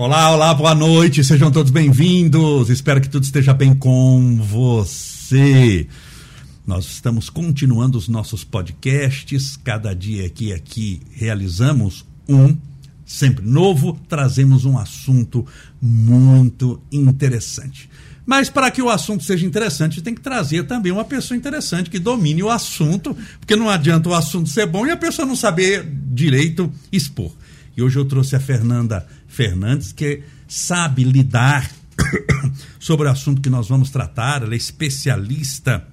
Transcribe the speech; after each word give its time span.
Olá, 0.00 0.30
olá, 0.30 0.54
boa 0.54 0.76
noite, 0.76 1.24
sejam 1.24 1.50
todos 1.50 1.72
bem-vindos. 1.72 2.70
Espero 2.70 3.00
que 3.00 3.08
tudo 3.08 3.24
esteja 3.24 3.52
bem 3.52 3.74
com 3.74 4.36
você. 4.36 5.88
Nós 6.64 6.84
estamos 6.84 7.28
continuando 7.28 7.98
os 7.98 8.06
nossos 8.06 8.44
podcasts, 8.44 9.56
cada 9.56 9.92
dia 9.92 10.28
que 10.28 10.52
aqui 10.52 11.02
realizamos 11.10 12.06
um, 12.28 12.56
sempre 13.04 13.44
novo, 13.44 13.98
trazemos 14.08 14.64
um 14.64 14.78
assunto 14.78 15.44
muito 15.82 16.80
interessante. 16.92 17.90
Mas 18.24 18.48
para 18.48 18.70
que 18.70 18.80
o 18.80 18.90
assunto 18.90 19.24
seja 19.24 19.44
interessante, 19.44 20.00
tem 20.00 20.14
que 20.14 20.20
trazer 20.20 20.64
também 20.68 20.92
uma 20.92 21.04
pessoa 21.04 21.36
interessante 21.36 21.90
que 21.90 21.98
domine 21.98 22.44
o 22.44 22.50
assunto, 22.50 23.16
porque 23.40 23.56
não 23.56 23.68
adianta 23.68 24.08
o 24.08 24.14
assunto 24.14 24.48
ser 24.48 24.66
bom 24.66 24.86
e 24.86 24.92
a 24.92 24.96
pessoa 24.96 25.26
não 25.26 25.34
saber 25.34 25.84
direito 26.12 26.72
expor. 26.92 27.32
E 27.78 27.82
hoje 27.82 27.96
eu 27.96 28.04
trouxe 28.04 28.34
a 28.34 28.40
Fernanda 28.40 29.06
Fernandes, 29.28 29.92
que 29.92 30.24
sabe 30.48 31.04
lidar 31.04 31.70
sobre 32.80 33.06
o 33.06 33.10
assunto 33.10 33.40
que 33.40 33.48
nós 33.48 33.68
vamos 33.68 33.88
tratar, 33.88 34.42
ela 34.42 34.52
é 34.52 34.56
especialista 34.56 35.86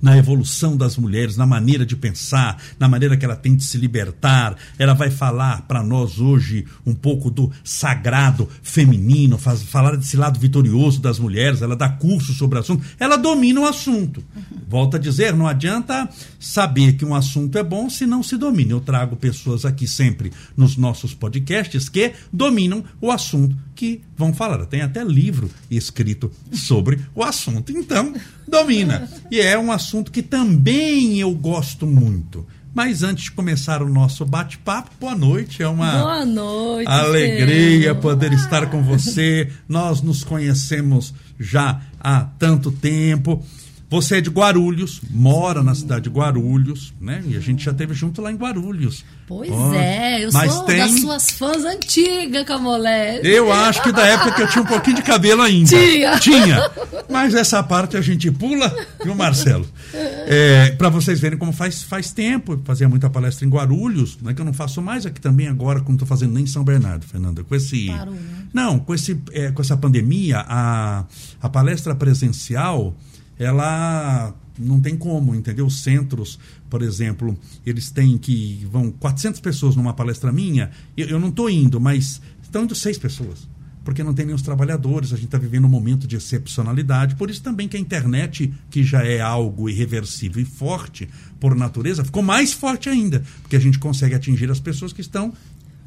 na 0.00 0.16
evolução 0.16 0.76
das 0.76 0.96
mulheres, 0.96 1.36
na 1.36 1.46
maneira 1.46 1.84
de 1.84 1.96
pensar, 1.96 2.60
na 2.78 2.88
maneira 2.88 3.16
que 3.16 3.24
ela 3.24 3.36
tem 3.36 3.56
de 3.56 3.64
se 3.64 3.76
libertar. 3.78 4.56
Ela 4.78 4.94
vai 4.94 5.10
falar 5.10 5.62
para 5.62 5.82
nós 5.82 6.18
hoje 6.18 6.64
um 6.86 6.94
pouco 6.94 7.30
do 7.30 7.50
sagrado 7.64 8.48
feminino, 8.62 9.38
faz, 9.38 9.62
falar 9.62 9.96
desse 9.96 10.16
lado 10.16 10.38
vitorioso 10.38 11.00
das 11.00 11.18
mulheres. 11.18 11.62
Ela 11.62 11.76
dá 11.76 11.88
curso 11.88 12.32
sobre 12.32 12.58
o 12.58 12.60
assunto, 12.60 12.84
ela 12.98 13.16
domina 13.16 13.60
o 13.60 13.66
assunto. 13.66 14.22
Volto 14.68 14.96
a 14.96 14.98
dizer, 14.98 15.34
não 15.34 15.46
adianta 15.46 16.08
saber 16.38 16.94
que 16.94 17.04
um 17.04 17.14
assunto 17.14 17.56
é 17.58 17.62
bom 17.62 17.88
se 17.90 18.06
não 18.06 18.22
se 18.22 18.36
domina. 18.36 18.72
Eu 18.72 18.80
trago 18.80 19.16
pessoas 19.16 19.64
aqui 19.64 19.86
sempre 19.86 20.32
nos 20.56 20.76
nossos 20.76 21.14
podcasts 21.14 21.88
que 21.88 22.12
dominam 22.32 22.84
o 23.00 23.10
assunto 23.10 23.56
que 23.78 24.02
vão 24.16 24.34
falar. 24.34 24.66
Tem 24.66 24.82
até 24.82 25.04
livro 25.04 25.48
escrito 25.70 26.32
sobre 26.52 26.98
o 27.14 27.22
assunto. 27.22 27.70
Então, 27.70 28.12
domina. 28.48 29.08
E 29.30 29.40
é 29.40 29.56
um 29.56 29.70
assunto 29.70 30.10
que 30.10 30.20
também 30.20 31.20
eu 31.20 31.30
gosto 31.30 31.86
muito. 31.86 32.44
Mas 32.74 33.04
antes 33.04 33.24
de 33.24 33.30
começar 33.30 33.80
o 33.80 33.88
nosso 33.88 34.24
bate-papo, 34.26 34.90
boa 34.98 35.14
noite. 35.14 35.62
É 35.62 35.68
uma 35.68 35.92
boa 35.92 36.26
noite, 36.26 36.90
alegria 36.90 37.94
poder 37.94 38.32
estar 38.32 38.68
com 38.68 38.82
você. 38.82 39.48
Nós 39.68 40.02
nos 40.02 40.24
conhecemos 40.24 41.14
já 41.38 41.80
há 42.00 42.22
tanto 42.36 42.72
tempo. 42.72 43.44
Você 43.90 44.18
é 44.18 44.20
de 44.20 44.28
Guarulhos, 44.28 45.00
mora 45.10 45.62
na 45.62 45.74
cidade 45.74 46.02
de 46.02 46.10
Guarulhos, 46.10 46.92
né? 47.00 47.22
E 47.26 47.36
a 47.38 47.40
gente 47.40 47.64
já 47.64 47.72
teve 47.72 47.94
junto 47.94 48.20
lá 48.20 48.30
em 48.30 48.36
Guarulhos. 48.36 49.02
Pois 49.26 49.50
oh, 49.50 49.72
é, 49.72 50.24
eu 50.24 50.30
sou 50.30 50.64
tem... 50.64 50.76
das 50.76 51.00
suas 51.00 51.30
fãs 51.30 51.64
antigas, 51.64 52.44
Camolé. 52.44 53.20
Eu 53.24 53.50
acho 53.50 53.82
que 53.82 53.90
da 53.90 54.04
época 54.04 54.32
que 54.32 54.42
eu 54.42 54.48
tinha 54.48 54.62
um 54.62 54.66
pouquinho 54.66 54.96
de 54.96 55.02
cabelo 55.02 55.40
ainda. 55.40 55.70
Tinha. 55.70 56.18
Tinha. 56.18 56.70
Mas 57.08 57.34
essa 57.34 57.62
parte 57.62 57.96
a 57.96 58.02
gente 58.02 58.30
pula, 58.30 58.74
viu, 59.02 59.14
Marcelo? 59.14 59.66
É, 59.94 60.70
para 60.72 60.90
vocês 60.90 61.18
verem 61.18 61.38
como 61.38 61.52
faz, 61.52 61.82
faz 61.82 62.12
tempo, 62.12 62.60
fazia 62.64 62.90
muita 62.90 63.08
palestra 63.08 63.46
em 63.46 63.48
Guarulhos, 63.48 64.18
né, 64.20 64.34
que 64.34 64.40
eu 64.42 64.44
não 64.44 64.52
faço 64.52 64.82
mais 64.82 65.06
aqui 65.06 65.20
também 65.20 65.48
agora, 65.48 65.80
como 65.80 65.94
estou 65.94 66.06
fazendo 66.06 66.34
nem 66.34 66.44
em 66.44 66.46
São 66.46 66.62
Bernardo, 66.62 67.06
Fernanda. 67.06 67.42
Com 67.42 67.54
esse. 67.54 67.86
Parou, 67.86 68.12
né? 68.12 68.20
Não, 68.52 68.78
com, 68.78 68.94
esse, 68.94 69.18
é, 69.32 69.50
com 69.50 69.62
essa 69.62 69.78
pandemia, 69.78 70.44
a, 70.46 71.04
a 71.40 71.48
palestra 71.48 71.94
presencial 71.94 72.94
ela 73.38 74.34
não 74.58 74.80
tem 74.80 74.96
como, 74.96 75.34
entendeu? 75.34 75.66
Os 75.66 75.82
centros, 75.82 76.38
por 76.68 76.82
exemplo, 76.82 77.38
eles 77.64 77.90
têm 77.90 78.18
que 78.18 78.66
vão 78.70 78.90
400 78.90 79.40
pessoas 79.40 79.76
numa 79.76 79.94
palestra 79.94 80.32
minha, 80.32 80.70
eu, 80.96 81.06
eu 81.08 81.20
não 81.20 81.28
estou 81.28 81.48
indo, 81.48 81.80
mas 81.80 82.20
estão 82.42 82.64
indo 82.64 82.74
seis 82.74 82.98
pessoas. 82.98 83.48
Porque 83.84 84.04
não 84.04 84.12
tem 84.12 84.26
nem 84.26 84.34
os 84.34 84.42
trabalhadores, 84.42 85.14
a 85.14 85.16
gente 85.16 85.26
está 85.26 85.38
vivendo 85.38 85.64
um 85.64 85.68
momento 85.70 86.06
de 86.06 86.14
excepcionalidade. 86.14 87.16
Por 87.16 87.30
isso 87.30 87.42
também 87.42 87.66
que 87.66 87.74
a 87.74 87.80
internet, 87.80 88.52
que 88.68 88.84
já 88.84 89.02
é 89.02 89.18
algo 89.18 89.66
irreversível 89.66 90.42
e 90.42 90.44
forte 90.44 91.08
por 91.40 91.54
natureza, 91.54 92.04
ficou 92.04 92.22
mais 92.22 92.52
forte 92.52 92.90
ainda. 92.90 93.24
Porque 93.40 93.56
a 93.56 93.58
gente 93.58 93.78
consegue 93.78 94.14
atingir 94.14 94.50
as 94.50 94.60
pessoas 94.60 94.92
que 94.92 95.00
estão 95.00 95.32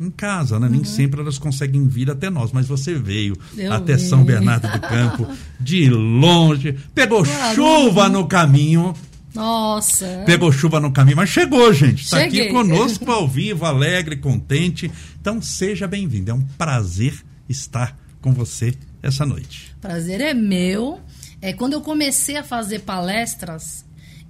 em 0.01 0.11
casa, 0.11 0.59
né? 0.59 0.67
Uhum. 0.67 0.73
Nem 0.73 0.83
sempre 0.83 1.21
elas 1.21 1.37
conseguem 1.37 1.87
vir 1.87 2.09
até 2.09 2.29
nós, 2.29 2.51
mas 2.51 2.67
você 2.67 2.95
veio 2.95 3.37
Eu 3.57 3.71
até 3.71 3.95
vi. 3.95 4.01
São 4.01 4.23
Bernardo 4.23 4.67
do 4.67 4.79
Campo, 4.79 5.27
de 5.59 5.89
longe, 5.89 6.77
pegou 6.93 7.23
chuva 7.25 8.09
no 8.09 8.27
caminho, 8.27 8.93
Nossa. 9.33 10.23
pegou 10.25 10.51
chuva 10.51 10.79
no 10.79 10.91
caminho, 10.91 11.17
mas 11.17 11.29
chegou, 11.29 11.71
gente. 11.73 12.03
Está 12.03 12.23
aqui 12.23 12.49
conosco 12.49 13.09
ao 13.11 13.27
vivo, 13.27 13.65
alegre, 13.65 14.17
contente. 14.17 14.91
Então 15.19 15.41
seja 15.41 15.87
bem-vindo. 15.87 16.31
É 16.31 16.33
um 16.33 16.41
prazer 16.57 17.13
estar 17.47 17.97
com 18.21 18.33
você 18.33 18.73
essa 19.01 19.25
noite. 19.25 19.75
Prazer 19.81 20.21
é 20.21 20.33
meu. 20.33 20.99
É, 21.41 21.51
quando 21.53 21.73
eu 21.73 21.81
comecei 21.81 22.37
a 22.37 22.43
fazer 22.43 22.79
palestras, 22.79 23.83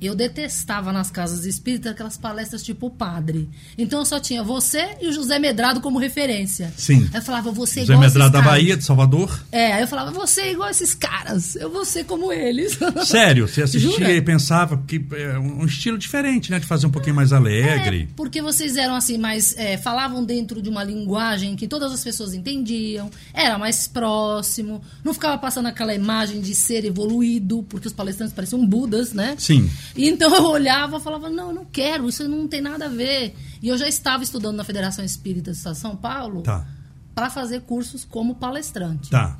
eu 0.07 0.15
detestava 0.15 0.91
nas 0.91 1.11
casas 1.11 1.45
espíritas 1.45 1.91
aquelas 1.91 2.17
palestras 2.17 2.63
tipo 2.63 2.89
padre. 2.89 3.47
Então 3.77 3.99
eu 3.99 4.05
só 4.05 4.19
tinha 4.19 4.43
você 4.43 4.97
e 5.01 5.07
o 5.07 5.13
José 5.13 5.37
Medrado 5.37 5.79
como 5.81 5.99
referência. 5.99 6.73
Sim. 6.75 7.07
Aí 7.13 7.19
eu 7.19 7.21
falava, 7.21 7.51
você 7.51 7.81
é 7.81 7.83
José 7.83 7.93
igual 7.93 8.07
Medrado 8.07 8.31
da. 8.31 8.41
Bahia, 8.41 8.75
de 8.75 8.83
Salvador. 8.83 9.43
É, 9.51 9.73
aí 9.73 9.81
eu 9.81 9.87
falava, 9.87 10.11
você 10.11 10.41
é 10.41 10.51
igual 10.53 10.69
esses 10.69 10.93
caras. 10.93 11.55
Eu 11.55 11.69
vou 11.69 11.85
ser 11.85 12.05
como 12.05 12.31
eles. 12.33 12.77
Sério, 13.05 13.47
você 13.47 13.61
assistia 13.61 13.91
Jura? 13.91 14.11
e 14.11 14.21
pensava 14.21 14.77
que 14.87 15.03
é 15.13 15.37
um 15.37 15.65
estilo 15.65 15.97
diferente, 15.97 16.51
né? 16.51 16.59
De 16.59 16.65
fazer 16.65 16.87
um 16.87 16.91
pouquinho 16.91 17.15
mais 17.15 17.31
alegre. 17.31 18.09
É, 18.09 18.13
porque 18.15 18.41
vocês 18.41 18.77
eram 18.77 18.95
assim, 18.95 19.17
mais. 19.17 19.55
é, 19.57 19.77
falavam 19.77 20.23
dentro 20.23 20.61
de 20.61 20.69
uma 20.69 20.83
linguagem 20.83 21.55
que 21.55 21.67
todas 21.67 21.91
as 21.91 22.03
pessoas 22.03 22.33
entendiam, 22.33 23.09
era 23.33 23.57
mais 23.57 23.87
próximo, 23.87 24.81
não 25.03 25.13
ficava 25.13 25.37
passando 25.37 25.67
aquela 25.67 25.93
imagem 25.93 26.41
de 26.41 26.55
ser 26.55 26.85
evoluído, 26.85 27.63
porque 27.69 27.87
os 27.87 27.93
palestrantes 27.93 28.33
pareciam 28.33 28.65
budas, 28.65 29.13
né? 29.13 29.35
Sim. 29.37 29.69
Então 30.11 30.33
eu 30.35 30.45
olhava 30.45 30.97
e 30.97 31.01
falava, 31.01 31.29
não, 31.29 31.49
eu 31.49 31.55
não 31.55 31.65
quero, 31.65 32.07
isso 32.07 32.27
não 32.27 32.47
tem 32.47 32.61
nada 32.61 32.85
a 32.85 32.89
ver. 32.89 33.35
E 33.61 33.67
eu 33.67 33.77
já 33.77 33.87
estava 33.87 34.23
estudando 34.23 34.55
na 34.55 34.63
Federação 34.63 35.03
Espírita 35.03 35.51
de 35.51 35.57
São 35.57 35.95
Paulo 35.95 36.41
Tá, 36.41 36.65
para 37.13 37.29
fazer 37.29 37.61
cursos 37.61 38.03
como 38.05 38.35
palestrante. 38.35 39.09
tá. 39.09 39.37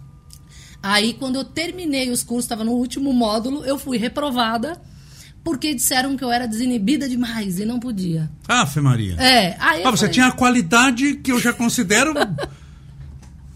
Aí, 0.84 1.14
quando 1.14 1.36
eu 1.36 1.44
terminei 1.44 2.10
os 2.10 2.24
cursos, 2.24 2.46
estava 2.46 2.64
no 2.64 2.72
último 2.72 3.14
módulo, 3.14 3.64
eu 3.64 3.78
fui 3.78 3.98
reprovada 4.00 4.82
porque 5.44 5.74
disseram 5.76 6.18
que 6.18 6.24
eu 6.24 6.32
era 6.32 6.48
desinibida 6.48 7.08
demais 7.08 7.60
e 7.60 7.66
não 7.66 7.80
podia. 7.80 8.30
Ave 8.48 8.82
Maria. 8.82 9.16
É, 9.22 9.56
aí 9.60 9.84
Ah, 9.84 9.92
você 9.92 9.98
falei, 9.98 10.14
tinha 10.14 10.26
a 10.28 10.32
qualidade 10.32 11.16
que 11.18 11.32
eu 11.32 11.40
já 11.40 11.54
considero. 11.54 12.14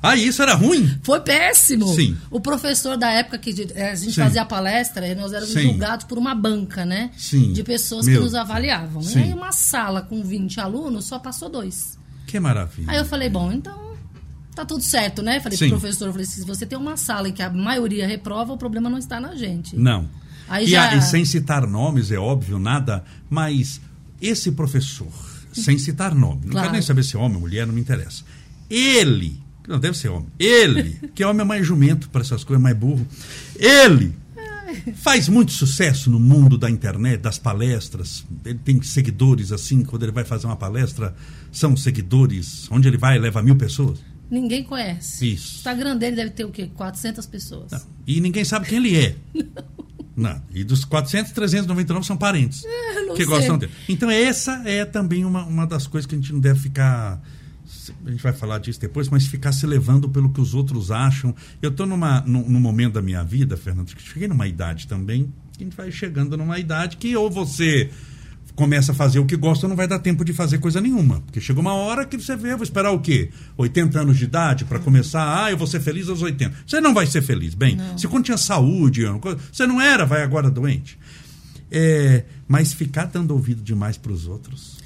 ah, 0.10 0.16
isso 0.16 0.42
era 0.42 0.54
ruim? 0.54 0.98
Foi 1.04 1.20
péssimo. 1.20 1.88
Sim. 1.94 2.18
O 2.30 2.40
professor 2.40 2.98
da 2.98 3.12
época 3.12 3.38
que 3.38 3.68
eh, 3.76 3.92
a 3.92 3.96
gente 3.96 4.14
Sim. 4.14 4.22
fazia 4.22 4.42
a 4.42 4.46
palestra, 4.46 5.14
nós 5.16 5.32
éramos 5.34 5.54
Sim. 5.54 5.64
julgados 5.64 6.06
por 6.06 6.18
uma 6.18 6.34
banca, 6.36 6.86
né? 6.86 7.12
Sim. 7.18 7.54
De 7.54 7.64
pessoas 7.64 8.06
Meu. 8.06 8.18
que 8.20 8.24
nos 8.24 8.36
avaliavam. 8.36 9.02
Sim. 9.02 9.20
E 9.20 9.24
aí 9.24 9.34
uma 9.34 9.52
sala 9.52 10.02
com 10.02 10.24
20 10.24 10.60
alunos 10.60 11.06
só 11.06 11.20
passou 11.20 11.50
dois. 11.50 11.98
Que 12.28 12.40
maravilha. 12.40 12.92
Aí 12.92 12.98
eu 12.98 13.06
falei, 13.06 13.30
bom, 13.30 13.52
então 13.52 13.94
tá 14.56 14.66
tudo 14.66 14.82
certo, 14.84 15.22
né? 15.22 15.40
Falei 15.42 15.58
Sim. 15.58 15.70
pro 15.70 15.80
professor, 15.80 16.12
falei, 16.12 16.26
se 16.26 16.44
você 16.46 16.66
tem 16.66 16.78
uma 16.78 16.96
sala 16.98 17.28
em 17.30 17.32
que 17.34 17.42
a 17.44 17.50
maioria 17.50 18.08
reprova, 18.08 18.54
o 18.54 18.58
problema 18.58 18.90
não 18.90 18.98
está 18.98 19.20
na 19.20 19.36
gente. 19.36 19.76
Não. 19.76 20.10
Aí 20.48 20.66
e, 20.66 20.70
já- 20.70 20.90
a- 20.92 20.96
e 20.96 21.02
sem 21.02 21.26
citar 21.26 21.68
nomes, 21.68 22.12
é 22.12 22.18
óbvio, 22.18 22.58
nada, 22.60 23.04
mas 23.30 23.82
esse 24.22 24.52
professor, 24.52 25.12
sem 25.52 25.78
citar 25.78 26.16
nome, 26.16 26.42
não 26.46 26.52
Claro. 26.52 26.66
quero 26.68 26.74
nem 26.74 26.82
saber 26.82 27.04
se 27.04 27.16
é 27.16 27.20
homem 27.20 27.36
ou 27.36 27.42
mulher, 27.42 27.66
não 27.68 27.74
me 27.74 27.82
interessa. 27.82 28.24
Ele, 28.70 29.40
não 29.70 29.80
deve 29.80 29.98
ser 29.98 30.10
homem, 30.10 30.28
ele, 30.40 31.00
que 31.14 31.24
é 31.24 31.28
homem 31.28 31.42
é 31.42 31.46
mais 31.46 31.66
jumento 31.66 32.10
para 32.10 32.22
essas 32.22 32.44
coisas, 32.44 32.62
mais 32.62 32.76
burro, 32.78 33.06
ele 33.56 34.14
faz 34.96 35.30
muito 35.30 35.52
sucesso 35.52 36.10
no 36.10 36.20
mundo 36.20 36.58
da 36.58 36.70
internet, 36.70 37.22
das 37.22 37.38
palestras. 37.38 38.26
Ele 38.44 38.60
tem 38.64 38.82
seguidores 38.82 39.52
assim, 39.52 39.84
quando 39.84 40.04
ele 40.04 40.12
vai 40.12 40.24
fazer 40.24 40.46
uma 40.48 40.56
palestra, 40.56 41.16
são 41.52 41.76
seguidores, 41.76 42.68
onde 42.72 42.88
ele 42.88 42.98
vai, 42.98 43.18
leva 43.18 43.42
mil 43.42 43.56
pessoas. 43.56 44.00
Ninguém 44.30 44.64
conhece. 44.64 45.34
Isso. 45.34 45.54
O 45.54 45.58
Instagram 45.58 45.98
dele 45.98 46.16
deve 46.16 46.32
ter 46.32 46.46
o 46.46 46.52
quê? 46.52 46.70
400 46.74 47.26
pessoas. 47.28 47.72
Não. 47.72 47.82
E 48.08 48.20
ninguém 48.20 48.44
sabe 48.44 48.68
quem 48.68 48.80
ele 48.80 48.98
é. 48.98 49.16
Não. 50.16 50.42
E 50.54 50.64
dos 50.64 50.86
400, 50.86 51.34
399 51.34 52.06
são 52.06 52.16
parentes 52.16 52.64
não 53.06 53.16
que 53.16 53.26
sei. 53.26 53.26
gostam 53.26 53.58
dele. 53.58 53.72
Então, 53.90 54.10
essa 54.10 54.62
é 54.66 54.86
também 54.86 55.26
uma, 55.26 55.44
uma 55.44 55.68
das 55.68 55.88
coisas 55.88 56.08
que 56.08 56.16
a 56.16 56.18
gente 56.18 56.32
não 56.32 56.40
deve 56.40 56.60
ficar. 56.60 57.22
A 58.06 58.12
gente 58.12 58.24
vai 58.24 58.34
falar 58.34 58.60
disso 58.60 58.80
depois, 58.80 59.10
mas 59.10 59.26
ficar 59.26 59.52
se 59.52 59.66
levando 59.66 60.10
pelo 60.10 60.32
que 60.32 60.42
os 60.42 60.54
outros 60.54 60.92
acham. 60.92 61.36
Eu 61.62 61.70
estou 61.70 61.86
num, 61.86 61.98
num 62.26 62.60
momento 62.60 62.94
da 62.94 63.02
minha 63.02 63.24
vida, 63.24 63.58
Fernando, 63.58 63.94
que 63.94 64.02
cheguei 64.02 64.28
numa 64.28 64.48
idade 64.48 64.88
também, 64.88 65.32
que 65.54 65.64
a 65.64 65.66
gente 65.66 65.76
vai 65.76 65.92
chegando 65.92 66.38
numa 66.38 66.60
idade 66.60 66.98
que 66.98 67.16
ou 67.16 67.30
você 67.30 67.90
começa 68.56 68.94
a 68.94 68.96
fazer 68.96 69.20
o 69.20 69.26
que 69.26 69.36
gosta, 69.36 69.68
não 69.68 69.76
vai 69.76 69.88
dar 69.88 70.00
tempo 70.00 70.24
de 70.24 70.34
fazer 70.34 70.60
coisa 70.60 70.80
nenhuma. 70.80 71.22
Porque 71.22 71.42
chega 71.42 71.60
uma 71.60 71.74
hora 71.74 72.06
que 72.06 72.18
você 72.18 72.36
vê, 72.36 72.56
vou 72.56 72.64
esperar 72.64 72.92
o 72.92 73.00
quê? 73.00 73.30
80 73.58 74.00
anos 74.00 74.18
de 74.18 74.24
idade 74.24 74.66
para 74.66 74.80
começar, 74.80 75.44
ah, 75.46 75.52
eu 75.52 75.58
vou 75.58 75.68
ser 75.68 75.82
feliz 75.82 76.08
aos 76.08 76.22
80. 76.22 76.56
Você 76.66 76.80
não 76.80 76.94
vai 76.94 77.06
ser 77.06 77.22
feliz. 77.22 77.54
Bem, 77.54 77.78
se 77.98 78.08
quando 78.08 78.26
tinha 78.26 78.38
saúde, 78.38 79.04
você 79.52 79.68
não 79.68 79.82
era, 79.82 80.06
vai 80.06 80.24
agora 80.24 80.50
doente. 80.50 80.98
É, 81.70 82.24
mas 82.48 82.74
ficar 82.74 83.06
dando 83.06 83.32
ouvido 83.32 83.62
demais 83.62 83.98
para 83.98 84.12
os 84.12 84.28
outros. 84.28 84.78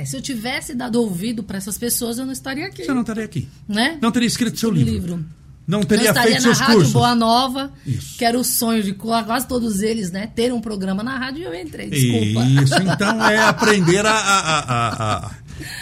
É, 0.00 0.04
se 0.04 0.16
eu 0.16 0.20
tivesse 0.20 0.74
dado 0.74 1.00
ouvido 1.00 1.42
para 1.42 1.56
essas 1.58 1.78
pessoas, 1.78 2.18
eu 2.18 2.26
não 2.26 2.32
estaria 2.32 2.66
aqui. 2.66 2.84
Você 2.84 2.92
não 2.92 3.00
estaria 3.00 3.24
aqui. 3.24 3.48
Né? 3.68 3.98
Não 4.00 4.10
teria 4.12 4.26
escrito 4.26 4.58
seu 4.58 4.70
livro. 4.70 4.92
livro. 4.92 5.24
Não 5.66 5.82
teria 5.82 6.06
eu 6.06 6.08
estaria 6.10 6.30
feito 6.32 6.46
na 6.46 6.54
seus 6.54 6.58
Rádio 6.60 6.74
cursos. 6.76 6.92
Boa 6.92 7.14
Nova, 7.14 7.72
Isso. 7.84 8.16
que 8.18 8.24
era 8.24 8.38
o 8.38 8.44
sonho 8.44 8.82
de 8.84 8.92
quase 8.92 9.48
todos 9.48 9.80
eles, 9.80 10.12
né? 10.12 10.28
Ter 10.28 10.52
um 10.52 10.60
programa 10.60 11.02
na 11.02 11.18
rádio 11.18 11.40
e 11.40 11.44
eu 11.44 11.54
entrei. 11.54 11.90
Desculpa. 11.90 12.46
Isso, 12.62 12.74
então 12.82 13.24
é 13.28 13.38
aprender 13.38 14.06
a, 14.06 14.12
a- 14.12 14.58
a- 14.60 15.16
a- 15.26 15.30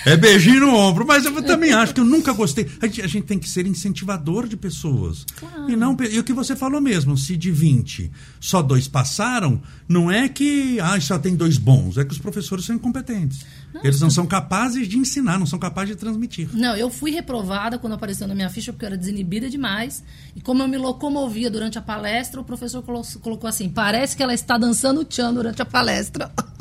É 0.06 0.16
beijinho 0.16 0.60
no 0.60 0.74
ombro, 0.74 1.06
mas 1.06 1.24
eu 1.24 1.42
também 1.42 1.72
acho 1.72 1.94
que 1.94 2.00
eu 2.00 2.04
nunca 2.04 2.32
gostei. 2.32 2.68
A 2.80 2.86
gente, 2.86 3.02
a 3.02 3.06
gente 3.06 3.24
tem 3.24 3.38
que 3.38 3.48
ser 3.48 3.66
incentivador 3.66 4.46
de 4.46 4.56
pessoas. 4.56 5.24
Claro. 5.36 5.70
E, 5.70 5.76
não, 5.76 5.96
e 6.10 6.18
o 6.18 6.24
que 6.24 6.32
você 6.32 6.54
falou 6.54 6.80
mesmo, 6.80 7.16
se 7.16 7.36
de 7.36 7.50
20 7.50 8.10
só 8.40 8.62
dois 8.62 8.86
passaram, 8.86 9.60
não 9.88 10.10
é 10.10 10.28
que 10.28 10.78
ah, 10.80 11.00
só 11.00 11.18
tem 11.18 11.34
dois 11.34 11.58
bons, 11.58 11.98
é 11.98 12.04
que 12.04 12.12
os 12.12 12.18
professores 12.18 12.64
são 12.64 12.76
incompetentes. 12.76 13.40
Eles 13.82 14.00
não 14.00 14.10
são 14.10 14.24
capazes 14.26 14.86
de 14.86 14.96
ensinar, 14.96 15.38
não 15.38 15.46
são 15.46 15.58
capazes 15.58 15.90
de 15.90 15.96
transmitir. 16.00 16.48
Não, 16.52 16.76
eu 16.76 16.88
fui 16.90 17.10
reprovada 17.10 17.76
quando 17.78 17.94
apareceu 17.94 18.28
na 18.28 18.34
minha 18.34 18.48
ficha 18.48 18.72
porque 18.72 18.84
eu 18.84 18.88
era 18.88 18.96
desinibida 18.96 19.50
demais. 19.50 20.04
E 20.36 20.40
como 20.40 20.62
eu 20.62 20.68
me 20.68 20.78
locomovia 20.78 21.50
durante 21.50 21.76
a 21.76 21.82
palestra, 21.82 22.40
o 22.40 22.44
professor 22.44 22.82
colo- 22.82 23.02
colocou 23.20 23.48
assim: 23.48 23.68
parece 23.68 24.16
que 24.16 24.22
ela 24.22 24.32
está 24.34 24.56
dançando 24.56 25.04
tchan 25.04 25.34
durante 25.34 25.60
a 25.60 25.64
palestra. 25.64 26.30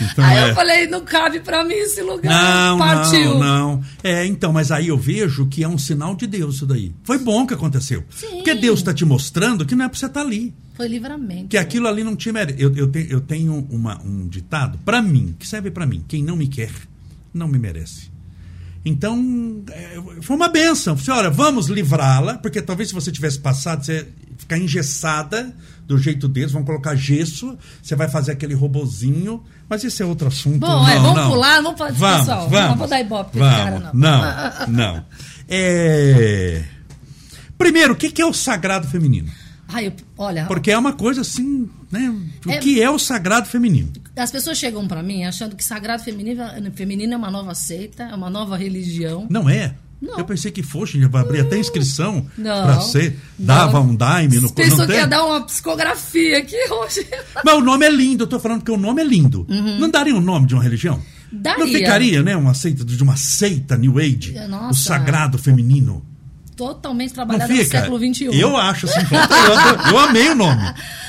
Então, 0.00 0.24
aí 0.24 0.36
é- 0.38 0.50
eu 0.50 0.54
falei: 0.54 0.86
não 0.88 1.04
cabe 1.04 1.40
pra 1.40 1.64
mim 1.64 1.74
esse 1.74 2.02
lugar. 2.02 2.30
Não, 2.30 2.78
Partiu. 2.78 3.38
não, 3.38 3.76
não. 3.76 3.84
É, 4.02 4.26
então, 4.26 4.52
mas 4.52 4.70
aí 4.70 4.88
eu 4.88 4.98
vejo 4.98 5.46
que 5.46 5.62
é 5.64 5.68
um 5.68 5.78
sinal 5.78 6.14
de 6.14 6.26
Deus 6.26 6.56
isso 6.56 6.66
daí. 6.66 6.92
Foi 7.04 7.18
bom 7.18 7.46
que 7.46 7.54
aconteceu. 7.54 8.04
Sim. 8.10 8.28
Porque 8.36 8.54
Deus 8.54 8.80
está 8.80 8.92
te 8.92 9.04
mostrando 9.04 9.64
que 9.64 9.74
não 9.74 9.84
é 9.84 9.88
pra 9.88 9.98
você 9.98 10.06
estar 10.06 10.20
ali. 10.20 10.52
Foi 10.74 10.88
livramento. 10.88 11.48
Que 11.48 11.56
aquilo 11.56 11.86
ali 11.88 12.02
não 12.04 12.16
tinha 12.16 12.32
mérito. 12.32 12.60
Eu, 12.60 12.74
eu, 12.76 12.90
te- 12.90 13.06
eu 13.10 13.20
tenho 13.20 13.66
uma- 13.70 14.00
um 14.02 14.26
ditado, 14.28 14.78
pra 14.84 15.00
mim, 15.00 15.34
que 15.38 15.46
serve 15.46 15.70
pra 15.70 15.86
mim: 15.86 16.04
quem 16.06 16.22
não 16.22 16.36
me 16.36 16.48
quer, 16.48 16.70
não 17.32 17.48
me 17.48 17.58
merece. 17.58 18.10
Então, 18.84 19.62
é, 19.70 20.00
foi 20.22 20.36
uma 20.36 20.48
benção. 20.48 20.96
Falei, 20.96 21.20
olha, 21.22 21.30
vamos 21.30 21.68
livrá-la, 21.68 22.38
porque 22.38 22.60
talvez 22.60 22.88
se 22.88 22.94
você 22.94 23.12
tivesse 23.12 23.38
passado, 23.38 23.84
você 23.84 23.98
ia 23.98 24.08
ficar 24.36 24.58
engessada 24.58 25.54
do 25.86 25.96
jeito 25.98 26.26
deles, 26.26 26.52
vão 26.52 26.64
colocar 26.64 26.94
gesso, 26.94 27.56
você 27.82 27.94
vai 27.94 28.08
fazer 28.08 28.32
aquele 28.32 28.54
robozinho, 28.54 29.42
mas 29.68 29.84
esse 29.84 30.02
é 30.02 30.06
outro 30.06 30.28
assunto. 30.28 30.58
Bom, 30.58 30.66
não, 30.66 30.88
é, 30.88 30.98
vamos 30.98 31.16
não. 31.16 31.30
pular, 31.30 31.62
vamos 31.62 31.78
falar 31.78 31.90
desse 31.90 32.00
vamos, 32.00 32.18
pessoal. 32.20 32.48
Vamos, 32.48 32.68
Não 32.70 32.76
vou 32.76 32.88
dar 32.88 33.00
ibope 33.00 33.38
vamos. 33.38 33.56
cara, 33.56 33.90
Não, 33.92 34.20
não. 34.20 34.68
não. 34.68 35.04
É... 35.48 36.64
Primeiro, 37.56 37.92
o 37.92 37.96
que 37.96 38.20
é 38.20 38.26
o 38.26 38.32
sagrado 38.32 38.88
feminino? 38.88 39.30
Ai, 39.72 39.86
eu- 39.88 39.92
olha, 40.18 40.44
Porque 40.46 40.70
é 40.70 40.78
uma 40.78 40.92
coisa 40.92 41.22
assim, 41.22 41.68
né? 41.90 42.14
O 42.46 42.50
É- 42.50 42.58
que 42.58 42.80
é 42.82 42.90
o 42.90 42.98
sagrado 42.98 43.48
feminino? 43.48 43.90
as 44.14 44.30
pessoas 44.30 44.58
chegam 44.58 44.86
pra 44.86 45.02
mim 45.02 45.24
achando 45.24 45.56
que 45.56 45.64
sagrado 45.64 46.02
feminino, 46.02 46.42
feminino 46.74 47.14
é 47.14 47.16
uma 47.16 47.30
nova 47.30 47.54
seita, 47.54 48.02
é 48.04 48.14
uma 48.14 48.28
nova 48.28 48.56
religião. 48.56 49.26
Não 49.30 49.48
é? 49.48 49.74
Não. 50.00 50.18
Eu 50.18 50.24
pensei 50.24 50.50
que 50.50 50.64
fosse, 50.64 51.00
já 51.00 51.06
vai 51.06 51.22
abrir 51.22 51.40
até 51.40 51.56
inscrição 51.56 52.26
Não. 52.36 52.64
pra 52.64 52.80
ser. 52.80 53.16
Não. 53.38 53.46
Dava 53.46 53.80
um 53.80 53.94
daime 53.94 54.40
no 54.40 54.52
Pensou 54.52 54.78
não 54.78 54.86
que 54.88 54.92
ia 54.94 55.06
dar 55.06 55.24
uma 55.24 55.42
psicografia 55.42 56.38
aqui 56.38 56.56
hoje. 56.72 57.06
Mas 57.44 57.54
o 57.54 57.60
nome 57.60 57.86
é 57.86 57.90
lindo, 57.90 58.24
eu 58.24 58.26
tô 58.26 58.40
falando 58.40 58.64
que 58.64 58.70
o 58.72 58.76
nome 58.76 59.00
é 59.00 59.04
lindo. 59.04 59.46
Não 59.78 59.88
daria 59.88 60.14
o 60.16 60.20
nome 60.20 60.46
de 60.48 60.54
uma 60.54 60.62
religião? 60.62 60.96
Uhum. 60.96 61.02
Daria. 61.40 61.64
Não 61.64 61.72
ficaria, 61.72 62.22
né? 62.22 62.36
Uma 62.36 62.52
seita 62.52 62.84
de 62.84 63.00
uma 63.02 63.16
seita 63.16 63.76
New 63.76 63.96
Age. 63.98 64.32
Nossa. 64.48 64.70
O 64.70 64.74
sagrado 64.74 65.38
feminino. 65.38 66.04
Totalmente 66.66 67.12
trabalhada 67.12 67.52
no 67.52 67.64
século 67.64 67.98
XXI. 67.98 68.40
Eu 68.40 68.56
acho 68.56 68.86
assim, 68.86 69.00
eu, 69.00 69.92
eu 69.92 69.98
amei 69.98 70.28
o 70.28 70.34
nome. 70.34 70.62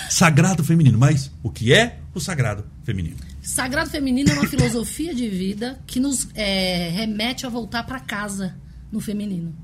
Sagrado 0.10 0.64
feminino. 0.64 0.98
Mas 0.98 1.32
o 1.44 1.50
que 1.50 1.72
é 1.72 2.00
o 2.14 2.20
sagrado 2.20 2.66
feminino? 2.84 3.18
Sagrado 3.42 3.90
feminino 3.90 4.32
é 4.32 4.34
uma 4.34 4.48
filosofia 4.48 5.14
de 5.14 5.30
vida 5.30 5.80
que 5.86 6.00
nos 6.00 6.28
é, 6.34 6.90
remete 6.90 7.46
a 7.46 7.50
voltar 7.50 7.84
para 7.84 8.00
casa 8.00 8.56
no 8.92 9.00
feminino. 9.00 9.56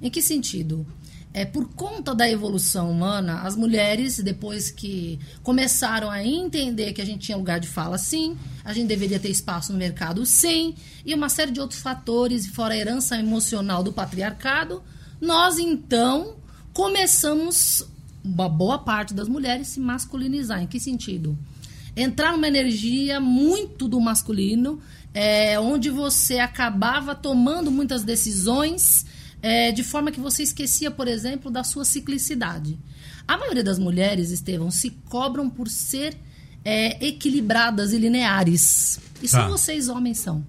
Em 0.00 0.10
que 0.10 0.22
sentido? 0.22 0.86
É, 1.34 1.44
por 1.44 1.68
conta 1.74 2.14
da 2.14 2.30
evolução 2.30 2.90
humana, 2.90 3.42
as 3.42 3.54
mulheres, 3.56 4.18
depois 4.20 4.70
que 4.70 5.18
começaram 5.42 6.10
a 6.10 6.24
entender 6.24 6.94
que 6.94 7.02
a 7.02 7.04
gente 7.04 7.26
tinha 7.26 7.36
lugar 7.36 7.60
de 7.60 7.68
fala, 7.68 7.98
sim, 7.98 8.38
a 8.64 8.72
gente 8.72 8.88
deveria 8.88 9.20
ter 9.20 9.28
espaço 9.28 9.70
no 9.70 9.78
mercado, 9.78 10.24
sim, 10.24 10.74
e 11.04 11.12
uma 11.12 11.28
série 11.28 11.50
de 11.50 11.60
outros 11.60 11.82
fatores, 11.82 12.46
fora 12.46 12.72
a 12.72 12.76
herança 12.78 13.18
emocional 13.18 13.82
do 13.82 13.92
patriarcado, 13.92 14.82
nós 15.20 15.58
então 15.58 16.36
começamos, 16.72 17.86
uma 18.24 18.48
boa 18.48 18.78
parte 18.78 19.14
das 19.14 19.28
mulheres, 19.28 19.68
se 19.68 19.80
masculinizar. 19.80 20.62
Em 20.62 20.66
que 20.66 20.78
sentido? 20.78 21.38
entrar 21.96 22.32
numa 22.32 22.46
energia 22.46 23.18
muito 23.18 23.88
do 23.88 23.98
masculino, 23.98 24.78
é, 25.14 25.58
onde 25.58 25.88
você 25.88 26.38
acabava 26.38 27.14
tomando 27.14 27.70
muitas 27.70 28.04
decisões 28.04 29.06
é, 29.40 29.72
de 29.72 29.82
forma 29.82 30.12
que 30.12 30.20
você 30.20 30.42
esquecia, 30.42 30.90
por 30.90 31.08
exemplo, 31.08 31.50
da 31.50 31.64
sua 31.64 31.84
ciclicidade. 31.86 32.78
A 33.26 33.38
maioria 33.38 33.64
das 33.64 33.78
mulheres, 33.78 34.30
Estevão, 34.30 34.70
se 34.70 34.90
cobram 35.08 35.48
por 35.48 35.68
ser 35.68 36.14
é, 36.62 37.04
equilibradas 37.06 37.92
e 37.92 37.98
lineares. 37.98 39.00
E 39.22 39.28
só 39.28 39.42
Tá. 39.42 39.48
vocês, 39.48 39.88
homens, 39.88 40.18
são. 40.18 40.44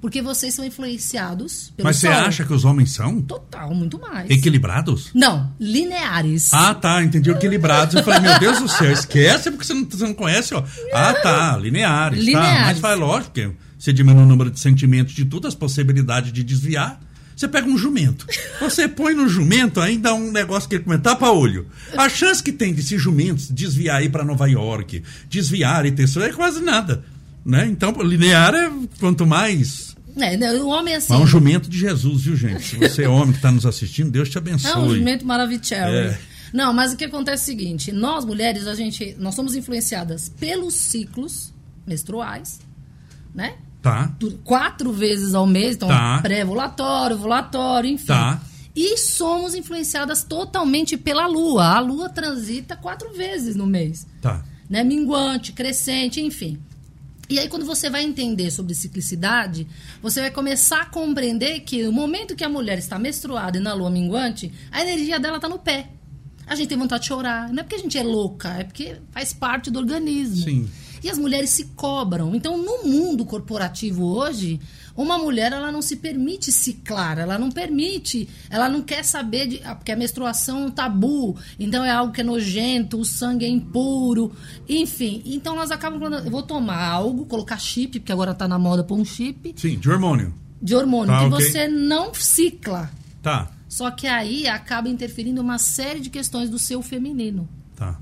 Porque 0.00 0.22
vocês 0.22 0.54
são 0.54 0.64
influenciados 0.64 1.72
pelo 1.76 1.88
Mas 1.88 1.96
você 1.96 2.06
sol. 2.06 2.16
acha 2.16 2.44
que 2.44 2.52
os 2.52 2.64
homens 2.64 2.92
são 2.92 3.20
Total, 3.20 3.74
muito 3.74 3.98
mais. 3.98 4.30
equilibrados? 4.30 5.10
Não, 5.12 5.52
lineares. 5.58 6.54
Ah, 6.54 6.72
tá, 6.74 7.02
entendi. 7.02 7.30
Equilibrados. 7.30 7.96
Eu 7.96 8.04
falei, 8.04 8.20
meu 8.20 8.38
Deus 8.38 8.60
do 8.60 8.68
céu, 8.68 8.92
esquece 8.92 9.50
porque 9.50 9.66
você 9.66 9.74
não, 9.74 9.84
você 9.84 10.04
não 10.04 10.14
conhece, 10.14 10.54
ó. 10.54 10.62
Ah, 10.92 11.14
tá, 11.14 11.56
lineares, 11.56 12.18
tá. 12.18 12.24
Lineares. 12.24 12.66
Mas 12.66 12.78
faz 12.78 12.98
lógico 12.98 13.32
que 13.34 13.50
você 13.78 13.92
diminui 13.92 14.22
o 14.22 14.26
número 14.26 14.50
de 14.50 14.60
sentimentos 14.60 15.14
de 15.14 15.24
tudo, 15.24 15.48
as 15.48 15.54
possibilidades 15.54 16.32
de 16.32 16.44
desviar. 16.44 17.00
Você 17.34 17.46
pega 17.46 17.68
um 17.68 17.78
jumento. 17.78 18.26
Você 18.60 18.88
põe 18.88 19.14
no 19.14 19.28
jumento 19.28 19.80
ainda 19.80 20.12
um 20.12 20.32
negócio 20.32 20.68
que 20.68 20.74
ele 20.76 20.84
comenta, 20.84 21.10
tapa 21.10 21.30
olho. 21.30 21.68
A 21.96 22.08
chance 22.08 22.42
que 22.42 22.50
tem 22.50 22.74
desse 22.74 22.98
jumento 22.98 23.52
desviar 23.52 23.98
aí 23.98 24.08
para 24.08 24.24
Nova 24.24 24.46
York, 24.48 25.02
desviar 25.28 25.86
e 25.86 25.92
ter 25.92 26.04
isso 26.04 26.20
é 26.20 26.32
quase 26.32 26.60
nada. 26.60 27.04
Né? 27.44 27.66
Então, 27.66 27.92
linear 28.02 28.54
é 28.54 28.70
quanto 28.98 29.24
mais. 29.24 29.87
É, 30.16 30.36
né, 30.36 30.52
o 30.54 30.68
homem 30.68 30.94
é 30.94 30.96
assim. 30.96 31.08
Mas 31.12 31.20
é 31.20 31.24
um 31.24 31.26
jumento 31.26 31.68
de 31.68 31.78
Jesus, 31.78 32.22
viu, 32.22 32.36
gente? 32.36 32.62
Se 32.62 32.76
você 32.76 33.04
é 33.04 33.08
homem 33.08 33.30
que 33.32 33.38
está 33.38 33.52
nos 33.52 33.64
assistindo, 33.66 34.10
Deus 34.10 34.28
te 34.28 34.38
abençoe. 34.38 34.70
É 34.70 34.76
um 34.76 34.94
jumento 34.94 35.24
maravilhoso. 35.26 35.74
É. 35.74 36.18
Não, 36.52 36.72
mas 36.72 36.92
o 36.92 36.96
que 36.96 37.04
acontece 37.04 37.42
é 37.50 37.54
o 37.54 37.58
seguinte: 37.58 37.92
nós 37.92 38.24
mulheres, 38.24 38.66
a 38.66 38.74
gente, 38.74 39.14
nós 39.18 39.34
somos 39.34 39.54
influenciadas 39.54 40.28
pelos 40.28 40.74
ciclos 40.74 41.52
menstruais, 41.86 42.60
né? 43.34 43.54
Tá. 43.80 44.12
Quatro 44.44 44.92
vezes 44.92 45.34
ao 45.34 45.46
mês, 45.46 45.76
então 45.76 45.88
Tá. 45.88 46.18
pré-ovulatório, 46.20 47.16
ovulatório, 47.16 47.88
enfim. 47.90 48.06
Tá. 48.06 48.40
E 48.74 48.96
somos 48.98 49.54
influenciadas 49.54 50.22
totalmente 50.24 50.96
pela 50.96 51.26
lua. 51.26 51.76
A 51.76 51.80
lua 51.80 52.08
transita 52.08 52.76
quatro 52.76 53.12
vezes 53.12 53.54
no 53.56 53.66
mês 53.66 54.06
Tá. 54.20 54.42
né? 54.68 54.82
Minguante, 54.84 55.52
crescente, 55.52 56.20
enfim. 56.20 56.58
E 57.28 57.38
aí, 57.38 57.48
quando 57.48 57.66
você 57.66 57.90
vai 57.90 58.02
entender 58.02 58.50
sobre 58.50 58.74
ciclicidade, 58.74 59.66
você 60.00 60.20
vai 60.20 60.30
começar 60.30 60.82
a 60.82 60.86
compreender 60.86 61.60
que 61.60 61.82
no 61.82 61.92
momento 61.92 62.34
que 62.34 62.42
a 62.42 62.48
mulher 62.48 62.78
está 62.78 62.98
menstruada 62.98 63.58
e 63.58 63.60
na 63.60 63.74
lua 63.74 63.90
minguante, 63.90 64.50
a 64.70 64.80
energia 64.80 65.20
dela 65.20 65.36
está 65.36 65.48
no 65.48 65.58
pé. 65.58 65.90
A 66.46 66.54
gente 66.54 66.68
tem 66.68 66.78
vontade 66.78 67.02
de 67.02 67.08
chorar. 67.08 67.50
Não 67.50 67.60
é 67.60 67.62
porque 67.62 67.76
a 67.76 67.78
gente 67.78 67.98
é 67.98 68.02
louca, 68.02 68.48
é 68.54 68.64
porque 68.64 68.96
faz 69.10 69.34
parte 69.34 69.70
do 69.70 69.78
organismo. 69.78 70.44
Sim. 70.44 70.70
E 71.04 71.10
as 71.10 71.18
mulheres 71.18 71.50
se 71.50 71.66
cobram. 71.76 72.34
Então, 72.34 72.56
no 72.56 72.84
mundo 72.84 73.24
corporativo 73.26 74.04
hoje, 74.04 74.58
uma 74.98 75.16
mulher 75.16 75.52
ela 75.52 75.70
não 75.70 75.80
se 75.80 75.96
permite 75.96 76.50
ciclar, 76.50 77.18
ela 77.20 77.38
não 77.38 77.50
permite, 77.50 78.28
ela 78.50 78.68
não 78.68 78.82
quer 78.82 79.04
saber 79.04 79.46
de, 79.46 79.60
ah, 79.64 79.74
porque 79.76 79.92
a 79.92 79.96
menstruação 79.96 80.64
é 80.64 80.66
um 80.66 80.70
tabu, 80.70 81.36
então 81.58 81.84
é 81.84 81.90
algo 81.90 82.12
que 82.12 82.20
é 82.20 82.24
nojento, 82.24 82.98
o 82.98 83.04
sangue 83.04 83.44
é 83.44 83.48
impuro, 83.48 84.32
enfim. 84.68 85.22
Então 85.24 85.54
nós 85.54 85.70
acabamos 85.70 86.08
falando, 86.08 86.24
eu 86.26 86.30
vou 86.30 86.42
tomar 86.42 86.82
algo, 86.84 87.24
colocar 87.26 87.56
chip, 87.58 88.00
porque 88.00 88.10
agora 88.12 88.34
tá 88.34 88.48
na 88.48 88.58
moda 88.58 88.82
pôr 88.82 88.98
um 88.98 89.04
chip 89.04 89.54
Sim, 89.56 89.78
de 89.78 89.88
hormônio. 89.88 90.34
de 90.60 90.74
hormônio 90.74 91.14
Tá, 91.14 91.20
que 91.20 91.26
ok. 91.32 91.46
você 91.50 91.68
não 91.68 92.12
cicla. 92.12 92.90
Tá. 93.22 93.52
Só 93.68 93.90
que 93.92 94.06
aí 94.08 94.48
acaba 94.48 94.88
interferindo 94.88 95.40
uma 95.40 95.58
série 95.58 96.00
de 96.00 96.10
questões 96.10 96.50
do 96.50 96.58
seu 96.58 96.82
feminino. 96.82 97.48
Tá. 97.76 98.00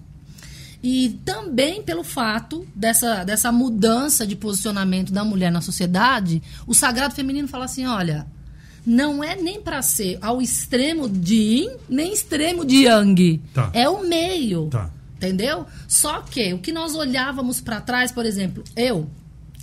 E 0.82 1.20
também 1.24 1.82
pelo 1.82 2.04
fato 2.04 2.66
dessa, 2.74 3.24
dessa 3.24 3.50
mudança 3.50 4.26
de 4.26 4.36
posicionamento 4.36 5.12
da 5.12 5.24
mulher 5.24 5.50
na 5.50 5.60
sociedade, 5.60 6.42
o 6.66 6.74
sagrado 6.74 7.14
feminino 7.14 7.48
fala 7.48 7.64
assim: 7.64 7.86
olha, 7.86 8.26
não 8.86 9.22
é 9.22 9.34
nem 9.34 9.60
para 9.60 9.82
ser 9.82 10.18
ao 10.22 10.40
extremo 10.40 11.08
de 11.08 11.34
yin, 11.34 11.76
nem 11.88 12.12
extremo 12.12 12.64
de 12.64 12.84
yang. 12.84 13.42
Tá. 13.52 13.70
É 13.72 13.88
o 13.88 14.06
meio. 14.06 14.68
Tá. 14.68 14.90
Entendeu? 15.16 15.66
Só 15.88 16.20
que 16.20 16.52
o 16.52 16.58
que 16.58 16.70
nós 16.70 16.94
olhávamos 16.94 17.60
para 17.60 17.80
trás, 17.80 18.12
por 18.12 18.26
exemplo, 18.26 18.62
eu, 18.76 19.10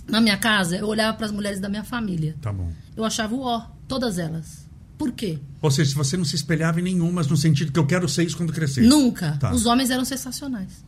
na 0.06 0.20
minha 0.20 0.36
casa, 0.36 0.76
eu 0.76 0.86
olhava 0.86 1.16
para 1.16 1.26
as 1.26 1.32
mulheres 1.32 1.60
da 1.60 1.68
minha 1.68 1.84
família. 1.84 2.36
Tá 2.42 2.52
bom. 2.52 2.70
Eu 2.96 3.04
achava 3.04 3.34
o 3.34 3.40
ó, 3.40 3.62
todas 3.88 4.18
elas. 4.18 4.64
Por 4.98 5.12
quê? 5.12 5.38
Ou 5.62 5.70
seja, 5.70 5.90
se 5.90 5.96
você 5.96 6.16
não 6.16 6.24
se 6.24 6.36
espelhava 6.36 6.80
em 6.80 6.82
nenhumas 6.82 7.26
no 7.26 7.36
sentido 7.36 7.72
que 7.72 7.78
eu 7.78 7.86
quero 7.86 8.08
ser 8.08 8.24
isso 8.24 8.36
quando 8.36 8.52
crescer. 8.52 8.82
Nunca. 8.82 9.36
Tá. 9.38 9.52
Os 9.52 9.64
homens 9.64 9.90
eram 9.90 10.04
sensacionais. 10.04 10.84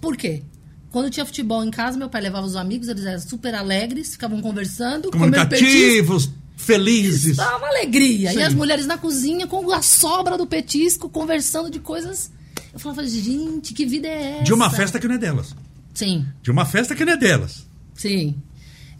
Por 0.00 0.16
quê? 0.16 0.42
Quando 0.90 1.10
tinha 1.10 1.24
futebol 1.26 1.62
em 1.64 1.70
casa, 1.70 1.98
meu 1.98 2.08
pai 2.08 2.22
levava 2.22 2.46
os 2.46 2.56
amigos, 2.56 2.88
eles 2.88 3.04
eram 3.04 3.20
super 3.20 3.54
alegres, 3.54 4.12
ficavam 4.12 4.40
conversando. 4.40 5.10
Comunicativos, 5.10 6.30
felizes. 6.56 7.38
Uma 7.38 7.68
alegria. 7.68 8.32
Sim. 8.32 8.38
E 8.38 8.42
as 8.42 8.54
mulheres 8.54 8.86
na 8.86 8.96
cozinha 8.96 9.46
com 9.46 9.70
a 9.72 9.82
sobra 9.82 10.38
do 10.38 10.46
petisco, 10.46 11.08
conversando 11.08 11.70
de 11.70 11.78
coisas. 11.78 12.30
Eu 12.72 12.78
falava, 12.78 13.06
gente, 13.06 13.74
que 13.74 13.84
vida 13.84 14.08
é 14.08 14.32
essa? 14.36 14.44
De 14.44 14.54
uma 14.54 14.70
festa 14.70 14.98
que 14.98 15.06
não 15.08 15.14
é 15.14 15.18
delas. 15.18 15.54
Sim, 15.94 16.26
De 16.42 16.50
uma 16.50 16.64
festa 16.64 16.94
que 16.94 17.04
não 17.04 17.12
é 17.12 17.16
delas. 17.16 17.66
sim. 17.94 18.34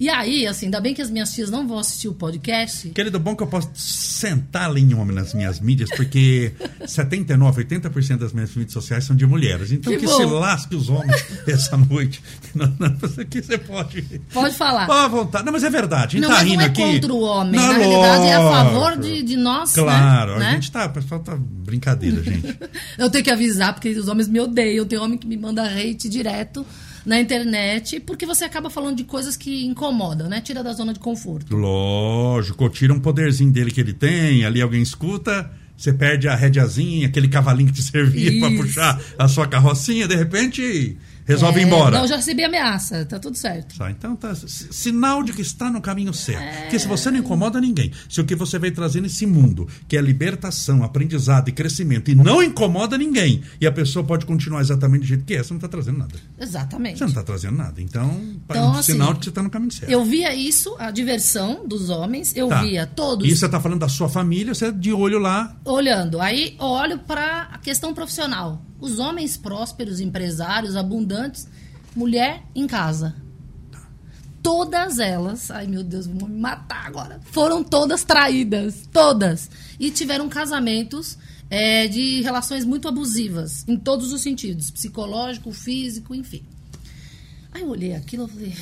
E 0.01 0.09
aí, 0.09 0.47
assim, 0.47 0.67
ainda 0.67 0.81
bem 0.81 0.95
que 0.95 1.03
as 1.03 1.11
minhas 1.11 1.33
tias 1.33 1.51
não 1.51 1.67
vão 1.67 1.77
assistir 1.79 2.07
o 2.07 2.15
podcast. 2.15 2.89
Querido, 2.91 3.19
bom 3.19 3.35
que 3.35 3.43
eu 3.43 3.49
posso 3.49 3.69
sentar 3.75 4.75
em 4.77 4.95
homem 4.95 5.15
nas 5.15 5.35
minhas 5.35 5.59
mídias, 5.59 5.91
porque 5.91 6.53
79, 6.87 7.65
80% 7.65 8.17
das 8.19 8.33
minhas 8.33 8.51
mídias 8.55 8.73
sociais 8.73 9.03
são 9.05 9.17
de 9.17 9.27
mulheres. 9.27 9.73
Então 9.73 9.93
Que 9.93 9.99
que, 9.99 10.07
se 10.07 10.25
lasque 10.25 10.77
os 10.77 10.89
homens 10.89 11.25
essa 11.49 11.77
noite. 11.77 12.23
Não, 12.55 12.67
não, 12.79 12.89
aqui 13.21 13.43
você 13.43 13.59
pode. 13.59 14.03
Pode 14.33 14.55
falar. 14.55 14.87
À 14.91 15.07
vontade. 15.09 15.45
Não, 15.45 15.53
mas 15.53 15.63
é 15.65 15.71
verdade. 15.71 16.17
A 16.17 16.21
gente 16.21 16.29
Não, 16.29 16.35
tá 16.37 16.43
rindo 16.43 16.57
não 16.57 16.63
é 16.63 16.67
aqui. 16.67 16.81
contra 16.83 17.13
o 17.13 17.21
homem. 17.21 17.61
Não, 17.61 17.73
Na 17.73 17.79
realidade, 17.79 18.27
é 18.27 18.35
a 18.35 18.43
favor 18.43 18.97
de, 18.99 19.23
de 19.23 19.37
nós, 19.37 19.73
Claro, 19.75 20.31
né? 20.33 20.37
a 20.37 20.39
Né? 20.51 20.53
gente 20.55 20.73
tá. 20.73 20.87
O 20.87 20.91
pessoal 20.91 21.21
tá 21.21 21.37
brincadeira, 21.39 22.23
gente. 22.23 22.57
Eu 22.99 23.11
tenho 23.11 23.23
que 23.23 23.31
avisar, 23.31 23.75
porque 23.75 23.91
os 23.91 24.09
homens 24.09 24.27
me 24.29 24.41
odeiam. 24.41 24.87
Tem 24.87 24.99
homem 24.99 25.19
que 25.19 25.27
me 25.27 25.37
manda 25.37 25.63
hate 25.65 26.09
direto 26.09 26.65
na 27.09 27.19
internet, 27.19 28.01
porque 28.01 28.27
você 28.27 28.45
acaba 28.45 28.69
falando 28.69 28.99
de 28.99 29.05
coisas 29.05 29.35
que 29.35 29.65
incomodam, 29.65 30.29
né? 30.29 30.43
Tira 30.43 30.63
da 30.63 30.75
zona 30.75 30.93
de 30.93 31.01
conforto. 31.01 31.57
Lógico, 31.57 32.69
tira 32.69 32.93
um 32.93 33.01
poderzinho 33.01 33.51
dele 33.51 33.71
que 33.71 33.81
ele 33.81 33.95
tem, 33.95 34.45
ali 34.45 34.61
alguém 34.61 34.83
escuta, 34.83 35.51
você 35.75 35.91
perde 35.91 36.29
a 36.29 36.35
rédeazinha, 36.37 37.09
aquele 37.09 37.27
cavalinho 37.29 37.73
que 37.73 37.77
te 37.77 37.83
servia 37.91 38.39
pra 38.39 38.51
Isso. 38.51 38.63
puxar 38.63 39.01
a 39.19 39.27
sua 39.27 39.47
carrocinha, 39.47 40.07
de 40.07 40.15
repente 40.15 40.99
resolve 41.29 41.61
É, 41.61 41.63
ir 41.63 41.67
embora. 41.67 41.99
Não, 41.99 42.07
já 42.09 42.17
recebi 42.17 42.43
ameaça, 42.43 43.05
tá 43.05 43.19
tudo 43.19 43.37
certo. 43.37 43.77
Tá, 43.79 43.91
então 43.91 44.17
tá. 44.17 44.35
Sinal 44.35 45.23
de 45.23 45.33
que 45.33 45.43
está 45.43 45.71
no 45.71 45.81
caminho 45.81 46.13
certo. 46.13 46.63
Porque 46.63 46.79
se 46.79 46.89
você 46.89 47.11
não 47.11 47.19
incomoda 47.19 47.61
ninguém, 47.61 47.93
se 48.09 48.21
o 48.21 48.25
que 48.25 48.35
você 48.35 48.59
vai 48.59 48.71
trazer 48.71 49.01
nesse 49.01 49.27
mundo, 49.27 49.69
que 49.87 49.97
é 49.97 50.01
libertação, 50.01 50.83
aprendizado 50.83 51.49
e 51.49 51.53
crescimento, 51.53 52.11
e 52.11 52.15
não 52.15 52.43
incomoda 52.43 52.97
ninguém, 52.99 53.43
e 53.61 53.67
a 53.67 53.73
pessoa 53.73 54.05
pode 54.05 54.25
continuar 54.27 54.61
exatamente 54.61 55.03
do 55.03 55.07
jeito 55.07 55.25
que 55.25 55.35
é, 55.35 55.43
você 55.43 55.53
não 55.53 55.59
está 55.59 55.69
trazendo 55.69 55.99
nada. 55.99 56.15
Exatamente. 56.39 56.99
Você 56.99 57.05
não 57.05 57.09
está 57.11 57.23
trazendo 57.23 57.57
nada. 57.57 57.81
Então, 57.81 58.09
é 58.11 58.53
Então, 58.53 58.69
um 58.69 58.73
assim, 58.73 58.93
sinal 58.93 59.13
de 59.13 59.19
que 59.21 59.25
você 59.27 59.31
está 59.31 59.43
no 59.43 59.51
caminho 59.51 59.71
certo. 59.73 59.91
Eu 59.91 60.05
via 60.05 60.35
isso, 60.35 60.75
a 60.79 60.91
diversão 60.91 61.67
dos 61.69 61.91
homens, 61.91 62.35
eu 62.35 62.49
Tá. 62.49 62.63
via 62.63 62.87
todos 62.87 63.29
E 63.29 63.37
você 63.37 63.45
está 63.47 63.61
falando 63.61 63.81
da 63.81 63.89
sua 63.89 64.09
família, 64.09 64.55
você 64.55 64.67
é 64.67 64.73
de 64.73 64.93
olho 64.93 65.19
lá. 65.19 65.55
olhando. 65.65 66.21
Aí 66.21 66.57
olho 66.59 66.99
para 66.99 67.43
a 67.53 67.59
questão 67.59 67.93
profissional. 67.93 68.65
Os 68.81 68.99
homens 68.99 69.37
prósperos, 69.37 70.01
empresários, 70.01 70.77
abundantes, 70.77 71.49
mulher 71.95 72.43
em 72.55 72.67
casa. 72.67 73.15
Todas 74.43 74.99
elas, 74.99 75.51
ai 75.51 75.67
meu 75.67 75.83
Deus, 75.83 76.07
vão 76.07 76.29
me 76.29 76.41
matar 76.41 76.87
agora. 76.87 77.21
Foram 77.25 77.63
todas 77.65 78.05
traídas, 78.05 78.89
todas. 78.93 79.51
E 79.79 79.91
tiveram 79.91 80.29
casamentos 80.29 81.19
é, 81.51 81.89
de 81.89 82.23
relações 82.23 82.65
muito 82.65 82.87
abusivas, 82.89 83.65
em 83.67 83.77
todos 83.77 84.13
os 84.13 84.21
sentidos, 84.23 84.71
psicológico, 84.71 85.53
físico, 85.53 86.15
enfim. 86.15 86.45
Aí 87.53 87.63
eu 87.63 87.69
olhei 87.69 87.95
aquilo 87.95 88.27
e 88.27 88.29
falei, 88.29 88.55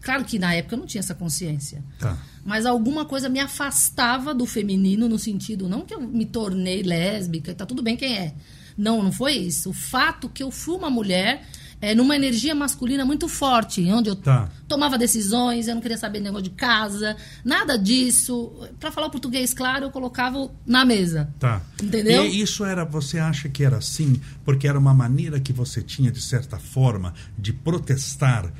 claro 0.00 0.24
que 0.24 0.38
na 0.38 0.54
época 0.54 0.76
eu 0.76 0.78
não 0.78 0.86
tinha 0.86 1.00
essa 1.00 1.14
consciência 1.14 1.82
Tá. 1.98 2.16
mas 2.44 2.66
alguma 2.66 3.04
coisa 3.06 3.28
me 3.28 3.40
afastava 3.40 4.34
do 4.34 4.44
feminino 4.44 5.08
no 5.08 5.18
sentido 5.18 5.66
não 5.66 5.80
que 5.80 5.94
eu 5.94 6.00
me 6.00 6.26
tornei 6.26 6.82
lésbica 6.82 7.54
tá 7.54 7.64
tudo 7.64 7.82
bem 7.82 7.96
quem 7.96 8.14
é 8.18 8.34
não 8.76 9.02
não 9.02 9.12
foi 9.12 9.32
isso 9.34 9.70
o 9.70 9.72
fato 9.72 10.28
que 10.28 10.42
eu 10.42 10.50
fui 10.50 10.74
uma 10.76 10.90
mulher 10.90 11.42
é, 11.80 11.94
numa 11.94 12.16
energia 12.16 12.54
masculina 12.54 13.04
muito 13.04 13.28
forte 13.28 13.82
onde 13.92 14.08
eu 14.08 14.16
Tá. 14.16 14.48
tomava 14.66 14.96
decisões 14.96 15.68
eu 15.68 15.74
não 15.74 15.82
queria 15.82 15.98
saber 15.98 16.20
negócio 16.20 16.44
de 16.44 16.50
casa 16.50 17.16
nada 17.44 17.76
disso 17.76 18.52
Pra 18.80 18.90
falar 18.90 19.08
o 19.08 19.10
português 19.10 19.52
claro 19.52 19.84
eu 19.86 19.90
colocava 19.90 20.50
na 20.66 20.84
mesa 20.84 21.28
Tá. 21.38 21.60
Entendeu? 21.82 22.24
E 22.24 22.40
isso 22.40 22.64
era, 22.64 22.84
você 22.84 23.18
acha 23.18 23.48
que 23.48 23.62
era 23.64 23.76
assim, 23.78 24.20
porque 24.44 24.66
era 24.66 24.78
uma 24.78 24.94
maneira 24.94 25.38
que 25.40 25.52
você 25.52 25.82
tinha, 25.82 26.10
de 26.10 26.20
certa 26.22 26.58
forma, 26.58 27.12
de 27.38 27.52
protestar 27.52 28.50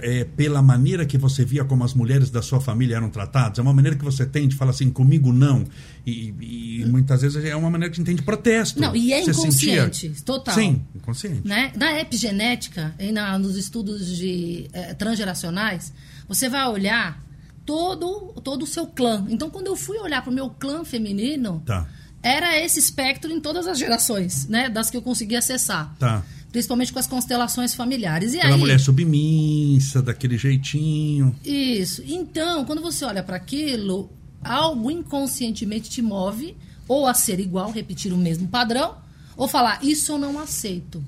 é, 0.00 0.24
pela 0.24 0.60
maneira 0.60 1.06
que 1.06 1.16
você 1.16 1.44
via 1.44 1.64
como 1.64 1.84
as 1.84 1.94
mulheres 1.94 2.28
da 2.30 2.42
sua 2.42 2.60
família 2.60 2.96
eram 2.96 3.08
tratadas? 3.10 3.58
É 3.58 3.62
uma 3.62 3.72
maneira 3.72 3.96
que 3.96 4.04
você 4.04 4.26
tem 4.26 4.46
de 4.48 4.56
falar 4.56 4.70
assim, 4.72 4.90
comigo 4.90 5.32
não. 5.32 5.64
E, 6.06 6.34
e 6.80 6.84
muitas 6.86 7.22
vezes 7.22 7.44
é 7.44 7.54
uma 7.54 7.70
maneira 7.70 7.90
que 7.92 7.96
a 7.96 7.98
gente 7.98 8.06
tem 8.06 8.16
de 8.16 8.22
protesto. 8.22 8.80
Não, 8.80 8.94
e 8.96 9.12
é 9.12 9.20
Você 9.22 9.32
sentia- 9.34 9.82
inconsciente, 9.84 10.22
total. 10.24 10.54
Sim, 10.54 10.82
inconsciente. 10.94 11.46
né? 11.46 11.72
Na 11.76 11.98
epigenética, 12.00 12.94
e 12.98 13.12
na, 13.12 13.38
nos 13.38 13.56
estudos 13.56 14.16
de 14.16 14.68
eh, 14.72 14.94
transgeracionais, 14.94 15.92
você 16.28 16.48
vai 16.48 16.66
olhar 16.68 17.22
todo, 17.64 18.32
todo 18.42 18.62
o 18.62 18.66
seu 18.66 18.86
clã. 18.86 19.24
Então, 19.28 19.50
quando 19.50 19.66
eu 19.68 19.76
fui 19.76 19.98
olhar 19.98 20.22
para 20.22 20.30
o 20.30 20.34
meu 20.34 20.50
clã 20.50 20.84
feminino, 20.84 21.62
Tá, 21.64 21.86
era 22.22 22.58
esse 22.62 22.78
espectro 22.78 23.30
em 23.32 23.40
todas 23.40 23.66
as 23.66 23.78
gerações, 23.78 24.46
né? 24.48 24.68
Das 24.68 24.90
que 24.90 24.96
eu 24.96 25.02
consegui 25.02 25.36
acessar. 25.36 25.94
tá. 25.98 26.22
Principalmente 26.52 26.92
com 26.92 26.98
as 26.98 27.06
constelações 27.06 27.74
familiares. 27.74 28.34
E 28.34 28.38
Aquela 28.38 28.54
aí, 28.54 28.60
mulher 28.60 28.80
submissa, 28.80 30.02
daquele 30.02 30.36
jeitinho. 30.36 31.34
Isso. 31.44 32.02
Então, 32.06 32.64
quando 32.64 32.82
você 32.82 33.04
olha 33.04 33.22
para 33.22 33.36
aquilo, 33.36 34.10
algo 34.42 34.90
inconscientemente 34.90 35.88
te 35.88 36.02
move 36.02 36.56
ou 36.88 37.06
a 37.06 37.14
ser 37.14 37.38
igual, 37.38 37.70
repetir 37.70 38.12
o 38.12 38.16
mesmo 38.16 38.48
padrão, 38.48 38.96
ou 39.36 39.46
falar, 39.46 39.78
isso 39.84 40.10
eu 40.10 40.18
não 40.18 40.40
aceito. 40.40 41.02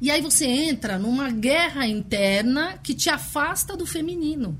E 0.00 0.10
aí 0.10 0.20
você 0.20 0.46
entra 0.46 0.98
numa 0.98 1.30
guerra 1.30 1.86
interna 1.86 2.78
que 2.82 2.94
te 2.94 3.10
afasta 3.10 3.76
do 3.76 3.84
feminino. 3.84 4.56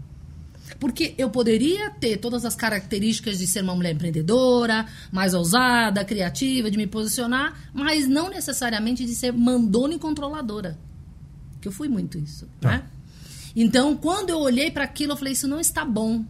Porque 0.78 1.14
eu 1.16 1.30
poderia 1.30 1.90
ter 1.90 2.18
todas 2.18 2.44
as 2.44 2.54
características 2.54 3.38
de 3.38 3.46
ser 3.46 3.62
uma 3.62 3.74
mulher 3.74 3.94
empreendedora, 3.94 4.86
mais 5.10 5.34
ousada, 5.34 6.04
criativa, 6.04 6.70
de 6.70 6.76
me 6.76 6.86
posicionar, 6.86 7.70
mas 7.72 8.06
não 8.06 8.28
necessariamente 8.30 9.04
de 9.04 9.14
ser 9.14 9.32
mandona 9.32 9.94
e 9.94 9.98
controladora. 9.98 10.78
Que 11.60 11.68
eu 11.68 11.72
fui 11.72 11.88
muito 11.88 12.18
isso, 12.18 12.46
Tá. 12.60 12.68
né? 12.70 12.82
Então, 13.54 13.96
quando 13.96 14.28
eu 14.30 14.38
olhei 14.38 14.70
para 14.70 14.84
aquilo, 14.84 15.12
eu 15.12 15.16
falei, 15.16 15.32
isso 15.32 15.48
não 15.48 15.58
está 15.58 15.82
bom. 15.84 16.24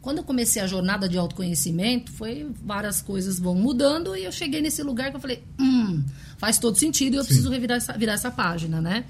Quando 0.00 0.18
eu 0.18 0.24
comecei 0.24 0.60
a 0.62 0.66
jornada 0.66 1.08
de 1.08 1.16
autoconhecimento, 1.18 2.10
foi 2.12 2.50
várias 2.64 3.00
coisas 3.02 3.38
vão 3.38 3.54
mudando 3.54 4.16
e 4.16 4.24
eu 4.24 4.32
cheguei 4.32 4.60
nesse 4.62 4.82
lugar 4.82 5.10
que 5.10 5.16
eu 5.16 5.20
falei, 5.20 5.42
hum, 5.58 6.02
faz 6.38 6.58
todo 6.58 6.78
sentido 6.78 7.14
e 7.14 7.16
eu 7.18 7.24
preciso 7.24 7.50
revirar 7.50 7.76
essa, 7.78 7.92
virar 7.94 8.12
essa 8.14 8.30
página, 8.30 8.80
né? 8.80 9.04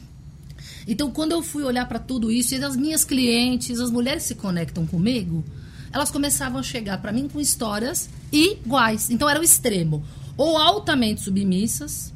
Então, 0.86 1.10
quando 1.10 1.32
eu 1.32 1.42
fui 1.42 1.62
olhar 1.62 1.86
para 1.86 1.98
tudo 1.98 2.30
isso, 2.30 2.54
e 2.54 2.62
as 2.62 2.76
minhas 2.76 3.04
clientes, 3.04 3.80
as 3.80 3.90
mulheres 3.90 4.24
se 4.24 4.34
conectam 4.34 4.86
comigo, 4.86 5.44
elas 5.92 6.10
começavam 6.10 6.60
a 6.60 6.62
chegar 6.62 7.00
para 7.00 7.12
mim 7.12 7.28
com 7.28 7.40
histórias 7.40 8.08
iguais. 8.30 9.10
Então, 9.10 9.28
era 9.28 9.40
o 9.40 9.44
extremo. 9.44 10.04
Ou 10.36 10.58
altamente 10.58 11.22
submissas, 11.22 12.12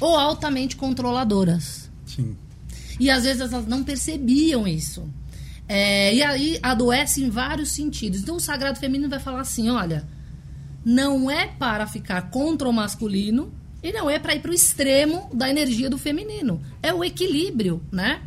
ou 0.00 0.16
altamente 0.16 0.76
controladoras. 0.76 1.90
Sim. 2.04 2.36
E 2.98 3.10
às 3.10 3.24
vezes 3.24 3.40
elas 3.40 3.66
não 3.66 3.82
percebiam 3.82 4.66
isso. 4.66 5.08
É, 5.68 6.14
e 6.14 6.22
aí 6.22 6.58
adoece 6.62 7.22
em 7.22 7.30
vários 7.30 7.70
sentidos. 7.70 8.20
Então 8.20 8.36
o 8.36 8.40
sagrado 8.40 8.78
feminino 8.78 9.08
vai 9.08 9.18
falar 9.18 9.40
assim: 9.40 9.70
olha, 9.70 10.06
não 10.84 11.30
é 11.30 11.46
para 11.46 11.86
ficar 11.86 12.30
contra 12.30 12.68
o 12.68 12.72
masculino 12.72 13.52
e 13.84 13.92
não 13.92 14.08
é 14.08 14.18
para 14.18 14.34
ir 14.34 14.40
para 14.40 14.50
o 14.50 14.54
extremo 14.54 15.28
da 15.34 15.48
energia 15.48 15.90
do 15.90 15.98
feminino. 15.98 16.58
É 16.82 16.94
o 16.94 17.04
equilíbrio, 17.04 17.82
né? 17.92 18.22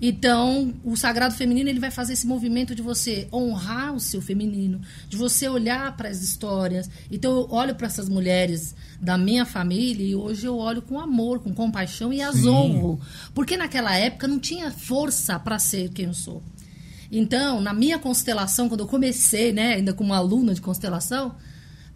Então, 0.00 0.74
o 0.84 0.96
sagrado 0.96 1.34
feminino 1.34 1.68
ele 1.68 1.78
vai 1.78 1.90
fazer 1.90 2.14
esse 2.14 2.26
movimento 2.26 2.74
de 2.74 2.82
você 2.82 3.28
honrar 3.32 3.94
o 3.94 4.00
seu 4.00 4.20
feminino, 4.20 4.80
de 5.08 5.16
você 5.16 5.48
olhar 5.48 5.96
para 5.96 6.08
as 6.08 6.20
histórias. 6.20 6.90
Então, 7.10 7.30
eu 7.32 7.48
olho 7.50 7.76
para 7.76 7.86
essas 7.86 8.08
mulheres 8.08 8.74
da 9.00 9.16
minha 9.16 9.46
família 9.46 10.04
e 10.04 10.16
hoje 10.16 10.46
eu 10.46 10.56
olho 10.56 10.82
com 10.82 10.98
amor, 10.98 11.40
com 11.40 11.54
compaixão 11.54 12.12
e 12.12 12.20
as 12.20 12.44
honro. 12.44 13.00
Porque 13.32 13.56
naquela 13.56 13.96
época 13.96 14.26
não 14.26 14.40
tinha 14.40 14.70
força 14.72 15.38
para 15.38 15.60
ser 15.60 15.90
quem 15.90 16.06
eu 16.06 16.14
sou. 16.14 16.42
Então, 17.10 17.60
na 17.60 17.72
minha 17.72 18.00
constelação, 18.00 18.68
quando 18.68 18.80
eu 18.80 18.88
comecei, 18.88 19.52
né, 19.52 19.74
ainda 19.74 19.92
como 19.94 20.12
aluna 20.12 20.54
de 20.54 20.60
constelação, 20.60 21.36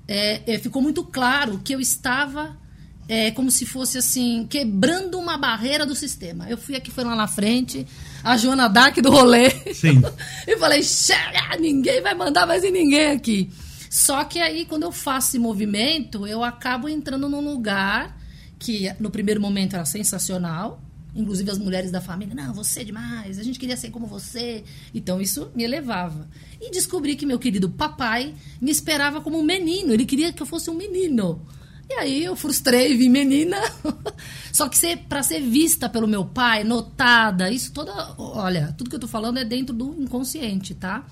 é, 0.06 0.54
é, 0.54 0.58
ficou 0.58 0.80
muito 0.80 1.04
claro 1.04 1.60
que 1.64 1.74
eu 1.74 1.80
estava 1.80 2.62
é, 3.08 3.30
como 3.30 3.50
se 3.50 3.66
fosse 3.66 3.98
assim, 3.98 4.46
quebrando 4.48 5.18
uma 5.18 5.36
barreira 5.36 5.84
do 5.84 5.94
sistema. 5.94 6.48
Eu 6.48 6.56
fui 6.56 6.76
aqui, 6.76 6.90
foi 6.90 7.04
lá 7.04 7.14
na 7.14 7.26
frente, 7.26 7.86
a 8.22 8.36
Joana 8.36 8.68
Dark 8.68 8.96
do 8.98 9.10
rolê. 9.10 9.50
Sim. 9.74 10.00
e 10.46 10.56
falei, 10.56 10.82
chega, 10.82 11.56
ninguém 11.58 12.00
vai 12.00 12.14
mandar 12.14 12.46
mais 12.46 12.64
em 12.64 12.70
ninguém 12.70 13.12
aqui. 13.12 13.50
Só 13.90 14.24
que 14.24 14.38
aí, 14.38 14.64
quando 14.64 14.84
eu 14.84 14.92
faço 14.92 15.28
esse 15.28 15.38
movimento, 15.38 16.26
eu 16.26 16.42
acabo 16.42 16.88
entrando 16.88 17.28
num 17.28 17.40
lugar 17.40 18.18
que 18.58 18.90
no 18.98 19.10
primeiro 19.10 19.40
momento 19.40 19.74
era 19.74 19.84
sensacional. 19.84 20.80
Inclusive 21.14 21.50
as 21.50 21.58
mulheres 21.58 21.90
da 21.90 22.00
família, 22.00 22.34
não, 22.34 22.54
você 22.54 22.80
é 22.80 22.84
demais, 22.84 23.38
a 23.38 23.42
gente 23.42 23.58
queria 23.58 23.76
ser 23.76 23.90
como 23.90 24.06
você. 24.06 24.64
Então 24.94 25.20
isso 25.20 25.50
me 25.54 25.62
elevava. 25.62 26.26
E 26.58 26.70
descobri 26.70 27.16
que 27.16 27.26
meu 27.26 27.38
querido 27.38 27.68
papai 27.68 28.34
me 28.58 28.70
esperava 28.70 29.20
como 29.20 29.38
um 29.38 29.42
menino, 29.42 29.92
ele 29.92 30.06
queria 30.06 30.32
que 30.32 30.42
eu 30.42 30.46
fosse 30.46 30.70
um 30.70 30.74
menino. 30.74 31.44
E 31.92 31.98
aí 31.98 32.24
eu 32.24 32.34
frustrei, 32.34 32.96
vi 32.96 33.08
menina. 33.08 33.58
Só 34.50 34.66
que 34.68 34.78
ser, 34.78 34.96
pra 35.08 35.22
ser 35.22 35.40
vista 35.40 35.88
pelo 35.88 36.08
meu 36.08 36.24
pai, 36.24 36.64
notada, 36.64 37.50
isso 37.50 37.70
toda. 37.72 37.92
Olha, 38.16 38.74
tudo 38.78 38.88
que 38.88 38.96
eu 38.96 39.00
tô 39.00 39.08
falando 39.08 39.38
é 39.38 39.44
dentro 39.44 39.74
do 39.74 39.94
inconsciente, 40.00 40.74
tá? 40.74 41.04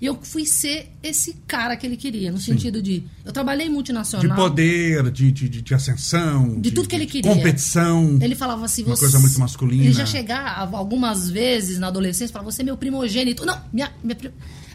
E 0.00 0.04
eu 0.04 0.18
fui 0.20 0.44
ser 0.44 0.92
esse 1.02 1.34
cara 1.46 1.76
que 1.76 1.86
ele 1.86 1.96
queria, 1.96 2.30
no 2.30 2.38
sentido 2.38 2.82
de. 2.82 3.04
Eu 3.24 3.32
trabalhei 3.32 3.68
multinacional. 3.68 4.28
De 4.28 4.34
poder, 4.34 5.10
de, 5.10 5.32
de, 5.32 5.48
de 5.48 5.74
ascensão. 5.74 6.60
De 6.60 6.70
tudo 6.70 6.88
que 6.88 6.96
ele 6.96 7.06
queria. 7.06 7.32
Competição. 7.32 8.18
Ele 8.20 8.34
falava 8.34 8.64
assim, 8.64 8.82
Uma 8.82 8.94
você. 8.96 9.04
coisa 9.04 9.18
muito 9.20 9.38
masculina. 9.38 9.84
Ele 9.84 9.92
já 9.92 10.04
chegava 10.04 10.76
algumas 10.76 11.30
vezes 11.30 11.78
na 11.78 11.86
adolescência, 11.86 12.32
falava, 12.32 12.50
você 12.50 12.62
é 12.62 12.64
meu 12.64 12.76
primogênito. 12.76 13.46
Não, 13.46 13.58
minha. 13.72 13.90
minha. 14.02 14.18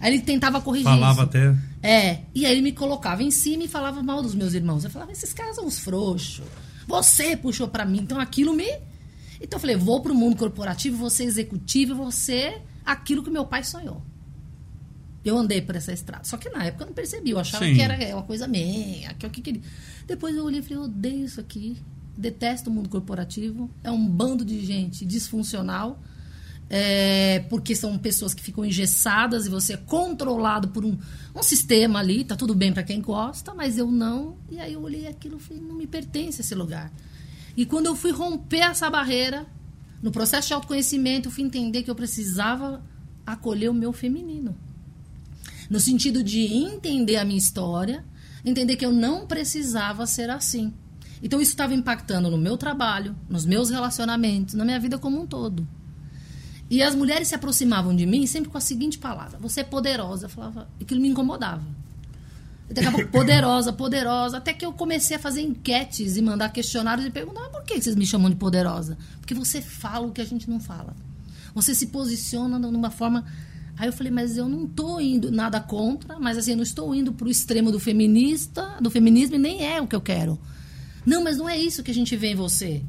Aí 0.02 0.16
ele 0.16 0.24
tentava 0.24 0.60
corrigir. 0.60 0.86
Falava 0.86 1.14
isso. 1.14 1.22
até. 1.22 1.56
É. 1.84 2.22
E 2.34 2.46
aí 2.46 2.54
ele 2.54 2.62
me 2.62 2.72
colocava 2.72 3.22
em 3.22 3.30
cima 3.30 3.64
e 3.64 3.68
falava 3.68 4.02
mal 4.02 4.22
dos 4.24 4.34
meus 4.34 4.56
irmãos. 4.56 4.84
Eu 4.84 4.90
falava, 4.90 5.12
esses 5.12 5.32
caras 5.32 5.56
são 5.56 5.66
uns 5.66 5.80
frouxos. 5.80 6.42
Você 6.88 7.38
puxou 7.38 7.68
pra 7.68 7.86
mim. 7.86 8.00
Então 8.00 8.20
aquilo 8.20 8.52
me. 8.52 8.68
Então 9.40 9.58
eu 9.58 9.60
falei, 9.60 9.76
vou 9.76 10.02
pro 10.02 10.16
mundo 10.16 10.36
corporativo, 10.36 10.98
vou 10.98 11.10
ser 11.10 11.26
executivo, 11.26 11.96
vou 11.96 12.12
ser 12.12 12.62
aquilo 12.84 13.24
que 13.24 13.30
meu 13.30 13.46
pai 13.46 13.64
sonhou. 13.64 14.02
Eu 15.24 15.38
andei 15.38 15.62
por 15.62 15.76
essa 15.76 15.94
estrada. 15.94 16.24
Só 16.24 16.36
que 16.36 16.50
na 16.50 16.66
época 16.66 16.84
eu 16.84 16.88
não 16.88 16.94
percebi. 16.96 17.30
Eu 17.30 17.40
achava 17.40 17.64
Sim. 17.64 17.76
que 17.76 17.82
era 17.82 18.16
uma 18.16 18.24
coisa 18.24 18.48
minha, 18.48 19.14
que 19.14 19.24
é 19.24 19.30
o 19.30 19.32
que 19.32 19.40
queria. 19.42 19.62
Depois 20.08 20.36
eu 20.36 20.44
olhei 20.44 20.62
e 20.62 20.64
falei, 20.64 20.78
eu 20.80 20.84
odeio 20.84 21.26
isso 21.26 21.40
aqui. 21.40 21.78
Detesto 22.18 22.72
o 22.72 22.74
mundo 22.74 22.90
corporativo. 22.90 23.70
É 23.84 23.92
um 23.92 24.04
bando 24.04 24.44
de 24.44 24.66
gente 24.66 25.06
disfuncional. 25.06 26.02
É, 26.74 27.40
porque 27.50 27.76
são 27.76 27.98
pessoas 27.98 28.34
que 28.34 28.42
ficam 28.42 28.64
engessadas 28.64 29.46
e 29.46 29.50
você 29.50 29.74
é 29.74 29.78
controlado 29.78 30.70
por 30.70 30.86
um, 30.86 30.98
um 31.36 31.44
sistema 31.44 32.00
ali. 32.00 32.24
Tá 32.24 32.38
tudo 32.38 32.56
bem 32.56 32.72
para 32.72 32.82
quem 32.82 33.02
gosta, 33.02 33.54
mas 33.54 33.78
eu 33.78 33.92
não. 33.92 34.38
E 34.50 34.58
aí 34.58 34.72
eu 34.72 34.82
olhei 34.82 35.06
aquilo 35.06 35.36
e 35.36 35.40
falei, 35.42 35.62
não 35.62 35.76
me 35.76 35.86
pertence 35.86 36.40
esse 36.40 36.56
lugar. 36.56 36.90
E 37.58 37.66
quando 37.66 37.88
eu 37.88 37.96
fui 37.96 38.12
romper 38.12 38.62
essa 38.62 38.90
barreira, 38.90 39.46
no 40.02 40.12
processo 40.12 40.48
de 40.48 40.54
autoconhecimento, 40.54 41.28
eu 41.28 41.32
fui 41.32 41.44
entender 41.44 41.84
que 41.84 41.92
eu 41.92 41.96
precisava 41.96 42.82
acolher 43.26 43.70
o 43.70 43.74
meu 43.74 43.92
feminino 43.92 44.56
no 45.72 45.80
sentido 45.80 46.22
de 46.22 46.54
entender 46.54 47.16
a 47.16 47.24
minha 47.24 47.38
história, 47.38 48.04
entender 48.44 48.76
que 48.76 48.86
eu 48.86 48.92
não 48.92 49.26
precisava 49.26 50.06
ser 50.06 50.30
assim. 50.30 50.74
Então 51.24 51.40
isso 51.40 51.52
estava 51.52 51.74
impactando 51.74 52.30
no 52.30 52.38
meu 52.38 52.58
trabalho, 52.58 53.16
nos 53.30 53.46
meus 53.46 53.70
relacionamentos, 53.70 54.54
na 54.54 54.66
minha 54.66 54.78
vida 54.82 54.98
como 54.98 55.22
um 55.22 55.26
todo. 55.26 55.66
E 56.72 56.82
as 56.82 56.96
mulheres 56.96 57.28
se 57.28 57.36
aproximavam 57.36 57.94
de 57.94 58.06
mim 58.06 58.26
sempre 58.26 58.50
com 58.50 58.58
a 58.58 58.62
seguinte 58.62 58.98
palavra: 58.98 59.38
você 59.38 59.60
é 59.60 59.64
poderosa. 59.64 60.28
Eu 60.28 60.30
falava, 60.30 60.70
aquilo 60.80 61.02
me 61.02 61.10
incomodava. 61.10 61.62
Eu 62.70 62.74
daqui 62.74 62.88
a 62.88 62.92
pouco, 62.92 63.08
poderosa, 63.10 63.74
poderosa, 63.74 64.38
até 64.38 64.54
que 64.54 64.66
eu 64.66 64.72
comecei 64.72 65.18
a 65.18 65.20
fazer 65.20 65.42
enquetes 65.42 66.16
e 66.16 66.22
mandar 66.22 66.50
questionários 66.54 67.06
e 67.06 67.12
perguntar: 67.12 67.42
"Mas 67.42 67.52
por 67.52 67.64
que 67.64 67.82
vocês 67.82 67.94
me 67.94 68.06
chamam 68.06 68.30
de 68.30 68.38
poderosa? 68.38 68.98
Porque 69.20 69.34
você 69.34 69.62
fala 69.62 70.08
o 70.08 70.12
que 70.12 70.22
a 70.22 70.26
gente 70.26 70.50
não 70.50 70.62
fala. 70.62 70.96
Você 71.54 71.76
se 71.76 71.88
posiciona 71.88 72.58
numa 72.58 72.90
forma 72.90 73.26
Aí 73.78 73.88
eu 73.88 73.94
falei, 73.94 74.12
mas 74.12 74.38
eu 74.38 74.48
não 74.48 74.66
estou 74.66 75.02
indo 75.02 75.32
nada 75.32 75.60
contra, 75.60 76.20
mas 76.20 76.38
assim, 76.38 76.52
eu 76.52 76.58
não 76.58 76.64
estou 76.64 76.94
indo 76.94 77.12
para 77.12 77.26
o 77.26 77.32
extremo 77.32 77.72
do 77.72 77.80
feminista, 77.80 78.78
do 78.80 78.92
feminismo, 78.92 79.36
e 79.38 79.40
nem 79.40 79.66
é 79.66 79.82
o 79.82 79.88
que 79.88 79.96
eu 79.96 80.02
quero. 80.02 80.40
Não, 81.04 81.24
mas 81.24 81.38
não 81.38 81.50
é 81.50 81.58
isso 81.58 81.82
que 81.82 81.90
a 81.90 81.94
gente 81.94 82.16
vê 82.16 82.28
em 82.28 82.36
você. 82.36 82.84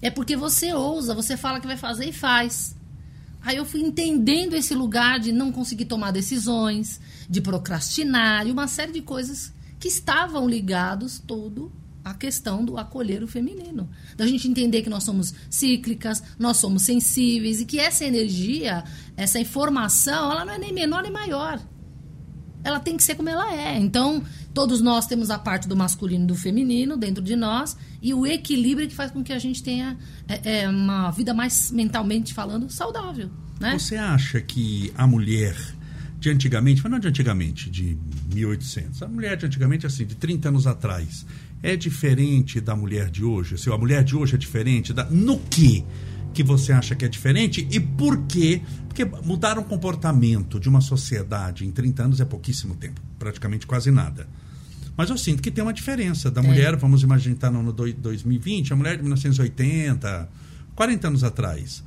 É 0.00 0.08
porque 0.08 0.36
você 0.36 0.72
ousa, 0.72 1.14
você 1.14 1.36
fala 1.36 1.60
que 1.60 1.66
vai 1.66 1.76
fazer 1.76 2.06
e 2.06 2.12
faz. 2.12 2.74
Aí 3.42 3.56
eu 3.56 3.64
fui 3.64 3.80
entendendo 3.80 4.54
esse 4.54 4.74
lugar 4.74 5.18
de 5.18 5.32
não 5.32 5.50
conseguir 5.50 5.86
tomar 5.86 6.10
decisões, 6.10 7.00
de 7.28 7.40
procrastinar 7.40 8.46
e 8.46 8.52
uma 8.52 8.68
série 8.68 8.92
de 8.92 9.00
coisas 9.00 9.52
que 9.78 9.88
estavam 9.88 10.48
ligados 10.48 11.18
todo 11.18 11.72
à 12.04 12.14
questão 12.14 12.64
do 12.64 12.76
acolher 12.76 13.22
o 13.22 13.28
feminino. 13.28 13.88
Da 14.16 14.26
gente 14.26 14.46
entender 14.46 14.82
que 14.82 14.90
nós 14.90 15.04
somos 15.04 15.34
cíclicas, 15.48 16.22
nós 16.38 16.58
somos 16.58 16.82
sensíveis 16.82 17.60
e 17.60 17.64
que 17.64 17.78
essa 17.78 18.04
energia, 18.04 18.84
essa 19.16 19.38
informação, 19.38 20.30
ela 20.30 20.44
não 20.44 20.52
é 20.52 20.58
nem 20.58 20.72
menor 20.72 21.02
nem 21.02 21.12
maior. 21.12 21.60
Ela 22.62 22.78
tem 22.78 22.96
que 22.96 23.02
ser 23.02 23.14
como 23.14 23.28
ela 23.28 23.54
é. 23.54 23.78
Então, 23.78 24.22
todos 24.52 24.80
nós 24.80 25.06
temos 25.06 25.30
a 25.30 25.38
parte 25.38 25.68
do 25.68 25.76
masculino 25.76 26.24
e 26.24 26.26
do 26.26 26.34
feminino 26.34 26.96
dentro 26.96 27.22
de 27.22 27.36
nós 27.36 27.76
e 28.02 28.12
o 28.12 28.26
equilíbrio 28.26 28.88
que 28.88 28.94
faz 28.94 29.10
com 29.10 29.22
que 29.22 29.32
a 29.32 29.38
gente 29.38 29.62
tenha 29.62 29.96
é, 30.28 30.62
é, 30.62 30.68
uma 30.68 31.10
vida 31.10 31.32
mais 31.32 31.70
mentalmente 31.70 32.34
falando 32.34 32.70
saudável, 32.70 33.30
né? 33.60 33.78
Você 33.78 33.96
acha 33.96 34.40
que 34.40 34.92
a 34.96 35.06
mulher 35.06 35.56
de 36.18 36.28
antigamente, 36.28 36.82
mas 36.82 36.92
não 36.92 36.98
de 36.98 37.08
antigamente, 37.08 37.70
de 37.70 37.96
1800, 38.34 39.02
a 39.02 39.08
mulher 39.08 39.38
de 39.38 39.46
antigamente, 39.46 39.86
assim, 39.86 40.04
de 40.04 40.14
30 40.14 40.50
anos 40.50 40.66
atrás, 40.66 41.24
é 41.62 41.74
diferente 41.76 42.60
da 42.60 42.76
mulher 42.76 43.10
de 43.10 43.24
hoje? 43.24 43.56
Se 43.56 43.70
a 43.70 43.78
mulher 43.78 44.04
de 44.04 44.14
hoje 44.14 44.34
é 44.34 44.38
diferente, 44.38 44.92
da, 44.92 45.04
no 45.04 45.38
que 45.38 45.84
que 46.32 46.42
você 46.42 46.72
acha 46.72 46.94
que 46.94 47.04
é 47.04 47.08
diferente 47.08 47.66
e 47.70 47.80
por 47.80 48.26
quê? 48.26 48.62
Porque 48.86 49.04
mudar 49.04 49.58
um 49.58 49.62
comportamento 49.62 50.58
de 50.58 50.68
uma 50.68 50.80
sociedade 50.80 51.66
em 51.66 51.70
30 51.70 52.04
anos 52.04 52.20
é 52.20 52.24
pouquíssimo 52.24 52.74
tempo, 52.76 53.00
praticamente 53.18 53.66
quase 53.66 53.90
nada. 53.90 54.28
Mas 54.96 55.08
eu 55.08 55.16
sinto 55.16 55.42
que 55.42 55.50
tem 55.50 55.62
uma 55.62 55.72
diferença 55.72 56.30
da 56.30 56.42
mulher, 56.42 56.76
vamos 56.76 57.02
imaginar 57.02 57.50
no, 57.50 57.62
no 57.62 57.72
2020, 57.72 58.72
a 58.72 58.76
mulher 58.76 58.96
de 58.96 59.02
1980, 59.02 60.28
40 60.74 61.08
anos 61.08 61.24
atrás. 61.24 61.82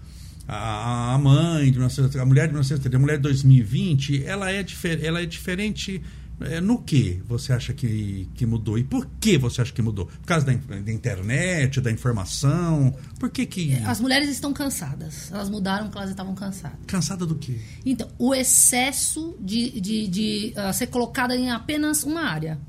A, 0.47 1.13
a 1.13 1.17
mãe 1.17 1.65
de 1.65 1.77
1980, 1.77 2.21
a 2.21 2.25
mulher 2.25 2.47
de 2.47 2.53
1980, 2.53 2.97
a 2.97 2.99
mulher 2.99 3.17
de 3.17 3.23
2020, 3.23 4.23
ela 4.25 4.51
é, 4.51 4.63
difer, 4.63 5.03
ela 5.03 5.21
é 5.21 5.25
diferente 5.25 6.01
é, 6.41 6.59
no 6.59 6.81
que 6.81 7.21
você 7.25 7.53
acha 7.53 7.73
que, 7.73 8.29
que 8.35 8.45
mudou? 8.45 8.77
E 8.77 8.83
por 8.83 9.07
que 9.19 9.37
você 9.37 9.61
acha 9.61 9.71
que 9.71 9.81
mudou? 9.81 10.07
Por 10.07 10.25
causa 10.25 10.45
da, 10.45 10.53
da 10.53 10.91
internet, 10.91 11.79
da 11.79 11.91
informação? 11.91 12.93
Por 13.19 13.29
que 13.29 13.45
que... 13.45 13.75
As 13.85 13.99
mulheres 13.99 14.29
estão 14.29 14.51
cansadas. 14.51 15.31
Elas 15.31 15.49
mudaram 15.49 15.85
porque 15.85 15.97
elas 15.97 16.09
estavam 16.09 16.35
cansadas. 16.35 16.79
Cansada 16.87 17.25
do 17.25 17.35
quê? 17.35 17.59
Então, 17.85 18.07
o 18.17 18.33
excesso 18.33 19.35
de, 19.39 19.79
de, 19.79 20.07
de 20.07 20.53
uh, 20.57 20.73
ser 20.73 20.87
colocada 20.87 21.35
em 21.35 21.51
apenas 21.51 22.03
uma 22.03 22.21
área. 22.21 22.59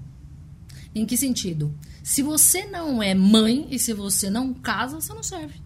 Em 0.95 1.05
que 1.05 1.17
sentido? 1.17 1.75
Se 2.03 2.23
você 2.23 2.67
não 2.67 3.03
é 3.03 3.15
mãe 3.15 3.67
e 3.71 3.79
se 3.79 3.93
você 3.93 4.29
não 4.29 4.53
casa, 4.53 5.01
você 5.01 5.13
não 5.13 5.23
serve. 5.23 5.64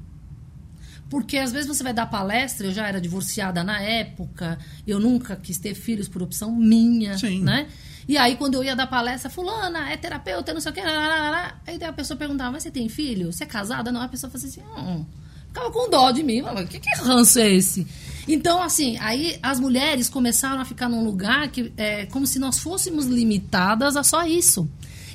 Porque 1.10 1.38
às 1.38 1.52
vezes 1.52 1.66
você 1.66 1.82
vai 1.82 1.94
dar 1.94 2.06
palestra, 2.06 2.66
eu 2.66 2.72
já 2.72 2.86
era 2.86 3.00
divorciada 3.00 3.64
na 3.64 3.80
época, 3.80 4.58
eu 4.86 5.00
nunca 5.00 5.36
quis 5.36 5.58
ter 5.58 5.74
filhos 5.74 6.06
por 6.06 6.22
opção 6.22 6.52
minha, 6.52 7.16
Sim. 7.16 7.42
né? 7.42 7.66
E 8.06 8.16
aí 8.16 8.36
quando 8.36 8.54
eu 8.54 8.64
ia 8.64 8.76
dar 8.76 8.86
palestra, 8.86 9.30
fulana, 9.30 9.90
é 9.90 9.96
terapeuta, 9.96 10.52
não 10.52 10.60
sei 10.60 10.72
o 10.72 10.74
que, 10.74 10.80
lá, 10.80 11.08
lá, 11.08 11.30
lá. 11.30 11.60
aí 11.66 11.82
a 11.82 11.92
pessoa 11.92 12.16
perguntava, 12.16 12.52
mas 12.52 12.62
você 12.62 12.70
tem 12.70 12.88
filho? 12.88 13.32
Você 13.32 13.44
é 13.44 13.46
casada? 13.46 13.90
Não, 13.90 14.02
a 14.02 14.08
pessoa 14.08 14.30
fazia 14.30 14.48
assim, 14.48 14.62
hum. 14.78 15.04
ficava 15.48 15.70
com 15.70 15.90
dó 15.90 16.10
de 16.10 16.22
mim, 16.22 16.42
mas 16.42 16.68
que, 16.68 16.78
que 16.78 16.90
ranço 16.96 17.38
é 17.38 17.50
esse? 17.50 17.86
Então, 18.26 18.62
assim, 18.62 18.98
aí 18.98 19.38
as 19.42 19.58
mulheres 19.58 20.10
começaram 20.10 20.60
a 20.60 20.64
ficar 20.64 20.88
num 20.88 21.02
lugar 21.02 21.48
que 21.48 21.72
é 21.78 22.04
como 22.06 22.26
se 22.26 22.38
nós 22.38 22.58
fôssemos 22.58 23.06
limitadas 23.06 23.96
a 23.96 24.02
só 24.02 24.26
isso. 24.26 24.68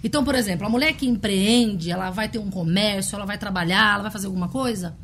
Então, 0.04 0.24
por 0.24 0.34
exemplo, 0.36 0.66
a 0.66 0.70
mulher 0.70 0.94
que 0.94 1.08
empreende, 1.08 1.92
ela 1.92 2.10
vai 2.10 2.28
ter 2.28 2.40
um 2.40 2.50
comércio, 2.50 3.16
ela 3.16 3.26
vai 3.26 3.38
trabalhar, 3.38 3.94
ela 3.94 4.04
vai 4.04 4.12
fazer 4.12 4.26
alguma 4.26 4.50
coisa, 4.50 4.96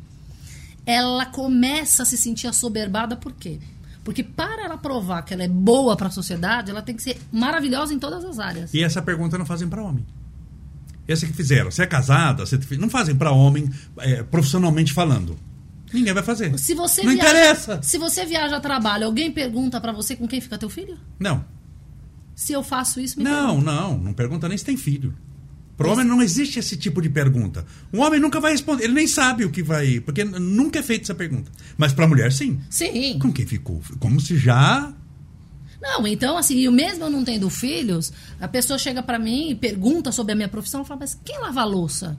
ela 0.86 1.26
começa 1.26 2.02
a 2.02 2.06
se 2.06 2.16
sentir 2.16 2.46
assoberbada 2.46 3.16
por 3.16 3.32
quê? 3.32 3.58
Porque 4.02 4.22
para 4.22 4.64
ela 4.64 4.78
provar 4.78 5.22
que 5.22 5.34
ela 5.34 5.42
é 5.42 5.48
boa 5.48 5.96
para 5.96 6.08
a 6.08 6.10
sociedade, 6.10 6.70
ela 6.70 6.82
tem 6.82 6.96
que 6.96 7.02
ser 7.02 7.18
maravilhosa 7.30 7.92
em 7.92 7.98
todas 7.98 8.24
as 8.24 8.38
áreas. 8.38 8.72
E 8.72 8.82
essa 8.82 9.02
pergunta 9.02 9.36
não 9.36 9.44
fazem 9.44 9.68
para 9.68 9.82
homem. 9.82 10.04
Essa 11.06 11.26
que 11.26 11.32
fizeram. 11.32 11.70
Você 11.70 11.82
é 11.82 11.86
casada, 11.86 12.46
você 12.46 12.58
não 12.78 12.88
fazem 12.88 13.14
para 13.16 13.32
homem, 13.32 13.70
é, 13.98 14.22
profissionalmente 14.22 14.92
falando. 14.92 15.36
Ninguém 15.92 16.14
vai 16.14 16.22
fazer. 16.22 16.56
Se 16.58 16.72
você 16.74 17.02
não 17.02 17.12
viaja, 17.12 17.28
interessa. 17.30 17.82
Se 17.82 17.98
você 17.98 18.24
viaja 18.24 18.56
a 18.56 18.60
trabalho, 18.60 19.06
alguém 19.06 19.30
pergunta 19.30 19.80
para 19.80 19.92
você 19.92 20.14
com 20.14 20.26
quem 20.28 20.40
fica 20.40 20.56
teu 20.56 20.70
filho? 20.70 20.96
Não. 21.18 21.44
Se 22.34 22.52
eu 22.52 22.62
faço 22.62 23.00
isso, 23.00 23.18
me 23.18 23.24
Não, 23.24 23.56
pergunta. 23.56 23.72
não. 23.72 23.98
Não 23.98 24.12
pergunta 24.12 24.48
nem 24.48 24.56
se 24.56 24.64
tem 24.64 24.76
filho. 24.76 25.12
Para 25.80 25.88
o 25.88 25.92
homem 25.92 26.04
não 26.04 26.20
existe 26.20 26.58
esse 26.58 26.76
tipo 26.76 27.00
de 27.00 27.08
pergunta. 27.08 27.64
Um 27.90 28.00
homem 28.00 28.20
nunca 28.20 28.38
vai 28.38 28.52
responder. 28.52 28.84
Ele 28.84 28.92
nem 28.92 29.06
sabe 29.06 29.46
o 29.46 29.50
que 29.50 29.62
vai. 29.62 29.98
Porque 29.98 30.22
nunca 30.22 30.78
é 30.78 30.82
feita 30.82 31.04
essa 31.04 31.14
pergunta. 31.14 31.50
Mas 31.78 31.90
para 31.90 32.04
a 32.04 32.08
mulher, 32.08 32.30
sim. 32.30 32.60
Sim. 32.68 33.18
Com 33.18 33.32
quem 33.32 33.46
ficou? 33.46 33.80
Como 33.98 34.20
se 34.20 34.36
já. 34.36 34.92
Não, 35.80 36.06
então, 36.06 36.36
assim, 36.36 36.60
eu 36.60 36.70
mesmo 36.70 37.08
não 37.08 37.24
tendo 37.24 37.48
filhos, 37.48 38.12
a 38.38 38.46
pessoa 38.46 38.78
chega 38.78 39.02
pra 39.02 39.18
mim 39.18 39.52
e 39.52 39.54
pergunta 39.54 40.12
sobre 40.12 40.34
a 40.34 40.36
minha 40.36 40.50
profissão, 40.50 40.82
eu 40.82 40.84
falo, 40.84 41.00
mas 41.00 41.18
quem 41.24 41.38
lava 41.38 41.62
a 41.62 41.64
louça? 41.64 42.18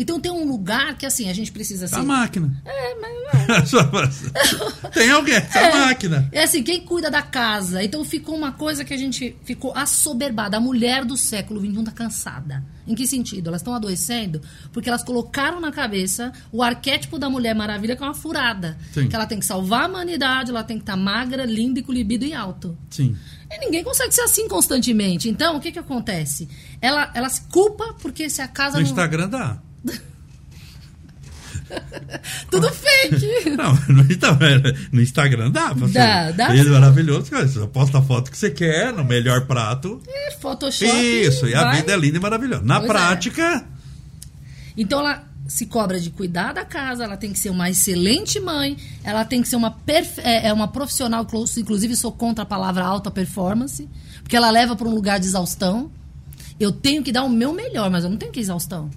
Então 0.00 0.20
tem 0.20 0.30
um 0.30 0.44
lugar 0.46 0.96
que, 0.96 1.04
assim, 1.04 1.28
a 1.28 1.32
gente 1.32 1.50
precisa... 1.52 1.86
Assim, 1.86 1.96
A 1.96 2.02
máquina. 2.02 2.62
É, 2.64 2.94
mas... 2.94 3.18
Pra- 3.90 4.90
tem 4.90 5.10
alguém. 5.10 5.36
A 5.54 5.58
É. 5.58 5.86
máquina. 5.86 6.28
É 6.32 6.44
assim, 6.44 6.62
quem 6.62 6.80
cuida 6.82 7.10
da 7.10 7.20
casa? 7.22 7.82
Então 7.82 8.04
ficou 8.04 8.36
uma 8.36 8.52
coisa 8.52 8.84
que 8.84 8.94
a 8.94 8.96
gente 8.96 9.36
ficou 9.44 9.72
assoberbada. 9.76 10.56
A 10.56 10.60
mulher 10.60 11.04
do 11.04 11.16
século 11.16 11.60
XXI 11.60 11.82
tá 11.84 11.90
cansada. 11.90 12.64
Em 12.86 12.94
que 12.94 13.06
sentido? 13.06 13.48
Elas 13.48 13.60
estão 13.60 13.74
adoecendo 13.74 14.40
porque 14.72 14.88
elas 14.88 15.02
colocaram 15.02 15.60
na 15.60 15.70
cabeça 15.72 16.32
o 16.52 16.62
arquétipo 16.62 17.18
da 17.18 17.28
Mulher 17.28 17.54
Maravilha 17.54 17.94
que 17.96 18.02
é 18.02 18.06
uma 18.06 18.14
furada. 18.14 18.78
Sim. 18.92 19.08
Que 19.08 19.14
ela 19.16 19.26
tem 19.26 19.38
que 19.38 19.44
salvar 19.46 19.84
a 19.84 19.88
humanidade, 19.88 20.50
ela 20.50 20.64
tem 20.64 20.76
que 20.78 20.82
estar 20.84 20.96
magra, 20.96 21.44
linda 21.44 21.80
e 21.80 21.82
com 21.82 21.92
libido 21.92 22.24
em 22.24 22.34
alto. 22.34 22.76
Sim. 22.90 23.14
E 23.50 23.58
ninguém 23.58 23.82
consegue 23.84 24.12
ser 24.14 24.22
assim 24.22 24.46
constantemente. 24.48 25.28
Então, 25.28 25.56
o 25.56 25.60
que 25.60 25.72
que 25.72 25.78
acontece? 25.78 26.48
Ela, 26.80 27.10
ela 27.14 27.28
se 27.28 27.42
culpa 27.42 27.94
porque 28.00 28.28
se 28.30 28.40
a 28.40 28.48
casa 28.48 28.76
No 28.78 28.82
não... 28.84 28.88
Instagram 28.90 29.28
dá. 29.28 29.58
Tudo 32.50 32.70
fake. 32.72 33.50
Não, 33.50 33.74
no 33.94 34.02
Instagram, 34.10 34.74
no 34.90 35.00
Instagram 35.02 35.50
dá. 35.50 35.74
Pra 35.74 35.86
Dá, 35.88 36.30
dá 36.32 36.48
lindo, 36.48 36.64
sim. 36.64 36.70
maravilhoso. 36.70 37.30
cara. 37.30 37.46
Você 37.46 37.66
posta 37.66 37.98
a 37.98 38.02
foto 38.02 38.30
que 38.30 38.38
você 38.38 38.50
quer, 38.50 38.92
no 38.92 39.04
melhor 39.04 39.46
prato. 39.46 40.00
É, 40.08 40.30
Photoshop. 40.32 40.86
Isso, 40.90 41.46
e 41.46 41.54
a 41.54 41.64
vai. 41.64 41.76
vida 41.76 41.92
é 41.92 41.96
linda 41.96 42.16
e 42.16 42.20
maravilhosa. 42.20 42.62
Na 42.64 42.76
Pois 42.80 42.84
é. 42.90 42.92
prática, 42.92 43.66
Então 44.76 45.00
ela 45.00 45.24
se 45.46 45.66
cobra 45.66 45.98
de 46.00 46.10
cuidar 46.10 46.52
da 46.52 46.64
casa, 46.64 47.04
ela 47.04 47.16
tem 47.16 47.32
que 47.32 47.38
ser 47.38 47.48
uma 47.50 47.70
excelente 47.70 48.38
mãe, 48.38 48.76
ela 49.02 49.24
tem 49.24 49.40
que 49.40 49.48
ser 49.48 49.56
uma, 49.56 49.70
perfe- 49.70 50.20
é, 50.20 50.48
é 50.48 50.52
uma 50.52 50.68
profissional, 50.68 51.26
inclusive 51.56 51.96
sou 51.96 52.12
contra 52.12 52.42
a 52.42 52.46
palavra 52.46 52.84
alta 52.84 53.10
performance, 53.10 53.88
porque 54.22 54.36
ela 54.36 54.50
leva 54.50 54.76
para 54.76 54.86
um 54.86 54.94
lugar 54.94 55.18
de 55.18 55.26
exaustão. 55.26 55.90
Eu 56.60 56.70
tenho 56.70 57.02
que 57.02 57.10
dar 57.12 57.22
o 57.24 57.30
meu 57.30 57.52
melhor, 57.52 57.90
mas 57.90 58.04
eu 58.04 58.10
não 58.10 58.16
tenho 58.18 58.30
que 58.32 58.40
exaustão. 58.40 58.90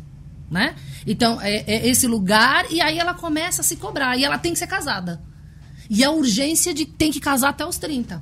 Né? 0.52 0.76
Então, 1.08 1.42
é, 1.42 1.64
é 1.66 1.88
esse 1.88 2.06
lugar, 2.06 2.70
e 2.70 2.82
aí 2.82 3.00
ela 3.00 3.14
começa 3.14 3.62
a 3.62 3.64
se 3.64 3.78
cobrar, 3.78 4.18
e 4.18 4.26
ela 4.26 4.38
tem 4.38 4.52
que 4.52 4.60
ser 4.60 4.68
casada. 4.68 5.22
E 5.90 6.04
a 6.04 6.12
urgência 6.12 6.74
de 6.74 6.86
tem 6.86 7.10
que 7.10 7.22
casar 7.22 7.50
até 7.50 7.66
os 7.66 7.78
30. 7.78 8.22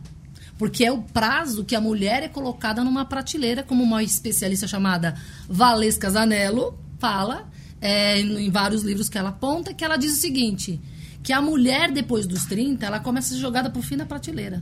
Porque 0.55 0.85
é 0.85 0.91
o 0.91 1.01
prazo 1.01 1.65
que 1.65 1.75
a 1.75 1.81
mulher 1.81 2.21
é 2.21 2.27
colocada 2.27 2.83
numa 2.83 3.03
prateleira, 3.03 3.63
como 3.63 3.83
uma 3.83 4.03
especialista 4.03 4.67
chamada 4.67 5.15
Valesca 5.47 6.09
Zanello 6.09 6.77
fala, 6.99 7.49
é, 7.81 8.19
em 8.19 8.51
vários 8.51 8.83
livros 8.83 9.09
que 9.09 9.17
ela 9.17 9.29
aponta, 9.29 9.73
que 9.73 9.83
ela 9.83 9.97
diz 9.97 10.13
o 10.13 10.21
seguinte: 10.21 10.79
que 11.23 11.33
a 11.33 11.41
mulher, 11.41 11.91
depois 11.91 12.27
dos 12.27 12.45
30, 12.45 12.85
ela 12.85 12.99
começa 12.99 13.29
a 13.29 13.37
ser 13.37 13.41
jogada 13.41 13.69
pro 13.69 13.81
fim 13.81 13.97
da 13.97 14.05
prateleira. 14.05 14.61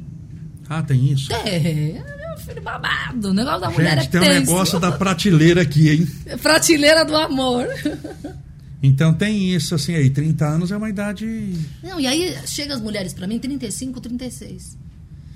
ah, 0.69 0.83
tem 0.83 1.11
isso. 1.11 1.33
É, 1.33 2.03
filho 2.37 2.61
babado. 2.61 3.29
O 3.29 3.33
negócio 3.33 3.61
da 3.61 3.69
mulher 3.69 3.97
Gente, 4.01 4.07
é 4.07 4.09
tem 4.09 4.21
um 4.21 4.23
tenso. 4.23 4.39
negócio 4.39 4.79
da 4.79 4.91
prateleira 4.91 5.61
aqui, 5.61 5.89
hein? 5.89 6.07
Prateleira 6.41 7.03
do 7.05 7.15
amor. 7.15 7.67
Então 8.81 9.13
tem 9.13 9.53
isso, 9.53 9.73
assim, 9.75 9.95
aí, 9.95 10.09
30 10.09 10.45
anos 10.45 10.71
é 10.71 10.77
uma 10.77 10.89
idade. 10.89 11.53
Não, 11.83 11.99
e 11.99 12.05
aí 12.05 12.35
chega 12.45 12.73
as 12.73 12.81
mulheres 12.81 13.13
pra 13.13 13.25
mim, 13.27 13.39
35, 13.39 13.99
36. 13.99 14.77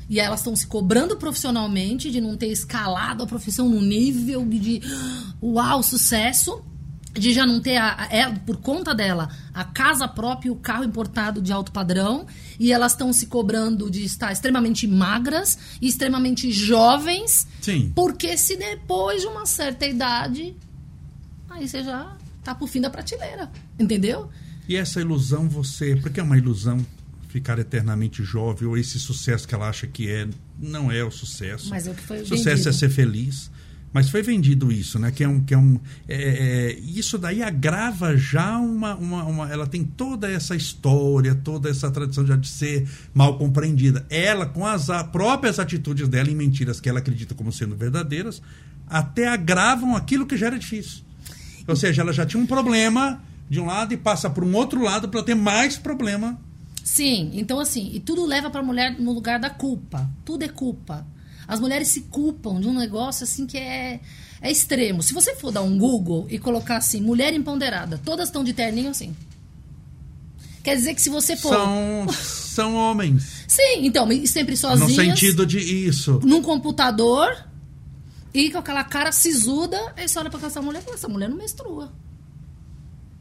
E 0.10 0.20
aí 0.20 0.26
elas 0.26 0.42
estão 0.42 0.56
se 0.56 0.68
cobrando 0.68 1.16
profissionalmente 1.16 2.12
de 2.12 2.20
não 2.20 2.36
ter 2.36 2.48
escalado 2.48 3.24
a 3.24 3.28
profissão 3.28 3.70
no 3.70 3.82
nível 3.82 4.46
de 4.46 4.82
uau, 5.42 5.82
sucesso, 5.82 6.62
de 7.14 7.34
já 7.34 7.46
não 7.46 7.60
ter 7.60 7.78
a, 7.78 8.04
a- 8.04 8.08
é, 8.16 8.30
por 8.32 8.58
conta 8.58 8.94
dela 8.96 9.30
a 9.54 9.64
casa 9.64 10.08
própria 10.08 10.48
e 10.48 10.52
o 10.52 10.56
carro 10.56 10.84
importado 10.84 11.42
de 11.42 11.52
alto 11.52 11.72
padrão, 11.72 12.26
e 12.60 12.72
elas 12.72 12.94
estão 12.94 13.12
se 13.12 13.28
cobrando 13.28 13.90
de 13.90 14.04
estar 14.06 14.32
extremamente 14.32 14.88
magras 14.88 15.58
e 15.82 15.88
extremamente 15.88 16.52
jovens, 16.52 17.48
Sim. 17.62 17.92
porque 17.96 18.38
se 18.38 18.56
depois 18.56 19.22
de 19.22 19.28
uma 19.28 19.46
certa 19.46 19.86
idade, 19.86 20.56
aí 21.50 21.68
você 21.68 21.84
já 21.84 22.16
tá 22.44 22.56
pro 22.56 22.66
fim 22.68 22.80
da 22.82 22.90
prateleira, 22.90 23.52
entendeu? 23.80 24.30
E 24.68 24.76
essa 24.78 25.02
ilusão, 25.02 25.50
você. 25.50 25.96
Porque 25.98 26.20
é 26.20 26.24
uma 26.24 26.38
ilusão 26.38 26.86
ficar 27.28 27.60
eternamente 27.60 28.24
jovem, 28.24 28.68
ou 28.68 28.78
esse 28.78 29.00
sucesso 29.00 29.48
que 29.48 29.54
ela 29.56 29.68
acha 29.68 29.86
que 29.88 30.10
é, 30.10 30.28
não 30.58 30.92
é 30.92 31.04
o 31.04 31.12
sucesso. 31.12 31.70
Mas 31.70 31.88
é 31.88 31.92
o 31.92 31.96
que 31.96 32.02
foi 32.04 32.20
Sucesso 32.26 32.46
vendido. 32.64 32.70
é 32.70 32.74
ser 32.74 32.90
feliz. 32.90 33.52
Mas 33.94 34.10
foi 34.10 34.22
vendido 34.22 34.72
isso, 34.72 34.98
né? 34.98 35.12
Que 35.12 35.24
é 35.24 35.28
um. 35.28 35.42
Que 35.44 35.54
é 35.54 35.58
um 35.58 35.78
é, 36.08 36.16
é, 36.16 36.80
isso 36.80 37.18
daí 37.18 37.44
agrava 37.44 38.16
já 38.16 38.58
uma, 38.58 38.96
uma, 38.96 39.24
uma- 39.26 39.50
Ela 39.52 39.68
tem 39.68 39.84
toda 39.84 40.32
essa 40.32 40.56
história, 40.56 41.36
toda 41.36 41.70
essa 41.70 41.92
tradição 41.92 42.26
já 42.26 42.38
de 42.38 42.48
ser 42.48 42.88
mal 43.14 43.38
compreendida. 43.38 44.06
Ela, 44.10 44.46
com 44.46 44.66
as 44.66 44.90
a- 44.90 45.04
próprias 45.04 45.60
atitudes 45.60 46.08
dela 46.08 46.30
em 46.30 46.36
mentiras 46.36 46.80
que 46.80 46.88
ela 46.88 47.00
acredita 47.00 47.36
como 47.36 47.52
sendo 47.52 47.76
verdadeiras, 47.76 48.42
até 48.88 49.28
agravam 49.28 49.96
aquilo 49.96 50.26
que 50.26 50.38
já 50.38 50.48
era 50.48 50.58
difícil. 50.60 51.04
Ou 51.68 51.76
seja, 51.76 52.02
ela 52.02 52.14
já 52.14 52.26
tinha 52.26 52.42
um 52.42 52.48
problema 52.48 53.22
de 53.50 53.60
um 53.60 53.66
lado 53.66 53.94
e 53.94 53.98
passa 53.98 54.30
para 54.30 54.46
um 54.46 54.56
outro 54.56 54.82
lado 54.82 55.10
para 55.10 55.22
ter 55.22 55.36
mais 55.36 55.78
problema. 55.78 56.40
Sim, 56.84 57.30
então 57.34 57.60
assim, 57.60 57.92
e 57.94 58.00
tudo 58.00 58.26
leva 58.26 58.50
pra 58.50 58.64
mulher 58.64 58.96
no 59.00 59.12
lugar 59.12 59.38
da 59.40 59.50
culpa. 59.50 60.10
Tudo 60.26 60.44
é 60.44 60.48
culpa. 60.48 61.06
As 61.48 61.60
mulheres 61.60 61.88
se 61.90 62.02
culpam 62.02 62.60
de 62.60 62.68
um 62.68 62.74
negócio 62.74 63.24
assim 63.24 63.46
que 63.46 63.58
é, 63.58 64.00
é 64.42 64.52
extremo. 64.52 65.04
Se 65.04 65.14
você 65.14 65.36
for 65.36 65.52
dar 65.52 65.62
um 65.62 65.78
Google 65.78 66.28
e 66.30 66.38
colocar 66.40 66.78
assim, 66.78 67.02
mulher 67.02 67.34
empoderada, 67.34 68.00
todas 68.04 68.28
estão 68.30 68.44
de 68.44 68.54
terninho 68.54 68.90
assim. 68.90 69.16
Quer 70.64 70.76
dizer 70.76 70.94
que 70.94 71.02
se 71.02 71.10
você 71.10 71.36
for. 71.36 71.54
São, 71.54 72.08
são 72.14 72.76
homens. 72.76 73.46
Sim, 73.48 73.86
então, 73.86 74.08
sempre 74.28 74.52
No 74.54 74.58
sozinhas. 74.58 74.94
sentido 74.94 75.46
de 75.46 75.60
isso. 75.60 76.20
Num 76.24 76.42
computador 76.42 77.36
e 78.34 78.52
com 78.52 78.60
aquela 78.60 78.84
cara 78.84 79.12
sisuda, 79.12 79.94
aí 79.98 80.08
você 80.08 80.20
olha 80.20 80.30
pra 80.30 80.48
essa 80.48 80.62
mulher 80.62 80.80
e 80.80 80.84
fala, 80.84 80.96
essa 80.96 81.08
mulher 81.08 81.30
não 81.30 81.38
menstrua. 81.38 81.92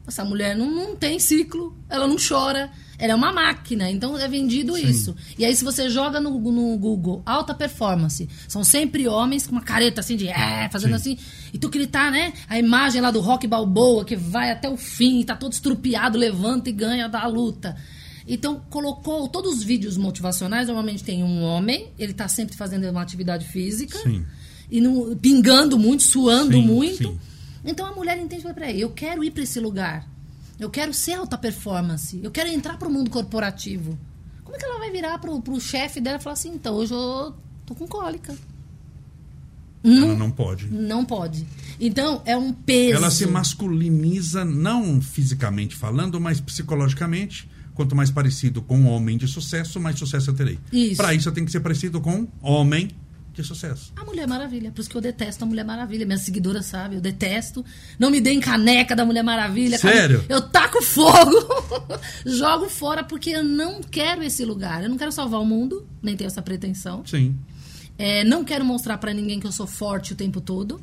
Essa 0.07 0.25
mulher 0.25 0.55
não, 0.57 0.69
não 0.69 0.95
tem 0.95 1.19
ciclo, 1.19 1.77
ela 1.89 2.07
não 2.07 2.15
chora, 2.17 2.69
ela 2.97 3.13
é 3.13 3.15
uma 3.15 3.31
máquina, 3.31 3.89
então 3.89 4.17
é 4.17 4.27
vendido 4.27 4.75
Sim. 4.75 4.87
isso. 4.89 5.15
E 5.37 5.45
aí 5.45 5.55
se 5.55 5.63
você 5.63 5.89
joga 5.89 6.19
no, 6.19 6.31
no 6.51 6.77
Google 6.77 7.21
alta 7.25 7.53
performance, 7.53 8.27
são 8.47 8.63
sempre 8.63 9.07
homens 9.07 9.45
com 9.45 9.53
uma 9.53 9.61
careta 9.61 10.01
assim 10.01 10.15
de 10.15 10.27
é, 10.27 10.67
fazendo 10.71 10.91
Sim. 10.99 11.13
assim, 11.13 11.17
e 11.53 11.57
tu 11.57 11.69
que 11.69 11.77
ele 11.77 11.87
tá, 11.87 12.09
né, 12.11 12.33
a 12.49 12.57
imagem 12.59 12.99
lá 12.99 13.11
do 13.11 13.19
Rock 13.21 13.47
Balboa 13.47 14.03
que 14.03 14.15
vai 14.15 14.51
até 14.51 14.69
o 14.69 14.75
fim, 14.75 15.23
tá 15.23 15.35
todo 15.35 15.53
estrupiado, 15.53 16.17
levanta 16.17 16.69
e 16.69 16.73
ganha 16.73 17.07
da 17.07 17.25
luta. 17.27 17.75
Então 18.27 18.61
colocou 18.69 19.27
todos 19.27 19.53
os 19.57 19.63
vídeos 19.63 19.97
motivacionais, 19.97 20.67
normalmente 20.67 21.03
tem 21.03 21.23
um 21.23 21.41
homem, 21.43 21.89
ele 21.97 22.13
tá 22.13 22.27
sempre 22.27 22.55
fazendo 22.55 22.89
uma 22.89 23.01
atividade 23.01 23.45
física 23.47 23.97
Sim. 23.99 24.25
e 24.69 24.81
não- 24.81 25.15
pingando 25.15 25.77
muito, 25.77 26.03
suando 26.03 26.59
muito. 26.61 27.19
Então 27.63 27.85
a 27.85 27.93
mulher 27.93 28.17
entende, 28.17 28.43
peraí, 28.53 28.81
eu 28.81 28.91
quero 28.91 29.23
ir 29.23 29.31
para 29.31 29.43
esse 29.43 29.59
lugar. 29.59 30.07
Eu 30.59 30.69
quero 30.69 30.93
ser 30.93 31.13
alta 31.13 31.37
performance. 31.37 32.19
Eu 32.21 32.31
quero 32.31 32.49
entrar 32.49 32.77
para 32.77 32.87
o 32.87 32.91
mundo 32.91 33.09
corporativo. 33.09 33.97
Como 34.43 34.55
é 34.55 34.59
que 34.59 34.65
ela 34.65 34.79
vai 34.79 34.91
virar 34.91 35.17
pro, 35.17 35.41
pro 35.41 35.59
chefe 35.59 35.99
dela 35.99 36.17
e 36.17 36.21
falar 36.21 36.33
assim, 36.33 36.53
então, 36.53 36.75
hoje 36.75 36.93
eu 36.93 37.35
tô 37.65 37.73
com 37.73 37.87
cólica. 37.87 38.35
Ela 39.83 40.15
não 40.15 40.29
pode. 40.29 40.67
Não 40.67 41.03
pode. 41.03 41.47
Então, 41.79 42.21
é 42.25 42.37
um 42.37 42.53
peso. 42.53 42.97
Ela 42.97 43.09
se 43.09 43.25
masculiniza, 43.25 44.45
não 44.45 45.01
fisicamente 45.01 45.75
falando, 45.75 46.19
mas 46.21 46.39
psicologicamente. 46.39 47.49
Quanto 47.73 47.95
mais 47.95 48.11
parecido 48.11 48.61
com 48.61 48.77
um 48.77 48.87
homem 48.89 49.17
de 49.17 49.27
sucesso, 49.27 49.79
mais 49.79 49.97
sucesso 49.97 50.29
eu 50.29 50.35
terei. 50.35 50.59
Para 50.95 51.13
isso 51.13 51.29
eu 51.29 51.33
tenho 51.33 51.45
que 51.45 51.51
ser 51.51 51.61
parecido 51.61 51.99
com 51.99 52.11
um 52.11 52.27
homem 52.41 52.89
sucesso. 53.43 53.91
A 53.95 54.03
Mulher 54.03 54.27
Maravilha. 54.27 54.71
Por 54.71 54.81
isso 54.81 54.89
que 54.89 54.97
eu 54.97 55.01
detesto 55.01 55.43
a 55.43 55.47
Mulher 55.47 55.65
Maravilha. 55.65 56.05
Minha 56.05 56.17
seguidora 56.17 56.61
sabe, 56.61 56.95
eu 56.95 57.01
detesto. 57.01 57.63
Não 57.97 58.09
me 58.09 58.21
deem 58.21 58.39
caneca 58.39 58.95
da 58.95 59.05
Mulher 59.05 59.23
Maravilha. 59.23 59.77
Sério? 59.77 60.23
Eu 60.27 60.41
taco 60.41 60.81
fogo. 60.81 61.37
Jogo 62.25 62.69
fora 62.69 63.03
porque 63.03 63.31
eu 63.31 63.43
não 63.43 63.81
quero 63.81 64.23
esse 64.23 64.45
lugar. 64.45 64.83
Eu 64.83 64.89
não 64.89 64.97
quero 64.97 65.11
salvar 65.11 65.39
o 65.39 65.45
mundo, 65.45 65.87
nem 66.01 66.15
tenho 66.15 66.27
essa 66.27 66.41
pretensão. 66.41 67.05
Sim. 67.05 67.37
É, 67.97 68.23
não 68.23 68.43
quero 68.43 68.65
mostrar 68.65 68.97
pra 68.97 69.13
ninguém 69.13 69.39
que 69.39 69.45
eu 69.45 69.51
sou 69.51 69.67
forte 69.67 70.13
o 70.13 70.15
tempo 70.15 70.41
todo, 70.41 70.81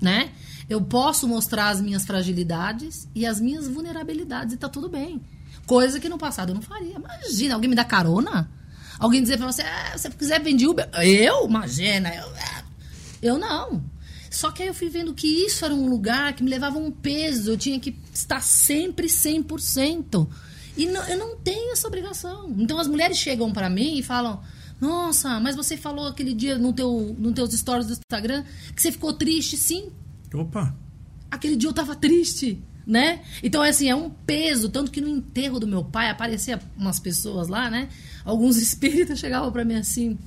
né? 0.00 0.30
Eu 0.68 0.80
posso 0.80 1.28
mostrar 1.28 1.68
as 1.68 1.80
minhas 1.80 2.04
fragilidades 2.04 3.08
e 3.14 3.26
as 3.26 3.40
minhas 3.40 3.68
vulnerabilidades 3.68 4.54
e 4.54 4.56
tá 4.56 4.68
tudo 4.68 4.88
bem. 4.88 5.20
Coisa 5.66 6.00
que 6.00 6.08
no 6.08 6.18
passado 6.18 6.50
eu 6.50 6.54
não 6.54 6.62
faria. 6.62 6.96
Imagina, 6.96 7.54
alguém 7.54 7.70
me 7.70 7.76
dá 7.76 7.84
carona? 7.84 8.50
Alguém 9.02 9.20
dizer 9.22 9.36
pra 9.36 9.50
você, 9.50 9.62
ah, 9.62 9.92
se 9.98 10.08
você 10.08 10.10
quiser 10.10 10.40
vender 10.40 10.66
Uber. 10.66 10.88
Eu? 11.02 11.46
Imagina, 11.46 12.14
eu, 12.14 12.28
ah, 12.38 12.64
eu 13.20 13.38
não. 13.38 13.82
Só 14.30 14.50
que 14.50 14.62
aí 14.62 14.68
eu 14.68 14.74
fui 14.74 14.88
vendo 14.88 15.12
que 15.12 15.26
isso 15.26 15.64
era 15.64 15.74
um 15.74 15.88
lugar 15.88 16.32
que 16.34 16.42
me 16.42 16.48
levava 16.48 16.78
um 16.78 16.90
peso. 16.90 17.50
Eu 17.50 17.56
tinha 17.56 17.78
que 17.80 17.98
estar 18.14 18.40
sempre 18.40 19.08
100%. 19.08 20.26
E 20.76 20.86
não- 20.86 21.06
eu 21.08 21.18
não 21.18 21.36
tenho 21.36 21.72
essa 21.72 21.86
obrigação. 21.86 22.54
Então 22.56 22.78
as 22.78 22.86
mulheres 22.86 23.18
chegam 23.18 23.52
pra 23.52 23.68
mim 23.68 23.98
e 23.98 24.02
falam: 24.02 24.40
Nossa, 24.80 25.38
mas 25.40 25.54
você 25.54 25.76
falou 25.76 26.06
aquele 26.06 26.32
dia 26.32 26.56
no 26.56 26.72
teu, 26.72 27.14
nos 27.18 27.32
teus 27.34 27.52
stories 27.52 27.86
do 27.88 27.92
Instagram 27.92 28.44
que 28.74 28.80
você 28.80 28.90
ficou 28.90 29.12
triste. 29.12 29.56
Sim, 29.56 29.90
Opa. 30.32 30.74
aquele 31.30 31.56
dia 31.56 31.68
eu 31.68 31.74
tava 31.74 31.94
triste, 31.94 32.62
né? 32.86 33.20
Então, 33.42 33.62
é 33.64 33.68
assim, 33.70 33.88
é 33.88 33.94
um 33.94 34.10
peso. 34.10 34.68
Tanto 34.68 34.90
que 34.90 35.00
no 35.00 35.08
enterro 35.08 35.58
do 35.60 35.66
meu 35.66 35.84
pai 35.84 36.08
aparecia 36.10 36.60
umas 36.76 36.98
pessoas 36.98 37.48
lá, 37.48 37.70
né? 37.70 37.88
Alguns 38.24 38.56
espíritas 38.62 39.18
chegavam 39.18 39.50
pra 39.52 39.64
mim 39.64 39.74
assim. 39.76 40.18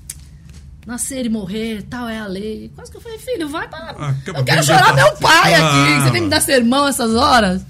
Nascer 0.86 1.26
e 1.26 1.30
morrer, 1.30 1.82
tal 1.90 2.08
é 2.08 2.20
a 2.20 2.28
lei. 2.28 2.72
Quase 2.76 2.92
que 2.92 2.98
eu 2.98 3.02
falei, 3.02 3.18
filho, 3.18 3.50
vai 3.50 3.68
pra. 3.68 3.96
Ah, 3.98 4.16
eu 4.28 4.44
quero 4.44 4.64
chorar 4.64 4.94
meu 4.94 5.16
pai 5.18 5.56
Ah. 5.56 5.68
aqui. 5.68 5.94
Você 6.04 6.12
tem 6.12 6.14
que 6.14 6.22
me 6.26 6.30
dar 6.30 6.42
sermão 6.42 6.88
essas 6.88 7.16
horas. 7.16 7.66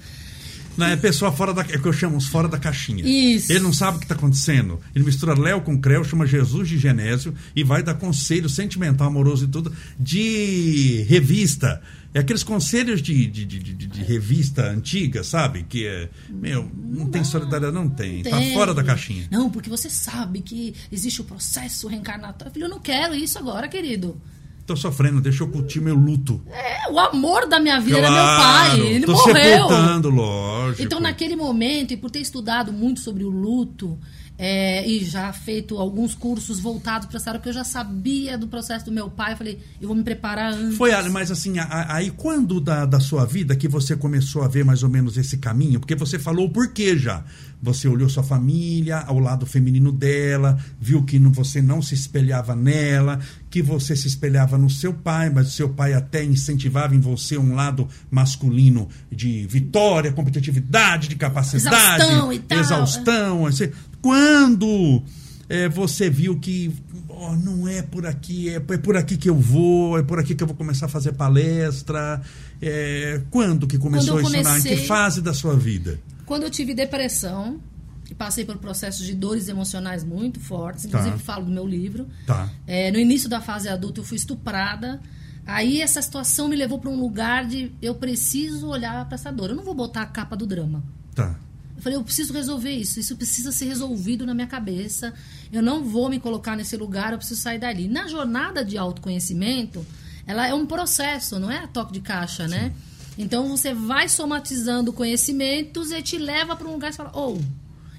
Não, 0.76 0.86
é 0.86 0.96
pessoa 0.96 1.32
fora 1.32 1.52
da. 1.54 1.62
É 1.62 1.76
o 1.76 1.82
que 1.82 1.88
eu 1.88 1.92
chamo 1.92 2.16
os 2.16 2.26
fora 2.26 2.48
da 2.48 2.58
caixinha. 2.58 3.04
Isso. 3.06 3.50
Ele 3.50 3.60
não 3.60 3.72
sabe 3.72 3.96
o 3.96 4.00
que 4.00 4.04
está 4.04 4.14
acontecendo. 4.14 4.80
Ele 4.94 5.04
mistura 5.04 5.38
Léo 5.38 5.60
com 5.60 5.80
Creu, 5.80 6.04
chama 6.04 6.26
Jesus 6.26 6.68
de 6.68 6.78
Genésio 6.78 7.34
e 7.54 7.64
vai 7.64 7.82
dar 7.82 7.94
conselho 7.94 8.48
sentimental, 8.48 9.08
amoroso 9.08 9.44
e 9.44 9.48
tudo 9.48 9.72
de 9.98 11.04
revista. 11.08 11.82
É 12.14 12.20
aqueles 12.20 12.42
conselhos 12.42 13.02
de, 13.02 13.26
de, 13.26 13.44
de, 13.44 13.58
de, 13.58 13.86
de 13.86 14.02
revista 14.02 14.70
antiga, 14.70 15.22
sabe? 15.22 15.64
Que 15.68 15.86
é. 15.86 16.08
Meu, 16.30 16.70
não, 16.74 17.10
tem 17.10 17.22
solidariedade, 17.22 17.74
não 17.74 17.90
tem. 17.90 18.22
Tá 18.22 18.38
Tem. 18.38 18.54
fora 18.54 18.72
da 18.72 18.82
caixinha. 18.82 19.28
Não, 19.30 19.50
porque 19.50 19.68
você 19.68 19.90
sabe 19.90 20.40
que 20.40 20.74
existe 20.90 21.20
o 21.20 21.24
processo 21.24 21.86
reencarnatório. 21.88 22.52
Filho, 22.52 22.64
eu 22.64 22.70
não 22.70 22.80
quero 22.80 23.14
isso 23.14 23.38
agora, 23.38 23.68
querido. 23.68 24.18
Tô 24.66 24.74
sofrendo, 24.74 25.20
deixa 25.20 25.44
eu 25.44 25.48
curtir 25.48 25.80
meu 25.80 25.94
luto. 25.94 26.42
É, 26.50 26.90
o 26.90 26.98
amor 26.98 27.46
da 27.46 27.60
minha 27.60 27.78
vida 27.78 27.98
era 27.98 28.10
meu 28.10 28.24
pai. 28.24 28.80
Ele 28.80 29.06
tô 29.06 29.12
morreu. 29.12 29.34
sepultando, 29.34 30.10
lógico. 30.10 30.82
Então, 30.82 30.98
naquele 30.98 31.36
momento, 31.36 31.92
e 31.92 31.96
por 31.96 32.10
ter 32.10 32.18
estudado 32.18 32.72
muito 32.72 32.98
sobre 32.98 33.22
o 33.22 33.30
luto, 33.30 33.96
é, 34.38 34.86
e 34.86 35.04
já 35.04 35.32
feito 35.32 35.78
alguns 35.78 36.14
cursos 36.14 36.60
voltados 36.60 37.06
para 37.08 37.16
essa 37.16 37.30
área, 37.30 37.38
porque 37.40 37.48
eu 37.48 37.54
já 37.54 37.64
sabia 37.64 38.36
do 38.36 38.46
processo 38.48 38.84
do 38.84 38.92
meu 38.92 39.08
pai, 39.08 39.32
eu 39.32 39.36
falei, 39.36 39.58
eu 39.80 39.88
vou 39.88 39.96
me 39.96 40.02
preparar 40.02 40.52
antes. 40.52 40.76
Foi, 40.76 40.90
mas 41.10 41.30
assim, 41.30 41.54
aí 41.58 42.10
quando 42.10 42.60
da, 42.60 42.84
da 42.84 43.00
sua 43.00 43.24
vida 43.24 43.56
que 43.56 43.66
você 43.68 43.96
começou 43.96 44.42
a 44.42 44.48
ver 44.48 44.64
mais 44.64 44.82
ou 44.82 44.90
menos 44.90 45.16
esse 45.16 45.38
caminho? 45.38 45.80
Porque 45.80 45.94
você 45.94 46.18
falou 46.18 46.46
o 46.46 46.50
porquê 46.50 46.96
já. 46.98 47.24
Você 47.62 47.88
olhou 47.88 48.06
sua 48.08 48.22
família, 48.22 48.98
ao 48.98 49.18
lado 49.18 49.46
feminino 49.46 49.90
dela, 49.90 50.58
viu 50.78 51.02
que 51.02 51.18
não- 51.18 51.32
você 51.32 51.62
não 51.62 51.80
se 51.80 51.94
espelhava 51.94 52.54
nela, 52.54 53.18
que 53.48 53.62
você 53.62 53.96
se 53.96 54.06
espelhava 54.06 54.58
no 54.58 54.68
seu 54.68 54.92
pai, 54.92 55.30
mas 55.30 55.48
o 55.48 55.50
seu 55.50 55.70
pai 55.70 55.94
até 55.94 56.22
incentivava 56.22 56.94
em 56.94 57.00
você 57.00 57.38
um 57.38 57.54
lado 57.54 57.88
masculino 58.10 58.88
de 59.10 59.46
vitória, 59.46 60.12
competitividade, 60.12 61.08
de 61.08 61.16
capacidade, 61.16 62.02
Exaustão 62.02 62.32
e 62.32 62.38
tal. 62.40 62.58
exaustão, 62.58 63.46
assim. 63.46 63.70
Quando 64.10 65.02
é, 65.48 65.68
você 65.68 66.08
viu 66.08 66.38
que 66.38 66.72
ó, 67.08 67.34
não 67.34 67.66
é 67.66 67.82
por 67.82 68.06
aqui, 68.06 68.48
é, 68.48 68.54
é 68.54 68.78
por 68.78 68.96
aqui 68.96 69.16
que 69.16 69.28
eu 69.28 69.34
vou, 69.34 69.98
é 69.98 70.02
por 70.04 70.18
aqui 70.20 70.32
que 70.34 70.42
eu 70.44 70.46
vou 70.46 70.54
começar 70.56 70.86
a 70.86 70.88
fazer 70.88 71.12
palestra. 71.12 72.22
é, 72.62 73.20
quando 73.30 73.66
que 73.66 73.76
começou 73.78 74.14
Quando 74.20 74.32
eu 74.32 74.38
a 74.38 74.40
ensinar? 74.40 74.58
Em 74.58 74.62
que 74.62 74.68
comecei- 74.68 74.86
fase 74.86 75.20
da 75.20 75.34
sua 75.34 75.56
vida? 75.56 75.98
Quando 76.24 76.44
eu 76.44 76.50
tive 76.50 76.72
depressão, 76.72 77.60
e 78.08 78.14
passei 78.14 78.44
por 78.44 78.56
processos 78.58 79.04
de 79.04 79.12
dores 79.12 79.48
emocionais 79.48 80.04
muito 80.04 80.38
fortes, 80.38 80.84
Tá. 80.84 80.88
inclusive 81.00 81.18
falo 81.22 81.44
do 81.46 81.50
meu 81.50 81.66
livro. 81.66 82.06
Tá. 82.26 82.48
É, 82.66 82.90
no 82.92 82.98
início 83.00 83.28
da 83.28 83.40
fase 83.40 83.68
adulta, 83.68 83.98
eu 84.00 84.04
fui 84.04 84.16
estuprada. 84.16 85.00
Aí 85.44 85.80
essa 85.82 86.00
situação 86.00 86.48
me 86.48 86.54
levou 86.56 86.78
para 86.78 86.90
um 86.90 86.98
lugar 86.98 87.44
de 87.46 87.72
eu 87.82 87.94
preciso 87.96 88.68
olhar 88.68 89.04
para 89.06 89.16
essa 89.16 89.30
dor. 89.32 89.50
Eu 89.50 89.56
não 89.56 89.64
vou 89.64 89.74
botar 89.74 90.02
a 90.02 90.06
capa 90.06 90.36
do 90.36 90.46
drama. 90.46 90.82
Tá. 91.14 91.34
Eu 91.76 91.82
falei, 91.82 91.98
eu 91.98 92.02
preciso 92.02 92.32
resolver 92.32 92.70
isso. 92.70 92.98
Isso 92.98 93.16
precisa 93.16 93.52
ser 93.52 93.66
resolvido 93.66 94.24
na 94.24 94.34
minha 94.34 94.46
cabeça. 94.46 95.12
Eu 95.52 95.62
não 95.62 95.84
vou 95.84 96.08
me 96.08 96.18
colocar 96.18 96.56
nesse 96.56 96.76
lugar, 96.76 97.12
eu 97.12 97.18
preciso 97.18 97.40
sair 97.40 97.58
dali. 97.58 97.86
Na 97.86 98.08
jornada 98.08 98.64
de 98.64 98.78
autoconhecimento, 98.78 99.84
ela 100.26 100.46
é 100.46 100.54
um 100.54 100.66
processo, 100.66 101.38
não 101.38 101.50
é 101.50 101.58
a 101.58 101.66
toque 101.68 101.92
de 101.92 102.00
caixa, 102.00 102.48
né? 102.48 102.72
Então 103.18 103.48
você 103.48 103.72
vai 103.72 104.08
somatizando 104.08 104.92
conhecimentos 104.92 105.90
e 105.90 106.02
te 106.02 106.18
leva 106.18 106.56
para 106.56 106.68
um 106.68 106.72
lugar 106.72 106.90
e 106.90 106.94
fala, 106.94 107.10
ou. 107.14 107.40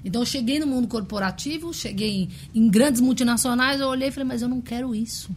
Então 0.04 0.22
eu 0.22 0.26
cheguei 0.26 0.58
no 0.58 0.66
mundo 0.66 0.86
corporativo, 0.86 1.74
cheguei 1.74 2.10
em, 2.10 2.30
em 2.54 2.68
grandes 2.68 3.00
multinacionais, 3.00 3.80
eu 3.80 3.88
olhei 3.88 4.08
e 4.08 4.12
falei, 4.12 4.28
mas 4.28 4.42
eu 4.42 4.48
não 4.48 4.60
quero 4.60 4.94
isso. 4.94 5.30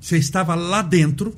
Você 0.00 0.18
estava 0.18 0.54
lá 0.54 0.82
dentro. 0.82 1.36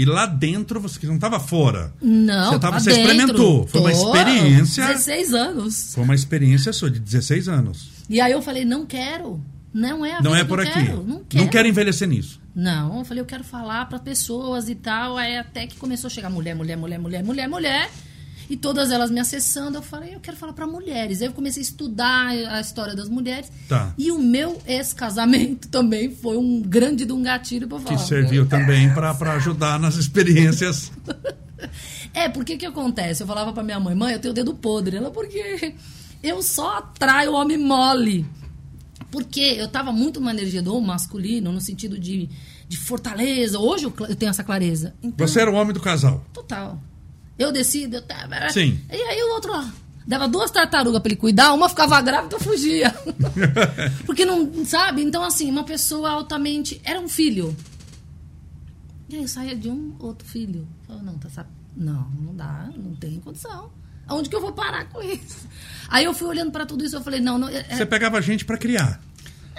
E 0.00 0.04
lá 0.06 0.24
dentro 0.24 0.80
você 0.80 1.06
não 1.06 1.16
estava 1.16 1.38
fora. 1.38 1.92
Não, 2.00 2.52
Você, 2.52 2.58
tava, 2.58 2.80
você 2.80 2.88
dentro. 2.90 3.02
experimentou. 3.12 3.66
Foi 3.66 3.80
uma 3.82 3.92
experiência. 3.92 4.86
16 4.86 5.34
anos. 5.34 5.94
Foi 5.94 6.04
uma 6.04 6.14
experiência 6.14 6.72
sua 6.72 6.90
de 6.90 6.98
16 6.98 7.48
anos. 7.50 7.90
E 8.08 8.18
aí 8.18 8.32
eu 8.32 8.40
falei, 8.40 8.64
não 8.64 8.86
quero. 8.86 9.44
Não 9.74 10.02
é 10.02 10.14
a 10.14 10.22
não 10.22 10.34
é 10.34 10.42
por 10.42 10.58
aqui. 10.58 10.72
Quero. 10.72 11.04
Não 11.04 11.22
quero. 11.28 11.44
Não 11.44 11.50
quero 11.50 11.68
envelhecer 11.68 12.08
nisso. 12.08 12.40
Não, 12.56 13.00
eu 13.00 13.04
falei, 13.04 13.20
eu 13.20 13.26
quero 13.26 13.44
falar 13.44 13.90
para 13.90 13.98
pessoas 13.98 14.70
e 14.70 14.74
tal. 14.74 15.18
Aí 15.18 15.36
até 15.36 15.66
que 15.66 15.76
começou 15.76 16.08
a 16.08 16.10
chegar 16.10 16.30
mulher, 16.30 16.54
mulher, 16.54 16.78
mulher, 16.78 16.98
mulher, 16.98 17.22
mulher, 17.22 17.46
mulher. 17.46 17.90
E 18.50 18.56
todas 18.56 18.90
elas 18.90 19.12
me 19.12 19.20
acessando, 19.20 19.78
eu 19.78 19.82
falei, 19.82 20.12
eu 20.12 20.18
quero 20.18 20.36
falar 20.36 20.52
para 20.52 20.66
mulheres. 20.66 21.22
Aí 21.22 21.28
eu 21.28 21.32
comecei 21.32 21.60
a 21.60 21.64
estudar 21.64 22.30
a 22.30 22.60
história 22.60 22.96
das 22.96 23.08
mulheres. 23.08 23.48
Tá. 23.68 23.94
E 23.96 24.10
o 24.10 24.18
meu 24.18 24.60
ex-casamento 24.66 25.68
também 25.70 26.12
foi 26.12 26.36
um 26.36 26.60
grande 26.60 27.04
de 27.04 27.12
um 27.12 27.22
gatilho 27.22 27.68
para 27.68 27.78
falar. 27.78 27.96
Que 27.96 28.02
serviu 28.02 28.48
também 28.48 28.92
para 28.92 29.12
ajudar 29.34 29.78
nas 29.78 29.94
experiências. 29.94 30.90
É, 32.14 32.26
porque 32.26 32.56
que 32.56 32.64
acontece? 32.64 33.22
Eu 33.22 33.26
falava 33.26 33.52
pra 33.52 33.62
minha 33.62 33.78
mãe, 33.78 33.94
mãe, 33.94 34.14
eu 34.14 34.18
tenho 34.18 34.32
o 34.32 34.34
dedo 34.34 34.54
podre. 34.54 34.96
Ela, 34.96 35.10
porque 35.10 35.74
eu 36.22 36.42
só 36.42 36.78
atraio 36.78 37.34
homem 37.34 37.58
mole. 37.58 38.26
Porque 39.10 39.40
eu 39.40 39.68
tava 39.68 39.92
muito 39.92 40.18
numa 40.18 40.32
energia 40.32 40.62
do 40.62 40.80
masculino, 40.80 41.52
no 41.52 41.60
sentido 41.60 41.98
de, 41.98 42.30
de 42.66 42.78
fortaleza. 42.78 43.58
Hoje 43.58 43.84
eu 43.84 44.16
tenho 44.16 44.30
essa 44.30 44.42
clareza. 44.42 44.94
Então, 45.02 45.28
Você 45.28 45.38
era 45.38 45.50
o 45.50 45.54
homem 45.54 45.74
do 45.74 45.80
casal. 45.80 46.24
Total. 46.32 46.80
Eu 47.40 47.50
decido, 47.50 47.96
eu 47.96 48.02
tava. 48.02 48.50
Sim. 48.50 48.78
E 48.92 48.94
aí 48.96 49.22
o 49.22 49.32
outro, 49.32 49.50
ó, 49.52 49.64
dava 50.06 50.28
duas 50.28 50.50
tartarugas 50.50 51.00
pra 51.00 51.10
ele 51.10 51.18
cuidar, 51.20 51.52
uma 51.54 51.68
ficava 51.70 52.00
grávida 52.02 52.36
e 52.36 52.44
fugia. 52.44 52.94
Porque 54.04 54.24
não, 54.26 54.64
sabe? 54.66 55.02
Então, 55.02 55.24
assim, 55.24 55.50
uma 55.50 55.64
pessoa 55.64 56.10
altamente. 56.10 56.80
Era 56.84 57.00
um 57.00 57.08
filho. 57.08 57.56
E 59.08 59.16
aí 59.16 59.26
saía 59.26 59.56
de 59.56 59.68
um 59.68 59.96
outro 59.98 60.26
filho. 60.28 60.68
Falou, 60.86 61.02
não, 61.02 61.18
tá 61.18 61.28
sa- 61.30 61.46
Não, 61.76 62.08
não 62.10 62.34
dá, 62.36 62.68
não 62.76 62.94
tem 62.94 63.18
condição. 63.20 63.70
Aonde 64.06 64.28
que 64.28 64.36
eu 64.36 64.40
vou 64.40 64.52
parar 64.52 64.88
com 64.88 65.00
isso? 65.02 65.46
Aí 65.88 66.04
eu 66.04 66.12
fui 66.12 66.28
olhando 66.28 66.50
pra 66.50 66.66
tudo 66.66 66.84
isso, 66.84 66.96
eu 66.96 67.00
falei, 67.00 67.20
não, 67.20 67.38
não 67.38 67.48
é, 67.48 67.62
Você 67.62 67.86
pegava 67.86 68.20
gente 68.20 68.44
para 68.44 68.58
criar. 68.58 69.00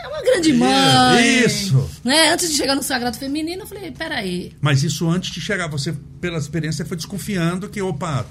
É 0.04 0.08
uma 0.08 0.22
grande 0.22 0.54
mãe. 0.54 1.46
Isso. 1.46 1.90
Né? 2.04 2.32
Antes 2.32 2.50
de 2.50 2.56
chegar 2.56 2.76
no 2.76 2.84
sagrado 2.84 3.18
feminino, 3.18 3.64
eu 3.64 3.68
falei, 3.68 3.92
peraí, 3.92 4.54
Mas 4.60 4.84
isso 4.84 5.10
antes 5.10 5.32
de 5.32 5.42
chegar, 5.42 5.68
você, 5.68 5.94
pela 6.20 6.38
experiência, 6.38 6.86
foi 6.86 6.98
desconfiando 6.98 7.70
que, 7.70 7.82
opa, 7.82 8.26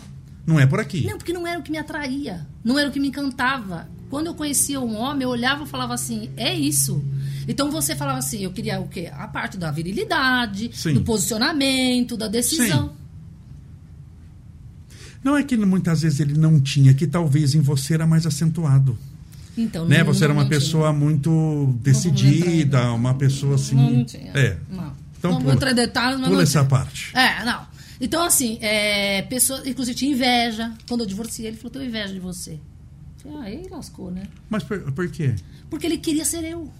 não 0.46 0.58
é 0.58 0.66
por 0.66 0.80
aqui. 0.80 1.06
Não, 1.06 1.16
porque 1.16 1.32
não 1.32 1.46
era 1.46 1.58
o 1.58 1.62
que 1.62 1.70
me 1.70 1.78
atraía, 1.78 2.46
não 2.64 2.78
era 2.78 2.88
o 2.88 2.92
que 2.92 3.00
me 3.00 3.08
encantava. 3.08 3.88
Quando 4.08 4.26
eu 4.26 4.34
conhecia 4.34 4.80
um 4.80 4.96
homem, 4.96 5.22
eu 5.22 5.28
olhava 5.28 5.62
e 5.62 5.66
falava 5.68 5.94
assim, 5.94 6.30
é 6.36 6.52
isso. 6.52 7.02
Então 7.46 7.70
você 7.70 7.94
falava 7.94 8.18
assim, 8.18 8.42
eu 8.42 8.50
queria 8.50 8.80
o 8.80 8.88
quê? 8.88 9.10
A 9.12 9.28
parte 9.28 9.56
da 9.56 9.70
virilidade, 9.70 10.70
Sim. 10.74 10.94
do 10.94 11.02
posicionamento, 11.02 12.16
da 12.16 12.26
decisão. 12.26 12.92
Não 15.22 15.36
é 15.36 15.42
que 15.44 15.56
muitas 15.56 16.02
vezes 16.02 16.18
ele 16.18 16.36
não 16.36 16.60
tinha, 16.60 16.94
que 16.94 17.06
talvez 17.06 17.54
em 17.54 17.60
você 17.60 17.94
era 17.94 18.06
mais 18.06 18.26
acentuado. 18.26 18.98
Então, 19.56 19.84
né? 19.84 20.02
Você 20.04 20.24
era 20.24 20.32
uma 20.32 20.46
pessoa 20.46 20.92
muito 20.92 21.74
decidida, 21.82 22.92
uma 22.92 23.14
pessoa 23.14 23.56
assim. 23.56 23.76
Não, 23.76 23.90
não 23.90 24.04
tinha. 24.04 24.32
É. 24.34 24.56
Não. 24.70 24.92
Então 25.18 25.32
não 25.32 25.40
vou 25.40 25.56
pula, 25.56 25.70
em 25.70 25.74
detalhes, 25.74 26.18
mas 26.18 26.28
pula 26.28 26.36
não 26.38 26.42
essa 26.42 26.64
parte. 26.64 27.16
É, 27.16 27.44
não. 27.44 27.66
Então, 28.00 28.24
assim, 28.24 28.58
é, 28.62 29.22
pessoa, 29.22 29.62
inclusive 29.68 29.96
tinha 29.96 30.12
inveja. 30.12 30.72
Quando 30.88 31.02
eu 31.02 31.06
divorciei, 31.06 31.48
ele 31.48 31.56
falou, 31.56 31.70
tenho 31.70 31.84
inveja 31.84 32.14
de 32.14 32.20
você. 32.20 32.52
Eu 32.52 33.32
falei, 33.32 33.38
ah, 33.38 33.42
aí 33.42 33.68
lascou, 33.70 34.10
né? 34.10 34.22
Mas 34.48 34.62
por, 34.64 34.80
por 34.92 35.10
quê? 35.10 35.34
Porque 35.68 35.86
ele 35.86 35.98
queria 35.98 36.24
ser 36.24 36.42
eu. 36.44 36.70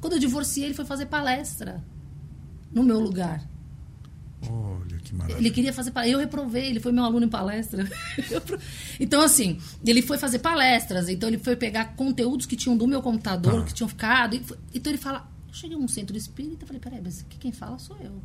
Quando 0.00 0.14
eu 0.14 0.18
divorciei, 0.18 0.66
ele 0.66 0.74
foi 0.74 0.86
fazer 0.86 1.06
palestra 1.06 1.84
no 2.72 2.82
meu 2.82 2.98
lugar. 2.98 3.46
Olha 4.48 4.91
que 5.02 5.14
maravilha. 5.14 5.38
Ele 5.38 5.50
queria 5.50 5.72
fazer 5.72 5.90
palestra. 5.90 6.14
Eu 6.16 6.18
reprovei, 6.20 6.66
ele 6.68 6.80
foi 6.80 6.92
meu 6.92 7.04
aluno 7.04 7.26
em 7.26 7.28
palestra. 7.28 7.86
Então, 9.00 9.20
assim, 9.20 9.58
ele 9.84 10.02
foi 10.02 10.18
fazer 10.18 10.38
palestras. 10.38 11.08
Então, 11.08 11.28
ele 11.28 11.38
foi 11.38 11.56
pegar 11.56 11.96
conteúdos 11.96 12.46
que 12.46 12.56
tinham 12.56 12.76
do 12.76 12.86
meu 12.86 13.02
computador, 13.02 13.60
Tá. 13.60 13.66
que 13.66 13.74
tinham 13.74 13.88
ficado. 13.88 14.34
e 14.36 14.40
foi- 14.44 14.58
Então, 14.74 14.90
ele 14.92 14.98
fala. 15.00 15.28
Eu 15.48 15.54
cheguei 15.54 15.76
num 15.76 15.88
centro 15.88 16.16
espírita 16.16 16.64
e 16.64 16.66
falei: 16.66 16.80
peraí, 16.80 17.00
mas 17.02 17.20
aqui 17.20 17.36
quem 17.38 17.52
fala 17.52 17.78
sou 17.78 17.96
eu. 18.00 18.22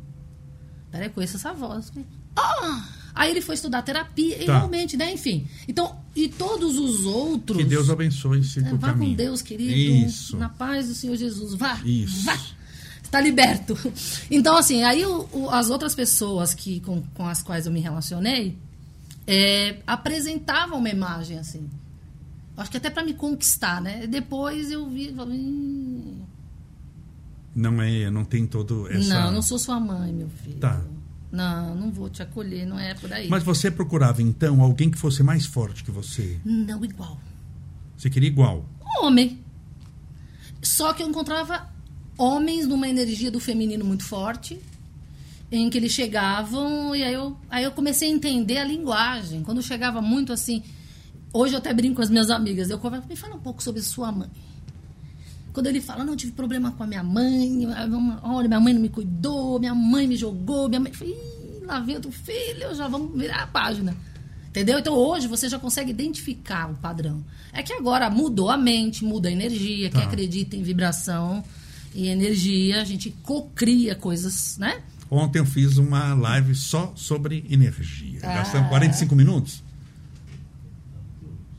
Peraí, 0.90 1.08
conheço 1.10 1.36
essa 1.36 1.52
voz. 1.52 1.90
Falei, 1.90 2.06
Ah! 2.36 2.88
Aí 3.14 3.30
ele 3.32 3.40
foi 3.40 3.56
estudar 3.56 3.82
terapia, 3.82 4.40
e 4.40 4.46
Tá. 4.46 4.58
realmente, 4.58 4.96
né? 4.96 5.12
Enfim. 5.12 5.46
Então, 5.66 5.98
e 6.14 6.28
todos 6.28 6.78
os 6.78 7.04
outros. 7.04 7.58
Que 7.58 7.64
Deus 7.64 7.90
abençoe 7.90 8.38
esse 8.40 8.60
É, 8.60 8.62
vá 8.74 8.88
caminho. 8.92 9.10
com 9.10 9.16
Deus, 9.16 9.42
querido. 9.42 9.72
Isso. 9.72 10.36
Na 10.36 10.48
paz 10.48 10.86
do 10.86 10.94
Senhor 10.94 11.16
Jesus. 11.16 11.54
Vá. 11.54 11.80
Isso. 11.84 12.24
Vá. 12.24 12.38
Está 13.08 13.20
liberto. 13.20 13.74
Então, 14.30 14.56
assim, 14.56 14.82
aí 14.84 15.04
o- 15.06 15.26
o- 15.32 15.50
as 15.50 15.70
outras 15.70 15.94
pessoas 15.94 16.52
que, 16.52 16.80
com, 16.80 17.02
com 17.14 17.26
as 17.26 17.42
quais 17.42 17.64
eu 17.66 17.72
me 17.72 17.80
relacionei 17.80 18.56
é, 19.26 19.78
apresentavam 19.86 20.78
uma 20.78 20.88
imagem 20.90 21.38
assim. 21.38 21.68
Acho 22.56 22.70
que 22.70 22.76
até 22.76 22.90
para 22.90 23.02
me 23.04 23.14
conquistar, 23.14 23.80
né? 23.80 24.06
Depois 24.06 24.70
eu 24.70 24.88
vi. 24.90 25.12
falei, 25.14 25.38
"Hum, 25.38 26.20
Não 27.54 27.80
é, 27.80 28.10
não 28.10 28.24
tem 28.24 28.46
todo 28.46 28.86
essa. 28.90 29.08
Não, 29.08 29.32
não 29.32 29.42
sou 29.42 29.58
sua 29.58 29.78
mãe, 29.80 30.12
meu 30.12 30.28
filho. 30.28 30.58
Tá. 30.58 30.80
Não, 31.30 31.74
não 31.74 31.90
vou 31.90 32.08
te 32.08 32.22
acolher, 32.22 32.66
não 32.66 32.78
é 32.78 32.94
por 32.94 33.12
aí. 33.12 33.28
Mas 33.28 33.42
você 33.42 33.70
procurava 33.70 34.22
então 34.22 34.60
alguém 34.62 34.90
que 34.90 34.98
fosse 34.98 35.22
mais 35.22 35.44
forte 35.46 35.82
que 35.84 35.90
você. 35.90 36.38
Não 36.44 36.84
igual. 36.84 37.18
Você 37.96 38.08
queria 38.10 38.28
igual. 38.28 38.64
Um 38.82 39.06
homem. 39.06 39.38
Só 40.62 40.92
que 40.92 41.02
eu 41.02 41.08
encontrava 41.08 41.68
homens 42.18 42.66
numa 42.66 42.88
energia 42.88 43.30
do 43.30 43.40
feminino 43.40 43.84
muito 43.84 44.04
forte, 44.04 44.58
em 45.50 45.70
que 45.70 45.78
eles 45.78 45.92
chegavam 45.92 46.94
e 46.94 47.02
aí 47.02 47.14
eu, 47.14 47.36
aí 47.48 47.64
eu 47.64 47.70
comecei 47.70 48.10
a 48.10 48.12
entender 48.12 48.58
a 48.58 48.64
linguagem. 48.64 49.42
Quando 49.42 49.62
chegava 49.62 50.02
muito 50.02 50.32
assim, 50.32 50.62
Hoje 51.32 51.54
eu 51.54 51.58
até 51.58 51.72
brinco 51.74 51.96
com 51.96 52.02
as 52.02 52.10
minhas 52.10 52.30
amigas. 52.30 52.70
Eu 52.70 52.78
converso, 52.78 53.06
me 53.06 53.16
fala 53.16 53.34
um 53.34 53.40
pouco 53.40 53.62
sobre 53.62 53.82
sua 53.82 54.10
mãe. 54.10 54.28
Quando 55.52 55.66
ele 55.66 55.80
fala, 55.80 56.04
não, 56.04 56.12
eu 56.12 56.16
tive 56.16 56.32
problema 56.32 56.72
com 56.72 56.82
a 56.82 56.86
minha 56.86 57.02
mãe, 57.02 57.66
olha, 58.22 58.48
minha 58.48 58.60
mãe 58.60 58.72
não 58.72 58.80
me 58.80 58.88
cuidou, 58.88 59.58
minha 59.58 59.74
mãe 59.74 60.06
me 60.06 60.16
jogou, 60.16 60.68
minha 60.68 60.80
mãe. 60.80 60.92
Falei, 60.92 61.16
lá 61.64 61.80
vem 61.80 61.96
outro 61.96 62.12
filho, 62.12 62.74
já 62.74 62.88
vamos 62.88 63.18
virar 63.18 63.42
a 63.42 63.46
página. 63.46 63.96
Entendeu? 64.48 64.78
Então 64.78 64.94
hoje 64.94 65.26
você 65.26 65.48
já 65.48 65.58
consegue 65.58 65.90
identificar 65.90 66.70
o 66.70 66.74
padrão. 66.76 67.22
É 67.52 67.62
que 67.62 67.72
agora 67.72 68.08
mudou 68.08 68.50
a 68.50 68.56
mente, 68.56 69.04
muda 69.04 69.28
a 69.28 69.32
energia, 69.32 69.90
tá. 69.90 69.98
quem 69.98 70.06
acredita 70.06 70.56
em 70.56 70.62
vibração 70.62 71.44
e 71.94 72.08
energia, 72.08 72.80
a 72.80 72.84
gente 72.84 73.10
cocria 73.22 73.94
coisas, 73.94 74.56
né? 74.58 74.82
Ontem 75.10 75.38
eu 75.38 75.46
fiz 75.46 75.78
uma 75.78 76.14
live 76.14 76.54
só 76.54 76.92
sobre 76.94 77.44
energia. 77.48 78.20
Ah. 78.22 78.34
Gastamos 78.34 78.68
45 78.68 79.14
minutos. 79.16 79.62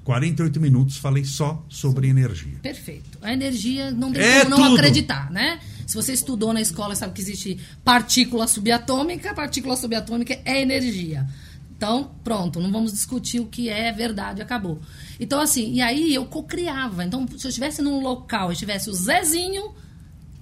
48 0.03 0.59
minutos 0.59 0.97
falei 0.97 1.23
só 1.23 1.63
sobre 1.69 2.07
energia. 2.07 2.57
Perfeito. 2.61 3.17
A 3.21 3.31
energia 3.31 3.91
não 3.91 4.11
tem 4.11 4.23
é 4.23 4.39
como 4.43 4.49
não 4.49 4.69
tudo. 4.69 4.79
acreditar, 4.79 5.29
né? 5.29 5.59
Se 5.85 5.95
você 5.95 6.13
estudou 6.13 6.53
na 6.53 6.61
escola, 6.61 6.95
sabe 6.95 7.13
que 7.13 7.21
existe 7.21 7.59
partícula 7.83 8.47
subatômica, 8.47 9.33
partícula 9.33 9.75
subatômica 9.75 10.39
é 10.45 10.61
energia. 10.61 11.27
Então, 11.75 12.11
pronto, 12.23 12.59
não 12.59 12.71
vamos 12.71 12.91
discutir 12.91 13.39
o 13.39 13.45
que 13.45 13.69
é 13.69 13.91
verdade, 13.91 14.41
acabou. 14.41 14.79
Então, 15.19 15.39
assim, 15.39 15.73
e 15.73 15.81
aí 15.81 16.13
eu 16.13 16.25
cocriava. 16.25 17.05
Então, 17.05 17.27
se 17.37 17.45
eu 17.45 17.49
estivesse 17.49 17.81
num 17.81 18.01
local, 18.01 18.51
estivesse 18.51 18.89
o 18.89 18.93
Zezinho, 18.93 19.73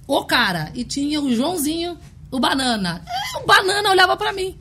o 0.08 0.24
cara, 0.24 0.72
e 0.74 0.82
tinha 0.82 1.20
o 1.20 1.32
Joãozinho, 1.32 1.96
o 2.30 2.40
banana. 2.40 3.04
É, 3.06 3.38
o 3.38 3.46
banana 3.46 3.90
olhava 3.90 4.16
para 4.16 4.32
mim. 4.32 4.56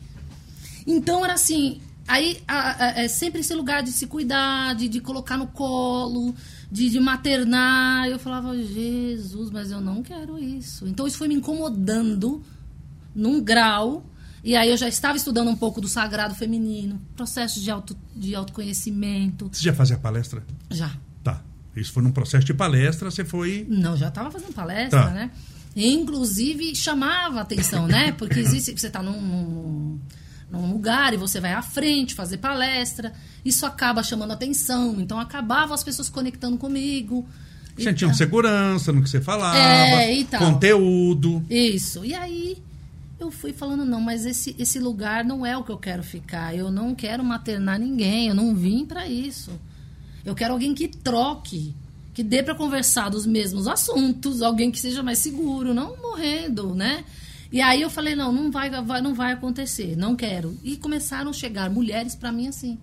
Então, 0.86 1.24
era 1.24 1.34
assim, 1.34 1.82
Aí 2.08 2.42
a, 2.48 2.86
a, 2.86 2.88
é 3.02 3.08
sempre 3.10 3.42
esse 3.42 3.54
lugar 3.54 3.84
de 3.84 3.92
se 3.92 4.08
cuidar, 4.08 4.74
de, 4.76 4.88
de 4.88 5.02
colocar 5.02 5.36
no 5.36 5.48
colo, 5.48 6.34
de, 6.72 6.90
de, 6.90 7.00
maternar. 7.02 8.08
Eu 8.08 8.18
falava, 8.18 8.56
Jesus, 8.56 9.52
mas 9.52 9.72
eu 9.72 9.82
não 9.82 10.02
quero 10.02 10.40
isso. 10.40 10.88
Então 10.88 11.06
isso 11.06 11.18
foi 11.18 11.28
me 11.28 11.36
incomodando 11.36 12.42
num 13.14 13.44
grau. 13.44 14.06
E 14.42 14.56
aí 14.56 14.70
eu 14.70 14.78
já 14.78 14.88
estava 14.88 15.18
estudando 15.18 15.50
um 15.50 15.56
pouco 15.56 15.82
do 15.82 15.90
sagrado 15.90 16.34
feminino, 16.34 17.02
processo 17.14 17.60
de, 17.60 17.70
auto, 17.70 17.98
de 18.16 18.34
autoconhecimento. 18.34 19.50
Você 19.52 19.64
já 19.64 19.74
fazia 19.74 19.98
palestra? 19.98 20.46
Já. 20.72 20.96
Tá. 21.78 21.82
Isso 21.82 21.94
foi 21.94 22.04
num 22.04 22.12
processo 22.12 22.46
de 22.46 22.54
palestra, 22.54 23.12
você 23.12 23.24
foi. 23.24 23.66
Não, 23.70 23.96
já 23.96 24.08
estava 24.08 24.32
fazendo 24.32 24.54
palestra, 24.54 25.04
tá. 25.04 25.10
né? 25.12 25.32
E, 25.76 25.94
inclusive 25.94 26.76
chamava 26.76 27.42
atenção, 27.42 27.88
né? 27.88 28.12
Porque 28.12 28.40
existe. 28.40 28.72
Você 28.78 28.88
está 28.88 29.04
num, 29.04 29.22
num 29.22 30.00
num 30.50 30.72
lugar 30.72 31.14
e 31.14 31.18
você 31.18 31.40
vai 31.40 31.54
à 31.54 31.62
frente 31.62 32.16
fazer 32.16 32.38
palestra. 32.38 33.14
Isso 33.44 33.66
acaba 33.66 34.02
chamando 34.02 34.32
atenção. 34.32 34.96
Então 35.00 35.20
acabava 35.20 35.74
as 35.74 35.84
pessoas 35.84 36.10
conectando 36.10 36.58
comigo. 36.58 37.28
Sentiam 37.78 38.14
segurança 38.14 38.92
no 38.92 39.04
que 39.04 39.10
você 39.10 39.22
falava, 39.22 39.58
é, 40.02 40.16
e 40.16 40.26
tal. 40.26 40.40
conteúdo. 40.40 41.46
Isso. 41.48 42.04
E 42.04 42.16
aí 42.16 42.58
eu 43.20 43.30
fui 43.30 43.54
falando, 43.54 43.86
não, 43.86 44.02
mas 44.02 44.26
esse, 44.26 44.56
esse 44.58 44.80
lugar 44.80 45.24
não 45.24 45.46
é 45.46 45.56
o 45.56 45.64
que 45.64 45.72
eu 45.72 45.78
quero 45.78 46.02
ficar. 46.02 46.56
Eu 46.56 46.72
não 46.72 46.96
quero 46.96 47.24
maternar 47.24 47.80
ninguém, 47.80 48.30
eu 48.30 48.36
não 48.36 48.56
vim 48.56 48.84
para 48.84 49.08
isso. 49.08 49.52
Eu 50.28 50.36
quero 50.36 50.52
alguém 50.52 50.76
que 50.76 50.90
troque, 50.90 51.74
que 52.14 52.22
dê 52.22 52.44
para 52.44 52.54
conversar 52.54 53.08
dos 53.08 53.26
mesmos 53.26 53.66
assuntos, 53.66 54.42
alguém 54.42 54.70
que 54.70 54.78
seja 54.78 55.02
mais 55.02 55.20
seguro, 55.20 55.74
não 55.74 55.96
morrendo, 56.02 56.76
né? 56.76 57.06
E 57.50 57.62
aí 57.62 57.82
eu 57.82 57.90
falei, 57.90 58.14
não, 58.14 58.30
não 58.34 58.52
vai, 58.52 58.70
vai, 58.70 59.02
não 59.02 59.14
vai 59.14 59.32
acontecer, 59.32 59.96
não 59.96 60.18
quero. 60.18 60.60
E 60.66 60.76
começaram 60.76 61.30
a 61.30 61.34
chegar 61.34 61.70
mulheres 61.70 62.14
para 62.14 62.30
mim 62.30 62.50
assim, 62.50 62.78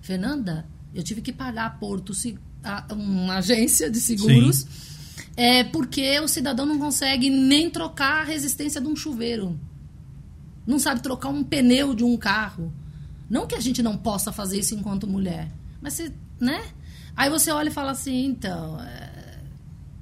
Fernanda, 0.00 0.66
eu 0.94 1.02
tive 1.02 1.20
que 1.20 1.34
pagar 1.34 1.66
a 1.66 1.70
Porto, 1.70 2.14
uma 2.90 3.36
agência 3.36 3.90
de 3.90 4.00
seguros, 4.00 4.66
é, 5.36 5.64
porque 5.64 6.18
o 6.20 6.26
cidadão 6.26 6.64
não 6.64 6.78
consegue 6.78 7.28
nem 7.28 7.68
trocar 7.68 8.22
a 8.22 8.24
resistência 8.24 8.80
de 8.80 8.86
um 8.86 8.96
chuveiro. 8.96 9.60
Não 10.66 10.78
sabe 10.78 11.02
trocar 11.02 11.28
um 11.28 11.44
pneu 11.44 11.94
de 11.94 12.04
um 12.04 12.16
carro. 12.16 12.72
Não 13.28 13.46
que 13.46 13.54
a 13.54 13.60
gente 13.60 13.82
não 13.82 13.98
possa 13.98 14.32
fazer 14.32 14.60
isso 14.60 14.74
enquanto 14.74 15.06
mulher, 15.06 15.52
mas 15.82 15.92
você, 15.92 16.10
né? 16.40 16.64
Aí 17.16 17.30
você 17.30 17.50
olha 17.50 17.68
e 17.68 17.72
fala 17.72 17.92
assim, 17.92 18.26
então, 18.26 18.80
é, 18.80 19.38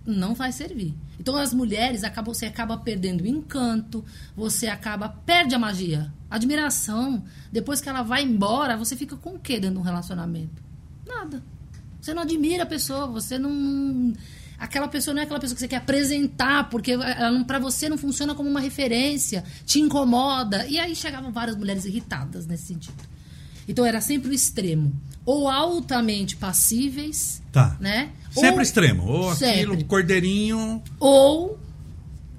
não 0.05 0.35
vai 0.35 0.51
servir. 0.51 0.95
Então 1.19 1.37
as 1.37 1.55
mulheres 1.55 2.03
acabam, 2.03 2.35
você 2.35 2.47
acaba 2.47 2.77
perdendo 2.77 3.23
o 3.23 3.27
encanto, 3.27 4.05
você 4.37 4.67
acaba 4.67 5.09
perde 5.09 5.55
a 5.55 5.59
magia, 5.59 6.13
admiração. 6.29 7.25
Depois 7.53 7.81
que 7.81 7.89
ela 7.89 8.03
vai 8.03 8.23
embora, 8.25 8.77
você 8.77 8.97
fica 8.97 9.17
com 9.17 9.35
o 9.35 9.39
que 9.39 9.61
dentro 9.61 9.77
de 9.77 9.81
um 9.81 9.85
relacionamento? 9.85 10.63
Nada. 11.07 11.43
Você 12.01 12.13
não 12.13 12.23
admira 12.23 12.65
a 12.65 12.67
pessoa, 12.67 13.07
você 13.07 13.39
não 13.39 14.13
aquela 14.59 14.89
pessoa 14.89 15.15
não 15.15 15.21
é 15.21 15.25
aquela 15.25 15.41
pessoa 15.41 15.55
que 15.55 15.61
você 15.61 15.69
quer 15.69 15.77
apresentar, 15.77 16.69
porque 16.69 16.95
para 17.47 17.59
você 17.59 17.89
não 17.89 17.99
funciona 17.99 18.35
como 18.35 18.49
uma 18.49 18.61
referência, 18.61 19.45
te 19.65 19.81
incomoda. 19.81 20.67
E 20.67 20.79
aí 20.79 20.95
chegavam 20.95 21.33
várias 21.33 21.57
mulheres 21.57 21.85
irritadas 21.85 22.47
nesse 22.47 22.67
sentido. 22.67 23.14
Então 23.69 23.85
era 23.85 24.01
sempre 24.01 24.31
o 24.31 24.33
extremo. 24.33 24.93
Ou 25.25 25.49
altamente 25.49 26.37
passíveis, 26.37 27.43
tá. 27.51 27.77
né? 27.81 28.11
Sempre 28.31 28.57
ou, 28.57 28.63
extremo. 28.63 29.07
Ou 29.07 29.35
sempre. 29.35 29.55
aquilo, 29.55 29.85
cordeirinho. 29.85 30.83
Ou 31.01 31.59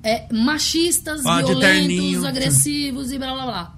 é, 0.03 0.31
machistas, 0.31 1.25
ah, 1.25 1.41
violentos, 1.41 2.23
agressivos 2.23 3.11
e 3.11 3.17
blá 3.17 3.33
blá 3.33 3.45
blá. 3.45 3.75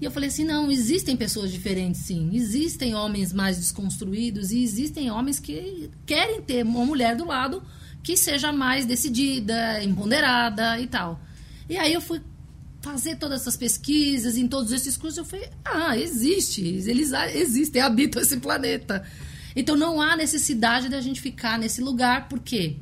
E 0.00 0.04
eu 0.04 0.10
falei 0.10 0.28
assim: 0.28 0.44
não, 0.44 0.68
existem 0.68 1.16
pessoas 1.16 1.52
diferentes, 1.52 2.00
sim. 2.00 2.30
Existem 2.32 2.92
homens 2.92 3.32
mais 3.32 3.56
desconstruídos 3.56 4.50
e 4.50 4.64
existem 4.64 5.12
homens 5.12 5.38
que 5.38 5.90
querem 6.04 6.42
ter 6.42 6.64
uma 6.64 6.84
mulher 6.84 7.14
do 7.14 7.24
lado 7.24 7.62
que 8.02 8.16
seja 8.16 8.52
mais 8.52 8.84
decidida, 8.84 9.80
empoderada 9.84 10.80
e 10.80 10.88
tal. 10.88 11.20
E 11.68 11.76
aí 11.76 11.92
eu 11.92 12.00
fui 12.00 12.20
fazer 12.82 13.16
todas 13.16 13.40
essas 13.40 13.56
pesquisas 13.56 14.36
em 14.36 14.46
todos 14.46 14.72
esses 14.72 14.96
cursos. 14.96 15.18
Eu 15.18 15.24
falei: 15.24 15.48
ah, 15.64 15.96
existe. 15.96 16.62
Eles 16.62 17.12
existem, 17.34 17.80
habitam 17.82 18.20
esse 18.20 18.36
planeta. 18.36 19.02
Então 19.54 19.76
não 19.76 20.00
há 20.00 20.16
necessidade 20.16 20.88
da 20.88 21.00
gente 21.00 21.20
ficar 21.20 21.58
nesse 21.58 21.80
lugar, 21.80 22.28
porque 22.28 22.76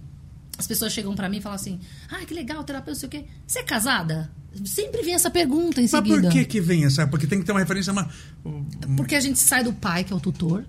as 0.58 0.66
pessoas 0.66 0.92
chegam 0.92 1.14
para 1.14 1.28
mim 1.28 1.38
e 1.38 1.40
falam 1.40 1.56
assim: 1.56 1.78
ah, 2.10 2.24
que 2.24 2.34
legal, 2.34 2.64
terapeuta, 2.64 2.98
sei 2.98 3.06
o 3.06 3.10
quê. 3.10 3.24
Você 3.46 3.60
é 3.60 3.62
casada? 3.62 4.30
Sempre 4.64 5.02
vem 5.02 5.14
essa 5.14 5.30
pergunta 5.30 5.80
em 5.80 5.84
Mas 5.84 5.90
seguida. 5.90 6.16
Mas 6.16 6.24
por 6.24 6.32
que, 6.32 6.44
que 6.44 6.60
vem 6.60 6.84
essa? 6.84 7.06
Porque 7.06 7.26
tem 7.26 7.38
que 7.38 7.44
ter 7.44 7.52
uma 7.52 7.60
referência. 7.60 7.92
Uma... 7.92 8.10
Porque 8.96 9.14
a 9.14 9.20
gente 9.20 9.38
sai 9.38 9.62
do 9.62 9.72
pai, 9.72 10.02
que 10.02 10.12
é 10.12 10.16
o 10.16 10.20
tutor. 10.20 10.64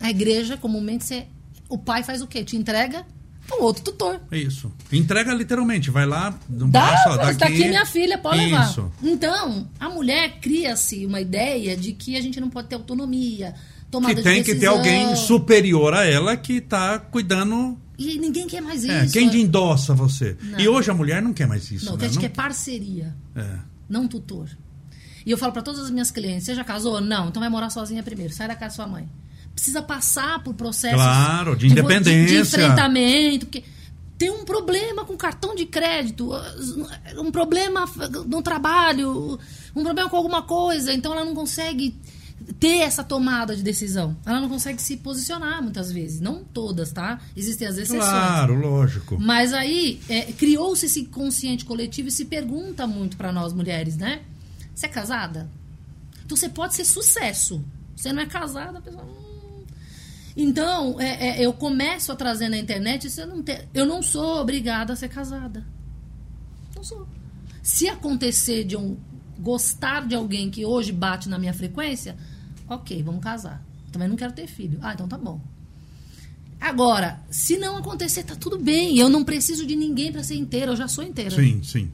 A 0.00 0.08
igreja, 0.08 0.56
comumente, 0.56 1.04
você... 1.04 1.26
o 1.68 1.76
pai 1.76 2.02
faz 2.02 2.22
o 2.22 2.26
quê? 2.26 2.44
Te 2.44 2.56
entrega 2.56 3.04
um 3.54 3.62
outro 3.62 3.84
tutor. 3.84 4.20
Isso. 4.32 4.72
Entrega 4.92 5.32
literalmente, 5.32 5.90
vai 5.90 6.06
lá, 6.06 6.38
não 6.48 6.68
dá, 6.68 6.96
só, 6.98 7.16
daqui, 7.16 7.38
daqui 7.38 7.64
é 7.64 7.68
minha 7.68 7.86
filha, 7.86 8.18
pode 8.18 8.38
Isso. 8.38 8.50
levar. 8.50 8.92
Então, 9.02 9.68
a 9.78 9.88
mulher 9.88 10.40
cria-se 10.40 11.06
uma 11.06 11.20
ideia 11.20 11.76
de 11.76 11.92
que 11.92 12.16
a 12.16 12.20
gente 12.20 12.40
não 12.40 12.50
pode 12.50 12.68
ter 12.68 12.74
autonomia, 12.74 13.54
tomada 13.90 14.14
que 14.14 14.22
tem 14.22 14.42
de 14.42 14.52
que 14.52 14.58
ter 14.58 14.66
alguém 14.66 15.14
superior 15.16 15.94
a 15.94 16.04
ela 16.04 16.36
que 16.36 16.54
está 16.54 16.98
cuidando. 16.98 17.78
E 17.98 18.18
ninguém 18.18 18.46
quer 18.46 18.60
mais 18.60 18.84
é, 18.84 19.04
isso. 19.04 19.12
Quem 19.12 19.34
endossa 19.40 19.94
você? 19.94 20.36
Não. 20.42 20.60
E 20.60 20.68
hoje 20.68 20.90
a 20.90 20.94
mulher 20.94 21.22
não 21.22 21.32
quer 21.32 21.46
mais 21.46 21.70
isso. 21.70 21.86
Não, 21.86 21.96
né? 21.96 22.04
a 22.04 22.06
gente 22.08 22.16
não... 22.16 22.22
quer 22.22 22.30
parceria. 22.30 23.14
É. 23.34 23.58
Não 23.88 24.06
tutor. 24.06 24.48
E 25.24 25.30
eu 25.30 25.38
falo 25.38 25.52
para 25.52 25.62
todas 25.62 25.80
as 25.80 25.90
minhas 25.90 26.10
clientes: 26.10 26.44
você 26.44 26.54
já 26.54 26.62
casou? 26.62 27.00
Não, 27.00 27.28
então 27.28 27.40
vai 27.40 27.48
morar 27.48 27.70
sozinha 27.70 28.02
primeiro. 28.02 28.32
Sai 28.32 28.48
da 28.48 28.54
casa 28.54 28.76
da 28.76 28.84
sua 28.84 28.86
mãe. 28.86 29.08
Precisa 29.56 29.82
passar 29.82 30.44
por 30.44 30.54
processos. 30.54 30.96
Claro, 30.96 31.56
de 31.56 31.66
independência. 31.66 32.26
De, 32.26 32.26
de 32.26 32.36
enfrentamento. 32.36 33.46
Porque 33.46 33.64
tem 34.18 34.30
um 34.30 34.44
problema 34.44 35.04
com 35.04 35.16
cartão 35.16 35.54
de 35.54 35.66
crédito, 35.66 36.30
um 37.18 37.30
problema 37.30 37.84
no 38.26 38.42
trabalho, 38.42 39.40
um 39.74 39.82
problema 39.82 40.08
com 40.08 40.16
alguma 40.16 40.42
coisa, 40.42 40.92
então 40.92 41.12
ela 41.12 41.24
não 41.24 41.34
consegue 41.34 41.94
ter 42.60 42.78
essa 42.78 43.02
tomada 43.02 43.56
de 43.56 43.62
decisão. 43.62 44.16
Ela 44.24 44.40
não 44.40 44.48
consegue 44.48 44.80
se 44.80 44.96
posicionar 44.98 45.62
muitas 45.62 45.90
vezes. 45.90 46.20
Não 46.20 46.44
todas, 46.44 46.92
tá? 46.92 47.20
Existem 47.36 47.66
as 47.66 47.76
exceções. 47.76 48.04
Claro, 48.04 48.54
lógico. 48.54 49.18
Mas 49.18 49.52
aí 49.52 50.00
é, 50.08 50.32
criou-se 50.32 50.86
esse 50.86 51.04
consciente 51.06 51.64
coletivo 51.64 52.08
e 52.08 52.12
se 52.12 52.24
pergunta 52.26 52.86
muito 52.86 53.16
para 53.16 53.32
nós 53.32 53.52
mulheres, 53.52 53.96
né? 53.96 54.20
Você 54.74 54.86
é 54.86 54.88
casada? 54.88 55.48
Então 56.24 56.36
você 56.36 56.48
pode 56.48 56.74
ser 56.74 56.84
sucesso. 56.84 57.62
Você 57.94 58.12
não 58.12 58.22
é 58.22 58.26
casada, 58.26 58.78
a 58.78 58.80
pessoa. 58.80 59.25
Então, 60.36 61.00
é, 61.00 61.28
é, 61.28 61.46
eu 61.46 61.52
começo 61.52 62.12
a 62.12 62.16
trazer 62.16 62.48
na 62.48 62.58
internet. 62.58 63.08
Não 63.26 63.42
eu 63.72 63.86
não 63.86 64.02
sou 64.02 64.40
obrigada 64.40 64.92
a 64.92 64.96
ser 64.96 65.08
casada. 65.08 65.64
Não 66.74 66.84
sou. 66.84 67.08
Se 67.62 67.88
acontecer 67.88 68.64
de 68.64 68.76
um 68.76 68.98
gostar 69.38 70.06
de 70.06 70.14
alguém 70.14 70.50
que 70.50 70.64
hoje 70.64 70.92
bate 70.92 71.28
na 71.28 71.38
minha 71.38 71.54
frequência, 71.54 72.16
ok, 72.68 73.02
vamos 73.02 73.22
casar. 73.22 73.64
Também 73.90 74.08
não 74.08 74.16
quero 74.16 74.32
ter 74.32 74.46
filho. 74.46 74.78
Ah, 74.82 74.92
então 74.92 75.08
tá 75.08 75.16
bom. 75.16 75.40
Agora, 76.60 77.20
se 77.30 77.56
não 77.56 77.76
acontecer, 77.76 78.24
tá 78.24 78.34
tudo 78.34 78.58
bem. 78.58 78.98
Eu 78.98 79.08
não 79.08 79.24
preciso 79.24 79.66
de 79.66 79.74
ninguém 79.74 80.12
para 80.12 80.22
ser 80.22 80.36
inteira, 80.36 80.72
eu 80.72 80.76
já 80.76 80.88
sou 80.88 81.02
inteira. 81.02 81.30
Sim, 81.30 81.62
sim. 81.62 81.90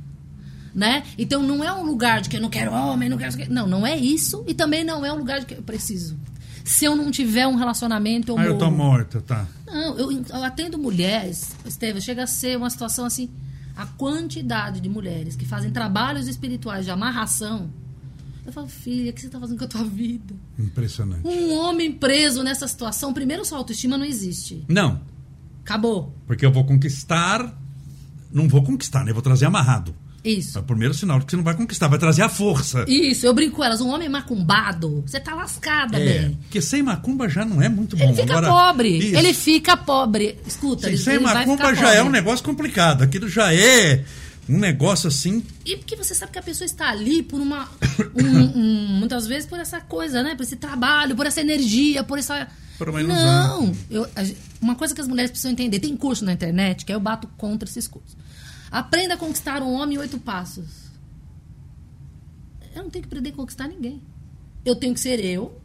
Né? 0.74 1.04
Então 1.18 1.42
não 1.42 1.62
é 1.62 1.72
um 1.72 1.84
lugar 1.84 2.22
de 2.22 2.28
que 2.28 2.36
eu 2.36 2.40
não 2.40 2.48
quero 2.48 2.72
homem, 2.72 3.08
não 3.08 3.18
quero. 3.18 3.52
Não, 3.52 3.66
não 3.66 3.86
é 3.86 3.96
isso. 3.96 4.42
E 4.48 4.54
também 4.54 4.82
não 4.82 5.04
é 5.04 5.12
um 5.12 5.18
lugar 5.18 5.40
de 5.40 5.46
que 5.46 5.54
eu 5.54 5.62
preciso. 5.62 6.18
Se 6.64 6.84
eu 6.84 6.94
não 6.96 7.10
tiver 7.10 7.46
um 7.46 7.56
relacionamento, 7.56 8.32
eu 8.32 8.38
Ah, 8.38 8.44
eu 8.44 8.56
tô 8.58 8.70
morro. 8.70 8.90
morta, 8.92 9.20
tá. 9.20 9.46
Não, 9.66 9.98
eu, 9.98 10.12
eu 10.12 10.44
atendo 10.44 10.78
mulheres, 10.78 11.54
Estevam, 11.64 12.00
chega 12.00 12.24
a 12.24 12.26
ser 12.26 12.56
uma 12.56 12.70
situação 12.70 13.04
assim. 13.04 13.28
A 13.76 13.86
quantidade 13.86 14.80
de 14.80 14.88
mulheres 14.88 15.34
que 15.34 15.44
fazem 15.46 15.70
trabalhos 15.70 16.28
espirituais 16.28 16.84
de 16.84 16.90
amarração. 16.90 17.70
Eu 18.44 18.52
falo, 18.52 18.68
filha, 18.68 19.10
o 19.10 19.14
que 19.14 19.20
você 19.20 19.26
está 19.28 19.38
fazendo 19.40 19.58
com 19.58 19.64
a 19.64 19.68
tua 19.68 19.84
vida? 19.84 20.34
Impressionante. 20.58 21.26
Um 21.26 21.54
homem 21.54 21.92
preso 21.92 22.42
nessa 22.42 22.66
situação, 22.68 23.12
primeiro, 23.14 23.44
sua 23.44 23.58
autoestima 23.58 23.96
não 23.96 24.04
existe. 24.04 24.64
Não, 24.68 25.00
Acabou. 25.64 26.14
porque 26.26 26.44
eu 26.44 26.52
vou 26.52 26.64
conquistar. 26.64 27.56
Não 28.32 28.48
vou 28.48 28.62
conquistar, 28.62 29.04
né? 29.04 29.10
Eu 29.10 29.14
vou 29.14 29.22
trazer 29.22 29.46
amarrado. 29.46 29.94
Isso. 30.24 30.56
É 30.56 30.60
o 30.60 30.64
primeiro 30.64 30.94
sinal 30.94 31.18
de 31.18 31.24
que 31.24 31.30
você 31.32 31.36
não 31.36 31.42
vai 31.44 31.54
conquistar, 31.56 31.88
vai 31.88 31.98
trazer 31.98 32.22
a 32.22 32.28
força. 32.28 32.84
Isso, 32.88 33.26
eu 33.26 33.34
brinco 33.34 33.56
com 33.56 33.64
elas. 33.64 33.80
Um 33.80 33.88
homem 33.88 34.08
macumbado, 34.08 35.02
você 35.06 35.18
tá 35.18 35.34
lascada, 35.34 35.98
É, 35.98 36.18
bem. 36.20 36.38
porque 36.42 36.60
sem 36.62 36.82
macumba 36.82 37.28
já 37.28 37.44
não 37.44 37.60
é 37.60 37.68
muito 37.68 37.96
bom. 37.96 38.04
Ele 38.04 38.14
fica 38.14 38.38
Agora, 38.38 38.48
pobre. 38.48 38.98
isso. 38.98 39.16
Ele 39.16 39.34
fica 39.34 39.76
pobre. 39.76 40.38
Escuta, 40.46 40.82
Sim, 40.82 40.88
ele, 40.94 40.96
sem 40.98 41.14
ele 41.14 41.24
macumba 41.24 41.74
já 41.74 41.90
é 41.90 41.96
pobre. 41.96 42.08
um 42.08 42.12
negócio 42.12 42.44
complicado. 42.44 43.02
Aquilo 43.02 43.28
já 43.28 43.52
é 43.52 44.04
um 44.48 44.58
negócio 44.58 45.08
assim. 45.08 45.42
E 45.66 45.76
porque 45.76 45.96
você 45.96 46.14
sabe 46.14 46.32
que 46.32 46.38
a 46.38 46.42
pessoa 46.42 46.66
está 46.66 46.88
ali 46.90 47.22
por 47.22 47.40
uma. 47.40 47.68
um- 48.14 48.58
um- 48.60 48.86
muitas 48.98 49.26
vezes 49.26 49.48
por 49.48 49.58
essa 49.58 49.80
coisa, 49.80 50.22
né? 50.22 50.34
Por 50.36 50.42
esse 50.44 50.56
trabalho, 50.56 51.16
por 51.16 51.26
essa 51.26 51.40
energia, 51.40 52.04
por 52.04 52.18
essa. 52.18 52.46
Por 52.78 52.88
uma 52.88 53.00
ilusão. 53.00 53.66
Não! 53.66 53.72
Eu, 53.90 54.08
uma 54.60 54.74
coisa 54.76 54.94
que 54.94 55.00
as 55.00 55.08
mulheres 55.08 55.30
precisam 55.30 55.50
entender: 55.52 55.80
tem 55.80 55.96
curso 55.96 56.24
na 56.24 56.32
internet 56.32 56.84
que 56.84 56.92
eu 56.92 57.00
bato 57.00 57.28
contra 57.36 57.68
esses 57.68 57.86
cursos. 57.88 58.16
Aprenda 58.72 59.14
a 59.14 59.18
conquistar 59.18 59.62
um 59.62 59.74
homem 59.74 59.96
em 59.96 60.00
oito 60.00 60.18
passos. 60.18 60.90
Eu 62.74 62.82
não 62.82 62.90
tenho 62.90 63.02
que 63.02 63.08
aprender 63.08 63.28
a 63.28 63.34
conquistar 63.34 63.68
ninguém. 63.68 64.02
Eu 64.64 64.74
tenho 64.74 64.94
que 64.94 65.00
ser 65.00 65.22
eu. 65.22 65.61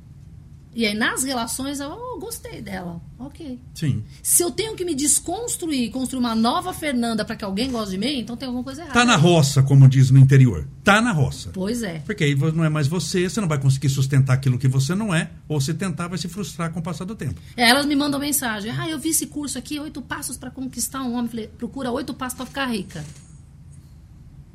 E 0.77 0.85
aí, 0.85 0.93
nas 0.93 1.23
relações, 1.23 1.79
eu 1.79 1.89
oh, 1.89 2.19
gostei 2.19 2.61
dela. 2.61 3.01
Ok. 3.17 3.59
Sim. 3.73 4.03
Se 4.21 4.43
eu 4.43 4.51
tenho 4.51 4.75
que 4.75 4.85
me 4.85 4.93
desconstruir, 4.93 5.89
construir 5.89 6.19
uma 6.19 6.35
nova 6.35 6.71
Fernanda 6.71 7.25
para 7.25 7.35
que 7.35 7.43
alguém 7.43 7.71
goste 7.71 7.95
de 7.95 7.97
mim, 7.97 8.19
então 8.19 8.37
tem 8.37 8.45
alguma 8.45 8.63
coisa 8.63 8.83
errada. 8.83 8.93
Tá 8.93 9.03
na 9.03 9.15
roça, 9.15 9.63
como 9.63 9.89
diz 9.89 10.11
no 10.11 10.19
interior. 10.19 10.67
Tá 10.83 11.01
na 11.01 11.11
roça. 11.11 11.49
Pois 11.51 11.81
é. 11.81 11.97
Porque 12.05 12.23
aí 12.23 12.35
não 12.35 12.63
é 12.63 12.69
mais 12.69 12.87
você, 12.87 13.27
você 13.27 13.41
não 13.41 13.47
vai 13.47 13.59
conseguir 13.59 13.89
sustentar 13.89 14.33
aquilo 14.33 14.59
que 14.59 14.67
você 14.67 14.93
não 14.93 15.15
é, 15.15 15.31
ou 15.47 15.59
se 15.59 15.73
tentar, 15.73 16.09
vai 16.09 16.19
se 16.19 16.27
frustrar 16.27 16.71
com 16.71 16.79
o 16.79 16.83
passar 16.83 17.05
do 17.05 17.15
tempo. 17.15 17.41
É, 17.57 17.67
Elas 17.67 17.87
me 17.87 17.95
mandam 17.95 18.19
mensagem. 18.19 18.69
Ah, 18.69 18.87
eu 18.87 18.99
vi 18.99 19.09
esse 19.09 19.25
curso 19.25 19.57
aqui, 19.57 19.79
oito 19.79 19.99
passos 19.99 20.37
para 20.37 20.51
conquistar 20.51 21.01
um 21.01 21.15
homem. 21.15 21.27
Falei, 21.27 21.47
procura 21.47 21.89
oito 21.89 22.13
passos 22.13 22.37
para 22.37 22.45
ficar 22.45 22.67
rica. 22.67 23.03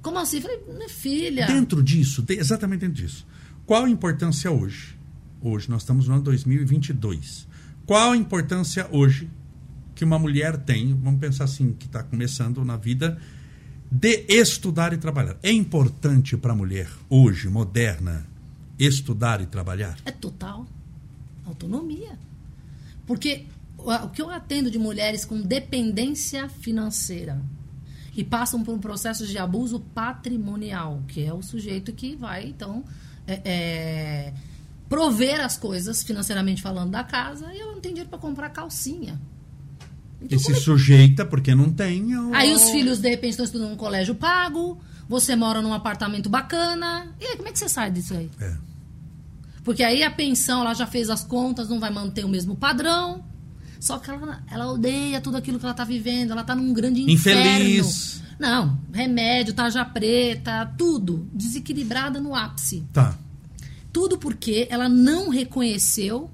Como 0.00 0.20
assim? 0.20 0.40
Falei, 0.40 0.60
minha 0.72 0.88
filha. 0.88 1.48
Dentro 1.48 1.82
disso, 1.82 2.24
exatamente 2.28 2.82
dentro 2.82 3.02
disso, 3.02 3.26
qual 3.66 3.86
a 3.86 3.90
importância 3.90 4.52
hoje? 4.52 5.01
Hoje, 5.44 5.68
nós 5.68 5.82
estamos 5.82 6.06
no 6.06 6.14
ano 6.14 6.22
2022. 6.22 7.48
Qual 7.84 8.12
a 8.12 8.16
importância 8.16 8.86
hoje 8.92 9.28
que 9.92 10.04
uma 10.04 10.16
mulher 10.16 10.56
tem, 10.56 10.94
vamos 10.94 11.18
pensar 11.18 11.44
assim, 11.44 11.72
que 11.72 11.86
está 11.86 12.00
começando 12.00 12.64
na 12.64 12.76
vida, 12.76 13.18
de 13.90 14.24
estudar 14.28 14.92
e 14.92 14.98
trabalhar? 14.98 15.36
É 15.42 15.50
importante 15.50 16.36
para 16.36 16.52
a 16.52 16.54
mulher, 16.56 16.88
hoje, 17.10 17.48
moderna, 17.48 18.24
estudar 18.78 19.40
e 19.40 19.46
trabalhar? 19.46 19.96
É 20.04 20.12
total 20.12 20.64
autonomia. 21.44 22.16
Porque 23.04 23.46
o 23.76 24.08
que 24.10 24.22
eu 24.22 24.30
atendo 24.30 24.70
de 24.70 24.78
mulheres 24.78 25.24
com 25.24 25.40
dependência 25.40 26.48
financeira 26.48 27.42
e 28.16 28.22
passam 28.22 28.62
por 28.62 28.72
um 28.72 28.78
processo 28.78 29.26
de 29.26 29.36
abuso 29.38 29.80
patrimonial, 29.80 31.02
que 31.08 31.24
é 31.24 31.34
o 31.34 31.42
sujeito 31.42 31.92
que 31.92 32.14
vai, 32.14 32.46
então, 32.46 32.84
é, 33.26 33.40
é, 33.44 34.34
prover 34.92 35.40
as 35.40 35.56
coisas, 35.56 36.02
financeiramente 36.02 36.60
falando, 36.60 36.90
da 36.90 37.02
casa 37.02 37.50
e 37.54 37.58
ela 37.58 37.72
não 37.72 37.80
tem 37.80 37.92
dinheiro 37.92 38.10
para 38.10 38.18
comprar 38.18 38.50
calcinha. 38.50 39.18
Então, 40.20 40.36
E 40.36 40.40
se 40.40 40.52
é 40.52 40.54
que- 40.54 40.60
sujeita 40.60 41.24
porque 41.24 41.54
não 41.54 41.72
tem. 41.72 42.14
ou- 42.14 42.34
Aí 42.34 42.52
os 42.54 42.68
filhos, 42.68 42.98
de 42.98 43.08
repente, 43.08 43.30
estão 43.30 43.44
estudando 43.46 43.70
num 43.70 43.76
colégio 43.76 44.14
pago, 44.14 44.78
você 45.08 45.34
mora 45.34 45.62
num 45.62 45.72
apartamento 45.72 46.28
bacana. 46.28 47.06
E 47.18 47.24
aí, 47.24 47.36
como 47.36 47.48
é 47.48 47.52
que 47.52 47.58
você 47.58 47.70
sai 47.70 47.90
disso 47.90 48.12
aí? 48.12 48.30
É. 48.38 48.54
Porque 49.64 49.82
aí 49.82 50.02
a 50.02 50.10
pensão, 50.10 50.60
ela 50.60 50.74
já 50.74 50.86
fez 50.86 51.08
as 51.08 51.24
contas, 51.24 51.70
não 51.70 51.80
vai 51.80 51.90
manter 51.90 52.24
o 52.24 52.28
mesmo 52.28 52.54
padrão. 52.54 53.24
Só 53.80 53.98
que 53.98 54.10
ela, 54.10 54.44
ela 54.50 54.70
odeia 54.70 55.22
tudo 55.22 55.38
aquilo 55.38 55.58
que 55.58 55.64
ela 55.64 55.74
tá 55.74 55.84
vivendo, 55.84 56.32
ela 56.32 56.44
tá 56.44 56.54
num 56.54 56.72
grande 56.74 57.00
inferno. 57.10 57.40
Infeliz. 57.40 58.22
Não, 58.38 58.78
remédio, 58.92 59.54
tarja 59.54 59.84
preta, 59.86 60.66
tudo 60.76 61.26
desequilibrada 61.32 62.20
no 62.20 62.34
ápice. 62.34 62.84
Tá. 62.92 63.16
Tudo 63.92 64.16
porque 64.18 64.66
ela 64.70 64.88
não 64.88 65.28
reconheceu 65.28 66.30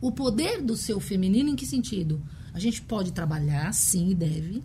o 0.00 0.12
poder 0.12 0.62
do 0.62 0.76
seu 0.76 1.00
feminino 1.00 1.48
em 1.50 1.56
que 1.56 1.66
sentido? 1.66 2.22
A 2.54 2.58
gente 2.58 2.80
pode 2.82 3.12
trabalhar, 3.12 3.72
sim, 3.74 4.10
e 4.10 4.14
deve. 4.14 4.62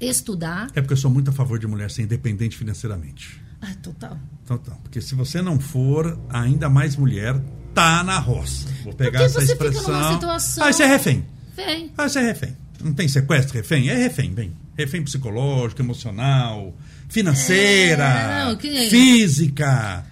Estudar. 0.00 0.68
É 0.74 0.80
porque 0.80 0.92
eu 0.92 0.96
sou 0.96 1.10
muito 1.10 1.30
a 1.30 1.32
favor 1.32 1.58
de 1.58 1.66
mulher 1.66 1.90
ser 1.90 2.02
independente 2.02 2.56
financeiramente. 2.56 3.40
Ah, 3.60 3.74
total. 3.82 4.16
Tá. 4.46 4.56
Porque 4.82 5.00
se 5.00 5.14
você 5.14 5.42
não 5.42 5.58
for, 5.58 6.18
ainda 6.28 6.68
mais 6.68 6.94
mulher, 6.96 7.40
tá 7.74 8.04
na 8.04 8.18
roça. 8.18 8.68
Vou 8.84 8.92
pegar 8.94 9.10
Porque 9.10 9.24
essa 9.24 9.40
você 9.40 9.52
fica 9.56 9.64
expressão. 9.66 9.92
numa 10.00 10.12
situação- 10.14 10.64
Ah, 10.64 10.70
isso 10.70 10.82
é 10.82 10.86
refém. 10.86 11.26
Vem. 11.56 11.92
Ah, 11.98 12.06
isso 12.06 12.18
é 12.18 12.22
refém. 12.22 12.56
Não 12.82 12.94
tem 12.94 13.08
sequestro, 13.08 13.54
refém? 13.54 13.88
É 13.90 13.96
refém, 13.96 14.30
bem. 14.32 14.52
Refém 14.76 15.02
psicológico, 15.02 15.82
emocional, 15.82 16.72
financeira, 17.08 18.04
É, 18.04 18.44
não, 18.44 18.56
que- 18.56 18.88
física. 18.88 20.06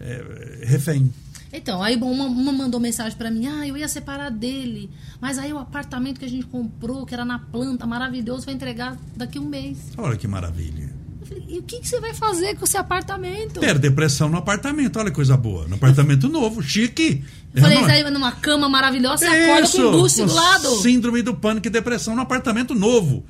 É, 0.00 0.64
refém. 0.64 1.12
Então, 1.52 1.82
aí 1.82 1.96
bom, 1.96 2.10
uma, 2.10 2.26
uma 2.26 2.52
mandou 2.52 2.78
mensagem 2.78 3.16
pra 3.18 3.30
mim, 3.30 3.46
ah, 3.46 3.66
eu 3.66 3.76
ia 3.76 3.88
separar 3.88 4.30
dele, 4.30 4.88
mas 5.20 5.36
aí 5.36 5.52
o 5.52 5.58
apartamento 5.58 6.20
que 6.20 6.24
a 6.24 6.28
gente 6.28 6.46
comprou, 6.46 7.04
que 7.04 7.12
era 7.12 7.24
na 7.24 7.40
planta, 7.40 7.86
maravilhoso, 7.86 8.46
vai 8.46 8.54
entregar 8.54 8.96
daqui 9.16 9.36
a 9.36 9.40
um 9.40 9.46
mês. 9.46 9.78
Olha 9.98 10.16
que 10.16 10.28
maravilha. 10.28 10.94
Eu 11.20 11.26
falei, 11.26 11.44
e 11.48 11.58
o 11.58 11.62
que, 11.62 11.80
que 11.80 11.88
você 11.88 12.00
vai 12.00 12.14
fazer 12.14 12.56
com 12.56 12.64
esse 12.64 12.76
apartamento? 12.76 13.58
Ter 13.58 13.78
depressão 13.78 14.28
no 14.28 14.38
apartamento, 14.38 14.98
olha 14.98 15.10
que 15.10 15.16
coisa 15.16 15.36
boa. 15.36 15.66
No 15.66 15.74
apartamento 15.74 16.28
novo, 16.28 16.62
chique. 16.62 17.24
Eu 17.52 17.62
falei, 17.62 17.78
isso 17.80 17.90
aí 17.90 18.10
numa 18.10 18.30
cama 18.30 18.68
maravilhosa, 18.68 19.18
você 19.18 19.26
acorda 19.26 19.68
com 19.68 19.78
um 19.78 19.90
buste 19.90 20.24
do 20.24 20.32
lado. 20.32 20.76
Síndrome 20.76 21.20
do 21.20 21.34
pânico 21.34 21.66
e 21.66 21.70
depressão 21.70 22.14
no 22.14 22.22
apartamento 22.22 22.76
novo. 22.76 23.24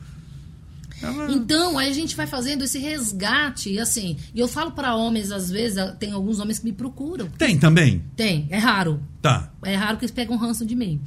Então, 1.31 1.79
aí 1.79 1.91
a 1.91 1.95
gente 1.95 2.15
vai 2.15 2.27
fazendo 2.27 2.65
esse 2.65 2.79
resgate, 2.79 3.71
e 3.71 3.79
assim, 3.81 4.17
e 4.35 4.41
eu 4.41 4.47
falo 4.49 4.73
pra 4.73 4.95
homens, 4.95 5.31
às 5.33 5.51
vezes, 5.51 5.79
tem 5.99 6.13
alguns 6.13 6.39
homens 6.39 6.59
que 6.59 6.65
me 6.65 6.73
procuram. 6.73 7.27
Tem 7.39 7.59
também? 7.59 8.05
Tem, 8.17 8.47
é 8.51 8.59
raro. 8.59 9.03
Tá. 9.23 9.51
É 9.63 9.75
raro 9.75 9.97
que 9.97 10.05
eles 10.05 10.15
pegam 10.15 10.37
ranço 10.37 10.65
de 10.67 10.75
mim. 10.77 11.01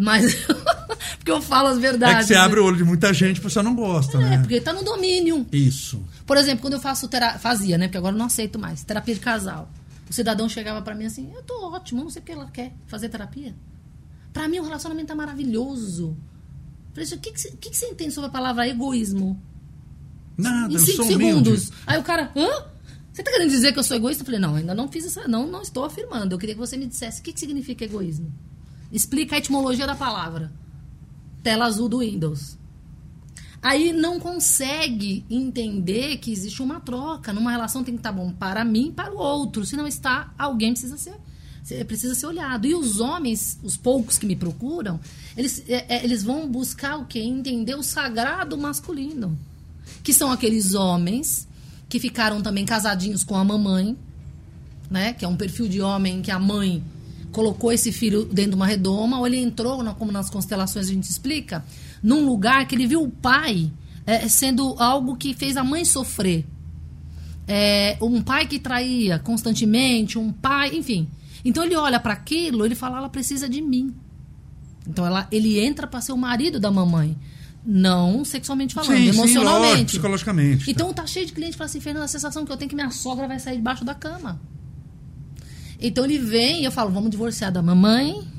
Mas, 0.00 0.34
porque 1.18 1.30
eu 1.30 1.42
falo 1.42 1.68
as 1.68 1.78
verdades. 1.78 2.14
É 2.16 2.18
que 2.20 2.24
você 2.26 2.34
né? 2.34 2.40
abre 2.40 2.60
o 2.60 2.64
olho 2.64 2.76
de 2.76 2.84
muita 2.84 3.12
gente, 3.12 3.40
a 3.40 3.42
pessoa 3.42 3.62
não 3.62 3.74
gosta, 3.74 4.16
É, 4.18 4.20
né? 4.20 4.38
porque 4.38 4.60
tá 4.60 4.72
no 4.72 4.82
domínio. 4.82 5.46
Isso. 5.52 6.02
Por 6.24 6.36
exemplo, 6.36 6.62
quando 6.62 6.74
eu 6.74 6.80
faço 6.80 7.08
terapia, 7.08 7.38
fazia, 7.38 7.76
né? 7.76 7.88
Porque 7.88 7.98
agora 7.98 8.14
eu 8.14 8.18
não 8.18 8.26
aceito 8.26 8.58
mais, 8.58 8.82
terapia 8.84 9.14
de 9.14 9.20
casal. 9.20 9.70
O 10.08 10.12
cidadão 10.12 10.48
chegava 10.48 10.80
pra 10.82 10.94
mim 10.94 11.06
assim, 11.06 11.30
eu 11.34 11.42
tô 11.42 11.70
ótimo, 11.72 12.02
não 12.02 12.10
sei 12.10 12.22
o 12.22 12.24
que 12.24 12.32
ela 12.32 12.46
quer 12.50 12.72
fazer 12.86 13.08
terapia. 13.08 13.54
Pra 14.32 14.48
mim 14.48 14.58
o 14.60 14.62
relacionamento 14.64 15.08
tá 15.08 15.14
maravilhoso. 15.14 16.16
Falei, 16.92 17.04
assim, 17.04 17.14
o 17.16 17.18
que, 17.20 17.32
que, 17.32 17.50
que 17.56 17.70
que 17.70 17.76
você 17.76 17.86
entende 17.86 18.12
sobre 18.12 18.28
a 18.28 18.32
palavra 18.32 18.68
egoísmo? 18.68 19.40
Nada, 20.36 20.72
em 20.74 20.78
cinco 20.78 21.04
segundos. 21.04 21.68
humilde. 21.68 21.72
Aí 21.86 21.98
o 21.98 22.02
cara, 22.02 22.30
hã? 22.36 22.64
Você 23.12 23.22
tá 23.22 23.30
querendo 23.30 23.50
dizer 23.50 23.72
que 23.72 23.78
eu 23.78 23.82
sou 23.82 23.96
egoísta? 23.96 24.22
Eu 24.22 24.24
falei, 24.24 24.40
não, 24.40 24.54
ainda 24.54 24.74
não 24.74 24.88
fiz 24.88 25.04
essa. 25.04 25.28
Não, 25.28 25.46
não 25.46 25.60
estou 25.62 25.84
afirmando. 25.84 26.34
Eu 26.34 26.38
queria 26.38 26.54
que 26.54 26.60
você 26.60 26.76
me 26.76 26.86
dissesse 26.86 27.20
o 27.20 27.22
que, 27.24 27.32
que 27.32 27.40
significa 27.40 27.84
egoísmo. 27.84 28.32
Explica 28.90 29.34
a 29.36 29.38
etimologia 29.38 29.86
da 29.86 29.94
palavra. 29.94 30.50
Tela 31.42 31.66
azul 31.66 31.88
do 31.88 31.98
Windows. 31.98 32.56
Aí 33.60 33.92
não 33.92 34.18
consegue 34.18 35.24
entender 35.30 36.16
que 36.18 36.32
existe 36.32 36.62
uma 36.62 36.80
troca. 36.80 37.32
Numa 37.32 37.50
relação 37.50 37.84
tem 37.84 37.94
que 37.94 38.00
estar 38.00 38.12
bom 38.12 38.32
para 38.32 38.64
mim 38.64 38.88
e 38.88 38.92
para 38.92 39.12
o 39.12 39.18
outro. 39.18 39.64
Se 39.64 39.76
não 39.76 39.86
está, 39.86 40.32
alguém 40.38 40.72
precisa 40.72 40.96
ser- 40.96 41.16
precisa 41.86 42.14
ser 42.14 42.26
olhado. 42.26 42.66
E 42.66 42.74
os 42.74 43.00
homens, 43.00 43.58
os 43.62 43.76
poucos 43.76 44.18
que 44.18 44.26
me 44.26 44.36
procuram, 44.36 44.98
eles, 45.36 45.62
é, 45.68 45.96
é, 45.96 46.04
eles 46.04 46.22
vão 46.22 46.48
buscar 46.48 46.98
o 46.98 47.06
quê? 47.06 47.20
Entender 47.20 47.74
o 47.74 47.82
sagrado 47.82 48.56
masculino. 48.58 49.38
Que 50.02 50.12
são 50.12 50.30
aqueles 50.30 50.74
homens 50.74 51.46
que 51.88 52.00
ficaram 52.00 52.40
também 52.40 52.64
casadinhos 52.64 53.22
com 53.22 53.36
a 53.36 53.44
mamãe, 53.44 53.96
né? 54.90 55.12
Que 55.12 55.24
é 55.24 55.28
um 55.28 55.36
perfil 55.36 55.68
de 55.68 55.80
homem 55.80 56.22
que 56.22 56.30
a 56.30 56.38
mãe 56.38 56.82
colocou 57.30 57.72
esse 57.72 57.90
filho 57.90 58.24
dentro 58.24 58.52
de 58.52 58.56
uma 58.56 58.66
redoma, 58.66 59.18
ou 59.18 59.26
ele 59.26 59.38
entrou, 59.38 59.82
como 59.94 60.12
nas 60.12 60.28
constelações 60.28 60.86
a 60.86 60.92
gente 60.92 61.08
explica, 61.08 61.64
num 62.02 62.26
lugar 62.26 62.66
que 62.66 62.74
ele 62.74 62.86
viu 62.86 63.02
o 63.02 63.10
pai 63.10 63.70
é, 64.06 64.28
sendo 64.28 64.74
algo 64.78 65.16
que 65.16 65.34
fez 65.34 65.56
a 65.56 65.64
mãe 65.64 65.84
sofrer. 65.84 66.44
É, 67.46 67.96
um 68.00 68.22
pai 68.22 68.46
que 68.46 68.58
traía 68.58 69.18
constantemente, 69.18 70.18
um 70.18 70.32
pai, 70.32 70.76
enfim. 70.76 71.08
Então 71.44 71.64
ele 71.64 71.76
olha 71.76 71.98
para 71.98 72.12
aquilo, 72.12 72.64
ele 72.64 72.74
fala, 72.74 72.98
ela 72.98 73.08
precisa 73.08 73.48
de 73.48 73.60
mim. 73.60 73.94
Então 74.86 75.06
ela, 75.06 75.26
ele 75.30 75.60
entra 75.60 75.86
para 75.86 76.00
ser 76.00 76.12
o 76.12 76.16
marido 76.16 76.58
da 76.58 76.70
mamãe. 76.70 77.16
Não 77.64 78.24
sexualmente 78.24 78.74
falando, 78.74 78.90
Sim, 78.90 78.96
sim, 78.96 79.06
lógico, 79.06 79.24
emocionalmente. 79.24 79.84
psicologicamente. 79.84 80.70
Então 80.70 80.92
tá 80.92 81.06
cheio 81.06 81.26
de 81.26 81.32
cliente 81.32 81.52
que 81.52 81.58
fala 81.58 81.70
assim, 81.70 81.80
Fernanda, 81.80 82.06
a 82.06 82.08
sensação 82.08 82.44
que 82.44 82.50
eu 82.50 82.56
tenho 82.56 82.66
é 82.66 82.70
que 82.70 82.74
minha 82.74 82.90
sogra 82.90 83.28
vai 83.28 83.38
sair 83.38 83.56
debaixo 83.56 83.84
da 83.84 83.94
cama. 83.94 84.40
Então 85.80 86.04
ele 86.04 86.18
vem 86.18 86.62
e 86.62 86.64
eu 86.64 86.72
falo, 86.72 86.90
vamos 86.90 87.10
divorciar 87.10 87.52
da 87.52 87.62
mamãe 87.62 88.32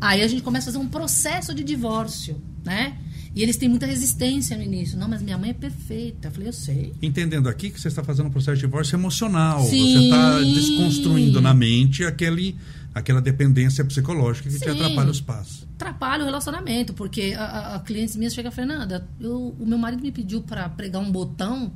Aí 0.00 0.22
a 0.22 0.28
gente 0.28 0.42
começa 0.42 0.68
a 0.68 0.72
fazer 0.72 0.84
um 0.84 0.88
processo 0.88 1.54
de 1.54 1.64
divórcio, 1.64 2.40
né? 2.64 2.98
E 3.36 3.42
eles 3.42 3.58
têm 3.58 3.68
muita 3.68 3.84
resistência 3.84 4.56
no 4.56 4.62
início. 4.62 4.98
Não, 4.98 5.06
mas 5.06 5.20
minha 5.20 5.36
mãe 5.36 5.50
é 5.50 5.52
perfeita. 5.52 6.28
Eu 6.28 6.32
falei, 6.32 6.48
eu 6.48 6.52
sei. 6.54 6.94
Entendendo 7.02 7.50
aqui 7.50 7.68
que 7.68 7.78
você 7.78 7.88
está 7.88 8.02
fazendo 8.02 8.28
um 8.28 8.30
processo 8.30 8.54
de 8.56 8.62
divórcio 8.62 8.96
emocional. 8.96 9.62
Sim. 9.62 9.92
Você 9.92 10.04
está 10.04 10.40
desconstruindo 10.40 11.38
na 11.38 11.52
mente 11.52 12.02
aquele, 12.02 12.56
aquela 12.94 13.20
dependência 13.20 13.84
psicológica 13.84 14.48
que 14.48 14.58
te 14.58 14.64
Sim. 14.64 14.70
atrapalha 14.70 15.10
os 15.10 15.20
passos. 15.20 15.66
Atrapalha 15.74 16.22
o 16.22 16.24
relacionamento, 16.24 16.94
porque 16.94 17.34
a, 17.36 17.44
a, 17.44 17.76
a 17.76 17.80
cliente 17.80 18.16
minha 18.16 18.30
chega 18.30 18.50
Fernanda, 18.50 19.06
eu, 19.20 19.54
o 19.60 19.66
meu 19.66 19.76
marido 19.76 20.02
me 20.02 20.10
pediu 20.10 20.40
para 20.40 20.66
pregar 20.70 21.02
um 21.02 21.12
botão 21.12 21.70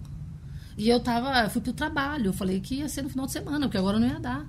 e 0.79 0.89
eu 0.89 0.99
tava, 0.99 1.43
eu 1.43 1.51
fui 1.51 1.61
pro 1.61 1.75
trabalho. 1.75 2.29
Eu 2.29 2.33
falei 2.33 2.59
que 2.59 2.77
ia 2.77 2.89
ser 2.89 3.03
no 3.03 3.11
final 3.11 3.27
de 3.27 3.33
semana, 3.33 3.67
porque 3.67 3.77
agora 3.77 4.01
não 4.01 4.09
ia 4.09 4.19
dar. 4.19 4.49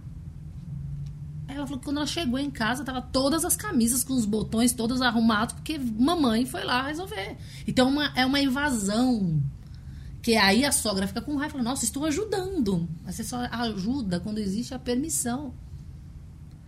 Ela 1.56 1.66
falou 1.66 1.80
que 1.80 1.86
quando 1.86 1.98
ela 1.98 2.08
chegou 2.08 2.40
em 2.40 2.50
casa, 2.50 2.84
tava 2.84 3.02
todas 3.02 3.44
as 3.44 3.56
camisas 3.56 4.04
com 4.04 4.14
os 4.14 4.26
botões 4.26 4.74
todos 4.74 5.02
arrumados, 5.02 5.54
porque 5.56 5.78
mamãe 5.78 6.46
foi 6.46 6.64
lá 6.64 6.88
resolver. 6.88 7.38
Então 7.68 7.90
uma, 7.90 8.12
é 8.16 8.26
uma 8.26 8.40
invasão. 8.40 9.42
Que 10.22 10.36
aí 10.36 10.64
a 10.64 10.72
sogra 10.72 11.08
fica 11.08 11.22
com 11.22 11.36
raiva 11.36 11.48
e 11.48 11.52
fala, 11.52 11.64
nossa, 11.64 11.84
estou 11.84 12.06
ajudando. 12.06 12.88
Mas 13.04 13.16
você 13.16 13.24
só 13.24 13.38
ajuda 13.38 14.20
quando 14.20 14.38
existe 14.38 14.74
a 14.74 14.80
permissão. 14.80 15.54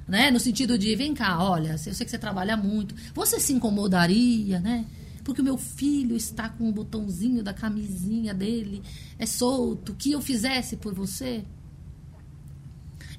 Né? 0.08 0.32
No 0.32 0.40
sentido 0.40 0.78
de, 0.78 0.96
vem 0.96 1.14
cá, 1.14 1.42
olha, 1.42 1.72
eu 1.72 1.78
sei 1.78 1.94
que 1.94 2.10
você 2.10 2.18
trabalha 2.18 2.58
muito. 2.58 2.96
Você 3.14 3.40
se 3.40 3.54
incomodaria, 3.54 4.60
né? 4.60 4.86
Porque 5.24 5.42
o 5.42 5.44
meu 5.44 5.58
filho 5.58 6.16
está 6.18 6.50
com 6.50 6.68
o 6.68 6.72
botãozinho 6.72 7.42
da 7.42 7.54
camisinha 7.54 8.34
dele, 8.34 8.84
é 9.18 9.26
solto. 9.26 9.94
O 9.94 9.96
que 9.96 10.12
eu 10.12 10.22
fizesse 10.22 10.76
por 10.76 10.94
você? 10.94 11.46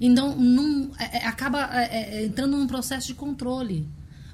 Então, 0.01 0.37
não, 0.37 0.91
é, 0.99 1.19
é, 1.19 1.27
acaba 1.27 1.69
é, 1.73 2.19
é, 2.19 2.25
entrando 2.25 2.57
num 2.57 2.67
processo 2.67 3.07
de 3.07 3.15
controle. 3.15 3.89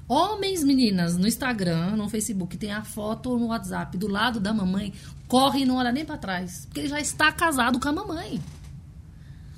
Homens, 0.07 0.63
meninas, 0.63 1.15
no 1.17 1.27
Instagram, 1.27 1.95
no 1.95 2.09
Facebook, 2.09 2.57
tem 2.57 2.71
a 2.71 2.83
foto 2.83 3.29
ou 3.29 3.39
no 3.39 3.47
WhatsApp 3.47 3.97
do 3.97 4.07
lado 4.07 4.39
da 4.39 4.53
mamãe, 4.53 4.93
corre 5.27 5.61
e 5.61 5.65
não 5.65 5.77
olha 5.77 5.91
nem 5.91 6.03
para 6.03 6.17
trás. 6.17 6.65
Porque 6.65 6.81
ele 6.81 6.89
já 6.89 6.99
está 6.99 7.31
casado 7.31 7.79
com 7.79 7.87
a 7.87 7.93
mamãe. 7.93 8.41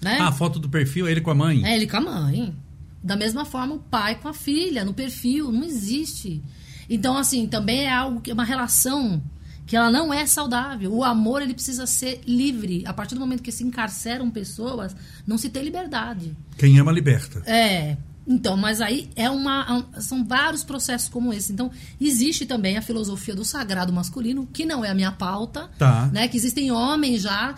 Né? 0.01 0.17
Ah, 0.19 0.27
a 0.27 0.31
foto 0.31 0.59
do 0.59 0.69
perfil 0.69 1.07
é 1.07 1.11
ele 1.11 1.21
com 1.21 1.31
a 1.31 1.35
mãe. 1.35 1.65
É 1.65 1.75
ele 1.75 1.87
com 1.87 1.97
a 1.97 2.01
mãe. 2.01 2.53
Da 3.01 3.15
mesma 3.15 3.45
forma, 3.45 3.75
o 3.75 3.79
pai 3.79 4.15
com 4.15 4.27
a 4.27 4.33
filha, 4.33 4.85
no 4.85 4.93
perfil, 4.93 5.51
não 5.51 5.63
existe. 5.63 6.43
Então, 6.89 7.17
assim, 7.17 7.47
também 7.47 7.85
é 7.85 7.91
algo 7.91 8.21
que 8.21 8.29
é 8.29 8.33
uma 8.33 8.43
relação 8.43 9.21
que 9.66 9.76
ela 9.76 9.89
não 9.89 10.14
é 10.14 10.26
saudável. 10.26 10.93
O 10.93 11.03
amor, 11.03 11.41
ele 11.41 11.53
precisa 11.53 11.86
ser 11.88 12.22
livre. 12.28 12.84
A 12.86 12.93
partir 12.93 13.16
do 13.16 13.22
momento 13.22 13.41
que 13.43 13.51
se 13.51 13.64
encarceram 13.64 14.30
pessoas, 14.30 14.95
não 15.26 15.38
se 15.38 15.49
tem 15.49 15.64
liberdade. 15.64 16.36
Quem 16.57 16.78
ama, 16.80 16.91
liberta. 16.91 17.41
É. 17.45 17.95
Então, 18.26 18.55
mas 18.55 18.80
aí 18.80 19.09
é 19.16 19.30
uma, 19.30 19.86
são 19.99 20.24
vários 20.26 20.64
processos 20.64 21.09
como 21.09 21.34
esse. 21.34 21.51
Então, 21.51 21.70
existe 21.99 22.45
também 22.45 22.78
a 22.78 22.82
filosofia 22.82 23.36
do 23.36 23.43
sagrado 23.43 23.91
masculino, 23.91 24.47
que 24.51 24.66
não 24.66 24.84
é 24.84 24.89
a 24.89 24.93
minha 24.95 25.11
pauta, 25.11 25.70
Tá. 25.78 26.09
né? 26.14 26.28
Que 26.28 26.38
existem 26.38 26.72
homens 26.72 27.22
já 27.22 27.55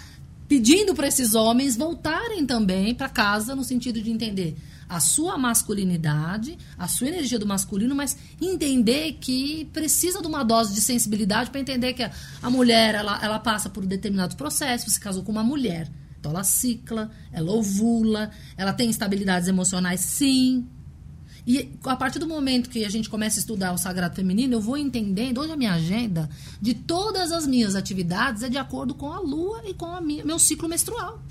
pedindo 0.47 0.93
para 0.93 1.07
esses 1.07 1.33
homens 1.33 1.75
voltarem 1.75 2.45
também 2.45 2.93
para 2.93 3.09
casa 3.09 3.55
no 3.55 3.63
sentido 3.63 3.99
de 4.01 4.11
entender 4.11 4.55
a 4.87 4.99
sua 4.99 5.37
masculinidade, 5.37 6.57
a 6.77 6.87
sua 6.87 7.07
energia 7.07 7.39
do 7.39 7.45
masculino, 7.45 7.95
mas 7.95 8.17
entender 8.41 9.13
que 9.13 9.65
precisa 9.73 10.21
de 10.21 10.27
uma 10.27 10.43
dose 10.43 10.73
de 10.73 10.81
sensibilidade 10.81 11.49
para 11.49 11.59
entender 11.59 11.93
que 11.93 12.03
a, 12.03 12.11
a 12.41 12.49
mulher 12.49 12.95
ela, 12.95 13.23
ela 13.23 13.39
passa 13.39 13.69
por 13.69 13.85
determinados 13.85 14.35
processos, 14.35 14.93
se 14.93 14.99
casou 14.99 15.23
com 15.23 15.31
uma 15.31 15.43
mulher. 15.43 15.89
Então 16.19 16.31
ela 16.31 16.43
cicla, 16.43 17.11
ela 17.31 17.51
ovula, 17.51 18.31
ela 18.57 18.73
tem 18.73 18.89
instabilidades 18.89 19.47
emocionais, 19.47 19.99
sim. 19.99 20.67
E 21.47 21.77
a 21.83 21.95
partir 21.95 22.17
do 22.17 22.27
momento 22.27 22.69
que 22.69 22.83
a 22.83 22.89
gente 22.89 23.07
começa 23.07 23.37
a 23.37 23.41
estudar 23.41 23.71
o 23.71 23.77
sagrado 23.77 24.15
feminino, 24.15 24.55
eu 24.55 24.61
vou 24.61 24.77
entendendo, 24.77 25.39
hoje 25.39 25.51
a 25.51 25.57
minha 25.57 25.73
agenda 25.73 26.27
de 26.59 26.73
todas 26.73 27.31
as 27.31 27.45
minhas 27.45 27.75
atividades 27.75 28.41
é 28.41 28.49
de 28.49 28.57
acordo 28.57 28.95
com 28.95 29.13
a 29.13 29.19
lua 29.19 29.61
e 29.65 29.73
com 29.73 29.85
o 29.85 30.01
meu 30.01 30.39
ciclo 30.39 30.67
menstrual. 30.67 31.21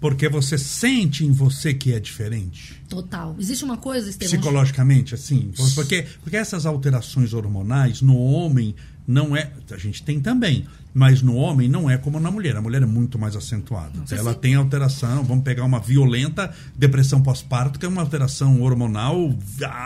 Porque 0.00 0.28
você 0.28 0.58
sente 0.58 1.24
em 1.24 1.32
você 1.32 1.72
que 1.72 1.92
é 1.92 2.00
diferente. 2.00 2.82
Total. 2.88 3.34
Existe 3.38 3.64
uma 3.64 3.78
coisa, 3.78 4.10
Estevão, 4.10 4.34
Psicologicamente, 4.34 5.14
assim. 5.14 5.50
Porque, 5.74 6.06
porque 6.22 6.36
essas 6.36 6.66
alterações 6.66 7.32
hormonais 7.32 8.02
no 8.02 8.16
homem 8.16 8.74
não 9.06 9.36
é. 9.36 9.52
A 9.70 9.78
gente 9.78 10.02
tem 10.02 10.20
também. 10.20 10.66
Mas 10.98 11.20
no 11.20 11.34
homem 11.36 11.68
não 11.68 11.90
é 11.90 11.98
como 11.98 12.18
na 12.18 12.30
mulher. 12.30 12.56
A 12.56 12.62
mulher 12.62 12.80
é 12.82 12.86
muito 12.86 13.18
mais 13.18 13.36
acentuada. 13.36 13.92
Você 14.06 14.14
Ela 14.14 14.32
sim. 14.32 14.38
tem 14.38 14.54
alteração. 14.54 15.22
Vamos 15.24 15.44
pegar 15.44 15.62
uma 15.64 15.78
violenta 15.78 16.50
depressão 16.74 17.20
pós-parto, 17.22 17.78
que 17.78 17.84
é 17.84 17.88
uma 17.88 18.00
alteração 18.00 18.62
hormonal 18.62 19.36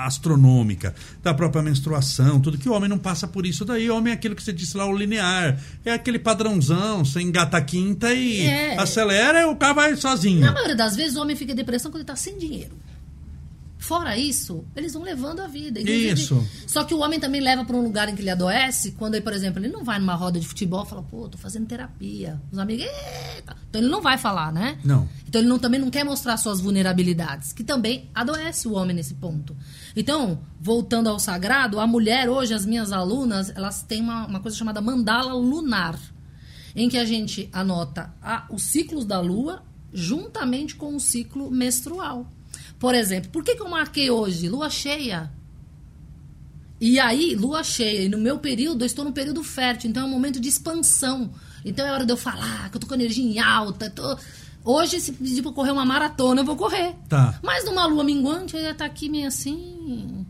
astronômica. 0.06 0.94
Da 1.20 1.34
própria 1.34 1.62
menstruação, 1.64 2.38
tudo 2.40 2.56
que 2.56 2.68
o 2.68 2.72
homem 2.72 2.88
não 2.88 2.96
passa 2.96 3.26
por 3.26 3.44
isso 3.44 3.64
daí. 3.64 3.90
O 3.90 3.96
homem 3.96 4.12
é 4.12 4.14
aquilo 4.14 4.36
que 4.36 4.42
você 4.42 4.52
disse 4.52 4.76
lá, 4.76 4.86
o 4.86 4.96
linear. 4.96 5.58
É 5.84 5.92
aquele 5.92 6.20
padrãozão, 6.20 7.04
você 7.04 7.20
engata 7.20 7.56
a 7.56 7.61
quinta 7.61 8.14
e 8.14 8.42
É. 8.46 8.78
acelera 8.80 9.40
e 9.40 9.44
o 9.46 9.56
carro 9.56 9.74
vai 9.74 9.96
sozinho. 9.96 10.40
Na 10.40 10.52
maioria 10.52 10.76
das 10.76 10.94
vezes, 10.94 11.16
o 11.16 11.22
homem 11.22 11.34
fica 11.34 11.50
em 11.50 11.56
depressão 11.56 11.90
quando 11.90 12.02
ele 12.02 12.04
está 12.04 12.14
sem 12.14 12.38
dinheiro. 12.38 12.72
Fora 13.81 14.16
isso, 14.16 14.64
eles 14.76 14.93
vão 14.93 15.03
levando 15.03 15.41
a 15.41 15.47
vida. 15.47 15.81
Inclusive, 15.81 16.12
Isso. 16.12 16.47
Só 16.66 16.85
que 16.85 16.93
o 16.95 16.99
homem 16.99 17.18
também 17.18 17.41
leva 17.41 17.64
para 17.64 17.74
um 17.74 17.83
lugar 17.83 18.09
em 18.11 18.14
que 18.14 18.20
ele 18.22 18.28
adoece, 18.31 18.93
quando 18.93 19.14
ele, 19.14 19.24
por 19.24 19.33
exemplo, 19.33 19.59
ele 19.59 19.72
não 19.72 19.83
vai 19.83 19.99
numa 19.99 20.14
roda 20.14 20.39
de 20.39 20.47
futebol 20.47 20.85
e 20.85 20.89
fala, 20.89 21.03
pô, 21.03 21.26
tô 21.28 21.39
fazendo 21.39 21.66
terapia. 21.66 22.41
Os 22.53 22.59
amigos, 22.59 22.85
eita. 22.85 23.57
Então 23.68 23.81
ele 23.81 23.91
não 23.91 24.03
vai 24.03 24.18
falar, 24.18 24.53
né? 24.53 24.78
Não. 24.85 25.09
Então 25.26 25.41
ele 25.41 25.49
não- 25.49 25.59
também 25.59 25.81
não 25.81 25.91
quer 25.91 26.05
mostrar 26.05 26.37
suas 26.37 26.61
vulnerabilidades, 26.61 27.53
que 27.55 27.64
também 27.64 28.11
adoece 28.14 28.68
o 28.68 28.72
homem 28.74 28.95
nesse 28.95 29.14
ponto. 29.14 29.57
Então, 29.97 30.39
voltando 30.61 31.09
ao 31.09 31.18
sagrado, 31.18 31.81
a 31.81 31.87
mulher, 31.87 32.28
hoje, 32.28 32.53
as 32.53 32.66
minhas 32.66 32.93
alunas, 32.93 33.51
elas 33.57 33.83
têm 33.83 34.03
uma, 34.03 34.26
uma 34.26 34.41
coisa 34.41 34.57
chamada 34.57 34.81
mandala 34.83 35.33
lunar, 35.35 35.99
em 36.76 36.89
que 36.89 36.99
a 36.99 37.05
gente 37.07 37.49
anota 37.53 38.14
a- 38.22 38.47
os 38.51 38.62
ciclos 38.62 39.05
da 39.07 39.20
lua 39.20 39.62
juntamente 39.93 40.76
com 40.76 40.95
o 40.95 41.01
ciclo 41.01 41.51
menstrual. 41.51 42.31
Por 42.81 42.95
exemplo, 42.95 43.31
por 43.31 43.45
que, 43.45 43.55
que 43.55 43.62
eu 43.62 43.68
marquei 43.68 44.11
hoje? 44.11 44.49
Lua 44.49 44.68
cheia. 44.70 45.31
E 46.81 46.99
aí, 46.99 47.35
lua 47.37 47.62
cheia, 47.62 48.05
e 48.05 48.09
no 48.09 48.16
meu 48.16 48.39
período, 48.39 48.83
eu 48.83 48.87
estou 48.87 49.05
no 49.05 49.12
período 49.12 49.45
fértil, 49.45 49.91
então 49.91 50.03
é 50.03 50.07
um 50.07 50.11
momento 50.11 50.41
de 50.41 50.49
expansão. 50.49 51.31
Então 51.62 51.87
é 51.87 51.93
hora 51.93 52.07
de 52.07 52.12
eu 52.12 52.16
falar 52.16 52.70
que 52.70 52.76
eu 52.78 52.81
tô 52.81 52.87
com 52.87 52.95
energia 52.95 53.22
em 53.24 53.39
alta. 53.39 53.91
tô- 53.91 54.16
Hoje, 54.64 55.01
se 55.01 55.12
pedir 55.12 55.43
pra 55.43 55.53
correr 55.53 55.70
uma 55.72 55.85
maratona, 55.87 56.41
eu 56.41 56.45
vou 56.45 56.57
correr. 56.57 56.95
Tá. 57.09 57.39
Mas 57.43 57.64
numa 57.64 57.87
lua 57.87 58.03
minguante, 58.05 58.57
eu 58.57 58.62
ia 58.62 58.70
estar 58.72 58.85
aqui 58.87 59.09
meio 59.11 59.28
assim. 59.28 60.26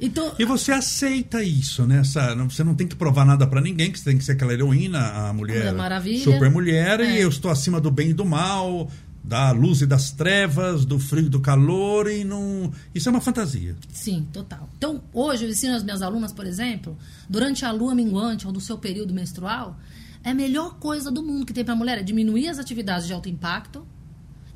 Então, 0.00 0.34
E 0.38 0.44
você 0.44 0.72
aceita 0.72 1.42
isso, 1.42 1.86
né? 1.86 2.00
Essa- 2.00 2.34
você 2.34 2.64
não 2.64 2.74
tem 2.74 2.86
que 2.88 2.96
provar 2.96 3.24
nada 3.24 3.46
pra 3.46 3.60
ninguém, 3.60 3.90
que 3.92 3.98
você 3.98 4.06
tem 4.06 4.18
que 4.18 4.24
ser 4.24 4.32
aquela 4.32 4.52
heroína, 4.52 4.98
a 4.98 5.32
mulher, 5.32 5.58
Mulher 5.58 5.72
Maravilha. 5.74 6.24
super 6.24 6.50
mulher, 6.50 7.00
e 7.00 7.18
É. 7.18 7.24
eu 7.24 7.28
estou 7.28 7.50
acima 7.50 7.80
do 7.80 7.90
bem 7.90 8.10
e 8.10 8.14
do 8.14 8.24
mal, 8.24 8.90
da 9.24 9.52
luz 9.52 9.80
e 9.80 9.86
das 9.86 10.10
trevas, 10.10 10.84
do 10.84 10.98
frio 10.98 11.26
e 11.26 11.28
do 11.28 11.40
calor, 11.40 12.10
e 12.10 12.24
não. 12.24 12.72
Isso 12.94 13.08
é 13.08 13.12
uma 13.12 13.20
fantasia. 13.20 13.76
Sim, 13.92 14.26
total. 14.32 14.68
Então, 14.76 15.02
hoje 15.12 15.44
eu 15.44 15.50
ensino 15.50 15.74
as 15.74 15.82
minhas 15.82 16.02
alunas, 16.02 16.32
por 16.32 16.46
exemplo, 16.46 16.96
durante 17.28 17.64
a 17.64 17.70
lua 17.70 17.94
minguante 17.94 18.46
ou 18.46 18.52
do 18.52 18.60
seu 18.60 18.76
período 18.78 19.14
menstrual, 19.14 19.78
é 20.24 20.30
a 20.30 20.34
melhor 20.34 20.74
coisa 20.74 21.10
do 21.10 21.22
mundo 21.22 21.46
que 21.46 21.52
tem 21.52 21.64
para 21.64 21.74
a 21.74 21.76
mulher 21.76 21.98
é 21.98 22.02
diminuir 22.02 22.48
as 22.48 22.58
atividades 22.58 23.06
de 23.06 23.12
alto 23.12 23.28
impacto 23.28 23.86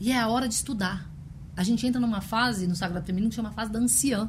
e 0.00 0.12
é 0.12 0.18
a 0.18 0.28
hora 0.28 0.48
de 0.48 0.54
estudar. 0.54 1.10
A 1.56 1.62
gente 1.62 1.86
entra 1.86 2.00
numa 2.00 2.20
fase 2.20 2.66
no 2.66 2.76
Sagrado 2.76 3.06
Feminino 3.06 3.30
que 3.30 3.36
chama 3.36 3.50
fase 3.50 3.72
da 3.72 3.78
anciã. 3.78 4.28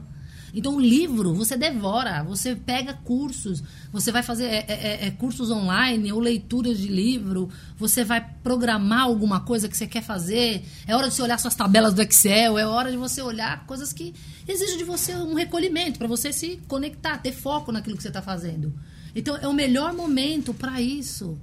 Então, 0.53 0.75
o 0.75 0.79
livro 0.79 1.33
você 1.33 1.57
devora, 1.57 2.23
você 2.23 2.55
pega 2.55 2.93
cursos, 2.93 3.63
você 3.91 4.11
vai 4.11 4.23
fazer 4.23 4.45
é, 4.45 4.65
é, 4.67 5.07
é, 5.07 5.11
cursos 5.11 5.51
online 5.51 6.11
ou 6.11 6.19
leituras 6.19 6.77
de 6.77 6.87
livro, 6.87 7.49
você 7.77 8.03
vai 8.03 8.25
programar 8.43 9.01
alguma 9.01 9.41
coisa 9.41 9.67
que 9.67 9.77
você 9.77 9.87
quer 9.87 10.03
fazer. 10.03 10.63
É 10.87 10.95
hora 10.95 11.09
de 11.09 11.15
você 11.15 11.21
olhar 11.21 11.37
suas 11.37 11.55
tabelas 11.55 11.93
do 11.93 12.01
Excel, 12.01 12.57
é 12.57 12.65
hora 12.65 12.91
de 12.91 12.97
você 12.97 13.21
olhar 13.21 13.65
coisas 13.65 13.91
que 13.91 14.13
exigem 14.47 14.77
de 14.77 14.83
você 14.83 15.15
um 15.15 15.33
recolhimento, 15.33 15.99
para 15.99 16.07
você 16.07 16.31
se 16.31 16.59
conectar, 16.67 17.17
ter 17.17 17.33
foco 17.33 17.71
naquilo 17.71 17.97
que 17.97 18.03
você 18.03 18.09
está 18.09 18.21
fazendo. 18.21 18.73
Então, 19.15 19.35
é 19.37 19.47
o 19.47 19.53
melhor 19.53 19.93
momento 19.93 20.53
para 20.53 20.81
isso. 20.81 21.37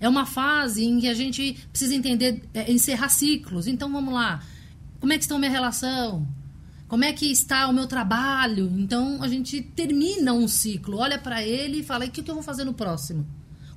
É 0.00 0.08
uma 0.08 0.26
fase 0.26 0.84
em 0.84 0.98
que 0.98 1.08
a 1.08 1.14
gente 1.14 1.58
precisa 1.70 1.94
entender, 1.94 2.42
é, 2.54 2.70
encerrar 2.72 3.08
ciclos. 3.08 3.66
Então, 3.66 3.90
vamos 3.92 4.12
lá. 4.12 4.42
Como 4.98 5.12
é 5.12 5.16
que 5.16 5.24
está 5.24 5.36
a 5.36 5.38
minha 5.38 5.50
relação? 5.50 6.26
Como 6.90 7.04
é 7.04 7.12
que 7.12 7.24
está 7.30 7.68
o 7.68 7.72
meu 7.72 7.86
trabalho? 7.86 8.70
Então 8.76 9.22
a 9.22 9.28
gente 9.28 9.62
termina 9.62 10.32
um 10.34 10.46
ciclo, 10.48 10.98
olha 10.98 11.18
para 11.18 11.42
ele 11.42 11.78
e 11.78 11.82
fala: 11.84 12.04
e 12.04 12.08
o 12.08 12.10
que, 12.10 12.20
que 12.22 12.30
eu 12.30 12.34
vou 12.34 12.42
fazer 12.42 12.64
no 12.64 12.74
próximo? 12.74 13.24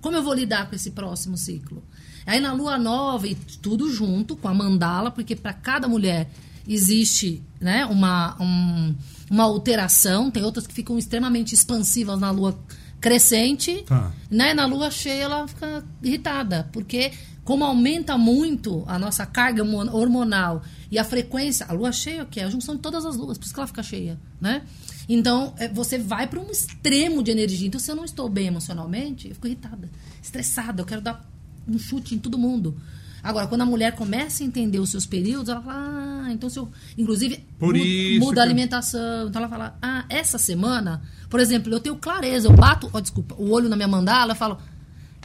Como 0.02 0.18
eu 0.18 0.24
vou 0.24 0.34
lidar 0.34 0.68
com 0.68 0.76
esse 0.76 0.92
próximo 0.92 1.38
ciclo? 1.38 1.84
Aí 2.26 2.40
na 2.40 2.52
lua 2.54 2.78
nova 2.78 3.28
e 3.28 3.36
tudo 3.62 3.92
junto 3.92 4.36
com 4.36 4.48
a 4.48 4.54
mandala, 4.54 5.12
porque 5.12 5.36
para 5.36 5.54
cada 5.54 5.88
mulher 5.88 6.30
existe 6.68 7.44
né, 7.62 7.86
uma, 7.86 8.36
um- 8.42 8.96
uma 9.30 9.44
alteração, 9.44 10.32
tem 10.32 10.42
outras 10.44 10.66
que 10.66 10.74
ficam 10.74 10.98
extremamente 10.98 11.54
expansivas 11.54 12.20
na 12.20 12.32
lua 12.32 12.58
crescente, 13.00 13.84
Tá. 13.86 14.12
né? 14.32 14.54
Na 14.54 14.66
lua 14.66 14.90
cheia 14.90 15.24
ela 15.24 15.48
fica 15.48 15.84
irritada, 16.02 16.70
porque 16.74 17.12
Como 17.44 17.64
aumenta 17.66 18.18
muito 18.18 18.84
a 18.88 18.98
nossa 18.98 19.26
carga 19.26 19.64
hormonal 19.64 20.64
e 20.90 20.98
a 20.98 21.04
frequência, 21.04 21.66
a 21.68 21.74
lua 21.74 21.92
cheia, 21.92 22.24
que 22.26 22.40
é 22.40 22.46
a 22.46 22.50
junção 22.50 22.76
de 22.76 22.82
todas 22.82 23.06
as 23.06 23.18
luas, 23.18 23.38
por 23.38 23.44
isso 23.46 23.54
que 23.54 23.60
ela 23.60 23.68
fica 23.68 23.84
cheia, 23.84 24.18
né? 24.40 24.62
Então, 25.10 25.54
é, 25.58 25.68
você 25.68 25.98
vai 25.98 26.26
para 26.28 26.40
um 26.40 26.50
extremo 26.50 27.22
de 27.22 27.32
energia. 27.32 27.68
Então, 27.68 27.80
se 27.80 27.92
eu 27.92 27.96
não 27.96 28.06
estou 28.06 28.30
bem 28.30 28.48
emocionalmente, 28.48 29.28
eu 29.28 29.34
fico 29.36 29.48
irritada, 29.48 29.90
estressada, 30.22 30.82
eu 30.82 30.86
quero 30.86 31.02
dar 31.02 31.30
um 31.68 31.78
chute 31.78 32.16
em 32.16 32.18
todo 32.20 32.38
mundo. 32.38 32.78
Agora, 33.22 33.48
quando 33.48 33.62
a 33.62 33.66
mulher 33.66 33.94
começa 33.96 34.44
a 34.44 34.46
entender 34.46 34.80
os 34.80 34.90
seus 34.90 35.06
períodos, 35.06 35.50
ela 35.50 35.62
fala, 35.62 36.24
ah, 36.26 36.32
então 36.32 36.50
se 36.50 36.60
eu. 36.60 36.70
Inclusive, 36.98 37.38
Por 37.60 37.74
muda, 37.74 37.80
isso 37.86 38.20
muda 38.26 38.42
a 38.42 38.44
que- 38.46 38.50
alimentação. 38.50 39.28
Então 39.28 39.42
ela 39.42 39.50
fala, 39.50 39.78
ah, 39.82 40.06
essa 40.10 40.38
semana, 40.38 41.02
por 41.30 41.40
exemplo, 41.42 41.74
eu 41.74 41.80
tenho 41.82 41.96
clareza, 41.98 42.48
eu 42.48 42.54
bato, 42.54 42.90
ó, 42.94 43.00
desculpa, 43.02 43.36
o 43.38 43.50
olho 43.52 43.68
na 43.70 43.76
minha 43.78 43.88
mandala, 43.88 44.32
eu 44.32 44.36
falo, 44.38 44.58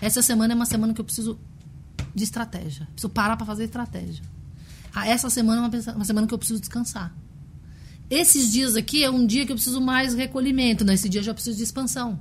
essa 0.01 0.23
semana 0.23 0.53
é 0.55 0.57
uma 0.57 0.67
semana 0.67 0.95
que 0.95 1.01
eu 1.01 1.05
preciso 1.05 1.39
de 2.15 2.25
estratégia. 2.25 2.87
Preciso 2.93 3.11
parar 3.11 3.37
para 3.37 3.47
fazer 3.47 3.65
estratégia. 3.65 4.25
Ah, 4.95 5.07
essa 5.07 5.31
semana 5.31 5.63
é 5.63 5.69
uma, 5.69 5.95
uma 5.97 6.05
semana 6.05 6.27
que 6.27 6.35
eu 6.35 6.39
preciso 6.39 6.61
descansar. 6.61 7.15
Esses 8.11 8.51
dias 8.51 8.75
aqui 8.75 9.05
é 9.05 9.11
um 9.11 9.27
dia 9.27 9.45
que 9.45 9.53
eu 9.53 9.57
preciso 9.57 9.81
mais 9.81 10.15
recolhimento, 10.15 10.85
nesse 10.85 11.09
dia 11.09 11.21
eu 11.21 11.25
já 11.25 11.35
preciso 11.35 11.57
de 11.57 11.63
expansão. 11.63 12.19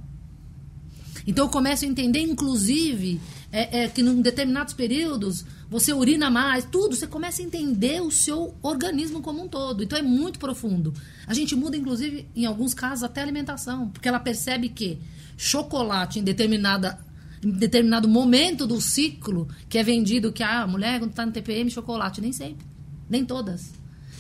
Então 1.25 1.45
eu 1.45 1.49
começo 1.49 1.85
a 1.85 1.88
entender, 1.88 2.21
inclusive, 2.21 3.19
é, 3.51 3.83
é, 3.83 3.88
que 3.88 4.01
em 4.01 4.21
determinados 4.21 4.73
períodos 4.73 5.45
você 5.69 5.93
urina 5.93 6.29
mais, 6.29 6.65
tudo, 6.65 6.95
você 6.95 7.07
começa 7.07 7.41
a 7.41 7.45
entender 7.45 8.01
o 8.01 8.09
seu 8.11 8.55
organismo 8.61 9.21
como 9.21 9.43
um 9.43 9.47
todo. 9.47 9.83
Então 9.83 9.97
é 9.97 10.01
muito 10.01 10.39
profundo. 10.39 10.93
A 11.25 11.33
gente 11.33 11.55
muda, 11.55 11.75
inclusive, 11.75 12.27
em 12.35 12.45
alguns 12.45 12.73
casos, 12.73 13.03
até 13.03 13.21
a 13.21 13.23
alimentação, 13.23 13.89
porque 13.89 14.07
ela 14.07 14.19
percebe 14.19 14.69
que 14.69 14.99
chocolate 15.38 16.19
em 16.19 16.23
determinada 16.23 16.97
em 17.43 17.51
determinado 17.51 18.07
momento 18.07 18.65
do 18.65 18.81
ciclo 18.81 19.47
que 19.69 19.77
é 19.77 19.83
vendido 19.83 20.31
que 20.31 20.43
ah, 20.43 20.63
a 20.63 20.67
mulher 20.67 20.99
quando 20.99 21.11
está 21.11 21.25
no 21.25 21.31
TPM 21.31 21.69
chocolate 21.69 22.21
nem 22.21 22.31
sempre 22.31 22.65
nem 23.09 23.23
todas 23.25 23.73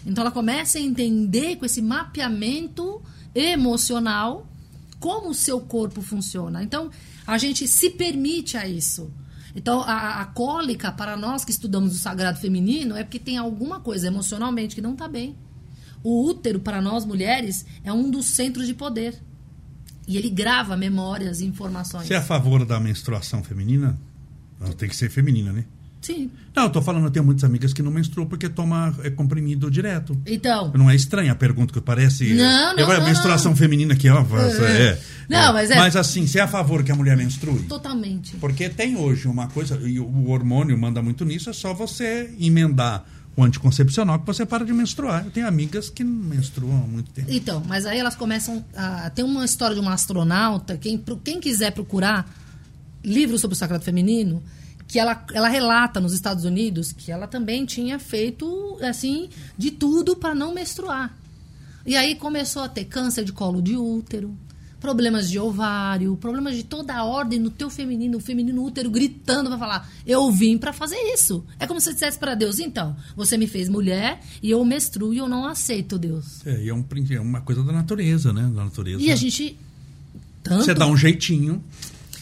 então 0.05 0.23
ela 0.23 0.31
começa 0.31 0.77
a 0.77 0.81
entender 0.81 1.57
com 1.57 1.65
esse 1.65 1.81
mapeamento 1.81 3.01
emocional 3.35 4.47
como 4.99 5.29
o 5.29 5.33
seu 5.33 5.59
corpo 5.59 6.01
funciona. 6.01 6.63
Então, 6.63 6.89
a 7.25 7.37
gente 7.37 7.67
se 7.67 7.89
permite 7.89 8.57
a 8.57 8.67
isso. 8.67 9.11
Então, 9.55 9.81
a, 9.81 10.21
a 10.21 10.25
cólica, 10.25 10.91
para 10.91 11.17
nós 11.17 11.43
que 11.43 11.51
estudamos 11.51 11.95
o 11.95 11.99
sagrado 11.99 12.39
feminino, 12.39 12.95
é 12.95 13.03
porque 13.03 13.19
tem 13.19 13.37
alguma 13.37 13.79
coisa 13.79 14.07
emocionalmente 14.07 14.75
que 14.75 14.81
não 14.81 14.93
está 14.93 15.07
bem. 15.07 15.35
O 16.03 16.25
útero, 16.25 16.59
para 16.59 16.81
nós 16.81 17.05
mulheres, 17.05 17.65
é 17.83 17.91
um 17.91 18.09
dos 18.09 18.27
centros 18.27 18.67
de 18.67 18.73
poder. 18.73 19.21
E 20.07 20.17
ele 20.17 20.29
grava 20.29 20.77
memórias 20.77 21.41
e 21.41 21.45
informações. 21.45 22.07
Você 22.07 22.13
é 22.13 22.17
a 22.17 22.21
favor 22.21 22.65
da 22.65 22.79
menstruação 22.79 23.43
feminina? 23.43 23.97
Não, 24.59 24.71
tem 24.71 24.87
que 24.87 24.95
ser 24.95 25.09
feminina, 25.09 25.51
né? 25.51 25.65
Sim. 26.01 26.29
Não, 26.55 26.63
eu 26.63 26.69
tô 26.69 26.81
falando, 26.81 27.05
eu 27.05 27.11
tenho 27.11 27.25
muitas 27.25 27.43
amigas 27.43 27.73
que 27.73 27.81
não 27.81 27.91
menstruam 27.91 28.27
porque 28.27 28.47
toma 28.47 28.95
é, 29.03 29.09
comprimido 29.09 29.69
direto. 29.69 30.17
Então, 30.25 30.71
Não 30.75 30.89
é 30.89 30.95
estranha 30.95 31.31
a 31.31 31.35
pergunta 31.35 31.73
que 31.73 31.81
parece. 31.81 32.33
Não, 32.33 32.75
não, 32.75 32.89
a 32.91 32.99
não, 32.99 33.05
menstruação 33.05 33.55
feminina 33.55 33.93
aqui, 33.93 34.07
ó. 34.09 34.21
É, 34.21 34.97
Não, 35.27 35.53
mas 35.53 35.69
é- 35.71 35.75
Mas 35.75 35.95
assim, 35.95 36.25
você 36.25 36.39
é 36.39 36.43
a 36.43 36.47
favor 36.47 36.83
que 36.83 36.91
a 36.91 36.95
mulher 36.95 37.17
menstrue? 37.17 37.63
totalmente. 37.63 38.37
Porque 38.37 38.69
tem 38.69 38.95
hoje 38.95 39.27
uma 39.27 39.47
coisa, 39.47 39.75
e 39.83 39.99
o 39.99 40.29
hormônio 40.29 40.77
manda 40.77 41.01
muito 41.01 41.25
nisso, 41.25 41.49
é 41.49 41.53
só 41.53 41.73
você 41.73 42.33
emendar 42.39 43.03
o 43.37 43.43
anticoncepcional 43.43 44.19
que 44.19 44.25
você 44.25 44.47
para 44.47 44.65
de 44.65 44.73
menstruar. 44.73 45.23
Eu 45.23 45.31
tenho 45.31 45.47
amigas 45.47 45.91
que 45.91 46.03
não 46.03 46.11
menstruam 46.11 46.75
há 46.75 46.87
muito 46.87 47.11
tempo. 47.11 47.31
Então, 47.31 47.63
mas 47.67 47.85
aí 47.85 47.99
elas 47.99 48.15
começam 48.15 48.65
a. 48.75 49.11
Tem 49.11 49.23
uma 49.23 49.45
história 49.45 49.75
de 49.75 49.79
uma 49.79 49.93
astronauta, 49.93 50.75
quem, 50.75 51.01
quem 51.23 51.39
quiser 51.39 51.71
procurar 51.71 52.27
livros 53.03 53.39
sobre 53.39 53.53
o 53.53 53.57
sagrado 53.57 53.83
feminino, 53.83 54.41
que 54.87 54.97
ela, 54.97 55.23
ela 55.31 55.47
relata 55.49 55.99
nos 55.99 56.13
Estados 56.13 56.45
Unidos 56.45 56.91
que 56.91 57.11
ela 57.11 57.27
também 57.27 57.63
tinha 57.63 57.99
feito, 57.99 58.79
assim, 58.81 59.29
de 59.55 59.69
tudo 59.69 60.15
para 60.15 60.33
não 60.33 60.51
menstruar. 60.51 61.15
E 61.85 61.95
aí 61.95 62.15
começou 62.15 62.63
a 62.63 62.67
ter 62.67 62.85
câncer 62.85 63.23
de 63.23 63.31
colo 63.31 63.61
de 63.61 63.77
útero, 63.77 64.35
problemas 64.79 65.29
de 65.29 65.39
ovário, 65.39 66.15
problemas 66.17 66.55
de 66.55 66.63
toda 66.63 66.93
a 66.95 67.03
ordem 67.03 67.39
no 67.39 67.49
teu 67.49 67.69
feminino, 67.69 68.17
o 68.17 68.21
feminino 68.21 68.63
útero 68.63 68.89
gritando 68.89 69.49
para 69.49 69.57
falar: 69.57 69.89
"Eu 70.05 70.31
vim 70.31 70.57
para 70.57 70.71
fazer 70.73 70.97
isso". 71.13 71.43
É 71.59 71.65
como 71.67 71.79
se 71.79 71.85
você 71.87 71.93
dissesse 71.93 72.17
para 72.19 72.35
Deus: 72.35 72.59
"Então, 72.59 72.95
você 73.15 73.37
me 73.37 73.47
fez 73.47 73.67
mulher 73.69 74.19
e 74.41 74.51
eu 74.51 74.63
menstruo 74.63 75.13
e 75.13 75.17
eu 75.17 75.27
não 75.27 75.45
aceito, 75.47 75.97
Deus". 75.97 76.45
É, 76.45 76.63
e 76.63 76.69
é, 76.69 76.73
um, 76.73 76.85
é 77.11 77.19
uma 77.19 77.41
coisa 77.41 77.63
da 77.63 77.71
natureza, 77.73 78.31
né? 78.31 78.43
Da 78.53 78.63
natureza. 78.65 79.01
E 79.01 79.11
a 79.11 79.15
gente 79.15 79.57
tanto 80.43 80.63
Você 80.65 80.73
dá 80.73 80.87
um 80.87 80.95
jeitinho 80.95 81.61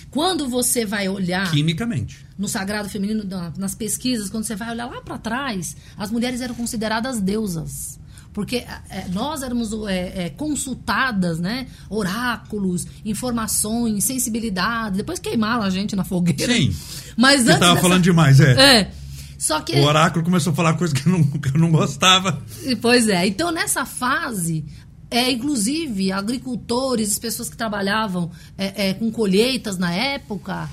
quando 0.10 0.48
você 0.48 0.86
vai 0.86 1.08
olhar 1.10 1.52
quimicamente. 1.52 2.26
no 2.38 2.48
sagrado 2.48 2.88
feminino, 2.90 3.24
na- 3.24 3.52
nas 3.58 3.76
pesquisas, 3.76 4.30
quando 4.30 4.46
você 4.46 4.56
vai 4.56 4.72
olhar 4.72 4.86
lá 4.88 5.02
para 5.02 5.18
trás, 5.18 5.76
as 5.98 6.10
mulheres 6.10 6.42
eram 6.42 6.56
consideradas 6.56 7.20
deusas. 7.20 8.00
Porque 8.36 8.58
é, 8.58 9.08
nós 9.14 9.42
éramos 9.42 9.72
é, 9.88 10.26
é, 10.26 10.30
consultadas, 10.30 11.40
né? 11.40 11.68
Oráculos, 11.90 12.86
informações, 13.06 14.04
sensibilidade. 14.04 14.98
Depois 14.98 15.20
queimaram 15.20 15.64
a 15.64 15.70
gente 15.70 15.96
na 15.96 16.04
fogueira. 16.04 16.54
Sim. 16.54 16.76
Mas 17.16 17.44
Você 17.44 17.52
antes 17.52 17.60
tava 17.62 17.72
dessa- 17.76 17.82
falando 17.82 18.04
demais, 18.04 18.42
é. 18.42 18.80
É. 18.82 18.92
Só 19.40 19.62
que. 19.62 19.80
O 19.80 19.84
oráculo 19.86 20.24
começou 20.26 20.52
a 20.52 20.56
falar 20.56 20.74
coisa 20.74 20.94
que 20.94 21.08
eu 21.08 21.14
não, 21.14 21.24
que 21.24 21.48
eu 21.48 21.58
não 21.60 21.72
gostava. 21.72 22.44
Pois 22.82 23.08
é. 23.08 23.26
Então, 23.26 23.52
nessa 23.52 23.86
fase, 23.86 24.66
é, 25.10 25.32
inclusive, 25.32 26.12
agricultores, 26.12 27.12
as 27.14 27.20
pessoas 27.20 27.50
que 27.50 27.56
trabalhavam 27.56 28.30
é, 28.58 28.90
é, 28.90 28.94
com 28.96 29.10
colheitas 29.12 29.78
na 29.78 29.94
época, 29.94 30.70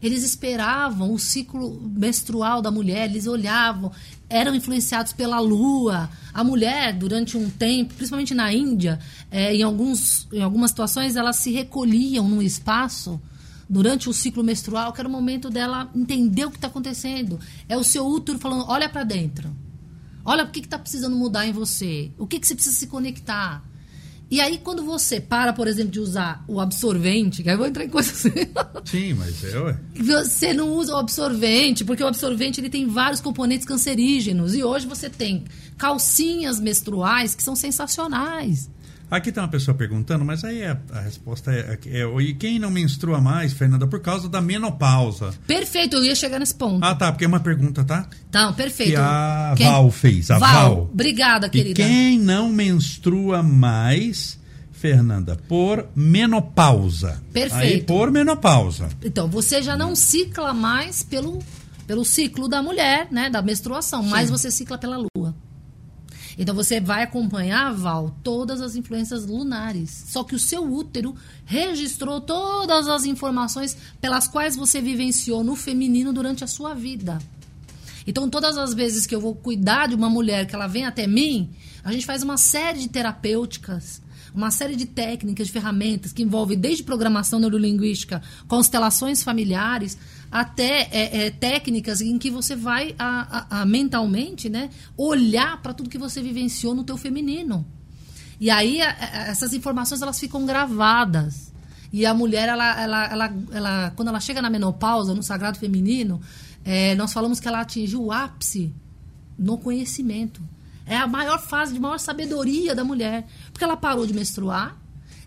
eles 0.00 0.22
esperavam 0.22 1.12
o 1.12 1.18
ciclo 1.18 1.80
menstrual 1.82 2.62
da 2.62 2.70
mulher, 2.70 3.10
eles 3.10 3.26
olhavam, 3.26 3.90
eram 4.28 4.54
influenciados 4.54 5.12
pela 5.12 5.40
lua. 5.40 6.08
A 6.32 6.44
mulher, 6.44 6.92
durante 6.92 7.36
um 7.36 7.50
tempo, 7.50 7.94
principalmente 7.94 8.34
na 8.34 8.52
Índia, 8.52 8.98
é, 9.30 9.54
em, 9.54 9.62
alguns, 9.62 10.28
em 10.32 10.42
algumas 10.42 10.70
situações, 10.70 11.16
elas 11.16 11.36
se 11.36 11.50
recolhiam 11.50 12.28
num 12.28 12.40
espaço 12.40 13.20
durante 13.68 14.08
o 14.08 14.12
ciclo 14.12 14.44
menstrual, 14.44 14.92
que 14.92 15.00
era 15.00 15.08
o 15.08 15.12
momento 15.12 15.50
dela 15.50 15.90
entender 15.94 16.44
o 16.44 16.50
que 16.50 16.56
está 16.56 16.68
acontecendo. 16.68 17.38
É 17.68 17.76
o 17.76 17.84
seu 17.84 18.06
útero 18.06 18.38
falando, 18.38 18.64
olha 18.68 18.88
para 18.88 19.04
dentro. 19.04 19.54
Olha 20.24 20.44
o 20.44 20.48
que 20.48 20.60
está 20.60 20.78
precisando 20.78 21.16
mudar 21.16 21.46
em 21.46 21.52
você. 21.52 22.12
O 22.18 22.26
que, 22.26 22.38
que 22.38 22.46
você 22.46 22.54
precisa 22.54 22.76
se 22.76 22.86
conectar. 22.86 23.64
E 24.30 24.40
aí, 24.40 24.58
quando 24.58 24.84
você 24.84 25.20
para, 25.20 25.54
por 25.54 25.66
exemplo, 25.66 25.90
de 25.90 26.00
usar 26.00 26.44
o 26.46 26.60
absorvente, 26.60 27.42
que 27.42 27.48
aí 27.48 27.54
eu 27.54 27.58
vou 27.58 27.66
entrar 27.66 27.84
em 27.84 27.88
coisas 27.88 28.26
assim, 28.26 28.46
Sim, 28.84 29.14
mas 29.14 29.42
é, 29.42 29.58
ué. 29.58 29.78
você 29.94 30.52
não 30.52 30.70
usa 30.72 30.94
o 30.94 30.98
absorvente, 30.98 31.82
porque 31.82 32.02
o 32.02 32.06
absorvente 32.06 32.60
ele 32.60 32.68
tem 32.68 32.86
vários 32.86 33.22
componentes 33.22 33.66
cancerígenos. 33.66 34.54
E 34.54 34.62
hoje 34.62 34.86
você 34.86 35.08
tem 35.08 35.44
calcinhas 35.78 36.60
menstruais 36.60 37.34
que 37.34 37.42
são 37.42 37.56
sensacionais. 37.56 38.68
Aqui 39.10 39.32
tem 39.32 39.42
uma 39.42 39.48
pessoa 39.48 39.74
perguntando, 39.74 40.22
mas 40.24 40.44
aí 40.44 40.62
a, 40.64 40.76
a 40.92 41.00
resposta 41.00 41.50
é, 41.50 41.78
é, 41.86 42.00
é, 42.00 42.20
E 42.20 42.34
quem 42.34 42.58
não 42.58 42.70
menstrua 42.70 43.20
mais, 43.20 43.52
Fernanda, 43.54 43.86
por 43.86 44.00
causa 44.00 44.28
da 44.28 44.40
menopausa? 44.40 45.32
Perfeito, 45.46 45.96
eu 45.96 46.04
ia 46.04 46.14
chegar 46.14 46.38
nesse 46.38 46.54
ponto. 46.54 46.84
Ah, 46.84 46.94
tá, 46.94 47.10
porque 47.10 47.24
é 47.24 47.28
uma 47.28 47.40
pergunta, 47.40 47.82
tá? 47.84 48.06
Então, 48.28 48.52
perfeito. 48.52 48.90
Que 48.90 48.96
a 48.96 49.54
Quem- 49.56 49.66
Val 49.66 49.90
fez, 49.90 50.30
a 50.30 50.38
Val. 50.38 50.90
Obrigada, 50.92 51.46
E 51.46 51.50
querida. 51.50 51.74
quem 51.82 52.18
não 52.18 52.50
menstrua 52.50 53.42
mais, 53.42 54.38
Fernanda, 54.72 55.36
por 55.48 55.86
menopausa. 55.96 57.20
Perfeito. 57.32 57.54
Aí, 57.54 57.82
por 57.82 58.10
menopausa. 58.10 58.88
Então, 59.02 59.26
você 59.28 59.62
já 59.62 59.76
não 59.76 59.96
cicla 59.96 60.52
mais 60.52 61.02
pelo, 61.02 61.38
pelo 61.86 62.04
ciclo 62.04 62.46
da 62.48 62.62
mulher, 62.62 63.08
né? 63.10 63.30
Da 63.30 63.40
menstruação, 63.42 64.02
mas 64.02 64.28
você 64.30 64.50
cicla 64.50 64.76
pela 64.76 64.98
lua. 65.16 65.34
Então 66.38 66.54
você 66.54 66.80
vai 66.80 67.02
acompanhar, 67.02 67.74
Val, 67.74 68.16
todas 68.22 68.60
as 68.60 68.76
influências 68.76 69.26
lunares. 69.26 70.04
Só 70.06 70.22
que 70.22 70.36
o 70.36 70.38
seu 70.38 70.62
útero 70.62 71.16
registrou 71.44 72.20
todas 72.20 72.86
as 72.86 73.04
informações 73.04 73.76
pelas 74.00 74.28
quais 74.28 74.54
você 74.54 74.80
vivenciou 74.80 75.42
no 75.42 75.56
feminino 75.56 76.12
durante 76.12 76.44
a 76.44 76.46
sua 76.46 76.74
vida. 76.74 77.18
Então, 78.06 78.30
todas 78.30 78.56
as 78.56 78.72
vezes 78.72 79.04
que 79.04 79.14
eu 79.14 79.20
vou 79.20 79.34
cuidar 79.34 79.88
de 79.88 79.94
uma 79.94 80.08
mulher 80.08 80.46
que 80.46 80.54
ela 80.54 80.68
vem 80.68 80.86
até 80.86 81.06
mim, 81.06 81.50
a 81.82 81.92
gente 81.92 82.06
faz 82.06 82.22
uma 82.22 82.38
série 82.38 82.78
de 82.78 82.88
terapêuticas, 82.88 84.00
uma 84.34 84.50
série 84.50 84.76
de 84.76 84.86
técnicas, 84.86 85.48
de 85.48 85.52
ferramentas 85.52 86.12
que 86.12 86.22
envolvem 86.22 86.58
desde 86.58 86.84
programação 86.84 87.40
neurolinguística, 87.40 88.22
constelações 88.46 89.22
familiares, 89.22 89.98
até 90.30 90.88
é, 90.90 91.26
é, 91.26 91.30
técnicas 91.30 92.00
em 92.00 92.18
que 92.18 92.30
você 92.30 92.54
vai 92.54 92.94
a, 92.98 93.56
a- 93.56 93.62
a 93.62 93.66
mentalmente 93.66 94.48
né, 94.48 94.70
olhar 94.96 95.60
para 95.62 95.72
tudo 95.72 95.88
que 95.90 95.98
você 95.98 96.22
vivenciou 96.22 96.74
no 96.74 96.84
teu 96.84 96.96
feminino. 96.96 97.66
E 98.40 98.50
aí 98.50 98.80
a- 98.82 98.96
essas 99.28 99.52
informações 99.54 100.02
elas 100.02 100.18
ficam 100.18 100.44
gravadas. 100.46 101.52
E 101.92 102.04
a 102.04 102.12
mulher, 102.12 102.48
ela, 102.48 102.80
ela, 102.80 103.04
ela, 103.10 103.34
ela- 103.52 103.92
quando 103.96 104.08
ela 104.08 104.20
chega 104.20 104.42
na 104.42 104.50
menopausa, 104.50 105.14
no 105.14 105.22
sagrado 105.22 105.58
feminino, 105.58 106.20
é, 106.64 106.94
nós 106.96 107.12
falamos 107.12 107.40
que 107.40 107.48
ela 107.48 107.60
atingiu 107.60 108.04
o 108.04 108.12
ápice 108.12 108.72
no 109.38 109.56
conhecimento. 109.56 110.42
É 110.84 110.96
a 110.96 111.06
maior 111.06 111.38
fase 111.40 111.72
de 111.72 111.80
maior 111.80 111.98
sabedoria 111.98 112.74
da 112.74 112.84
mulher. 112.84 113.26
Porque 113.52 113.64
ela 113.64 113.76
parou 113.76 114.06
de 114.06 114.12
menstruar, 114.12 114.76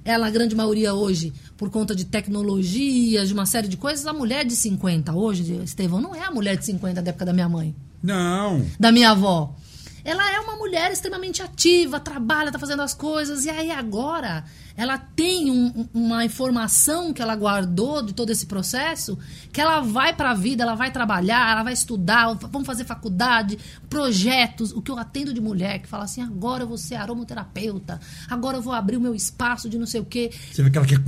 ela, 0.04 0.28
a 0.28 0.30
grande 0.30 0.56
maioria 0.56 0.94
hoje, 0.94 1.34
por 1.58 1.70
conta 1.70 1.96
de 1.96 2.06
tecnologias, 2.06 3.28
de 3.28 3.34
uma 3.34 3.46
série 3.46 3.68
de 3.68 3.78
coisas, 3.78 4.06
a 4.06 4.14
mulher 4.14 4.46
de 4.46 4.56
50 4.56 5.14
hoje, 5.14 5.62
Estevão, 5.64 6.02
não 6.02 6.16
é 6.16 6.24
a 6.26 6.32
mulher 6.32 6.58
de 6.58 6.66
50 6.66 7.02
da 7.02 7.10
época 7.10 7.26
da 7.26 7.34
minha 7.34 7.48
mãe. 7.48 7.76
Não. 8.02 8.66
Da 8.80 8.92
minha 8.92 9.12
avó. 9.12 9.56
Ela 10.04 10.32
é 10.32 10.40
uma 10.40 10.56
mulher 10.56 10.92
extremamente 10.92 11.42
ativa, 11.42 12.00
trabalha, 12.00 12.52
tá 12.52 12.60
fazendo 12.60 12.82
as 12.82 12.94
coisas, 12.94 13.46
e 13.46 13.50
aí 13.50 13.72
agora 13.72 14.44
ela 14.76 14.98
tem 14.98 15.52
um, 15.52 15.88
uma 15.94 16.26
informação 16.26 17.14
que 17.14 17.22
ela 17.22 17.36
guardou 17.36 18.02
de 18.02 18.14
todo 18.14 18.32
esse 18.32 18.46
processo, 18.46 19.18
que 19.52 19.62
ela 19.62 19.82
vai 19.82 20.14
para 20.14 20.32
a 20.32 20.34
vida, 20.34 20.64
ela 20.64 20.76
vai 20.76 20.92
trabalhar, 20.92 21.52
ela 21.52 21.64
vai 21.64 21.74
estudar, 21.74 22.34
vamos 22.34 22.66
fazer 22.66 22.86
faculdade, 22.86 23.60
projetos. 23.90 24.72
O 24.72 24.82
que 24.82 24.90
eu 24.90 24.98
atendo 24.98 25.34
de 25.34 25.42
mulher 25.42 25.80
que 25.80 25.88
fala 25.88 26.06
assim: 26.06 26.22
agora 26.22 26.64
eu 26.64 26.68
vou 26.68 26.78
ser 26.78 26.96
aromaterapeuta, 26.96 28.00
agora 28.30 28.58
eu 28.58 28.62
vou 28.62 28.74
abrir 28.74 28.98
o 28.98 29.02
meu 29.02 29.14
espaço 29.14 29.70
de 29.70 29.78
não 29.78 29.86
sei 29.86 30.02
o 30.02 30.06
quê. 30.06 30.32
Você 30.52 30.64
vê 30.64 30.70
que 30.70 30.78
ela 30.78 30.88
quer. 30.88 31.02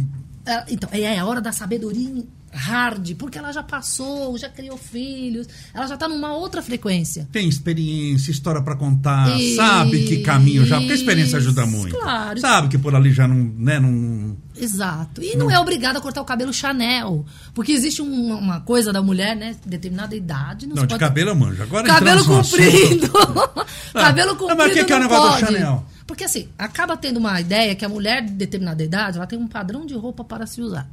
Então, 0.68 0.90
é 0.92 1.18
a 1.18 1.26
hora 1.26 1.40
da 1.40 1.54
sabedoria 1.54 2.26
hard, 2.54 3.16
porque 3.16 3.38
ela 3.38 3.52
já 3.52 3.64
passou, 3.64 4.38
já 4.38 4.48
criou 4.48 4.78
filhos, 4.78 5.48
ela 5.74 5.88
já 5.88 5.96
está 5.96 6.08
numa 6.08 6.34
outra 6.34 6.62
frequência. 6.62 7.28
Tem 7.32 7.48
experiência, 7.48 8.32
história 8.32 8.62
para 8.62 8.76
contar, 8.76 9.38
e... 9.40 9.56
sabe 9.56 10.06
que 10.06 10.22
caminho 10.22 10.66
já, 10.66 10.78
porque 10.78 10.92
a 10.92 10.96
experiência 10.96 11.38
ajuda 11.38 11.66
muito. 11.66 11.96
Claro. 11.98 12.40
Sabe 12.40 12.68
que 12.68 12.78
por 12.78 12.96
ali 12.96 13.12
já 13.12 13.28
não, 13.28 13.36
né, 13.58 13.80
não 13.80 14.38
Exato. 14.56 15.22
E 15.22 15.36
não, 15.36 15.48
não 15.48 15.52
é 15.52 15.60
obrigada 15.60 15.98
a 15.98 16.02
cortar 16.02 16.22
o 16.22 16.26
cabelo 16.26 16.54
Chanel, 16.54 17.26
porque 17.54 17.72
existe 17.72 18.02
um, 18.02 18.38
uma 18.38 18.62
coisa 18.62 18.94
da 18.94 19.02
mulher, 19.02 19.36
né, 19.36 19.56
determinada 19.66 20.16
idade, 20.16 20.68
não, 20.68 20.76
não 20.76 20.86
de 20.86 20.98
cabelo 20.98 21.32
eu 21.32 21.36
manjo. 21.36 21.64
Agora 21.64 21.88
cabelo 21.88 22.24
comprido. 22.24 23.12
cabelo 23.94 24.36
comprido. 24.36 24.58
Mas 24.58 24.72
o 24.72 24.74
que, 24.76 24.84
que 24.84 24.94
é 24.94 24.96
o 24.96 25.00
negócio 25.00 25.30
pode. 25.30 25.46
do 25.46 25.52
Chanel? 25.52 25.86
Porque 26.06 26.26
assim, 26.26 26.50
acaba 26.58 26.96
tendo 26.96 27.18
uma 27.18 27.40
ideia 27.42 27.74
que 27.76 27.84
a 27.84 27.90
mulher 27.90 28.24
de 28.24 28.34
determinada 28.34 28.84
idade, 28.84 29.18
ela 29.18 29.26
tem 29.26 29.40
um 29.40 29.48
padrão 29.48 29.86
de 29.86 29.96
roupa 29.96 30.24
para 30.24 30.46
se 30.46 30.62
usar 30.62 30.88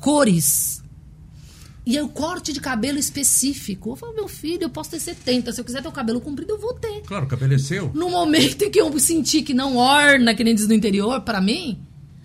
cores. 0.00 0.82
E 1.84 1.96
aí 1.96 2.02
o 2.02 2.08
corte 2.08 2.52
de 2.52 2.60
cabelo 2.60 2.98
específico. 2.98 3.90
Eu 3.90 3.96
falo, 3.96 4.12
meu 4.12 4.26
filho, 4.26 4.64
eu 4.64 4.70
posso 4.70 4.90
ter 4.90 4.98
70. 4.98 5.52
Se 5.52 5.60
eu 5.60 5.64
quiser 5.64 5.82
ter 5.82 5.88
o 5.88 5.92
cabelo 5.92 6.20
comprido, 6.20 6.52
eu 6.52 6.58
vou 6.58 6.74
ter. 6.74 7.02
Claro, 7.02 7.26
o 7.26 7.28
cabelo 7.28 7.54
é 7.54 7.58
seu. 7.58 7.92
No 7.94 8.10
momento 8.10 8.62
em 8.62 8.70
que 8.70 8.80
eu 8.80 8.98
sentir 8.98 9.42
que 9.42 9.54
não 9.54 9.76
orna, 9.76 10.34
que 10.34 10.42
nem 10.42 10.54
diz 10.54 10.66
no 10.66 10.74
interior, 10.74 11.20
para 11.20 11.40
mim, 11.40 11.80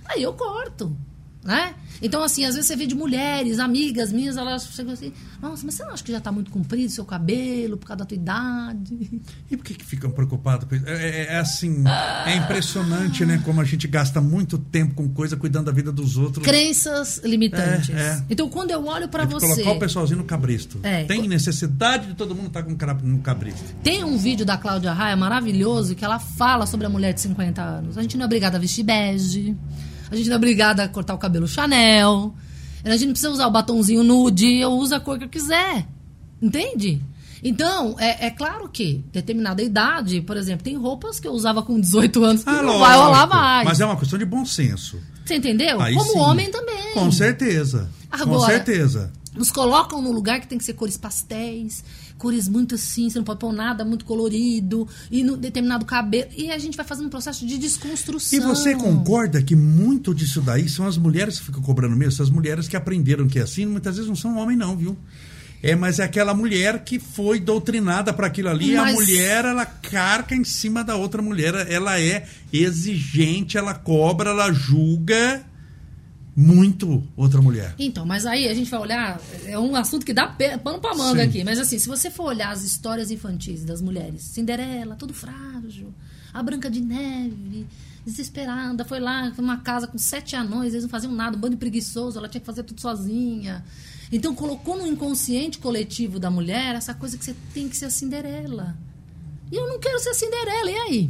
aí 0.06 0.24
eu 0.24 0.34
corto. 0.34 0.98
Né? 1.44 1.76
Então, 2.02 2.24
assim, 2.24 2.46
às 2.46 2.56
vezes 2.56 2.68
você 2.68 2.76
vê 2.76 2.88
de 2.88 2.96
mulheres, 2.96 3.60
amigas 3.60 4.12
minhas, 4.12 4.38
elas 4.38 4.68
chegam 4.74 4.94
assim, 4.94 5.14
nossa, 5.42 5.66
mas 5.66 5.76
você 5.76 5.84
não 5.84 5.92
acha 5.92 6.04
que 6.04 6.12
já 6.12 6.18
está 6.18 6.32
muito 6.32 6.50
comprido 6.50 6.92
seu 6.92 7.06
cabelo 7.06 7.78
por 7.78 7.88
causa 7.88 8.00
da 8.00 8.06
tua 8.06 8.16
idade? 8.16 9.22
E 9.50 9.58
por 9.58 9.66
que, 9.66 9.74
que 9.74 9.86
ficam 9.86 10.10
preocupados 10.10 10.68
com 10.68 10.76
isso? 10.76 10.88
É, 10.88 11.10
é, 11.10 11.26
é 11.34 11.40
assim, 11.40 11.84
é 12.26 12.36
impressionante, 12.38 13.26
né? 13.26 13.42
Como 13.44 13.60
a 13.60 13.64
gente 13.64 13.88
gasta 13.88 14.22
muito 14.22 14.58
tempo 14.58 14.96
com 14.96 15.10
coisa 15.10 15.36
cuidando 15.36 15.66
da 15.66 15.72
vida 15.72 15.92
dos 15.92 16.18
outros. 16.18 16.44
Crenças 16.46 17.22
limitantes. 17.24 17.90
É, 17.90 18.02
é. 18.02 18.24
Então, 18.30 18.50
quando 18.50 18.72
eu 18.72 18.86
olho 18.86 19.08
para 19.08 19.26
você. 19.26 19.48
Colocar 19.48 19.72
o 19.72 19.80
pessoalzinho 19.80 20.20
no 20.20 20.26
cabristo. 20.26 20.80
É. 20.84 21.04
Tem 21.04 21.28
necessidade 21.28 22.08
de 22.08 22.14
todo 22.14 22.34
mundo 22.34 22.48
estar 22.48 22.64
tá 22.64 22.96
com 22.96 23.08
no 23.08 23.20
cabristo. 23.20 23.64
Tem 23.84 24.04
um 24.04 24.18
vídeo 24.18 24.46
da 24.46 24.58
Cláudia 24.58 24.94
Raia 24.94 25.16
maravilhoso 25.16 25.96
que 25.96 26.04
ela 26.04 26.20
fala 26.20 26.66
sobre 26.66 26.86
a 26.86 26.90
mulher 26.90 27.14
de 27.14 27.22
50 27.22 27.62
anos. 27.62 27.98
A 27.98 28.02
gente 28.02 28.18
não 28.18 28.24
é 28.24 28.26
obrigada 28.26 28.58
a 28.58 28.60
vestir 28.60 28.84
bege. 28.84 29.56
A 30.12 30.16
gente 30.16 30.28
não 30.28 30.34
é 30.34 30.38
obrigada 30.38 30.84
a 30.84 30.88
cortar 30.90 31.16
o 31.16 31.18
cabelo 31.18 31.48
Chanel. 31.48 32.36
A 32.84 32.92
gente 32.92 33.06
não 33.06 33.14
precisa 33.14 33.32
usar 33.32 33.48
o 33.48 33.52
batonzinho 33.52 34.04
nude. 34.04 34.58
Eu 34.58 34.72
uso 34.72 34.94
a 34.94 35.00
cor 35.00 35.18
que 35.18 35.24
eu 35.24 35.30
quiser. 35.30 35.88
Entende? 36.42 37.02
Então, 37.44 37.96
é, 37.98 38.28
é, 38.28 38.30
claro 38.30 38.70
que 38.70 39.04
determinada 39.12 39.64
idade, 39.64 40.22
por 40.22 40.38
exemplo, 40.38 40.64
tem 40.64 40.76
roupas 40.76 41.20
que 41.20 41.28
eu 41.28 41.32
usava 41.32 41.64
com 41.64 41.80
18 41.80 42.24
anos 42.24 42.44
que 42.44 42.50
ah, 42.50 42.62
não 42.62 42.78
lógico, 42.78 42.80
vai 42.80 42.98
rolar 42.98 43.28
mais. 43.28 43.68
Mas 43.68 43.80
é 43.80 43.86
uma 43.86 43.98
questão 43.98 44.20
de 44.20 44.26
bom 44.26 44.46
senso. 44.46 45.00
Você 45.26 45.36
entendeu? 45.36 45.82
Aí 45.82 45.96
Como 45.96 46.12
sim. 46.12 46.20
homem 46.20 46.52
também. 46.52 46.94
Com 46.94 47.12
certeza. 47.12 47.90
Agora, 48.12 48.40
com 48.40 48.46
certeza. 48.46 49.12
Nos 49.36 49.50
colocam 49.50 50.02
num 50.02 50.12
lugar 50.12 50.40
que 50.42 50.48
tem 50.48 50.58
que 50.58 50.64
ser 50.64 50.74
cores 50.74 50.98
pastéis, 50.98 51.84
cores 52.22 52.48
muito 52.48 52.76
assim, 52.76 53.10
você 53.10 53.18
não 53.18 53.26
pode 53.26 53.40
pôr 53.40 53.52
nada 53.52 53.84
muito 53.84 54.06
colorido, 54.06 54.88
e 55.10 55.24
no 55.24 55.36
determinado 55.36 55.84
cabelo. 55.86 56.30
E 56.38 56.52
a 56.52 56.60
gente 56.60 56.78
vai 56.78 56.86
fazendo 56.86 57.08
um 57.08 57.10
processo 57.10 57.48
de 57.48 57.58
desconstrução. 57.58 58.38
E 58.38 58.42
você 58.42 58.76
concorda 58.76 59.42
que 59.42 59.56
muito 59.56 60.14
disso 60.14 60.40
daí 60.40 60.70
são 60.70 60.86
as 60.86 60.98
mulheres 60.98 61.40
que 61.40 61.48
ficam 61.48 61.64
cobrando 61.64 61.96
mesmo? 61.96 62.14
Essas 62.14 62.30
mulheres 62.30 62.68
que 62.68 62.78
aprenderam 62.78 63.28
que 63.28 63.40
é 63.40 63.42
assim, 63.42 63.66
muitas 63.66 63.96
vezes 63.96 64.08
não 64.08 64.16
são 64.16 64.38
homem, 64.38 64.56
não, 64.56 64.78
viu? 64.78 64.96
É, 65.64 65.76
mas 65.76 65.98
é 66.00 66.04
aquela 66.04 66.34
mulher 66.34 66.84
que 66.84 67.00
foi 67.00 67.40
doutrinada 67.40 68.14
para 68.14 68.28
aquilo 68.28 68.50
ali. 68.50 68.76
Mas... 68.76 68.94
A 68.94 68.94
mulher, 68.94 69.46
ela 69.46 69.66
carca 69.66 70.36
em 70.36 70.44
cima 70.44 70.84
da 70.84 70.96
outra 70.96 71.22
mulher. 71.22 71.72
Ela 71.72 72.00
é 72.00 72.28
exigente, 72.54 73.58
ela 73.58 73.74
cobra, 73.74 74.30
ela 74.30 74.52
julga 74.52 75.44
muito 76.42 77.04
outra 77.16 77.42
mulher. 77.42 77.76
Então, 77.78 78.06
mas 78.06 78.26
aí 78.26 78.48
a 78.48 78.54
gente 78.54 78.70
vai 78.70 78.80
olhar, 78.80 79.22
é 79.46 79.58
um 79.60 79.76
assunto 79.76 80.06
que 80.06 80.14
dá 80.14 80.28
pano 80.28 80.80
pra 80.80 80.96
manga 80.96 81.22
Sim. 81.22 81.30
aqui, 81.30 81.44
mas 81.44 81.60
assim, 81.60 81.78
se 81.78 81.88
você 81.88 82.10
for 82.10 82.26
olhar 82.26 82.52
as 82.52 82.64
histórias 82.64 83.12
infantis 83.12 83.64
das 83.64 83.82
mulheres, 83.82 84.24
Cinderela, 84.24 84.96
todo 84.96 85.14
frágil, 85.14 85.94
a 86.34 86.42
Branca 86.42 86.70
de 86.70 86.82
Neve, 86.82 87.68
desesperada, 88.04 88.84
foi 88.84 89.00
lá 89.00 89.30
numa 89.38 89.58
casa 89.58 89.86
com 89.86 89.98
sete 89.98 90.36
anões, 90.36 90.74
eles 90.74 90.84
não 90.84 90.90
faziam 90.90 91.14
nada, 91.14 91.38
um 91.38 91.40
bando 91.40 91.56
de 91.56 91.60
preguiçoso, 91.60 92.18
ela 92.18 92.28
tinha 92.28 92.42
que 92.42 92.48
fazer 92.48 92.64
tudo 92.64 92.82
sozinha. 92.82 93.64
Então 94.12 94.34
colocou 94.34 94.78
no 94.78 94.88
inconsciente 94.88 95.60
coletivo 95.60 96.20
da 96.20 96.32
mulher 96.32 96.76
essa 96.76 96.94
coisa 96.94 97.18
que 97.18 97.24
você 97.24 97.36
tem 97.54 97.70
que 97.70 97.78
ser 97.78 97.86
a 97.86 97.90
Cinderela. 97.90 98.76
E 99.52 99.56
eu 99.56 99.68
não 99.68 99.80
quero 99.80 100.00
ser 100.00 100.10
a 100.10 100.14
Cinderela, 100.14 100.72
e 100.72 100.76
aí? 100.76 101.10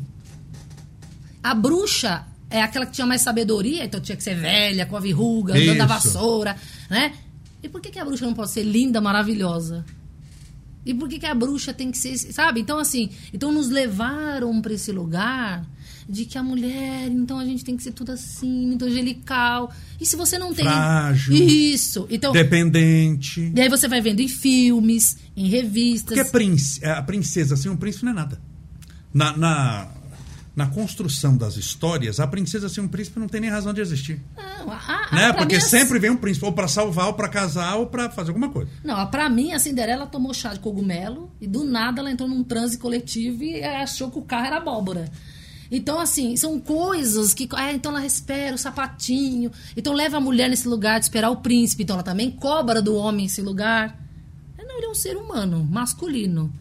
A 1.41 1.53
bruxa 1.55 2.25
é 2.51 2.61
aquela 2.61 2.85
que 2.85 2.91
tinha 2.91 3.07
mais 3.07 3.21
sabedoria, 3.21 3.85
então 3.85 3.99
tinha 3.99 4.15
que 4.15 4.23
ser 4.23 4.35
velha, 4.35 4.85
com 4.85 4.97
a 4.97 4.99
verruga, 4.99 5.55
andando 5.55 5.77
da 5.77 5.85
vassoura, 5.85 6.55
né? 6.89 7.13
E 7.63 7.69
por 7.69 7.79
que, 7.79 7.89
que 7.89 7.99
a 7.99 8.05
bruxa 8.05 8.25
não 8.25 8.33
pode 8.33 8.51
ser 8.51 8.63
linda, 8.63 8.99
maravilhosa? 8.99 9.85
E 10.85 10.93
por 10.93 11.07
que, 11.07 11.19
que 11.19 11.25
a 11.25 11.33
bruxa 11.33 11.73
tem 11.73 11.91
que 11.91 11.97
ser, 11.97 12.17
sabe? 12.17 12.59
Então, 12.59 12.79
assim, 12.79 13.09
então 13.33 13.51
nos 13.51 13.69
levaram 13.69 14.59
para 14.61 14.73
esse 14.73 14.91
lugar 14.91 15.65
de 16.09 16.25
que 16.25 16.37
a 16.37 16.43
mulher, 16.43 17.07
então 17.07 17.39
a 17.39 17.45
gente 17.45 17.63
tem 17.63 17.77
que 17.77 17.83
ser 17.83 17.91
tudo 17.91 18.11
assim, 18.11 18.67
muito 18.67 18.85
angelical. 18.85 19.71
E 19.99 20.05
se 20.05 20.15
você 20.15 20.37
não 20.39 20.53
tem. 20.53 20.65
Frágil. 20.65 21.33
Isso. 21.33 22.07
Então, 22.09 22.33
dependente. 22.33 23.51
E 23.55 23.61
aí 23.61 23.69
você 23.69 23.87
vai 23.87 24.01
vendo 24.01 24.19
em 24.19 24.27
filmes, 24.27 25.17
em 25.37 25.47
revistas. 25.47 26.17
Porque 26.29 26.85
a 26.85 27.01
princesa 27.01 27.53
assim, 27.53 27.69
um 27.69 27.77
príncipe 27.77 28.05
não 28.05 28.11
é 28.11 28.15
nada. 28.15 28.41
Na, 29.13 29.37
na, 29.37 29.87
na 30.55 30.67
construção 30.67 31.37
das 31.37 31.55
histórias, 31.55 32.19
a 32.19 32.27
princesa 32.27 32.67
sem 32.67 32.83
um 32.83 32.87
príncipe 32.87 33.19
não 33.19 33.27
tem 33.27 33.39
nem 33.39 33.49
razão 33.49 33.73
de 33.73 33.79
existir. 33.79 34.21
Não, 34.35 34.71
a, 34.71 35.07
a, 35.09 35.15
né? 35.15 35.33
Porque 35.33 35.61
sempre 35.61 35.97
vem 35.97 36.09
um 36.09 36.17
príncipe, 36.17 36.45
ou 36.45 36.51
para 36.51 36.67
salvar, 36.67 37.07
ou 37.07 37.13
para 37.13 37.29
casar, 37.29 37.75
ou 37.77 37.87
para 37.87 38.09
fazer 38.09 38.31
alguma 38.31 38.49
coisa. 38.49 38.69
Não, 38.83 39.05
para 39.07 39.29
mim, 39.29 39.53
a 39.53 39.59
Cinderela 39.59 40.05
tomou 40.05 40.33
chá 40.33 40.53
de 40.53 40.59
cogumelo 40.59 41.31
e 41.39 41.47
do 41.47 41.63
nada 41.63 42.01
ela 42.01 42.11
entrou 42.11 42.27
num 42.27 42.43
transe 42.43 42.77
coletivo 42.77 43.43
e 43.43 43.63
achou 43.63 44.11
que 44.11 44.19
o 44.19 44.23
carro 44.23 44.47
era 44.47 44.57
abóbora. 44.57 45.09
Então, 45.71 46.01
assim, 46.01 46.35
são 46.35 46.59
coisas 46.59 47.33
que. 47.33 47.47
É, 47.57 47.71
então 47.71 47.93
ela 47.93 48.05
espera 48.05 48.53
o 48.53 48.57
sapatinho. 48.57 49.51
Então 49.75 49.93
leva 49.93 50.17
a 50.17 50.19
mulher 50.21 50.49
nesse 50.49 50.67
lugar 50.67 50.99
de 50.99 51.05
esperar 51.05 51.29
o 51.29 51.37
príncipe. 51.37 51.83
Então 51.83 51.95
ela 51.95 52.03
também 52.03 52.29
cobra 52.29 52.81
do 52.81 52.93
homem 52.93 53.27
esse 53.27 53.41
lugar. 53.41 53.97
Não, 54.57 54.77
ele 54.77 54.85
é 54.85 54.89
um 54.89 54.95
ser 54.95 55.15
humano, 55.15 55.65
masculino 55.69 56.53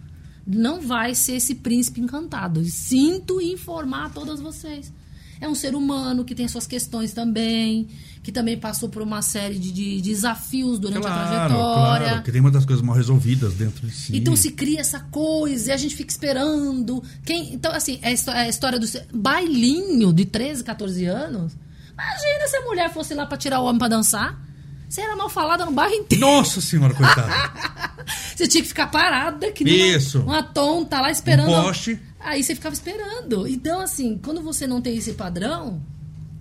não 0.47 0.81
vai 0.81 1.15
ser 1.15 1.35
esse 1.35 1.55
príncipe 1.55 2.01
encantado. 2.01 2.65
Sinto 2.65 3.41
informar 3.41 4.07
a 4.07 4.11
todas 4.11 4.41
vocês. 4.41 4.93
É 5.41 5.49
um 5.49 5.55
ser 5.55 5.75
humano 5.75 6.23
que 6.23 6.35
tem 6.35 6.47
suas 6.47 6.67
questões 6.67 7.15
também, 7.15 7.89
que 8.23 8.31
também 8.31 8.59
passou 8.59 8.91
por 8.91 9.01
uma 9.01 9.23
série 9.23 9.59
de, 9.59 9.73
de 9.73 10.01
desafios 10.03 10.79
durante 10.79 11.01
claro, 11.01 11.19
a 11.19 11.29
trajetória. 11.29 12.09
Claro, 12.09 12.23
que 12.23 12.33
tem 12.33 12.41
uma 12.43 12.51
das 12.51 12.67
coisas 12.67 12.85
mal 12.85 12.95
resolvidas 12.95 13.55
dentro 13.55 13.87
de 13.87 13.95
si. 13.95 14.15
Então 14.15 14.37
se 14.37 14.51
cria 14.51 14.81
essa 14.81 15.01
coisa 15.01 15.71
e 15.71 15.73
a 15.73 15.77
gente 15.79 15.97
fica 15.97 16.11
esperando. 16.11 17.03
Quem, 17.25 17.55
então, 17.55 17.73
assim, 17.73 17.99
é 18.03 18.09
a 18.09 18.49
história 18.49 18.79
do 18.79 18.87
bailinho 19.15 20.13
de 20.13 20.27
13, 20.27 20.63
14 20.63 21.07
anos. 21.07 21.57
Imagina 21.93 22.47
se 22.47 22.57
a 22.57 22.61
mulher 22.63 22.93
fosse 22.93 23.15
lá 23.15 23.25
para 23.25 23.39
tirar 23.39 23.61
o 23.61 23.65
homem 23.65 23.79
para 23.79 23.89
dançar. 23.89 24.50
Você 24.91 25.03
era 25.03 25.15
mal 25.15 25.31
falada 25.31 25.65
no 25.65 25.71
bairro 25.71 25.95
inteiro. 25.95 26.27
Nossa 26.27 26.61
senhora, 26.61 26.93
coitada. 26.93 27.33
você 28.35 28.49
tinha 28.49 28.61
que 28.61 28.69
ficar 28.69 28.89
parada, 28.89 29.53
que 29.53 29.63
nem 29.63 29.95
Isso. 29.95 30.19
Uma, 30.19 30.39
uma 30.39 30.43
tonta 30.43 31.01
lá 31.01 31.13
esperando. 31.13 31.49
Um 31.49 31.63
poste. 31.63 31.97
Aí 32.19 32.43
você 32.43 32.57
ficava 32.57 32.75
esperando. 32.75 33.47
Então, 33.47 33.81
assim, 33.81 34.19
quando 34.19 34.43
você 34.43 34.67
não 34.67 34.83
tem 34.83 34.97
esse 34.97 35.13
padrão, 35.13 35.81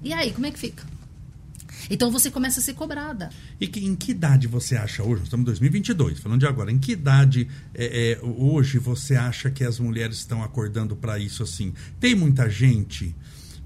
e 0.04 0.12
aí, 0.12 0.34
como 0.34 0.47
é 0.47 0.52
que 0.52 0.58
fica? 0.58 0.84
Então 1.91 2.10
você 2.10 2.32
começa 2.32 2.60
a 2.60 2.64
ser 2.64 2.74
cobrada. 2.74 3.30
E 3.60 3.68
que, 3.68 3.86
em 3.86 3.95
que 3.95 4.12
idade 4.12 4.47
você 4.47 4.76
acha 4.76 5.04
hoje? 5.04 5.18
Nós 5.18 5.24
estamos 5.26 5.43
em 5.43 5.45
2022, 5.45 6.20
falando 6.20 6.39
de 6.39 6.47
agora. 6.47 6.72
Em 6.72 6.80
que 6.80 6.93
idade 6.93 7.47
é, 7.76 8.14
é, 8.14 8.26
hoje 8.26 8.80
você 8.80 9.16
acha 9.16 9.52
que 9.52 9.64
as 9.64 9.80
mulheres 9.80 10.18
estão 10.18 10.43
acordando 10.43 10.95
para 10.95 11.20
isso 11.20 11.43
assim? 11.43 11.72
Tem 12.00 12.16
muita 12.16 12.50
gente 12.50 13.16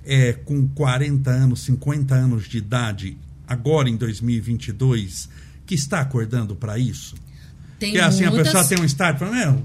é, 0.03 0.33
com 0.33 0.67
40 0.67 1.31
anos, 1.31 1.61
50 1.61 2.13
anos 2.13 2.49
de 2.49 2.57
idade 2.57 3.17
agora 3.47 3.89
em 3.89 3.95
2022 3.97 5.29
que 5.65 5.75
está 5.75 6.01
acordando 6.01 6.55
para 6.55 6.77
isso? 6.77 7.15
Tem 7.79 7.91
que 7.91 7.97
é 7.97 8.03
assim, 8.03 8.23
muitas... 8.25 8.39
a 8.39 8.43
pessoa 8.43 8.63
tem 8.65 8.79
um 8.79 8.85
start, 8.85 9.19
fala, 9.19 9.31
meu, 9.31 9.63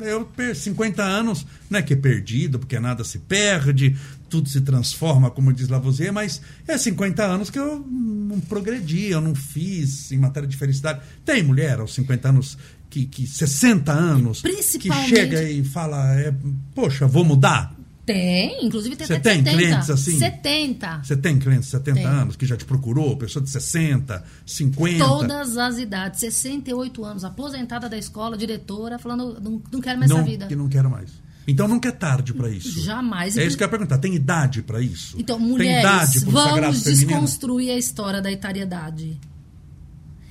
Eu, 0.00 0.24
per- 0.24 0.54
50 0.56 1.02
anos, 1.02 1.46
não 1.68 1.78
é 1.78 1.82
que 1.82 1.92
é 1.92 1.96
perdido, 1.96 2.58
porque 2.58 2.78
nada 2.80 3.04
se 3.04 3.18
perde, 3.18 3.94
tudo 4.30 4.48
se 4.48 4.60
transforma, 4.60 5.30
como 5.30 5.52
diz 5.52 5.68
Lavoisier, 5.68 6.12
mas 6.12 6.40
é 6.66 6.78
50 6.78 7.22
anos 7.24 7.50
que 7.50 7.58
eu 7.58 7.84
não 7.88 8.40
progredi, 8.40 9.06
eu 9.10 9.20
não 9.20 9.34
fiz 9.34 10.10
em 10.12 10.18
matéria 10.18 10.48
de 10.48 10.56
felicidade. 10.56 11.00
Tem 11.24 11.42
mulher 11.42 11.80
aos 11.80 11.92
50 11.94 12.28
anos, 12.28 12.56
que, 12.88 13.04
que 13.06 13.26
60 13.26 13.92
anos, 13.92 14.42
que 14.78 14.88
chega 15.08 15.42
e 15.50 15.64
fala, 15.64 16.14
é, 16.18 16.34
poxa, 16.74 17.06
vou 17.06 17.24
mudar? 17.24 17.74
Tem, 18.08 18.64
inclusive 18.64 18.96
tem 18.96 19.06
Você 19.06 19.20
tem 19.20 19.44
70. 19.44 19.50
clientes 19.50 19.90
assim? 19.90 20.18
70. 20.18 21.00
Você 21.04 21.14
tem 21.14 21.38
clientes 21.38 21.66
de 21.66 21.72
70 21.72 21.94
Tem. 21.94 22.06
anos 22.06 22.36
que 22.36 22.46
já 22.46 22.56
te 22.56 22.64
procurou, 22.64 23.14
pessoa 23.18 23.44
de 23.44 23.50
60, 23.50 24.24
50? 24.46 25.04
Todas 25.04 25.58
as 25.58 25.76
idades, 25.76 26.20
68 26.20 27.04
anos, 27.04 27.22
aposentada 27.22 27.86
da 27.86 27.98
escola, 27.98 28.34
diretora, 28.38 28.98
falando, 28.98 29.38
não, 29.38 29.62
não 29.70 29.80
quero 29.82 29.98
mais 29.98 30.10
não, 30.10 30.20
essa 30.20 30.26
vida. 30.26 30.46
que 30.46 30.56
não 30.56 30.70
quero 30.70 30.88
mais. 30.88 31.10
Então 31.46 31.68
nunca 31.68 31.90
é 31.90 31.92
tarde 31.92 32.32
para 32.32 32.48
isso. 32.48 32.80
Jamais. 32.80 33.36
É 33.36 33.44
isso 33.44 33.58
que 33.58 33.62
eu 33.62 33.66
ia 33.66 33.70
perguntar. 33.70 33.98
Tem 33.98 34.14
idade 34.14 34.62
para 34.62 34.80
isso? 34.80 35.14
Então, 35.18 35.38
mulheres, 35.38 36.22
vamos 36.24 36.82
desconstruir 36.84 37.72
a 37.72 37.76
história 37.76 38.22
da 38.22 38.32
etariedade. 38.32 39.20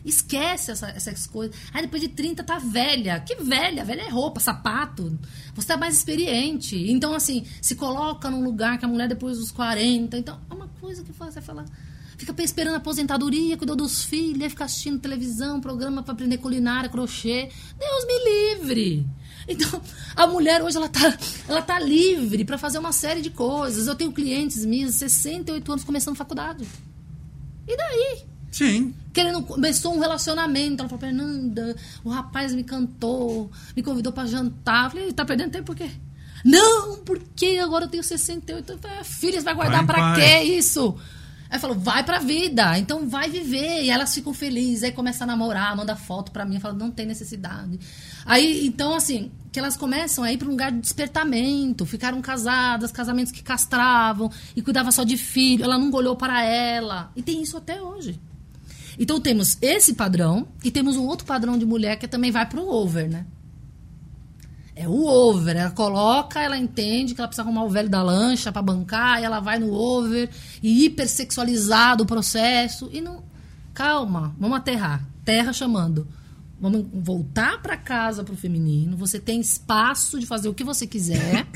Esquece 0.07 0.71
essa- 0.71 0.89
essas 0.89 1.27
coisas. 1.27 1.55
Ah, 1.73 1.81
depois 1.81 2.01
de 2.01 2.07
30 2.07 2.43
tá 2.43 2.57
velha. 2.57 3.19
Que 3.19 3.35
velha? 3.35 3.83
Velha 3.83 4.03
é 4.03 4.09
roupa, 4.09 4.39
sapato. 4.39 5.17
Você 5.53 5.67
tá 5.67 5.77
mais 5.77 5.95
experiente. 5.97 6.75
Então, 6.91 7.13
assim, 7.13 7.45
se 7.61 7.75
coloca 7.75 8.29
num 8.31 8.43
lugar 8.43 8.77
que 8.79 8.85
a 8.85 8.87
mulher 8.87 9.07
depois 9.09 9.37
dos 9.37 9.51
40. 9.51 10.17
Então, 10.17 10.39
é 10.49 10.53
uma 10.53 10.67
coisa 10.79 11.03
que 11.03 11.11
você 11.11 11.41
falar. 11.41 11.65
Fica 12.17 12.33
esperando 12.41 12.73
a 12.73 12.77
aposentadoria, 12.77 13.57
cuidou 13.57 13.75
dos 13.75 14.03
filhos, 14.03 14.49
fica 14.49 14.65
assistindo 14.65 14.99
televisão, 14.99 15.61
programa 15.61 16.01
para 16.01 16.13
aprender 16.13 16.37
culinária, 16.37 16.89
crochê. 16.89 17.49
Deus 17.77 18.05
me 18.07 18.55
livre! 18.55 19.05
Então, 19.47 19.81
a 20.15 20.25
mulher 20.25 20.63
hoje 20.63 20.77
ela 20.77 20.89
tá, 20.89 21.15
ela 21.47 21.61
tá 21.61 21.79
livre 21.79 22.43
para 22.43 22.57
fazer 22.57 22.79
uma 22.79 22.91
série 22.91 23.21
de 23.21 23.29
coisas. 23.29 23.85
Eu 23.87 23.95
tenho 23.95 24.11
clientes 24.11 24.65
minhas, 24.65 24.95
68 24.95 25.71
anos, 25.71 25.83
começando 25.83 26.15
faculdade. 26.15 26.67
E 27.67 27.77
daí? 27.77 28.25
Sim. 28.57 28.95
Querendo, 29.13 29.43
começou 29.43 29.93
um 29.95 29.99
relacionamento. 29.99 30.81
Ela 30.81 30.89
falou, 30.89 30.99
Fernanda, 30.99 31.75
o 32.03 32.09
rapaz 32.09 32.55
me 32.55 32.63
cantou, 32.63 33.51
me 33.75 33.83
convidou 33.83 34.11
para 34.11 34.27
jantar. 34.27 34.85
Eu 34.85 34.89
falei, 34.89 35.13
tá 35.13 35.23
perdendo 35.23 35.51
tempo 35.51 35.65
por 35.65 35.75
quê? 35.75 35.91
Não, 36.43 36.97
porque 36.97 37.59
agora 37.61 37.85
eu 37.85 37.89
tenho 37.89 38.03
68. 38.03 38.71
Eu 38.71 38.79
falei, 38.79 38.97
"Ah, 38.99 39.03
filha, 39.03 39.39
você 39.39 39.45
vai 39.45 39.53
guardar 39.53 39.85
paz." 39.85 40.17
quê 40.17 40.43
isso? 40.43 40.97
Aí 41.49 41.59
falou, 41.59 41.77
vai 41.77 42.03
pra 42.03 42.19
vida, 42.19 42.77
então 42.77 43.07
vai 43.07 43.29
viver. 43.29 43.83
E 43.83 43.89
elas 43.89 44.13
ficam 44.13 44.33
felizes, 44.33 44.83
aí 44.83 44.91
começa 44.91 45.23
a 45.23 45.27
namorar, 45.27 45.75
manda 45.77 45.95
foto 45.95 46.31
pra 46.31 46.45
mim, 46.45 46.59
fala, 46.59 46.73
não 46.73 46.91
tem 46.91 47.05
necessidade. 47.05 47.79
Aí, 48.25 48.65
então, 48.67 48.93
assim, 48.93 49.31
que 49.51 49.59
elas 49.59 49.77
começam 49.77 50.23
a 50.23 50.31
ir 50.31 50.37
pra 50.37 50.47
um 50.47 50.51
lugar 50.51 50.71
de 50.71 50.79
despertamento, 50.79 51.85
ficaram 51.85 52.21
casadas, 52.21 52.91
casamentos 52.91 53.31
que 53.31 53.41
castravam 53.41 54.29
e 54.55 54.61
cuidava 54.61 54.91
só 54.91 55.03
de 55.03 55.15
filho, 55.15 55.63
ela 55.63 55.77
nunca 55.77 55.97
olhou 55.97 56.15
para 56.15 56.43
ela. 56.43 57.11
E 57.15 57.21
tem 57.21 57.41
isso 57.41 57.55
até 57.55 57.81
hoje. 57.81 58.19
Então 58.99 59.19
temos 59.19 59.57
esse 59.61 59.93
padrão 59.93 60.47
e 60.63 60.71
temos 60.71 60.95
um 60.95 61.05
outro 61.05 61.25
padrão 61.25 61.57
de 61.57 61.65
mulher 61.65 61.97
que 61.97 62.07
também 62.07 62.31
vai 62.31 62.45
pro 62.47 62.67
over, 62.67 63.09
né? 63.09 63.25
É 64.75 64.87
o 64.87 65.05
over. 65.05 65.55
Ela 65.55 65.71
coloca, 65.71 66.39
ela 66.39 66.57
entende 66.57 67.15
que 67.15 67.21
ela 67.21 67.27
precisa 67.27 67.43
arrumar 67.43 67.63
o 67.63 67.69
velho 67.69 67.89
da 67.89 68.03
lancha 68.03 68.51
pra 68.51 68.61
bancar, 68.61 69.19
e 69.19 69.25
ela 69.25 69.39
vai 69.39 69.57
no 69.57 69.73
over 69.73 70.29
e 70.61 70.85
hipersexualizado 70.85 72.03
o 72.03 72.07
processo. 72.07 72.89
E 72.93 73.01
não. 73.01 73.23
Calma, 73.73 74.35
vamos 74.39 74.57
aterrar. 74.57 75.03
Terra 75.25 75.51
chamando. 75.51 76.07
Vamos 76.59 76.85
voltar 76.93 77.61
pra 77.61 77.77
casa 77.77 78.23
pro 78.23 78.35
feminino. 78.35 78.97
Você 78.97 79.19
tem 79.19 79.39
espaço 79.39 80.19
de 80.19 80.25
fazer 80.25 80.47
o 80.49 80.53
que 80.53 80.63
você 80.63 80.87
quiser. 80.87 81.47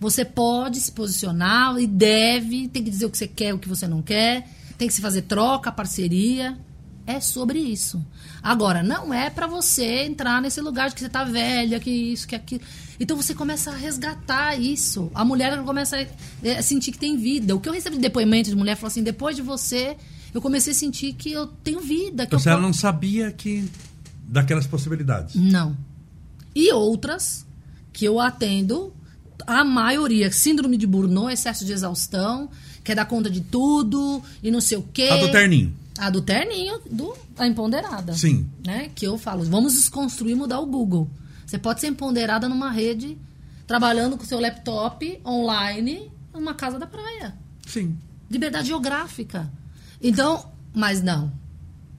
Você 0.00 0.24
pode 0.24 0.80
se 0.80 0.92
posicionar 0.92 1.78
e 1.78 1.86
deve, 1.86 2.68
tem 2.68 2.82
que 2.82 2.90
dizer 2.90 3.06
o 3.06 3.10
que 3.10 3.18
você 3.18 3.28
quer, 3.28 3.54
o 3.54 3.58
que 3.58 3.68
você 3.68 3.86
não 3.86 4.02
quer, 4.02 4.48
tem 4.84 4.88
que 4.88 4.94
se 4.94 5.00
fazer 5.00 5.22
troca, 5.22 5.72
parceria. 5.72 6.58
É 7.06 7.20
sobre 7.20 7.58
isso. 7.58 8.02
Agora, 8.42 8.82
não 8.82 9.12
é 9.12 9.28
pra 9.28 9.46
você 9.46 10.04
entrar 10.04 10.40
nesse 10.40 10.60
lugar 10.60 10.88
de 10.88 10.94
que 10.94 11.00
você 11.02 11.08
tá 11.08 11.22
velha, 11.24 11.78
que 11.78 11.90
isso, 11.90 12.26
que 12.26 12.34
aquilo. 12.34 12.62
Então 12.98 13.14
você 13.16 13.34
começa 13.34 13.70
a 13.70 13.74
resgatar 13.76 14.58
isso. 14.58 15.10
A 15.14 15.22
mulher 15.24 15.52
ela 15.52 15.62
começa 15.62 15.96
a 15.96 16.06
é, 16.46 16.62
sentir 16.62 16.92
que 16.92 16.98
tem 16.98 17.16
vida. 17.18 17.54
O 17.54 17.60
que 17.60 17.68
eu 17.68 17.72
recebi 17.74 17.96
de 17.96 18.02
depoimento 18.02 18.48
de 18.48 18.56
mulher 18.56 18.74
falou 18.76 18.88
assim: 18.88 19.02
depois 19.02 19.36
de 19.36 19.42
você, 19.42 19.96
eu 20.32 20.40
comecei 20.40 20.72
a 20.72 20.76
sentir 20.76 21.12
que 21.12 21.30
eu 21.30 21.46
tenho 21.46 21.80
vida. 21.80 22.26
Que 22.26 22.36
Então 22.36 22.56
po- 22.56 22.62
não 22.62 22.72
sabia 22.72 23.30
que 23.30 23.68
daquelas 24.26 24.66
possibilidades. 24.66 25.34
não. 25.34 25.76
E 26.54 26.72
outras 26.72 27.44
que 27.92 28.04
eu 28.06 28.18
atendo, 28.20 28.94
a 29.46 29.62
maioria, 29.64 30.30
síndrome 30.32 30.76
de 30.78 30.86
Burnout, 30.86 31.32
excesso 31.34 31.64
de 31.66 31.72
exaustão, 31.72 32.48
quer 32.84 32.94
dar 32.94 33.06
conta 33.06 33.30
de 33.30 33.40
tudo 33.40 34.22
e 34.42 34.50
não 34.50 34.60
sei 34.60 34.78
o 34.78 34.82
quê. 34.82 35.08
A 35.10 35.16
do 35.16 35.32
terninho. 35.32 35.74
A 35.98 36.10
do 36.10 36.20
terninho, 36.20 36.80
do, 36.90 37.16
a 37.36 37.46
empoderada. 37.46 38.12
Sim. 38.12 38.46
Né? 38.64 38.90
Que 38.94 39.06
eu 39.06 39.16
falo, 39.16 39.42
vamos 39.44 39.72
desconstruir 39.72 40.32
e 40.32 40.34
mudar 40.34 40.60
o 40.60 40.66
Google. 40.66 41.08
Você 41.46 41.58
pode 41.58 41.80
ser 41.80 41.88
empoderada 41.88 42.48
numa 42.48 42.70
rede, 42.70 43.16
trabalhando 43.66 44.16
com 44.18 44.24
seu 44.24 44.38
laptop 44.38 45.20
online, 45.24 46.10
numa 46.32 46.54
casa 46.54 46.78
da 46.78 46.86
praia 46.86 47.34
Sim. 47.66 47.96
liberdade 48.30 48.68
geográfica. 48.68 49.50
Então, 50.02 50.52
mas 50.74 51.02
não. 51.02 51.32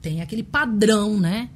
Tem 0.00 0.20
aquele 0.20 0.42
padrão, 0.42 1.18
né? 1.18 1.50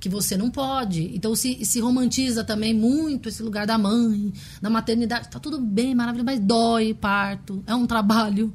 Que 0.00 0.08
você 0.08 0.34
não 0.36 0.50
pode. 0.50 1.10
Então 1.14 1.36
se, 1.36 1.62
se 1.64 1.78
romantiza 1.78 2.42
também 2.42 2.72
muito 2.74 3.28
esse 3.28 3.42
lugar 3.42 3.66
da 3.66 3.76
mãe, 3.76 4.32
da 4.60 4.70
maternidade. 4.70 5.28
Tá 5.28 5.38
tudo 5.38 5.60
bem, 5.60 5.94
maravilhoso, 5.94 6.24
mas 6.24 6.40
dói 6.40 6.94
parto. 6.94 7.62
É 7.66 7.74
um 7.74 7.86
trabalho. 7.86 8.50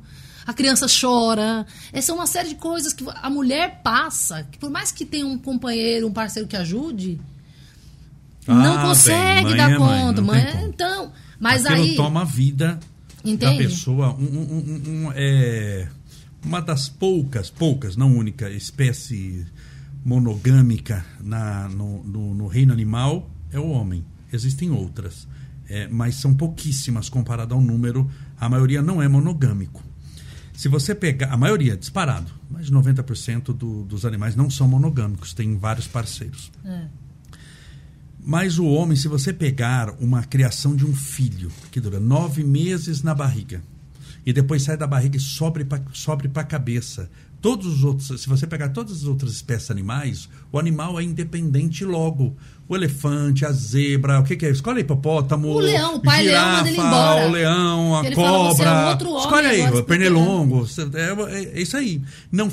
A 0.48 0.54
criança 0.54 0.88
chora. 0.88 1.66
Essa 1.94 2.12
é 2.12 2.16
uma 2.16 2.26
série 2.28 2.50
de 2.50 2.56
coisas 2.56 2.94
que 2.94 3.04
a 3.22 3.30
mulher 3.30 3.82
passa. 3.84 4.44
Que 4.52 4.58
por 4.58 4.70
mais 4.72 4.92
que 4.92 5.06
tenha 5.06 5.26
um 5.26 5.38
companheiro, 5.38 6.08
um 6.08 6.12
parceiro 6.14 6.48
que 6.48 6.56
ajude, 6.58 7.22
não 8.48 8.78
Ah, 8.78 8.82
consegue 8.88 9.48
bem, 9.50 9.58
dar 9.58 9.70
mãe 9.70 9.76
é 9.76 9.80
mãe, 9.80 10.02
conta. 10.02 10.22
não 10.22 10.28
Mãe, 10.28 10.44
tem 10.46 10.54
como. 10.54 10.68
então, 10.68 11.12
mas 11.40 11.66
Aquilo 11.66 11.84
aí. 11.84 11.96
toma 11.96 12.22
a 12.22 12.26
vida 12.26 12.80
da 13.24 13.32
Entende? 13.32 13.58
pessoa. 13.66 14.14
Um, 14.16 14.24
um- 14.24 14.84
um- 14.86 14.90
um- 15.08 15.12
é, 15.16 15.88
uma 16.44 16.60
das 16.62 16.88
poucas, 16.90 17.50
poucas, 17.50 17.96
não 17.96 18.16
única, 18.16 18.50
espécie 18.50 19.46
monogâmica 20.06 21.04
na, 21.20 21.68
no, 21.68 22.04
no- 22.04 22.34
no 22.36 22.48
reino 22.48 22.72
animal 22.72 23.28
é 23.52 23.60
o 23.60 23.68
homem. 23.70 24.06
Existem 24.32 24.70
outras, 24.70 25.28
é, 25.68 25.88
mas 25.88 26.16
são 26.16 26.34
pouquíssimas 26.34 27.10
comparado 27.10 27.54
ao 27.56 27.62
número. 27.62 28.10
A 28.40 28.48
maioria 28.48 28.82
não 28.82 29.02
é 29.02 29.08
monogâmico. 29.08 29.84
Se 30.54 30.70
você 30.70 30.94
pegar, 30.96 31.34
a 31.34 31.38
maioria, 31.38 31.76
disparado, 31.76 32.32
mais 32.50 32.68
de 32.68 32.72
90% 32.72 33.46
do, 33.54 33.84
dos 33.84 34.06
animais 34.06 34.36
não 34.36 34.50
são 34.50 34.68
monogâmicos, 34.68 35.34
tem 35.34 35.58
vários 35.58 35.88
parceiros. 35.88 36.52
É. 36.64 36.86
Mas 38.24 38.58
o 38.58 38.66
homem, 38.66 38.96
se 38.96 39.08
você 39.08 39.34
pegar 39.34 39.92
uma 40.00 40.24
criação 40.24 40.76
de 40.76 40.86
um 40.86 40.96
filho, 40.96 41.52
que 41.72 41.82
dura 41.82 42.00
nove 42.00 42.44
meses 42.44 43.04
na 43.04 43.14
barriga, 43.14 43.62
e 44.26 44.34
depois 44.34 44.64
sai 44.64 44.76
da 44.78 44.88
barriga 44.88 45.18
e 45.18 45.20
sobe 45.20 45.64
para 45.66 46.42
a 46.42 46.46
cabeça. 46.46 47.10
Todos 47.46 47.68
os 47.68 47.84
outros, 47.84 48.08
se 48.20 48.28
você 48.28 48.48
pegar 48.48 48.70
todas 48.70 48.92
as 48.92 49.04
outras 49.04 49.34
espécies 49.34 49.70
animais, 49.70 50.28
o 50.52 50.58
animal 50.58 51.00
é 51.00 51.04
independente 51.04 51.86
logo. 51.86 52.36
O 52.68 52.76
elefante, 52.76 53.46
a 53.46 53.52
zebra, 53.52 54.20
o 54.20 54.24
que, 54.24 54.36
que 54.36 54.46
é? 54.46 54.50
Escolhe 54.50 54.78
aí, 54.78 54.84
hipopótamo, 54.84 55.50
O 55.50 55.60
leão, 55.60 55.96
o 55.98 56.00
pai 56.02 56.24
leão 56.24 56.34
girafa, 56.42 56.58
manda 56.58 56.70
ele 56.70 56.78
embora. 56.80 57.28
o 57.28 57.32
leão, 57.32 57.96
a 58.00 58.06
Ele 58.06 58.16
fala, 58.16 58.28
"Você 58.56 58.64
é 58.64 58.66
um 58.66 58.74
cobra. 58.74 59.20
Escolhe 59.20 59.48
aí, 59.48 59.84
pernilongo. 59.84 60.68
É, 60.96 61.36
é- 61.38 61.44
é 61.58 61.62
isso 61.62 61.78
aí. 61.78 62.02
Não, 62.32 62.50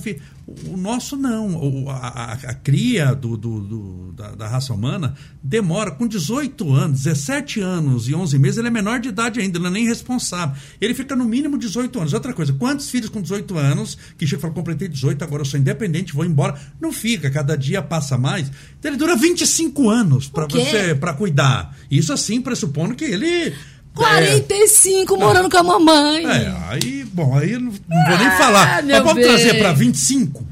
o 0.69 0.77
nosso 0.77 1.17
não. 1.17 1.89
A, 1.89 1.95
a- 1.95 2.33
a 2.35 2.55
cria 2.55 3.15
do, 3.15 3.39
do- 3.39 3.61
do- 3.61 4.13
da, 4.13 4.33
da 4.33 4.49
raça 4.49 4.75
humana 4.75 5.15
demora 5.43 5.91
com 5.91 6.07
18 6.07 6.71
anos, 6.75 7.05
17 7.05 7.61
anos 7.61 8.07
e 8.07 8.15
11 8.15 8.39
meses. 8.39 8.59
Ele 8.59 8.69
é 8.69 8.71
menor 8.71 9.01
de 9.01 9.09
idade 9.09 9.41
ainda, 9.41 9.57
ele 9.57 9.63
não 9.65 9.71
é 9.71 9.75
nem 9.75 9.87
responsável. 9.87 10.55
Ele 10.79 10.93
fica 10.93 11.17
no 11.17 11.25
mínimo 11.25 11.57
18 11.57 11.99
anos. 12.01 12.13
Outra 12.13 12.35
coisa, 12.35 12.53
quantos 12.53 12.91
filhos 12.91 13.09
com 13.09 13.23
18 13.23 13.57
anos 13.57 13.97
que 14.19 14.27
chega 14.27 14.41
e 14.41 14.43
fala, 14.43 14.53
completei 14.53 14.89
18, 14.89 15.23
agora 15.25 15.41
eu 15.41 15.47
sou 15.47 15.59
independente, 15.59 16.13
vou 16.13 16.25
embora. 16.27 16.55
Não 16.79 16.93
fica, 16.93 17.31
cada 17.31 17.57
dia 17.57 17.81
passa 17.81 18.19
mais. 18.19 18.51
Então 18.79 18.91
ele 18.91 18.99
dura 18.99 19.17
25 19.17 19.89
anos 19.89 20.02
para 20.33 20.47
Por 20.47 20.59
quê? 20.59 20.65
você 20.65 20.95
para 20.95 21.13
cuidar. 21.15 21.77
Isso 21.91 22.13
assim 22.13 22.41
pressupondo 22.41 22.95
que 22.95 23.05
ele. 23.05 23.27
é, 23.27 23.53
45 23.95 25.17
morando 25.19 25.51
com 25.51 25.57
a 25.59 25.63
mamãe. 25.63 26.25
é, 26.27 26.55
aí, 26.69 27.05
bom, 27.13 27.37
aí 27.37 27.53
eu 27.53 27.61
não, 27.61 27.73
não 27.73 28.07
vou 28.09 28.19
nem 28.19 28.31
falar. 28.39 28.79
Ah, 28.79 28.83
meu 28.83 28.97
Mas 28.97 29.05
vamos 29.05 29.15
bem. 29.15 29.25
trazer 29.25 29.59
para 29.59 29.73
25. 29.73 30.47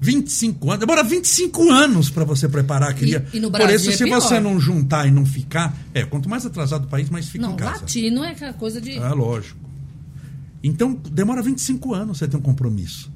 25 0.00 0.66
anos. 0.70 0.80
Demora 0.80 1.02
25 1.02 1.70
anos 1.70 2.10
para 2.10 2.24
você 2.24 2.48
preparar 2.48 2.90
a. 2.90 3.04
E- 3.32 3.38
e 3.38 3.40
Por 3.50 3.70
isso, 3.70 3.88
é 3.90 3.92
se 3.96 4.04
pior. 4.04 4.20
você 4.20 4.38
não 4.38 4.60
juntar 4.60 5.06
e 5.08 5.10
não 5.10 5.24
ficar. 5.24 5.74
É, 5.94 6.04
quanto 6.04 6.28
mais 6.28 6.44
atrasado 6.44 6.84
o 6.84 6.88
país, 6.88 7.08
mais 7.08 7.26
fica 7.28 7.46
Não, 7.46 7.54
em 7.54 7.56
casa. 7.56 7.80
latino 7.80 8.22
é 8.22 8.30
aquela 8.32 8.52
coisa 8.52 8.80
de. 8.80 8.92
É 8.98 9.08
lógico. 9.08 9.58
Então, 10.62 10.92
demora 11.10 11.42
25 11.42 11.94
anos 11.94 12.18
você 12.18 12.28
ter 12.28 12.36
um 12.36 12.40
compromisso. 12.40 13.10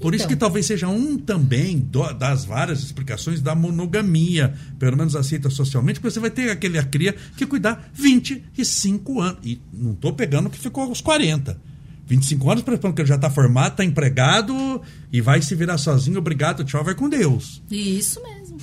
Por 0.00 0.14
isso 0.14 0.24
Então. 0.24 0.36
que 0.36 0.40
talvez 0.40 0.64
seja 0.66 0.86
um 0.88 1.18
também 1.18 1.78
do- 1.78 2.12
das 2.12 2.44
várias 2.44 2.82
explicações 2.82 3.40
da 3.40 3.54
monogamia, 3.54 4.54
pelo 4.78 4.96
menos 4.96 5.16
aceita 5.16 5.50
socialmente, 5.50 5.98
porque 5.98 6.12
você 6.12 6.20
vai 6.20 6.30
ter 6.30 6.50
aquele 6.50 6.78
a 6.78 6.84
cria 6.84 7.14
que 7.36 7.44
cuidar 7.44 7.90
25 7.94 9.20
anos. 9.20 9.38
E 9.44 9.60
não 9.72 9.92
estou 9.92 10.12
pegando 10.12 10.48
que 10.50 10.58
ficou 10.58 10.84
aos 10.84 11.00
40. 11.00 11.60
25 12.06 12.50
anos, 12.50 12.62
pressupondo 12.62 12.94
que 12.94 13.02
ele 13.02 13.08
já 13.08 13.16
está 13.16 13.28
formado, 13.28 13.72
está 13.72 13.84
empregado 13.84 14.80
e 15.12 15.20
vai 15.20 15.42
se 15.42 15.54
virar 15.54 15.76
sozinho, 15.78 16.18
obrigado, 16.18 16.64
tchau, 16.64 16.82
vai 16.82 16.94
com 16.94 17.08
Deus. 17.08 17.60
Isso 17.70 18.22
mesmo. 18.22 18.56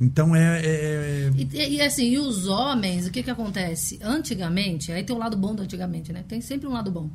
Então 0.00 0.34
é. 0.36 0.60
é- 0.64 1.30
E, 1.36 1.76
e, 1.76 1.80
assim, 1.80 2.10
e 2.10 2.18
os 2.18 2.46
homens, 2.46 3.06
o 3.06 3.10
que 3.10 3.22
que 3.22 3.30
acontece? 3.30 3.98
Antigamente, 4.02 4.92
aí 4.92 5.02
tem 5.02 5.14
o 5.14 5.18
lado 5.18 5.36
bom 5.36 5.54
do 5.54 5.62
antigamente, 5.62 6.12
né? 6.12 6.24
Tem 6.28 6.40
sempre 6.40 6.68
um 6.68 6.72
lado 6.72 6.90
bom. 6.90 7.08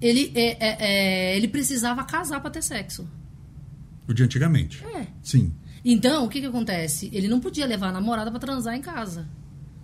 Ele, 0.00 0.32
é, 0.34 0.42
é, 0.42 0.76
é, 0.80 1.36
ele 1.36 1.48
precisava 1.48 2.04
casar 2.04 2.40
para 2.40 2.50
ter 2.50 2.62
sexo. 2.62 3.08
o 4.08 4.12
de 4.12 4.22
antigamente. 4.22 4.84
É. 4.84 5.06
Sim. 5.22 5.54
Então, 5.84 6.24
o 6.24 6.28
que 6.28 6.40
que 6.40 6.46
acontece? 6.46 7.08
Ele 7.12 7.28
não 7.28 7.40
podia 7.40 7.66
levar 7.66 7.88
a 7.88 7.92
namorada 7.92 8.30
para 8.30 8.40
transar 8.40 8.74
em 8.74 8.82
casa. 8.82 9.28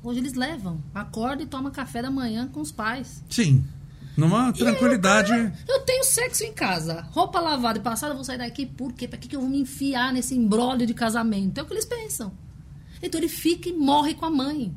Hoje 0.02 0.18
eles 0.18 0.34
levam. 0.34 0.82
Acorda 0.92 1.42
e 1.42 1.46
toma 1.46 1.70
café 1.70 2.02
da 2.02 2.10
manhã 2.10 2.48
com 2.48 2.60
os 2.60 2.72
pais. 2.72 3.22
Sim. 3.30 3.64
Numa 4.16 4.52
tranquilidade. 4.52 5.32
E 5.32 5.36
cara, 5.36 5.54
eu 5.68 5.80
tenho 5.80 6.04
sexo 6.04 6.44
em 6.44 6.52
casa. 6.52 7.02
Roupa 7.12 7.40
lavada 7.40 7.78
e 7.78 7.82
passada, 7.82 8.12
eu 8.12 8.16
vou 8.16 8.24
sair 8.24 8.38
daqui. 8.38 8.66
Por 8.66 8.92
quê? 8.92 9.08
Pra 9.08 9.16
que, 9.16 9.28
que 9.28 9.36
eu 9.36 9.40
vou 9.40 9.48
me 9.48 9.60
enfiar 9.60 10.12
nesse 10.12 10.34
embrólio 10.34 10.86
de 10.86 10.92
casamento? 10.92 11.58
É 11.58 11.62
o 11.62 11.66
que 11.66 11.72
eles 11.72 11.86
pensam. 11.86 12.32
Então 13.02 13.18
ele 13.18 13.28
fica 13.28 13.68
e 13.68 13.72
morre 13.72 14.14
com 14.14 14.26
a 14.26 14.30
mãe. 14.30 14.74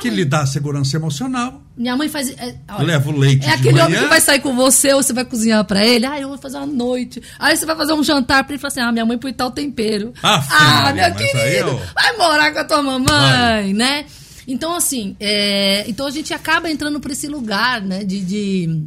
Que 0.00 0.10
lhe 0.10 0.24
dá 0.24 0.44
segurança 0.46 0.96
emocional. 0.96 1.62
Minha 1.76 1.96
mãe 1.96 2.08
faz. 2.08 2.30
É, 2.30 2.56
olha, 2.70 2.86
Leva 2.86 3.10
o 3.10 3.18
leite 3.18 3.46
É 3.46 3.50
aquele 3.50 3.80
homem 3.80 3.98
que 3.98 4.06
vai 4.06 4.20
sair 4.20 4.40
com 4.40 4.54
você 4.54 4.92
ou 4.92 5.02
você 5.02 5.12
vai 5.12 5.24
cozinhar 5.24 5.64
pra 5.64 5.84
ele. 5.84 6.06
Ah, 6.06 6.20
eu 6.20 6.28
vou 6.28 6.38
fazer 6.38 6.56
uma 6.58 6.66
noite. 6.66 7.22
Aí 7.38 7.56
você 7.56 7.66
vai 7.66 7.76
fazer 7.76 7.92
um 7.92 8.02
jantar 8.02 8.44
pra 8.44 8.52
ele 8.52 8.58
e 8.58 8.60
fala 8.60 8.72
assim: 8.72 8.80
Ah, 8.80 8.92
minha 8.92 9.04
mãe 9.04 9.18
põe 9.18 9.32
tal 9.32 9.50
tempero. 9.50 10.12
Ah, 10.22 10.44
ah 10.50 10.88
aí 10.88 11.14
querido, 11.14 11.70
eu- 11.70 11.82
vai 11.94 12.16
morar 12.16 12.52
com 12.52 12.58
a 12.58 12.64
tua 12.64 12.82
mamãe, 12.82 13.06
Vai. 13.06 13.72
né? 13.72 14.06
Então, 14.48 14.74
assim, 14.74 15.16
é, 15.18 15.84
então 15.88 16.06
a 16.06 16.10
gente 16.10 16.32
acaba 16.32 16.70
entrando 16.70 17.00
por 17.00 17.10
esse 17.10 17.26
lugar, 17.26 17.80
né? 17.82 18.04
De, 18.04 18.20
de- 18.20 18.82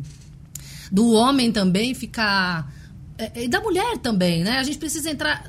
do 0.91 1.11
homem 1.11 1.51
também 1.51 1.93
ficar. 1.93 2.71
é, 3.17 3.43
e 3.43 3.47
da 3.47 3.59
mulher 3.59 3.97
também, 3.97 4.43
né? 4.43 4.57
A 4.57 4.63
gente 4.63 4.77
precisa 4.77 5.09
entrar. 5.09 5.43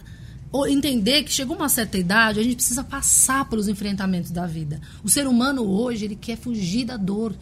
Entender 0.69 1.23
que 1.23 1.33
chegou 1.33 1.57
uma 1.57 1.69
certa 1.69 1.97
idade, 1.97 2.41
a 2.41 2.43
gente 2.43 2.57
precisa 2.57 2.83
passar 2.83 3.49
pelos 3.49 3.69
enfrentamentos 3.69 4.31
da 4.31 4.47
vida. 4.47 4.81
O 5.05 5.09
ser 5.09 5.27
humano 5.27 5.63
hoje, 5.65 6.05
ele 6.05 6.17
quer 6.17 6.37
fugir 6.37 6.85
da 6.85 6.97
dor. 6.97 7.35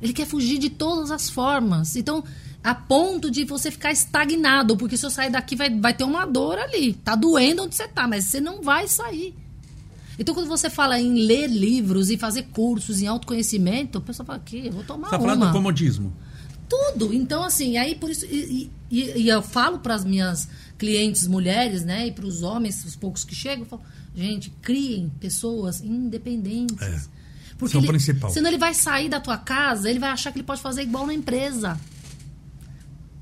Ele 0.00 0.12
quer 0.12 0.26
fugir 0.26 0.58
de 0.58 0.70
todas 0.70 1.10
as 1.10 1.28
formas. 1.28 1.94
Então, 1.96 2.24
a 2.64 2.74
ponto 2.74 3.30
de 3.30 3.44
você 3.44 3.70
ficar 3.70 3.92
estagnado, 3.92 4.76
porque 4.76 4.96
se 4.96 5.04
eu 5.06 5.10
sair 5.10 5.30
daqui 5.30 5.54
vai, 5.56 5.70
vai 5.78 5.94
ter 5.94 6.04
uma 6.04 6.26
dor 6.26 6.58
ali. 6.58 6.94
Tá 6.94 7.14
doendo 7.14 7.62
onde 7.64 7.74
você 7.74 7.86
tá, 7.88 8.06
mas 8.08 8.24
você 8.24 8.40
não 8.40 8.62
vai 8.62 8.88
sair. 8.88 9.34
Então, 10.18 10.34
quando 10.34 10.48
você 10.48 10.70
fala 10.70 10.98
em 10.98 11.26
ler 11.26 11.46
livros 11.48 12.10
e 12.10 12.16
fazer 12.16 12.44
cursos 12.44 13.02
em 13.02 13.06
autoconhecimento, 13.06 13.98
o 13.98 14.00
pessoal 14.00 14.26
fala 14.26 14.38
que 14.38 14.66
eu 14.66 14.72
vou 14.72 14.82
tomar 14.84 15.08
Você 15.10 15.16
está 15.16 15.18
uma. 15.24 15.34
falando 15.34 15.46
do 15.48 15.52
comodismo. 15.52 16.12
Tudo. 16.68 17.12
Então, 17.12 17.44
assim, 17.44 17.76
aí 17.76 17.94
por 17.94 18.10
isso. 18.10 18.24
E, 18.26 18.70
e- 18.90 19.12
e 19.22 19.28
eu 19.28 19.42
falo 19.42 19.78
para 19.78 19.94
as 19.94 20.04
minhas 20.04 20.48
clientes 20.78 21.26
mulheres, 21.26 21.84
né? 21.84 22.06
E 22.08 22.12
para 22.12 22.26
os 22.26 22.42
homens, 22.42 22.84
os 22.84 22.94
poucos 22.96 23.24
que 23.24 23.34
chegam, 23.34 23.64
falo, 23.64 23.82
gente, 24.14 24.50
criem 24.62 25.10
pessoas 25.20 25.80
independentes. 25.80 26.80
É. 26.82 27.16
Porque 27.58 27.70
Isso 27.70 27.76
é 27.76 27.80
o 27.80 27.82
ele- 27.82 27.88
principal. 27.88 28.30
senão 28.30 28.48
ele 28.50 28.58
vai 28.58 28.74
sair 28.74 29.08
da 29.08 29.18
tua 29.20 29.38
casa, 29.38 29.88
ele 29.88 29.98
vai 29.98 30.10
achar 30.10 30.30
que 30.30 30.38
ele 30.38 30.44
pode 30.46 30.60
fazer 30.60 30.82
igual 30.82 31.06
na 31.06 31.14
empresa. 31.14 31.80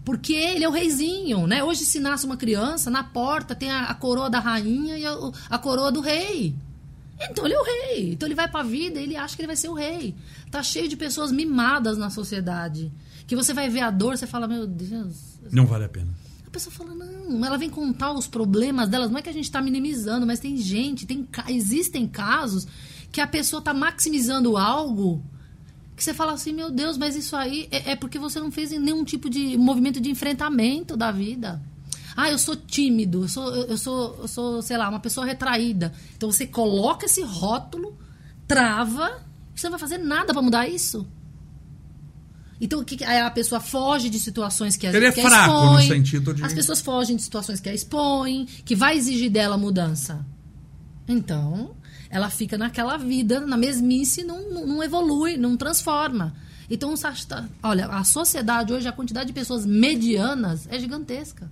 Porque 0.04 0.34
ele 0.34 0.64
é 0.64 0.68
o 0.68 0.72
reizinho, 0.72 1.46
né? 1.46 1.64
Hoje, 1.64 1.84
se 1.86 1.98
nasce 1.98 2.26
uma 2.26 2.36
criança, 2.36 2.90
na 2.90 3.02
porta 3.02 3.54
tem 3.54 3.70
a, 3.70 3.84
a 3.84 3.94
coroa 3.94 4.28
da 4.28 4.38
rainha 4.38 4.98
e 4.98 5.06
a, 5.06 5.14
a 5.48 5.58
coroa 5.58 5.90
do 5.90 6.00
rei. 6.00 6.54
Então 7.30 7.44
ele 7.46 7.54
é 7.54 7.58
o 7.58 7.64
rei. 7.64 8.12
Então 8.12 8.26
ele 8.28 8.34
vai 8.34 8.48
pra 8.48 8.62
vida 8.62 9.00
e 9.00 9.04
ele 9.04 9.16
acha 9.16 9.34
que 9.34 9.40
ele 9.40 9.46
vai 9.46 9.56
ser 9.56 9.68
o 9.68 9.72
rei. 9.74 10.14
Tá 10.50 10.62
cheio 10.62 10.88
de 10.88 10.96
pessoas 10.96 11.32
mimadas 11.32 11.96
na 11.96 12.10
sociedade. 12.10 12.92
Que 13.26 13.34
você 13.34 13.54
vai 13.54 13.70
ver 13.70 13.80
a 13.80 13.90
dor, 13.90 14.18
você 14.18 14.26
fala, 14.26 14.46
meu 14.46 14.66
Deus. 14.66 15.38
Não 15.50 15.64
vale 15.64 15.84
a 15.84 15.88
pena. 15.88 16.12
A 16.46 16.50
pessoa 16.50 16.74
fala, 16.74 16.94
não, 16.94 17.13
ela 17.44 17.56
vem 17.56 17.70
contar 17.70 18.12
os 18.12 18.26
problemas 18.26 18.88
delas. 18.88 19.10
Não 19.10 19.18
é 19.18 19.22
que 19.22 19.28
a 19.28 19.32
gente 19.32 19.50
tá 19.50 19.60
minimizando, 19.60 20.26
mas 20.26 20.40
tem 20.40 20.56
gente, 20.56 21.06
tem, 21.06 21.28
existem 21.48 22.06
casos 22.06 22.66
que 23.10 23.20
a 23.20 23.26
pessoa 23.26 23.62
tá 23.62 23.72
maximizando 23.72 24.56
algo 24.56 25.22
que 25.96 26.02
você 26.02 26.12
fala 26.12 26.32
assim, 26.32 26.52
meu 26.52 26.70
Deus, 26.70 26.98
mas 26.98 27.14
isso 27.14 27.36
aí 27.36 27.68
é, 27.70 27.92
é 27.92 27.96
porque 27.96 28.18
você 28.18 28.40
não 28.40 28.50
fez 28.50 28.70
nenhum 28.72 29.04
tipo 29.04 29.30
de 29.30 29.56
movimento 29.56 30.00
de 30.00 30.10
enfrentamento 30.10 30.96
da 30.96 31.12
vida. 31.12 31.62
Ah, 32.16 32.30
eu 32.30 32.38
sou 32.38 32.56
tímido, 32.56 33.22
eu 33.22 33.28
sou, 33.28 33.54
eu 33.54 33.64
eu 33.66 33.76
sou, 33.76 34.16
eu 34.20 34.28
sou, 34.28 34.62
sei 34.62 34.76
lá, 34.76 34.88
uma 34.88 35.00
pessoa 35.00 35.26
retraída. 35.26 35.92
Então 36.16 36.30
você 36.30 36.46
coloca 36.46 37.06
esse 37.06 37.22
rótulo, 37.22 37.96
trava, 38.46 39.22
você 39.54 39.66
não 39.66 39.72
vai 39.72 39.80
fazer 39.80 39.98
nada 39.98 40.32
para 40.32 40.42
mudar 40.42 40.68
isso. 40.68 41.06
Então, 42.64 42.80
o 42.80 42.84
que, 42.84 43.04
a 43.04 43.30
pessoa 43.30 43.60
foge 43.60 44.08
de 44.08 44.18
situações 44.18 44.74
que 44.74 44.86
a 44.86 44.90
Ele 44.90 45.04
é 45.04 45.12
que 45.12 45.20
a 45.20 45.28
fraco 45.28 45.52
no 45.52 45.78
expõe. 45.80 45.86
sentido 45.98 46.32
de- 46.32 46.42
As 46.42 46.54
pessoas 46.54 46.80
fogem 46.80 47.14
de 47.14 47.20
situações 47.22 47.60
que 47.60 47.68
a 47.68 47.74
expõem, 47.74 48.46
que 48.64 48.74
vai 48.74 48.96
exigir 48.96 49.30
dela 49.30 49.58
mudança. 49.58 50.24
Então, 51.06 51.76
ela 52.08 52.30
fica 52.30 52.56
naquela 52.56 52.96
vida, 52.96 53.38
na 53.40 53.58
mesmice, 53.58 54.24
não, 54.24 54.50
não, 54.50 54.82
evolui, 54.82 55.36
não 55.36 55.58
transforma. 55.58 56.34
Então, 56.70 56.94
tá- 57.28 57.44
olha, 57.62 57.84
a 57.86 58.02
sociedade 58.02 58.72
hoje, 58.72 58.88
a 58.88 58.92
quantidade 58.92 59.26
de 59.26 59.34
pessoas 59.34 59.66
medianas 59.66 60.66
é 60.70 60.78
gigantesca. 60.80 61.50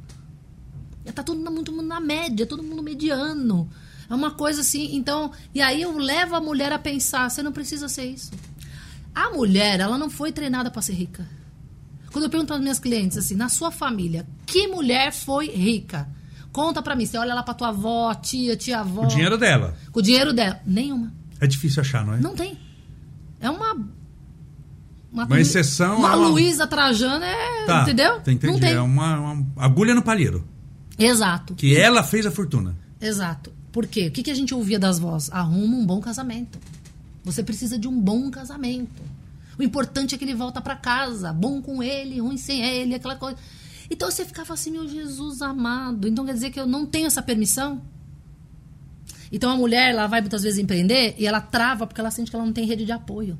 Tá 1.15 1.23
todo 1.23 1.39
mundo, 1.39 1.63
todo 1.63 1.77
mundo 1.77 1.89
na 1.89 2.01
média, 2.01 2.47
todo 2.47 2.63
mundo 2.63 2.83
mediano. 2.83 3.69
É 4.09 4.15
uma 4.15 4.31
coisa 4.31 4.63
assim. 4.63 4.95
Então, 4.97 5.31
e 5.55 5.61
aí 5.61 5.83
eu 5.83 5.95
levo 5.99 6.35
a 6.37 6.41
mulher 6.41 6.73
a 6.73 6.79
pensar: 6.79 7.29
você 7.31 7.43
não 7.43 7.53
precisa 7.53 7.87
ser 7.87 8.07
isso. 8.07 8.31
A 9.15 9.31
mulher, 9.31 9.81
ela 9.81 9.99
não 9.99 10.09
foi 10.09 10.33
treinada 10.33 10.71
para 10.71 10.83
ser 10.83 10.95
rica. 10.95 11.27
Quando 12.11 12.25
eu 12.25 12.31
pergunto 12.31 12.49
para 12.49 12.57
as 12.57 12.63
minhas 12.63 12.79
clientes 12.79 13.17
assim, 13.17 13.35
na 13.35 13.49
sua 13.49 13.71
família, 13.71 14.27
que 14.47 14.67
mulher 14.69 15.13
foi 15.13 15.49
rica? 15.49 16.09
Conta 16.53 16.83
para 16.83 16.95
mim. 16.95 17.07
Você 17.07 17.17
olha 17.17 17.35
lá 17.35 17.43
para 17.43 17.55
tua 17.55 17.69
avó, 17.69 18.15
tia, 18.15 18.55
tia 18.57 18.81
avó. 18.81 19.05
O 19.05 19.09
dinheiro 19.09 19.39
dela. 19.39 19.75
Com 19.91 20.01
o 20.01 20.03
dinheiro 20.03 20.33
dela. 20.33 20.61
Nenhuma. 20.67 21.13
É 21.41 21.47
difícil 21.47 21.81
achar, 21.81 22.05
não 22.05 22.15
é? 22.15 22.21
Não 22.21 22.35
tem. 22.35 22.59
É 23.41 23.49
uma. 23.49 23.75
Uma 25.11 25.41
exceção 25.41 25.99
Uma 25.99 26.11
a 26.13 26.17
uma- 26.17 26.29
Luísa 26.29 26.67
Trajana 26.67 27.27
é. 27.27 27.67
Tá, 27.67 27.83
entendeu? 27.83 28.17
Entendi. 28.19 28.47
Não 28.47 28.59
tem. 28.59 28.73
É 28.73 28.81
uma, 28.81 29.19
uma 29.33 29.47
agulha 29.57 29.95
no 29.95 30.03
palheiro. 30.03 30.47
Exato. 30.99 31.55
Que 31.55 31.77
ela 31.77 32.03
fez 32.03 32.25
a 32.27 32.31
fortuna. 32.31 32.77
Exato. 33.01 33.53
Por 33.71 33.87
quê? 33.87 34.09
O 34.09 34.11
que, 34.11 34.23
que 34.23 34.31
a 34.31 34.35
gente 34.35 34.55
ouvia 34.55 34.79
das 34.79 34.99
vozes? 34.99 35.31
Arruma 35.33 35.77
um 35.77 35.85
bom 35.87 36.01
casamento. 36.01 36.59
Você 37.25 37.43
precisa 37.43 37.79
de 37.79 37.89
um 37.89 38.01
bom 38.01 38.31
casamento. 38.31 39.03
O 39.59 39.62
importante 39.62 40.14
é 40.14 40.18
que 40.18 40.25
ele 40.25 40.35
volta 40.35 40.61
para 40.61 40.75
casa, 40.75 41.33
bom 41.33 41.61
com 41.61 41.83
ele, 41.83 42.20
ruim 42.20 42.37
sem 42.37 42.62
ele, 42.62 42.95
aquela 42.95 43.16
coisa. 43.16 43.37
Então 43.91 44.11
você 44.11 44.25
ficava 44.25 44.55
assim, 44.55 44.70
meu 44.70 44.89
Jesus 44.89 45.43
amado. 45.43 46.09
Então 46.09 46.25
quer 46.25 46.35
dizer 46.35 46.51
que 46.51 46.59
eu 46.59 46.66
não 46.66 46.87
tenho 46.87 47.07
essa 47.07 47.23
permissão? 47.23 47.83
Então 49.31 49.51
a 49.51 49.57
mulher, 49.57 49.91
ela 49.91 50.07
vai 50.07 50.20
muitas 50.20 50.43
vezes 50.43 50.59
empreender 50.59 51.14
e 51.18 51.27
ela 51.27 51.41
trava 51.41 51.87
porque 51.87 52.01
ela 52.01 52.11
sente 52.11 52.31
que 52.31 52.37
ela 52.37 52.45
não 52.45 52.53
tem 52.53 52.66
rede 52.66 52.85
de 52.85 52.93
apoio. 52.93 53.39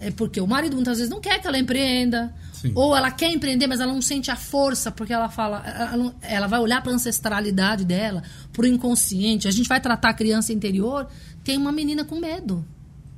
É 0.00 0.10
porque 0.10 0.40
o 0.40 0.46
marido 0.46 0.74
muitas 0.74 0.98
vezes 0.98 1.10
não 1.10 1.20
quer 1.20 1.40
que 1.40 1.46
ela 1.46 1.58
empreenda. 1.58 2.34
Sim. 2.62 2.72
Ou 2.74 2.96
ela 2.96 3.10
quer 3.10 3.30
empreender, 3.32 3.66
mas 3.66 3.80
ela 3.80 3.92
não 3.92 4.00
sente 4.00 4.30
a 4.30 4.36
força, 4.36 4.90
porque 4.90 5.12
ela 5.12 5.28
fala. 5.28 5.62
Ela, 5.66 5.96
não- 5.96 6.14
ela 6.22 6.46
vai 6.46 6.60
olhar 6.60 6.80
para 6.82 6.92
a 6.92 6.94
ancestralidade 6.94 7.84
dela, 7.84 8.22
para 8.52 8.62
o 8.62 8.66
inconsciente. 8.66 9.48
A 9.48 9.50
gente 9.50 9.68
vai 9.68 9.80
tratar 9.80 10.10
a 10.10 10.14
criança 10.14 10.52
interior, 10.52 11.06
tem 11.44 11.58
uma 11.58 11.72
menina 11.72 12.04
com 12.04 12.18
medo. 12.20 12.64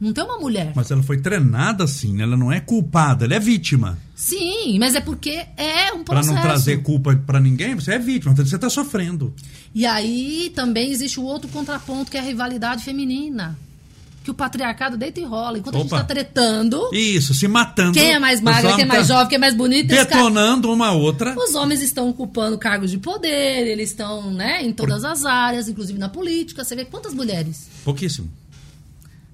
Não 0.00 0.12
tem 0.12 0.24
uma 0.24 0.38
mulher. 0.38 0.72
Mas 0.74 0.90
ela 0.90 1.02
foi 1.02 1.18
treinada 1.20 1.84
assim, 1.84 2.12
né? 2.12 2.24
Ela 2.24 2.36
não 2.36 2.50
é 2.52 2.58
culpada, 2.60 3.24
ela 3.24 3.34
é 3.34 3.38
vítima. 3.40 3.96
Sim, 4.14 4.78
mas 4.78 4.94
é 4.96 5.00
porque 5.00 5.46
é 5.56 5.92
um 5.94 6.02
processo. 6.02 6.34
não 6.34 6.42
trazer 6.42 6.82
culpa 6.82 7.14
pra 7.24 7.38
ninguém, 7.40 7.74
você 7.74 7.92
é 7.92 7.98
vítima, 7.98 8.32
então 8.32 8.44
você 8.44 8.58
tá 8.58 8.68
sofrendo. 8.68 9.32
E 9.74 9.86
aí 9.86 10.50
também 10.54 10.90
existe 10.90 11.20
o 11.20 11.22
outro 11.22 11.48
contraponto, 11.48 12.10
que 12.10 12.16
é 12.16 12.20
a 12.20 12.24
rivalidade 12.24 12.82
feminina. 12.84 13.56
Que 14.24 14.30
o 14.30 14.34
patriarcado 14.34 14.96
deita 14.96 15.20
e 15.20 15.24
rola. 15.24 15.58
Enquanto 15.58 15.76
a 15.76 15.78
gente 15.80 15.88
Opa. 15.88 15.98
tá 15.98 16.04
tretando, 16.04 16.88
Isso, 16.94 17.34
se 17.34 17.46
matando. 17.46 17.92
quem 17.92 18.10
é 18.10 18.18
mais 18.18 18.40
magra, 18.40 18.74
quem 18.74 18.84
é 18.84 18.86
mais 18.86 19.06
tá 19.06 19.14
jovem, 19.14 19.28
quem 19.28 19.36
é 19.36 19.38
mais 19.38 19.54
bonita, 19.54 19.94
Detonando 19.94 20.72
uma 20.72 20.92
outra. 20.92 21.36
Os 21.38 21.54
homens 21.54 21.82
estão 21.82 22.08
ocupando 22.08 22.56
cargos 22.56 22.90
de 22.90 22.96
poder, 22.96 23.66
eles 23.66 23.90
estão, 23.90 24.32
né, 24.32 24.64
em 24.64 24.72
todas 24.72 25.04
as 25.04 25.26
áreas, 25.26 25.68
inclusive 25.68 25.98
na 25.98 26.08
política. 26.08 26.64
Você 26.64 26.74
vê 26.74 26.86
quantas 26.86 27.12
mulheres? 27.12 27.68
Pouquíssimo. 27.84 28.30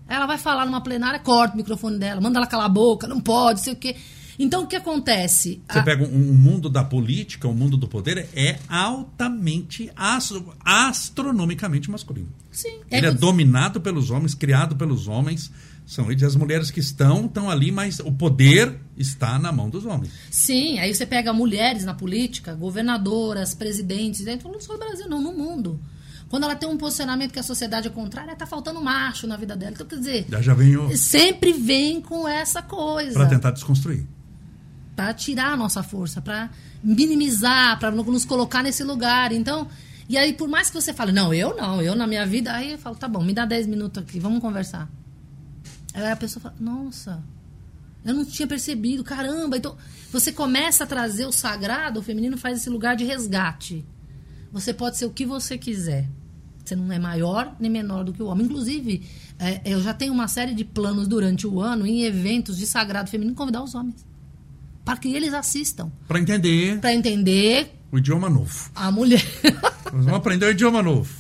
Ela 0.09 0.27
vai 0.27 0.37
falar 0.37 0.67
numa 0.67 0.81
plenária, 0.81 1.21
corta 1.21 1.55
o 1.55 1.57
microfone 1.57 1.97
dela, 1.97 2.21
manda 2.21 2.41
ela 2.41 2.47
calar 2.49 2.67
a 2.67 2.69
boca, 2.69 3.07
não 3.07 3.21
pode, 3.21 3.61
sei 3.61 3.75
o 3.75 3.77
quê. 3.77 3.95
Então 4.43 4.65
o 4.65 4.67
que 4.67 4.75
acontece? 4.75 5.61
Você 5.71 5.79
A- 5.79 5.83
pega 5.83 6.03
um, 6.05 6.31
um 6.31 6.35
mundo 6.35 6.71
da 6.71 6.83
política, 6.83 7.47
o 7.47 7.51
um 7.51 7.55
mundo 7.55 7.77
do 7.77 7.87
poder, 7.87 8.27
é 8.35 8.59
altamente, 8.69 9.91
astro- 9.95 10.55
astronomicamente 10.65 11.91
masculino. 11.91 12.29
Sim. 12.51 12.81
Ele 12.91 13.07
é 13.07 13.11
que- 13.13 13.19
dominado 13.19 13.81
pelos 13.81 14.11
homens, 14.11 14.35
criado 14.35 14.75
pelos 14.77 15.07
homens, 15.09 15.51
São 15.87 16.09
eles 16.09 16.23
as 16.23 16.37
mulheres 16.37 16.71
que 16.71 16.79
estão, 16.79 17.27
estão 17.27 17.51
ali, 17.51 17.73
mas 17.73 17.99
o 17.99 18.13
poder 18.13 18.79
está 18.97 19.41
na 19.41 19.51
mão 19.51 19.69
dos 19.69 19.85
homens. 19.85 20.13
Sim, 20.31 20.79
aí 20.79 20.95
você 20.95 21.05
pega 21.05 21.33
mulheres 21.33 21.85
na 21.85 21.93
política, 21.93 22.55
governadoras, 22.55 23.55
presidentes, 23.55 24.25
não 24.25 24.39
falando 24.39 24.61
só 24.63 24.75
no 24.75 24.79
Brasil, 24.79 25.09
não, 25.09 25.21
no 25.21 25.33
mundo. 25.33 25.81
Quando 26.29 26.45
ela 26.45 26.55
tem 26.55 26.69
um 26.69 26.77
posicionamento 26.77 27.33
que 27.33 27.41
a 27.41 27.43
sociedade 27.43 27.89
é 27.89 27.91
contrária, 27.91 28.37
tá 28.37 28.47
faltando 28.47 28.81
macho 28.81 29.27
na 29.27 29.37
vida 29.37 29.57
dela. 29.57 29.73
Então, 29.73 29.85
quer 29.85 29.99
dizer, 29.99 30.27
Já 30.31 30.41
já 30.41 30.55
vem 30.55 30.77
o- 30.77 30.97
sempre 30.97 31.53
vem 31.53 32.01
com 32.01 32.29
essa 32.29 32.63
coisa. 32.63 33.15
para 33.15 33.27
tentar 33.27 33.51
desconstruir. 33.51 34.07
Para 35.01 35.15
tirar 35.15 35.55
a 35.55 35.57
nossa 35.57 35.83
força, 35.83 36.21
para 36.21 36.51
minimizar, 36.85 37.79
para 37.79 37.91
nos 37.91 38.27
colocar 38.27 38.63
nesse 38.63 38.85
lugar. 38.85 39.33
Então, 39.33 39.67
e 40.07 40.19
aí, 40.19 40.35
por 40.35 40.47
mais 40.47 40.69
que 40.69 40.79
você 40.79 40.93
fale, 40.93 41.11
não, 41.11 41.33
eu 41.33 41.57
não, 41.57 41.81
eu 41.81 41.95
na 41.95 42.07
minha 42.07 42.27
vida, 42.27 42.53
aí 42.53 42.73
eu 42.73 42.79
falo, 42.79 42.97
tá 42.97 43.09
bom, 43.09 43.25
me 43.25 43.33
dá 43.33 43.47
10 43.47 43.67
minutos 43.67 44.03
aqui, 44.03 44.21
vamos 44.21 44.41
conversar. 44.41 44.91
Aí 45.95 46.05
a 46.05 46.17
pessoa 46.17 46.43
fala, 46.43 46.55
nossa, 46.61 47.25
eu 48.05 48.13
não 48.13 48.27
tinha 48.27 48.47
percebido, 48.47 49.03
caramba. 49.03 49.57
Então, 49.57 49.75
você 50.13 50.31
começa 50.31 50.85
a 50.85 50.87
trazer 50.87 51.25
o 51.25 51.33
sagrado, 51.33 52.01
o 52.01 52.03
feminino 52.03 52.37
faz 52.37 52.59
esse 52.59 52.69
lugar 52.69 52.95
de 52.95 53.07
resgate. 53.07 53.83
Você 54.53 54.75
pode 54.75 54.99
ser 54.99 55.07
o 55.07 55.11
que 55.11 55.25
você 55.25 55.57
quiser. 55.57 56.11
Você 56.63 56.77
não 56.77 56.93
é 56.93 56.99
maior 56.99 57.57
nem 57.59 57.71
menor 57.71 58.05
do 58.05 58.13
que 58.13 58.23
o 58.23 58.27
homem. 58.27 58.45
Inclusive, 58.45 59.09
é, 59.39 59.63
eu 59.65 59.81
já 59.81 59.95
tenho 59.95 60.13
uma 60.13 60.29
série 60.29 60.55
de 60.55 60.63
planos 60.63 61.09
durante 61.09 61.47
o 61.47 61.59
ano 61.59 61.87
em 61.87 62.03
eventos 62.03 62.59
de 62.59 62.67
sagrado 62.67 63.09
feminino 63.09 63.35
convidar 63.35 63.63
os 63.63 63.75
homens. 63.75 64.11
Para 64.85 64.97
que 64.97 65.13
eles 65.15 65.33
assistam. 65.35 65.91
Para 66.09 66.19
entender 66.21 66.79
Para 66.81 66.95
entender 66.95 67.71
o 67.93 67.99
idioma 67.99 68.29
novo. 68.31 68.71
a 68.75 68.91
mulher. 68.91 69.25
Nós 69.93 70.05
vamos 70.05 70.15
aprender 70.15 70.47
o 70.47 70.51
idioma 70.51 70.83
novo. 70.83 71.13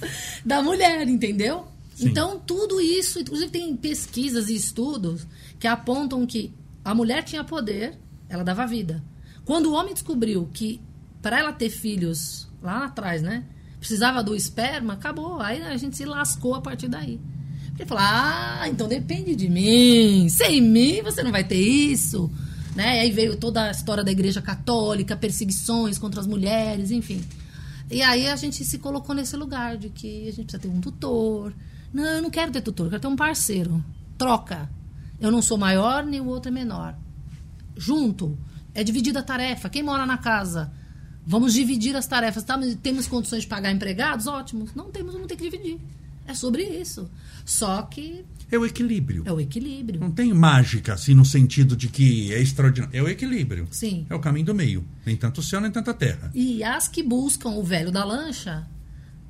da 0.44 0.62
mulher, 0.62 1.06
entendeu? 1.08 1.66
Sim. 1.94 2.08
Então, 2.08 2.38
tudo 2.38 2.80
isso, 2.80 3.18
inclusive 3.20 3.50
tem 3.50 3.76
pesquisas 3.76 4.48
e 4.48 4.54
estudos 4.54 5.26
que 5.58 5.66
apontam 5.66 6.24
que 6.26 6.52
a 6.84 6.94
mulher 6.94 7.22
tinha 7.24 7.44
poder, 7.44 7.98
ela 8.28 8.42
dava 8.44 8.66
vida. 8.66 9.02
Quando 9.44 9.66
o 9.66 9.72
homem 9.74 9.92
descobriu 9.92 10.48
que 10.52 10.80
para 11.20 11.38
ela 11.40 11.52
ter 11.52 11.68
filhos 11.68 12.48
lá 12.62 12.86
atrás, 12.86 13.20
né, 13.20 13.44
precisava 13.78 14.22
do 14.22 14.34
esperma, 14.34 14.94
acabou. 14.94 15.40
Aí 15.40 15.60
a 15.62 15.76
gente 15.76 15.96
se 15.96 16.04
lascou 16.04 16.54
a 16.54 16.60
partir 16.60 16.88
daí. 16.88 17.20
Porque 17.68 17.84
falou: 17.84 18.04
"Ah, 18.06 18.64
então 18.68 18.86
depende 18.88 19.34
de 19.34 19.48
mim. 19.48 20.28
Sem 20.28 20.60
mim 20.62 21.02
você 21.02 21.22
não 21.22 21.32
vai 21.32 21.44
ter 21.44 21.60
isso". 21.60 22.30
Né? 22.74 22.96
E 22.96 23.00
aí 23.00 23.10
veio 23.10 23.36
toda 23.36 23.64
a 23.64 23.70
história 23.70 24.04
da 24.04 24.12
Igreja 24.12 24.40
Católica, 24.40 25.16
perseguições 25.16 25.98
contra 25.98 26.20
as 26.20 26.26
mulheres, 26.26 26.90
enfim. 26.90 27.24
E 27.90 28.02
aí 28.02 28.28
a 28.28 28.36
gente 28.36 28.64
se 28.64 28.78
colocou 28.78 29.14
nesse 29.14 29.36
lugar 29.36 29.76
de 29.76 29.88
que 29.88 30.28
a 30.28 30.32
gente 30.32 30.44
precisa 30.44 30.62
ter 30.62 30.68
um 30.68 30.80
tutor. 30.80 31.52
Não, 31.92 32.04
eu 32.04 32.22
não 32.22 32.30
quero 32.30 32.52
ter 32.52 32.60
tutor, 32.60 32.86
eu 32.86 32.90
quero 32.90 33.02
ter 33.02 33.08
um 33.08 33.16
parceiro. 33.16 33.84
Troca. 34.16 34.70
Eu 35.20 35.30
não 35.30 35.42
sou 35.42 35.58
maior, 35.58 36.04
nem 36.04 36.20
o 36.20 36.26
outro 36.26 36.50
é 36.50 36.52
menor. 36.52 36.96
Junto. 37.76 38.38
É 38.72 38.84
dividida 38.84 39.18
a 39.18 39.22
tarefa. 39.22 39.68
Quem 39.68 39.82
mora 39.82 40.06
na 40.06 40.16
casa? 40.16 40.72
Vamos 41.26 41.52
dividir 41.52 41.96
as 41.96 42.06
tarefas. 42.06 42.44
Tá? 42.44 42.58
Temos 42.82 43.08
condições 43.08 43.42
de 43.42 43.48
pagar 43.48 43.72
empregados? 43.72 44.26
Ótimo. 44.26 44.68
Não 44.74 44.90
temos, 44.90 45.12
vamos 45.12 45.26
ter 45.26 45.36
que 45.36 45.50
dividir. 45.50 45.80
É 46.26 46.34
sobre 46.34 46.62
isso. 46.62 47.10
Só 47.44 47.82
que 47.82 48.24
É 48.50 48.58
o 48.58 48.66
equilíbrio. 48.66 49.22
é 49.26 49.32
o 49.32 49.40
equilíbrio. 49.40 50.00
Não 50.00 50.10
tem 50.10 50.32
mágica, 50.34 50.94
assim, 50.94 51.14
no 51.14 51.24
sentido 51.24 51.76
de 51.76 51.88
que 51.88 52.32
é 52.32 52.40
extraordinário. 52.40 52.96
É 52.96 53.02
o 53.02 53.08
equilíbrio. 53.08 53.68
Sim. 53.70 54.06
É 54.10 54.14
o 54.14 54.20
caminho 54.20 54.46
do 54.46 54.54
meio. 54.54 54.84
Nem 55.06 55.16
tanto 55.16 55.38
o 55.38 55.42
céu, 55.42 55.60
nem 55.60 55.70
tanta 55.70 55.94
terra. 55.94 56.30
E 56.34 56.62
as 56.64 56.88
que 56.88 57.02
buscam 57.02 57.50
o 57.50 57.62
velho 57.62 57.92
da 57.92 58.04
lancha 58.04 58.66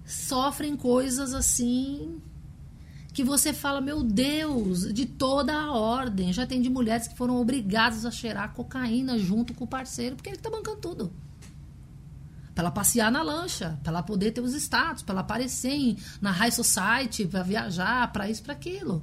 sofrem 0.04 0.76
coisas 0.76 1.34
assim 1.34 2.20
que 3.12 3.24
você 3.24 3.52
fala, 3.52 3.80
meu 3.80 4.02
Deus, 4.02 4.92
de 4.92 5.04
toda 5.04 5.52
a 5.52 5.72
ordem. 5.72 6.32
Já 6.32 6.46
tem 6.46 6.62
de 6.62 6.70
mulheres 6.70 7.08
que 7.08 7.16
foram 7.16 7.36
obrigadas 7.40 8.06
a 8.06 8.10
cheirar 8.10 8.52
cocaína 8.54 9.18
junto 9.18 9.52
com 9.52 9.64
o 9.64 9.68
parceiro, 9.68 10.16
porque 10.16 10.30
ele 10.30 10.38
tá 10.38 10.48
bancando 10.48 10.78
tudo. 10.78 11.12
Pra 12.60 12.66
ela 12.66 12.70
passear 12.70 13.10
na 13.10 13.22
lancha, 13.22 13.78
pra 13.82 13.90
ela 13.90 14.02
poder 14.02 14.32
ter 14.32 14.42
os 14.42 14.52
status, 14.52 15.02
pra 15.02 15.14
ela 15.14 15.22
aparecer 15.22 15.70
em, 15.70 15.96
na 16.20 16.30
high 16.30 16.50
society, 16.52 17.26
pra 17.26 17.42
viajar, 17.42 18.12
pra 18.12 18.28
isso, 18.28 18.42
pra 18.42 18.52
aquilo. 18.52 19.02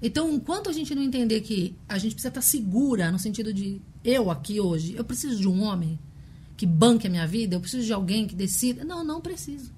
Então, 0.00 0.32
enquanto 0.32 0.70
a 0.70 0.72
gente 0.72 0.94
não 0.94 1.02
entender 1.02 1.42
que 1.42 1.76
a 1.86 1.98
gente 1.98 2.12
precisa 2.12 2.30
estar 2.30 2.40
segura, 2.40 3.12
no 3.12 3.18
sentido 3.18 3.52
de 3.52 3.82
eu 4.02 4.30
aqui 4.30 4.58
hoje, 4.58 4.94
eu 4.96 5.04
preciso 5.04 5.38
de 5.38 5.46
um 5.46 5.62
homem 5.62 5.98
que 6.56 6.64
banque 6.64 7.06
a 7.06 7.10
minha 7.10 7.26
vida, 7.26 7.54
eu 7.56 7.60
preciso 7.60 7.84
de 7.84 7.92
alguém 7.92 8.26
que 8.26 8.34
decida. 8.34 8.86
Não, 8.86 9.04
não 9.04 9.20
preciso. 9.20 9.70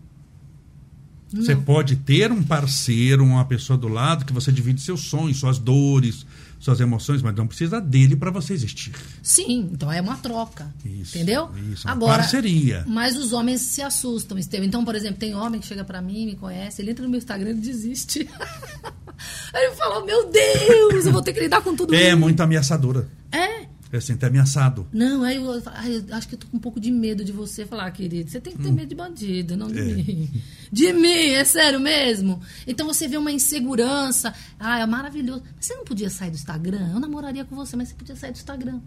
Você 1.33 1.57
Não. 1.57 1.63
pode 1.63 1.97
ter 1.97 2.31
um 2.31 2.45
parceiro, 2.45 3.25
uma 3.25 3.45
pessoa 3.45 3.77
do 3.77 3.89
lado 3.89 4.25
que 4.25 4.33
você 4.33 4.53
divide 4.53 4.81
seus 4.81 5.01
sonhos, 5.01 5.41
suas 5.41 5.59
dores, 5.59 6.25
suas 6.65 6.81
emoções, 6.81 7.21
mas 7.23 7.35
não 7.35 7.47
precisa 7.47 7.81
dele 7.81 8.17
para 8.17 8.31
você 8.31 8.55
existir. 8.55 8.93
Sim, 9.23 9.69
então 9.73 9.93
é 9.93 10.01
uma 10.01 10.17
troca. 10.17 10.73
Isso, 10.85 11.17
entendeu? 11.17 11.51
isso, 11.73 11.87
uma 11.87 11.99
parceria. 11.99 12.85
Mas 12.87 13.17
os 13.17 13.33
homens 13.33 13.61
se 13.61 13.83
assustam, 13.83 14.39
Estevão. 14.39 14.67
Então, 14.67 14.85
por 14.85 14.95
exemplo, 14.95 15.19
tem 15.19 15.35
homem 15.35 15.61
que 15.61 15.67
chega 15.67 15.85
pra 15.85 16.01
mim, 16.01 16.27
me 16.27 16.37
conhece, 16.37 16.81
ele 16.81 16.91
entra 16.93 17.05
no 17.05 17.11
meu 17.11 17.19
Instagram 17.19 17.51
e 17.51 17.55
desiste. 17.55 18.29
Aí 19.53 19.65
ele 19.67 19.75
fala: 19.77 20.05
Meu 20.05 20.29
Deus, 20.31 21.07
eu 21.07 21.13
vou 21.13 21.23
ter 21.23 21.33
que 21.33 21.41
lidar 21.41 21.61
com 21.63 21.77
tudo 21.77 21.95
É 21.95 22.09
isso. 22.09 22.17
muito 22.19 22.41
ameaçadora. 22.43 23.09
É. 23.31 23.67
É 23.95 23.99
assim, 23.99 24.17
tá 24.17 24.27
ameaçado. 24.27 24.89
Não, 24.93 25.23
aí 25.23 25.37
eu, 25.37 25.63
ai, 25.67 26.05
eu 26.09 26.17
acho 26.17 26.27
que 26.27 26.35
eu 26.35 26.39
tô 26.41 26.49
com 26.49 26.57
um 26.57 26.61
pouco 26.61 26.81
de 26.81 26.91
medo 26.91 27.25
de 27.25 27.31
você 27.31 27.65
falar, 27.65 27.89
querido. 27.93 28.29
Você 28.29 28.41
tem 28.41 28.53
que 28.53 28.61
ter 28.61 28.73
medo 28.73 28.89
de 28.89 28.95
bandido, 28.97 29.57
não 29.57 29.69
de 29.69 29.79
É. 29.79 29.85
mim. 29.85 30.43
De 30.73 30.93
mim, 30.93 31.29
é 31.31 31.45
sério 31.45 31.79
mesmo. 31.79 32.43
Então 32.67 32.89
você 32.89 33.07
vê 33.07 33.17
uma 33.17 33.31
insegurança. 33.31 34.35
Ah, 34.59 34.81
é 34.81 34.87
maravilhoso. 34.87 35.45
Mas 35.55 35.67
você 35.67 35.77
não 35.77 35.85
podia 35.85 36.11
sair 36.11 36.31
do 36.31 36.35
Instagram? 36.35 36.91
Eu 36.93 36.99
namoraria 36.99 37.45
com 37.45 37.55
você, 37.55 37.77
mas 37.77 37.91
você 37.91 37.95
podia 37.95 38.17
sair 38.17 38.33
do 38.33 38.37
Instagram. 38.37 38.81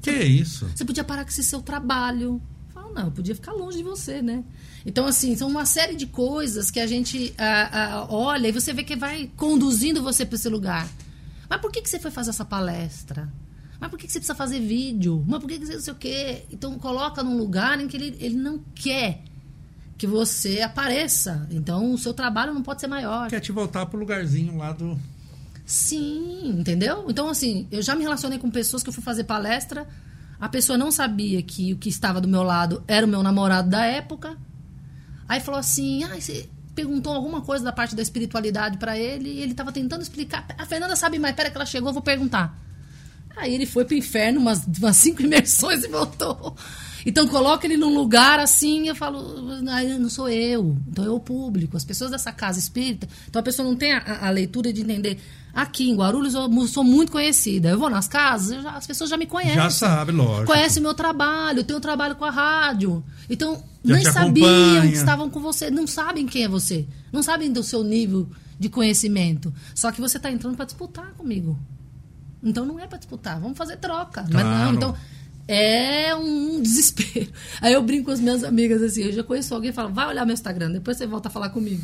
Que 0.00 0.10
é 0.10 0.24
isso? 0.24 0.70
Você 0.72 0.84
podia 0.84 1.02
parar 1.02 1.24
com 1.24 1.30
esse 1.30 1.42
seu 1.42 1.60
trabalho. 1.60 2.40
Eu 2.40 2.72
Falo, 2.72 2.94
não, 2.94 3.06
eu 3.06 3.10
podia 3.10 3.34
ficar 3.34 3.50
longe 3.54 3.78
de 3.78 3.82
você, 3.82 4.22
né? 4.22 4.44
Então, 4.86 5.04
assim, 5.04 5.34
são 5.34 5.48
uma 5.48 5.66
série 5.66 5.96
de 5.96 6.06
coisas 6.06 6.70
que 6.70 6.78
a 6.78 6.86
gente 6.86 7.34
ah, 7.36 7.70
ah, 7.72 8.06
olha 8.08 8.46
e 8.46 8.52
você 8.52 8.72
vê 8.72 8.84
que 8.84 8.94
vai 8.94 9.28
conduzindo 9.36 10.00
você 10.00 10.24
para 10.24 10.36
esse 10.36 10.48
lugar. 10.48 10.88
Mas 11.50 11.60
por 11.60 11.72
que, 11.72 11.82
que 11.82 11.88
você 11.88 11.98
foi 11.98 12.12
fazer 12.12 12.30
essa 12.30 12.44
palestra? 12.44 13.28
Mas 13.84 13.90
por 13.90 13.98
que, 13.98 14.06
que 14.06 14.12
você 14.14 14.18
precisa 14.18 14.34
fazer 14.34 14.60
vídeo? 14.60 15.22
Mas 15.28 15.40
por 15.40 15.46
que, 15.46 15.58
que 15.58 15.66
você 15.66 15.74
não 15.74 15.82
sei 15.82 15.92
o 15.92 15.96
quê? 15.96 16.44
Então, 16.50 16.78
coloca 16.78 17.22
num 17.22 17.36
lugar 17.36 17.78
em 17.78 17.86
que 17.86 17.98
ele, 17.98 18.16
ele 18.18 18.34
não 18.34 18.58
quer 18.74 19.20
que 19.98 20.06
você 20.06 20.62
apareça. 20.62 21.46
Então, 21.50 21.92
o 21.92 21.98
seu 21.98 22.14
trabalho 22.14 22.54
não 22.54 22.62
pode 22.62 22.80
ser 22.80 22.86
maior. 22.86 23.28
Quer 23.28 23.40
te 23.40 23.52
voltar 23.52 23.84
pro 23.84 23.98
lugarzinho 23.98 24.56
lá 24.56 24.72
do. 24.72 24.98
Sim, 25.66 26.48
entendeu? 26.58 27.04
Então, 27.10 27.28
assim, 27.28 27.68
eu 27.70 27.82
já 27.82 27.94
me 27.94 28.02
relacionei 28.02 28.38
com 28.38 28.50
pessoas 28.50 28.82
que 28.82 28.88
eu 28.88 28.92
fui 28.92 29.02
fazer 29.02 29.24
palestra, 29.24 29.86
a 30.40 30.48
pessoa 30.48 30.78
não 30.78 30.90
sabia 30.90 31.42
que 31.42 31.74
o 31.74 31.76
que 31.76 31.90
estava 31.90 32.22
do 32.22 32.28
meu 32.28 32.42
lado 32.42 32.82
era 32.88 33.04
o 33.04 33.08
meu 33.08 33.22
namorado 33.22 33.68
da 33.68 33.84
época. 33.84 34.34
Aí 35.28 35.40
falou 35.40 35.60
assim: 35.60 36.04
ah, 36.04 36.18
você 36.18 36.48
perguntou 36.74 37.12
alguma 37.12 37.42
coisa 37.42 37.62
da 37.62 37.70
parte 37.70 37.94
da 37.94 38.00
espiritualidade 38.00 38.78
pra 38.78 38.98
ele 38.98 39.28
e 39.28 39.42
ele 39.42 39.52
estava 39.52 39.70
tentando 39.70 40.00
explicar. 40.00 40.46
A 40.56 40.64
Fernanda 40.64 40.96
sabe 40.96 41.18
mais, 41.18 41.36
pera 41.36 41.50
que 41.50 41.56
ela 41.58 41.66
chegou, 41.66 41.90
eu 41.90 41.92
vou 41.92 42.02
perguntar. 42.02 42.63
Aí 43.36 43.54
ele 43.54 43.66
foi 43.66 43.84
pro 43.84 43.96
inferno 43.96 44.40
umas, 44.40 44.62
umas 44.78 44.96
cinco 44.96 45.20
imersões 45.24 45.84
e 45.84 45.88
voltou. 45.88 46.56
Então 47.06 47.28
coloca 47.28 47.66
ele 47.66 47.76
num 47.76 47.94
lugar 47.94 48.38
assim, 48.40 48.88
eu 48.88 48.94
falo, 48.94 49.60
não 49.60 50.08
sou 50.08 50.26
eu, 50.28 50.74
então 50.88 51.04
é 51.04 51.10
o 51.10 51.20
público, 51.20 51.76
as 51.76 51.84
pessoas 51.84 52.10
dessa 52.10 52.32
casa 52.32 52.58
espírita. 52.58 53.06
Então 53.28 53.40
a 53.40 53.42
pessoa 53.42 53.68
não 53.68 53.76
tem 53.76 53.92
a, 53.92 54.26
a 54.26 54.30
leitura 54.30 54.72
de 54.72 54.80
entender. 54.80 55.18
Aqui 55.52 55.88
em 55.90 55.94
Guarulhos 55.94 56.32
eu 56.34 56.66
sou 56.66 56.82
muito 56.82 57.12
conhecida. 57.12 57.68
Eu 57.68 57.78
vou 57.78 57.90
nas 57.90 58.08
casas, 58.08 58.62
já- 58.62 58.70
as 58.70 58.86
pessoas 58.86 59.10
já 59.10 59.16
me 59.18 59.26
conhecem. 59.26 59.54
Já 59.54 59.68
sabe, 59.68 60.12
lógico. 60.12 60.46
Conhece 60.46 60.78
o 60.78 60.82
meu 60.82 60.94
trabalho, 60.94 61.62
tenho 61.62 61.78
trabalho 61.78 62.16
com 62.16 62.24
a 62.24 62.30
rádio. 62.30 63.04
Então, 63.28 63.62
Já 63.84 63.94
nem 63.96 64.04
sabiam 64.04 64.48
acompanha. 64.48 64.80
que 64.90 64.96
estavam 64.96 65.28
com 65.28 65.40
você, 65.40 65.70
não 65.70 65.86
sabem 65.86 66.26
quem 66.26 66.44
é 66.44 66.48
você, 66.48 66.86
não 67.12 67.22
sabem 67.22 67.52
do 67.52 67.62
seu 67.62 67.84
nível 67.84 68.26
de 68.58 68.68
conhecimento. 68.70 69.52
Só 69.74 69.92
que 69.92 70.00
você 70.00 70.16
está 70.16 70.30
entrando 70.30 70.56
para 70.56 70.64
disputar 70.64 71.12
comigo. 71.18 71.58
Então 72.44 72.64
não 72.66 72.78
é 72.78 72.86
para 72.86 72.98
disputar, 72.98 73.40
vamos 73.40 73.56
fazer 73.56 73.76
troca. 73.78 74.22
Mas 74.30 74.42
Claro. 74.42 74.48
não, 74.66 74.74
então 74.74 74.96
é 75.48 76.14
um 76.14 76.60
desespero. 76.62 77.28
Aí 77.60 77.72
eu 77.72 77.82
brinco 77.82 78.06
com 78.06 78.10
as 78.12 78.20
minhas 78.20 78.44
amigas 78.44 78.82
assim, 78.82 79.02
eu 79.02 79.12
já 79.12 79.22
conheço 79.24 79.54
alguém 79.54 79.70
e 79.70 79.72
falo, 79.72 79.92
vai 79.92 80.06
olhar 80.08 80.24
meu 80.24 80.34
Instagram, 80.34 80.70
depois 80.72 80.96
você 80.96 81.06
volta 81.06 81.28
a 81.28 81.30
falar 81.30 81.48
comigo. 81.50 81.82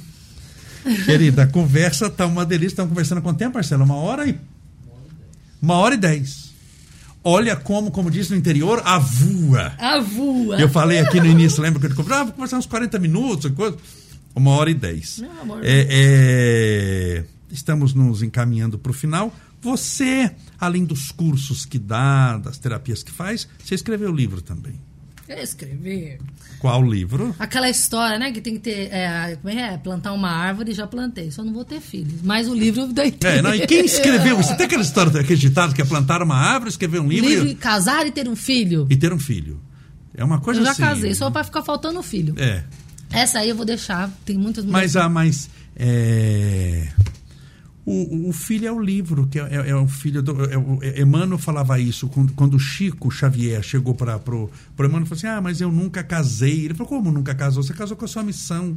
Querida, 1.04 1.42
a 1.42 1.46
conversa 1.46 2.08
tá 2.08 2.24
uma 2.26 2.44
delícia. 2.44 2.72
Estamos 2.72 2.90
conversando 2.90 3.20
quanto 3.20 3.36
tempo, 3.38 3.54
Marcelo? 3.54 3.84
Uma 3.84 3.96
hora 3.96 4.26
e. 4.26 4.38
Uma 5.60 5.74
hora 5.74 5.94
e 5.94 5.98
dez. 5.98 6.50
Olha 7.22 7.54
como, 7.54 7.90
como 7.90 8.10
diz 8.10 8.30
no 8.30 8.36
interior, 8.36 8.80
a 8.82 8.98
voa. 8.98 9.74
A 9.78 10.00
voa. 10.00 10.58
Eu 10.58 10.70
falei 10.70 10.98
aqui 10.98 11.20
no 11.20 11.26
início, 11.26 11.60
lembra 11.62 11.78
que 11.80 11.86
eu 11.86 11.90
conversava? 11.94 12.22
Ah, 12.22 12.24
vou 12.24 12.32
conversar 12.32 12.56
uns 12.56 12.64
40 12.64 12.98
minutos, 12.98 13.50
coisa. 13.52 13.76
Uma 14.34 14.52
hora 14.52 14.70
e 14.70 14.74
dez. 14.74 15.18
Meu 15.18 15.30
amor. 15.42 15.60
É, 15.62 15.86
é, 15.90 17.24
estamos 17.50 17.92
nos 17.92 18.22
encaminhando 18.22 18.78
para 18.78 18.90
o 18.90 18.94
final. 18.94 19.34
Você, 19.60 20.30
além 20.60 20.84
dos 20.84 21.10
cursos 21.10 21.64
que 21.64 21.78
dá, 21.78 22.36
das 22.38 22.58
terapias 22.58 23.02
que 23.02 23.10
faz, 23.10 23.48
você 23.64 23.74
escreveu 23.74 24.12
livro 24.12 24.42
também. 24.42 24.74
quer 25.26 25.42
escrever. 25.42 26.18
Qual 26.58 26.82
livro? 26.84 27.34
Aquela 27.38 27.70
história, 27.70 28.18
né? 28.18 28.30
Que 28.32 28.40
tem 28.42 28.54
que 28.54 28.60
ter. 28.60 28.92
É, 28.92 29.36
como 29.40 29.48
é? 29.58 29.78
Plantar 29.78 30.12
uma 30.12 30.28
árvore, 30.30 30.72
já 30.74 30.86
plantei. 30.86 31.30
Só 31.30 31.42
não 31.42 31.54
vou 31.54 31.64
ter 31.64 31.80
filhos. 31.80 32.20
Mas 32.22 32.46
o 32.48 32.54
livro 32.54 32.82
eu 32.82 32.92
dei. 32.92 33.16
É, 33.24 33.40
não, 33.40 33.54
e 33.54 33.66
quem 33.66 33.84
escreveu? 33.86 34.36
Você 34.36 34.54
tem 34.56 34.66
aquela 34.66 34.82
história, 34.82 35.18
aquele 35.20 35.38
ditado 35.38 35.74
que 35.74 35.80
é 35.80 35.84
plantar 35.86 36.20
uma 36.22 36.36
árvore, 36.36 36.68
escrever 36.70 37.00
um 37.00 37.08
livro, 37.08 37.28
livro 37.30 37.46
e, 37.48 37.52
e 37.52 37.54
casar 37.54 38.06
e 38.06 38.10
ter 38.12 38.28
um 38.28 38.36
filho. 38.36 38.86
e 38.90 38.96
ter 38.96 39.10
um 39.12 39.18
filho. 39.18 39.58
É 40.14 40.22
uma 40.22 40.38
coisa 40.40 40.60
Eu 40.60 40.64
já 40.64 40.72
assim. 40.72 40.82
casei, 40.82 41.14
só 41.14 41.30
vai 41.30 41.42
ficar 41.44 41.62
faltando 41.62 41.98
o 41.98 42.02
filho. 42.02 42.34
É. 42.36 42.62
Essa 43.10 43.38
aí 43.38 43.48
eu 43.48 43.56
vou 43.56 43.64
deixar. 43.64 44.10
Tem 44.26 44.36
muitas 44.36 44.64
Mas, 44.64 44.72
mulheres. 44.94 44.96
ah, 44.96 45.08
mas 45.08 45.48
é, 45.76 46.88
o, 47.90 48.28
o 48.28 48.32
filho 48.32 48.66
é 48.66 48.72
o 48.72 48.78
livro, 48.80 49.26
que 49.26 49.38
é, 49.38 49.42
é- 49.42 49.70
é 49.70 49.74
o 49.76 49.86
filho 49.88 50.22
do. 50.22 50.44
É, 50.44 50.56
o- 50.56 50.78
é- 50.82 51.00
Emmanuel 51.00 51.38
falava 51.38 51.78
isso 51.80 52.08
quando, 52.08 52.32
quando 52.34 52.54
o 52.54 52.58
Chico 52.58 53.10
Xavier 53.10 53.62
chegou 53.62 53.94
para 53.94 54.18
pro 54.18 54.50
Emmanuel 54.78 55.02
e 55.02 55.06
falou 55.06 55.16
assim: 55.18 55.26
Ah, 55.26 55.40
mas 55.40 55.60
eu 55.60 55.70
nunca 55.72 56.02
casei. 56.02 56.64
Ele 56.66 56.74
falou: 56.74 56.88
Como 56.88 57.10
nunca 57.10 57.34
casou? 57.34 57.62
Você 57.62 57.72
casou 57.74 57.96
com 57.96 58.04
a 58.04 58.08
sua 58.08 58.22
missão. 58.22 58.76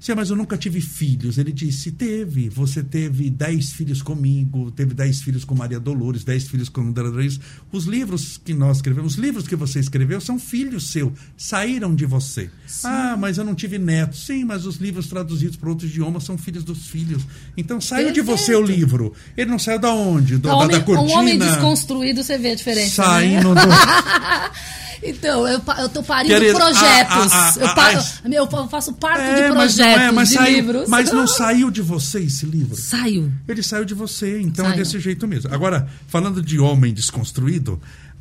Sim, 0.00 0.14
mas 0.14 0.30
eu 0.30 0.36
nunca 0.36 0.56
tive 0.56 0.80
filhos. 0.80 1.38
Ele 1.38 1.52
disse: 1.52 1.90
Teve. 1.90 2.48
Você 2.48 2.82
teve 2.82 3.28
dez 3.30 3.72
filhos 3.72 4.00
comigo, 4.00 4.70
teve 4.70 4.94
dez 4.94 5.20
filhos 5.20 5.44
com 5.44 5.54
Maria 5.54 5.80
Dolores, 5.80 6.22
dez 6.24 6.46
filhos 6.48 6.68
com 6.68 6.92
Reis. 6.92 7.40
Os 7.72 7.84
livros 7.84 8.40
que 8.42 8.54
nós 8.54 8.76
escrevemos, 8.78 9.14
os 9.14 9.18
livros 9.18 9.48
que 9.48 9.56
você 9.56 9.80
escreveu 9.80 10.20
são 10.20 10.38
filhos 10.38 10.90
seus, 10.92 11.12
saíram 11.36 11.94
de 11.94 12.06
você. 12.06 12.48
Ah, 12.84 13.16
mas 13.18 13.38
eu 13.38 13.44
não 13.44 13.54
tive 13.54 13.78
netos. 13.78 14.24
Sim, 14.26 14.44
mas 14.44 14.64
os 14.66 14.76
livros 14.76 15.08
traduzidos 15.08 15.56
para 15.56 15.68
outros 15.68 15.90
idiomas 15.90 16.24
são 16.24 16.38
filhos 16.38 16.62
dos 16.64 16.86
filhos. 16.86 17.22
Então 17.56 17.80
saiu 17.80 18.12
de 18.12 18.20
você 18.20 18.54
o 18.54 18.58
Perfeito. 18.58 18.78
livro. 18.78 19.12
Ele 19.36 19.50
não 19.50 19.58
saiu 19.58 19.78
da 19.78 19.92
onde? 19.92 20.36
Do, 20.38 20.48
Um 20.48 20.50
da, 20.52 20.56
homem, 20.56 20.78
da 20.78 20.84
cortina. 20.84 21.08
um 21.08 21.18
homem 21.18 21.38
desconstruído, 21.38 22.22
você 22.22 22.38
vê 22.38 22.50
a 22.52 22.54
diferença. 22.54 23.02
né? 23.02 23.08
Saindo 23.08 23.54
do... 23.54 23.60
Então, 25.02 25.46
eu, 25.46 25.60
eu 25.78 25.88
tô 25.88 26.02
parindo 26.02 26.34
Querido, 26.34 26.56
projetos. 26.58 27.32
a- 27.32 27.36
a- 27.36 27.48
a- 27.50 27.54
eu, 27.58 27.74
pa- 27.74 27.88
a- 27.88 28.28
eu 28.34 28.50
fa- 28.50 28.68
faço 28.68 28.92
parte 28.94 29.22
É, 29.22 29.34
de 29.48 29.54
mas 29.54 29.74
projetos, 29.74 29.96
não 30.00 30.08
é, 30.08 30.12
mas 30.12 30.28
de 30.28 30.34
saiu, 30.34 30.54
livros. 30.56 30.88
Mas 30.88 31.12
não 31.12 31.26
saiu 31.26 31.70
de 31.70 31.82
você 31.82 32.20
esse 32.20 32.44
livro. 32.46 32.76
Saiu. 32.76 33.32
Ele 33.46 33.62
saiu 33.62 33.84
de 33.84 33.94
você, 33.94 34.40
então 34.40 34.64
é 34.66 34.70
Saiu. 34.70 34.78
desse 34.84 34.98
jeito 35.00 35.26
mesmo. 35.28 35.52
Agora, 35.54 35.88
falando 36.08 36.42
de 36.42 36.58
homem 36.58 36.92
desconstruído, 36.92 37.80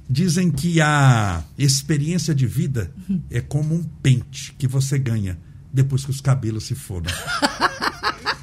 dizem 0.10 0.52
que 0.52 0.80
a 0.80 1.44
experiência 1.58 2.34
de 2.36 2.46
vida 2.48 2.92
é 3.32 3.42
como 3.42 3.74
um 3.76 3.84
pente 4.02 4.54
que 4.58 4.68
você 4.68 4.98
ganha 5.00 5.38
depois 5.74 6.06
que 6.06 6.12
os 6.12 6.22
cabelos 6.22 6.64
se 6.66 6.76
foram. 6.76 7.06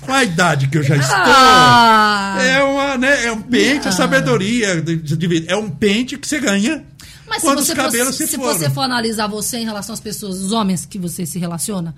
Com 0.01 0.13
a 0.13 0.23
idade 0.23 0.69
que 0.69 0.77
eu 0.77 0.83
já 0.83 0.97
estou, 0.97 1.17
Ah! 1.17 2.37
é, 2.39 2.63
uma, 2.63 2.99
né, 2.99 3.25
é 3.25 3.33
um 3.33 3.41
pente, 3.41 3.89
a 3.89 3.93
sabedoria 3.93 4.83
de, 4.83 4.97
de 4.97 5.27
vida. 5.27 5.51
É 5.51 5.57
um 5.57 5.71
pente 5.71 6.19
que 6.19 6.29
você 6.29 6.39
ganha 6.39 6.85
Mas 7.29 7.41
se 7.43 7.55
você, 7.55 7.75
for, 7.75 8.13
se 8.13 8.27
se 8.27 8.37
você 8.37 8.71
for 8.71 8.83
analisar 8.83 9.27
você 9.27 9.59
em 9.59 9.65
relação 9.65 9.93
às 9.95 10.01
pessoas, 10.01 10.37
os 10.41 10.53
homens 10.53 10.85
que 10.87 10.99
você 10.99 11.25
se 11.27 11.39
relaciona, 11.39 11.95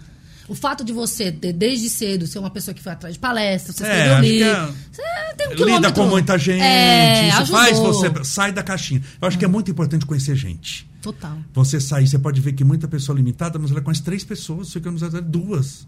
o 0.49 0.55
fato 0.55 0.85
de 0.85 0.93
você 0.93 1.33
ter, 1.33 1.53
desde 1.53 1.89
cedo, 1.91 2.27
ser 2.27 2.39
uma 2.39 2.51
pessoa 2.51 2.73
que 2.75 2.81
foi 2.81 2.93
atrás 2.93 3.15
de 3.15 3.19
palestras, 3.19 3.75
você 3.77 3.85
É, 3.85 3.89
escreveu 4.13 4.21
livro, 4.21 4.49
é- 4.49 4.67
você 4.93 5.03
tem 5.37 5.47
um 5.49 5.51
Lida 5.51 5.57
quilômetro. 5.65 5.93
com 5.95 6.07
muita 6.09 6.39
gente, 6.39 6.63
É, 6.63 7.29
isso 7.29 7.39
ajudou. 7.39 7.61
faz 7.61 7.79
você. 7.79 8.25
Sai 8.25 8.53
da 8.53 8.63
caixinha. 8.63 9.03
Eu 9.21 9.27
acho 9.27 9.37
que 9.39 9.45
é 9.45 9.49
muito 9.49 9.71
importante 9.71 10.07
conhecer 10.07 10.37
gente. 10.37 10.89
Total. 11.03 11.37
Você 11.55 11.81
sair, 11.81 12.07
você 12.07 12.19
pode 12.19 12.41
ver 12.41 12.53
que 12.53 12.63
muita 12.65 12.87
pessoa 12.89 13.17
limitada, 13.17 13.59
mas 13.59 13.71
ela 13.73 13.81
conhece 13.81 14.03
três 14.03 14.25
pessoas, 14.25 14.69
você 14.69 14.79
nos 14.81 15.03
às 15.03 15.13
duas. 15.23 15.87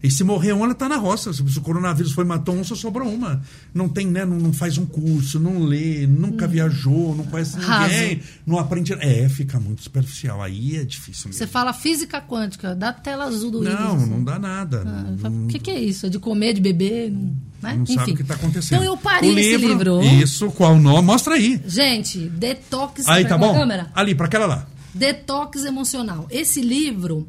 E 0.00 0.08
se 0.10 0.22
morrer 0.22 0.52
uma, 0.52 0.64
ela 0.64 0.72
está 0.72 0.88
na 0.88 0.96
roça. 0.96 1.32
Se 1.32 1.40
o 1.42 1.60
coronavírus 1.60 2.12
foi 2.12 2.24
matou 2.24 2.54
um, 2.54 2.62
só 2.62 2.76
sobrou 2.76 3.08
uma. 3.08 3.42
Não 3.74 3.88
tem, 3.88 4.06
né? 4.06 4.24
Não, 4.24 4.36
não 4.38 4.52
faz 4.52 4.78
um 4.78 4.86
curso, 4.86 5.40
não 5.40 5.58
lê, 5.64 6.06
nunca 6.06 6.46
viajou, 6.46 7.16
não 7.16 7.24
conhece 7.24 7.56
Hum. 7.58 7.62
Raso. 7.62 7.92
ninguém, 7.92 8.22
não 8.46 8.58
aprende. 8.58 8.92
É, 8.94 9.28
fica 9.28 9.58
muito 9.58 9.82
superficial. 9.82 10.40
Aí 10.40 10.76
é 10.76 10.84
difícil 10.84 11.26
mesmo. 11.28 11.32
Você 11.38 11.46
fala 11.48 11.72
física 11.72 12.20
quântica, 12.20 12.76
dá 12.76 12.92
tela 12.92 13.24
azul 13.24 13.50
do 13.50 13.60
Não, 13.62 13.70
íris, 13.72 14.02
assim. 14.02 14.10
não 14.10 14.22
dá 14.22 14.38
nada. 14.38 14.84
Ah, 14.86 15.28
O 15.28 15.48
que, 15.48 15.58
que 15.58 15.70
é 15.70 15.80
isso? 15.80 16.06
É 16.06 16.08
de 16.08 16.18
comer, 16.20 16.52
de 16.54 16.60
beber? 16.60 17.10
Não, 17.10 17.18
né? 17.60 17.74
não 17.76 17.84
sabe 17.86 18.02
Enfim. 18.02 18.12
o 18.12 18.16
que 18.16 18.22
está 18.22 18.34
acontecendo. 18.34 18.80
Então 18.82 18.84
eu 18.92 18.96
parei 18.96 19.34
o 19.34 19.38
esse 19.38 19.56
livro. 19.56 20.00
Isso, 20.02 20.48
qual 20.52 20.74
o 20.74 20.80
nome? 20.80 21.02
Mostra 21.06 21.34
aí. 21.34 21.60
Gente, 21.66 22.18
detox. 22.28 23.08
Aí, 23.08 23.24
tá 23.26 23.36
bom? 23.36 23.52
câmera? 23.52 23.90
Ali, 23.94 24.14
para 24.14 24.26
aquela 24.26 24.46
lá. 24.46 24.66
Detox 24.94 25.64
emocional. 25.64 26.26
Esse 26.30 26.60
livro, 26.60 27.26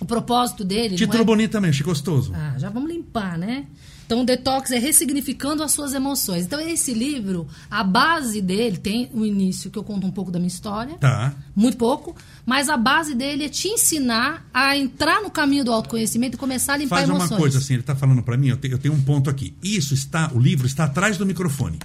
o 0.00 0.04
propósito 0.04 0.64
dele. 0.64 0.96
Título 0.96 1.22
é... 1.22 1.24
bonito 1.24 1.52
também, 1.52 1.70
achei 1.70 1.84
gostoso. 1.84 2.32
Ah, 2.34 2.54
já 2.58 2.68
vamos 2.70 2.90
limpar, 2.90 3.36
né? 3.38 3.64
Então, 4.04 4.20
o 4.22 4.24
detox 4.24 4.70
é 4.70 4.78
ressignificando 4.78 5.64
as 5.64 5.72
suas 5.72 5.92
emoções. 5.92 6.44
Então, 6.44 6.60
esse 6.60 6.94
livro, 6.94 7.44
a 7.68 7.82
base 7.82 8.40
dele 8.40 8.76
tem 8.76 9.10
o 9.12 9.26
início, 9.26 9.68
que 9.68 9.76
eu 9.76 9.82
conto 9.82 10.06
um 10.06 10.12
pouco 10.12 10.30
da 10.30 10.38
minha 10.38 10.46
história. 10.46 10.94
Tá. 10.94 11.34
Muito 11.56 11.76
pouco. 11.76 12.14
Mas 12.44 12.68
a 12.68 12.76
base 12.76 13.16
dele 13.16 13.46
é 13.46 13.48
te 13.48 13.66
ensinar 13.66 14.46
a 14.54 14.76
entrar 14.76 15.20
no 15.22 15.28
caminho 15.28 15.64
do 15.64 15.72
autoconhecimento 15.72 16.36
e 16.36 16.38
começar 16.38 16.74
a 16.74 16.76
limpar 16.76 16.98
Faz 16.98 17.08
emoções. 17.08 17.30
uma 17.32 17.36
coisa 17.36 17.58
assim, 17.58 17.72
ele 17.74 17.80
está 17.80 17.96
falando 17.96 18.22
para 18.22 18.36
mim, 18.36 18.46
eu, 18.50 18.56
te- 18.56 18.70
eu 18.70 18.78
tenho 18.78 18.94
um 18.94 19.02
ponto 19.02 19.28
aqui. 19.28 19.56
Isso 19.60 19.92
está, 19.92 20.30
o 20.32 20.38
livro 20.38 20.68
está 20.68 20.84
atrás 20.84 21.18
do 21.18 21.26
microfone. 21.26 21.80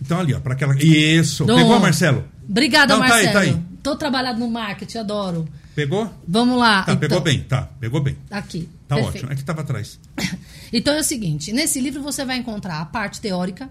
Então 0.00 0.18
ali, 0.18 0.32
ó, 0.32 0.40
para 0.40 0.54
aquela. 0.54 0.74
Isso. 0.82 1.44
Dom. 1.44 1.56
Pegou, 1.56 1.78
Marcelo? 1.78 2.24
Obrigada, 2.48 2.94
Não, 2.96 3.06
tá 3.06 3.16
aí, 3.16 3.24
Marcelo. 3.26 3.32
tá 3.34 3.40
aí. 3.58 3.62
Tô 3.82 3.96
trabalhando 3.96 4.38
no 4.38 4.50
marketing, 4.50 4.96
adoro. 4.96 5.46
Pegou? 5.76 6.10
Vamos 6.26 6.58
lá. 6.58 6.84
Tá, 6.84 6.92
então. 6.92 7.00
pegou 7.00 7.20
bem, 7.20 7.42
tá, 7.42 7.68
pegou 7.78 8.00
bem. 8.00 8.16
Aqui. 8.30 8.66
Tá 8.88 8.94
Perfeito. 8.94 9.16
ótimo. 9.16 9.32
É 9.32 9.34
que 9.34 9.40
estava 9.42 9.60
atrás. 9.60 10.00
Então 10.72 10.94
é 10.94 10.98
o 10.98 11.04
seguinte: 11.04 11.52
nesse 11.52 11.80
livro 11.80 12.02
você 12.02 12.24
vai 12.24 12.38
encontrar 12.38 12.80
a 12.80 12.84
parte 12.84 13.20
teórica, 13.20 13.70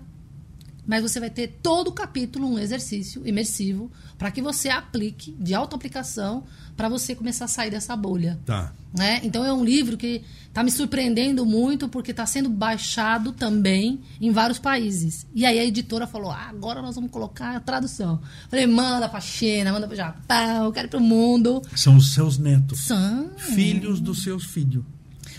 mas 0.87 1.01
você 1.01 1.19
vai 1.19 1.29
ter 1.29 1.59
todo 1.61 1.89
o 1.89 1.91
capítulo 1.91 2.47
um 2.47 2.59
exercício 2.59 3.25
imersivo 3.25 3.91
para 4.17 4.31
que 4.31 4.41
você 4.41 4.69
aplique 4.69 5.31
de 5.39 5.53
autoaplicação 5.53 6.43
para 6.75 6.89
você 6.89 7.15
começar 7.15 7.45
a 7.45 7.47
sair 7.47 7.71
dessa 7.71 7.95
bolha. 7.95 8.39
Tá. 8.45 8.73
Né? 8.97 9.19
Então 9.23 9.43
é 9.43 9.51
um 9.51 9.63
livro 9.63 9.97
que 9.97 10.21
está 10.47 10.63
me 10.63 10.71
surpreendendo 10.71 11.45
muito 11.45 11.89
porque 11.89 12.11
está 12.11 12.25
sendo 12.25 12.49
baixado 12.49 13.33
também 13.33 13.99
em 14.21 14.31
vários 14.31 14.57
países. 14.57 15.27
E 15.33 15.45
aí 15.45 15.59
a 15.59 15.65
editora 15.65 16.07
falou: 16.07 16.31
ah, 16.31 16.47
agora 16.49 16.81
nós 16.81 16.95
vamos 16.95 17.11
colocar 17.11 17.57
a 17.57 17.59
tradução. 17.59 18.21
Falei, 18.49 18.65
manda 18.65 19.09
pra 19.09 19.19
China, 19.19 19.73
manda 19.73 19.87
pro 19.87 19.95
Japão, 19.95 20.65
eu 20.65 20.71
quero 20.71 20.87
ir 20.87 20.89
pro 20.89 21.01
mundo. 21.01 21.61
São 21.75 21.97
os 21.97 22.13
seus 22.13 22.37
netos. 22.37 22.79
São. 22.79 23.31
Filhos 23.37 23.99
dos 23.99 24.23
seus 24.23 24.45
filhos. 24.45 24.83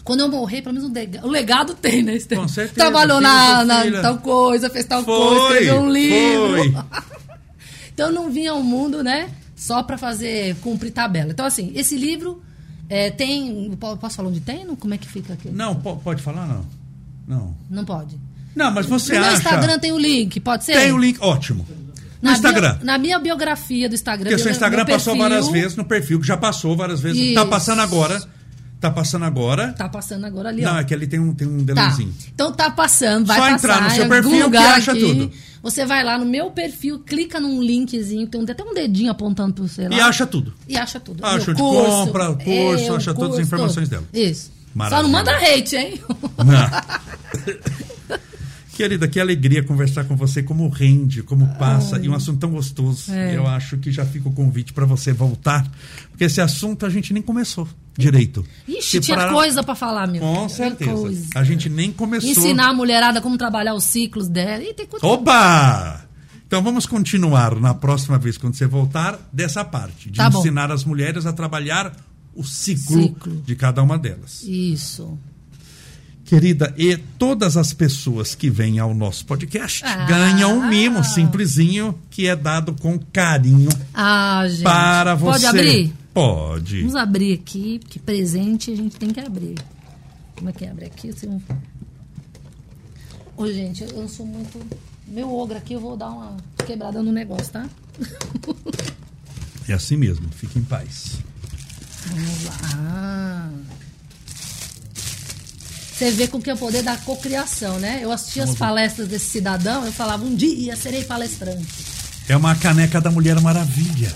Quando 0.06 0.20
eu 0.20 0.28
morrer, 0.30 0.62
pelo 0.62 0.74
menos 0.74 0.88
o 0.88 0.92
lega- 0.92 1.20
o 1.26 1.28
legado 1.28 1.74
tem, 1.74 2.02
né? 2.02 2.14
Esther? 2.14 2.38
Com 2.38 2.46
certeza, 2.48 2.74
Trabalhou 2.76 3.20
na, 3.20 3.64
na 3.64 4.00
tal 4.02 4.18
coisa, 4.18 4.70
fez 4.70 4.84
tal 4.86 5.04
Foi, 5.04 5.14
coisa, 5.14 5.44
escreveu 5.54 5.80
um 5.80 5.90
livro. 5.90 6.84
então 7.92 8.06
eu 8.08 8.12
não 8.12 8.30
vinha 8.30 8.52
ao 8.52 8.62
mundo, 8.62 9.02
né? 9.02 9.28
Só 9.56 9.82
pra 9.82 9.98
fazer, 9.98 10.54
cumprir 10.56 10.92
tabela. 10.92 11.30
Então, 11.32 11.44
assim, 11.44 11.72
esse 11.74 11.96
livro 11.96 12.42
é, 12.88 13.10
tem. 13.10 13.76
po- 13.80 13.96
Posso 13.96 14.16
falar 14.16 14.28
onde 14.28 14.40
tem? 14.40 14.64
Como 14.76 14.94
é 14.94 14.98
que 14.98 15.08
fica 15.08 15.32
aqui? 15.32 15.48
Não, 15.48 15.74
po- 15.74 15.96
pode 15.96 16.22
falar, 16.22 16.46
não? 16.46 16.64
Não. 17.26 17.56
Não 17.68 17.84
pode. 17.84 18.16
Não, 18.54 18.70
mas 18.70 18.86
você 18.86 19.14
no 19.14 19.20
meu 19.20 19.28
acha. 19.28 19.38
Instagram 19.38 19.78
tem 19.78 19.92
o 19.92 19.98
link, 19.98 20.38
pode 20.40 20.64
ser? 20.64 20.74
Tem 20.74 20.92
o 20.92 20.98
link, 20.98 21.18
ótimo. 21.20 21.66
No 22.22 22.30
Na 22.30 22.32
Instagram. 22.36 22.74
bio- 22.76 22.86
na 22.86 22.96
minha 22.98 23.18
biografia 23.18 23.88
do 23.88 23.94
Instagram. 23.94 24.30
Porque 24.30 24.42
seu 24.42 24.52
Instagram 24.52 24.84
passou 24.86 25.14
perfil 25.14 25.28
várias 25.28 25.48
vezes 25.48 25.76
no 25.76 25.84
perfil, 25.84 26.20
que 26.20 26.26
já 26.26 26.36
passou 26.36 26.76
várias 26.76 27.00
vezes. 27.00 27.20
Isso. 27.20 27.34
Tá 27.34 27.44
passando 27.44 27.80
agora. 27.82 28.22
Tá 28.86 28.90
passando 28.94 29.24
agora. 29.24 29.72
Tá 29.72 29.88
passando 29.88 30.24
agora 30.26 30.48
ali, 30.50 30.62
Não, 30.62 30.74
ó. 30.76 30.78
é 30.80 30.84
que 30.84 30.94
ali 30.94 31.06
tem 31.06 31.18
um, 31.20 31.34
tem 31.34 31.46
um 31.48 31.58
Tá. 31.58 31.74
delayzinho. 31.74 32.14
Então 32.34 32.52
tá 32.52 32.70
passando, 32.70 33.26
vai 33.26 33.36
Só 33.36 33.42
passar 33.42 33.56
entrar 33.56 33.82
no 33.82 33.90
seu 33.90 34.04
em 34.04 34.08
perfil 34.08 34.50
que 34.50 34.56
acha 34.56 34.92
aqui. 34.92 35.00
tudo. 35.00 35.30
Você 35.62 35.84
vai 35.84 36.04
lá 36.04 36.16
no 36.16 36.24
meu 36.24 36.50
perfil, 36.52 37.00
clica 37.00 37.40
num 37.40 37.60
linkzinho, 37.60 38.26
tem 38.28 38.40
até 38.52 38.62
um 38.62 38.72
dedinho 38.72 39.10
apontando 39.10 39.52
pro 39.54 39.66
lá. 39.66 39.96
E 39.96 40.00
acha 40.00 40.24
tudo. 40.26 40.54
E 40.68 40.76
acha 40.76 41.00
tudo. 41.00 41.24
Acha 41.26 41.50
onde 41.50 41.60
compra, 41.60 42.30
o 42.30 42.36
curso, 42.36 42.84
é, 42.84 42.92
o 42.92 42.96
acha 42.96 43.12
todas 43.14 43.30
as 43.30 43.36
curso, 43.36 43.40
informações 43.42 43.88
dela. 43.88 44.04
Isso. 44.12 44.52
Maravilha. 44.72 44.98
Só 44.98 45.02
não 45.02 45.10
manda 45.10 45.32
hate, 45.36 45.74
hein? 45.76 46.00
Querida, 48.76 49.08
que 49.08 49.18
alegria 49.18 49.62
conversar 49.62 50.04
com 50.04 50.14
você, 50.16 50.42
como 50.42 50.68
rende, 50.68 51.22
como 51.22 51.46
passa, 51.56 51.98
e 51.98 52.08
um 52.08 52.14
assunto 52.14 52.38
tão 52.38 52.50
gostoso. 52.50 53.10
É. 53.12 53.36
Eu 53.36 53.46
acho 53.46 53.78
que 53.78 53.90
já 53.90 54.04
fica 54.04 54.28
o 54.28 54.32
convite 54.32 54.72
para 54.72 54.84
você 54.84 55.12
voltar, 55.12 55.66
porque 56.10 56.24
esse 56.24 56.40
assunto 56.40 56.84
a 56.84 56.90
gente 56.90 57.12
nem 57.12 57.22
começou 57.22 57.66
direito. 57.96 58.44
Ixi, 58.68 59.00
tinha 59.00 59.16
parar- 59.16 59.32
coisa 59.32 59.62
pra 59.62 59.74
falar, 59.74 60.06
meu. 60.06 60.20
Com 60.20 60.48
certeza. 60.48 60.92
coisa. 60.92 61.26
A 61.34 61.42
gente 61.42 61.68
nem 61.70 61.90
começou. 61.90 62.28
Ensinar 62.28 62.68
a 62.68 62.74
mulherada 62.74 63.20
como 63.22 63.38
trabalhar 63.38 63.74
os 63.74 63.84
ciclos 63.84 64.28
dela. 64.28 64.62
Ih, 64.62 64.74
tem 64.74 64.86
coisa... 64.86 65.06
Opa! 65.06 66.04
Então 66.46 66.62
vamos 66.62 66.84
continuar 66.86 67.56
na 67.58 67.74
próxima 67.74 68.18
vez, 68.18 68.36
quando 68.38 68.54
você 68.54 68.66
voltar, 68.66 69.18
dessa 69.32 69.64
parte, 69.64 70.10
de 70.10 70.18
Tá 70.18 70.28
bom. 70.30 70.38
ensinar 70.38 70.70
as 70.70 70.84
mulheres 70.84 71.26
a 71.26 71.32
trabalhar 71.32 71.96
o 72.34 72.44
ciclo, 72.44 73.02
Ciclo. 73.02 73.42
de 73.46 73.56
cada 73.56 73.82
uma 73.82 73.98
delas. 73.98 74.42
Isso. 74.44 75.18
Querida, 76.26 76.74
e 76.76 76.96
todas 76.96 77.56
as 77.56 77.72
pessoas 77.72 78.34
que 78.34 78.50
vêm 78.50 78.78
ao 78.80 78.92
nosso 78.92 79.24
podcast 79.24 79.84
Ah. 79.84 80.06
ganham 80.06 80.58
um 80.58 80.68
mimo 80.68 81.04
simplesinho 81.04 81.96
que 82.10 82.26
é 82.26 82.34
dado 82.34 82.74
com 82.74 82.98
carinho 82.98 83.68
Ah, 83.94 84.44
gente. 84.48 84.62
para 84.64 85.14
você. 85.14 85.30
Pode 85.32 85.46
abrir? 85.46 85.92
Pode. 86.12 86.80
Vamos 86.80 86.96
abrir 86.96 87.32
aqui, 87.34 87.78
porque 87.78 87.98
presente 88.00 88.72
a 88.72 88.76
gente 88.76 88.96
tem 88.96 89.10
que 89.12 89.20
abrir. 89.20 89.54
Como 90.36 90.50
é 90.50 90.52
que 90.52 90.66
abre 90.66 90.86
aqui? 90.86 91.14
Um- 91.26 91.40
Ô, 93.36 93.46
gente, 93.46 93.84
eu 93.84 94.08
sou 94.08 94.26
muito. 94.26 94.58
Meu 95.06 95.32
ogro 95.32 95.56
aqui, 95.56 95.74
eu 95.74 95.80
vou 95.80 95.96
dar 95.96 96.10
uma 96.10 96.36
quebrada 96.66 97.02
no 97.02 97.12
negócio, 97.12 97.52
tá? 97.52 97.68
É 99.68 99.74
assim 99.74 99.96
mesmo, 99.96 100.28
fique 100.30 100.58
em 100.58 100.62
paz. 100.64 101.18
Vamos 102.06 102.44
lá. 102.44 103.50
Você 105.96 106.10
vê 106.10 106.26
com 106.28 106.40
que 106.40 106.50
é 106.50 106.54
o 106.54 106.56
poder 106.58 106.82
da 106.82 106.96
cocriação, 106.96 107.78
né? 107.78 108.00
Eu 108.02 108.12
assistia 108.12 108.44
as 108.44 108.54
palestras 108.54 109.08
desse 109.08 109.30
cidadão, 109.30 109.84
eu 109.86 109.92
falava, 109.92 110.24
um 110.24 110.34
dia 110.34 110.76
serei 110.76 111.04
palestrante. 111.04 111.66
É 112.28 112.36
uma 112.36 112.54
caneca 112.54 113.00
da 113.00 113.10
Mulher 113.10 113.40
Maravilha 113.40 114.12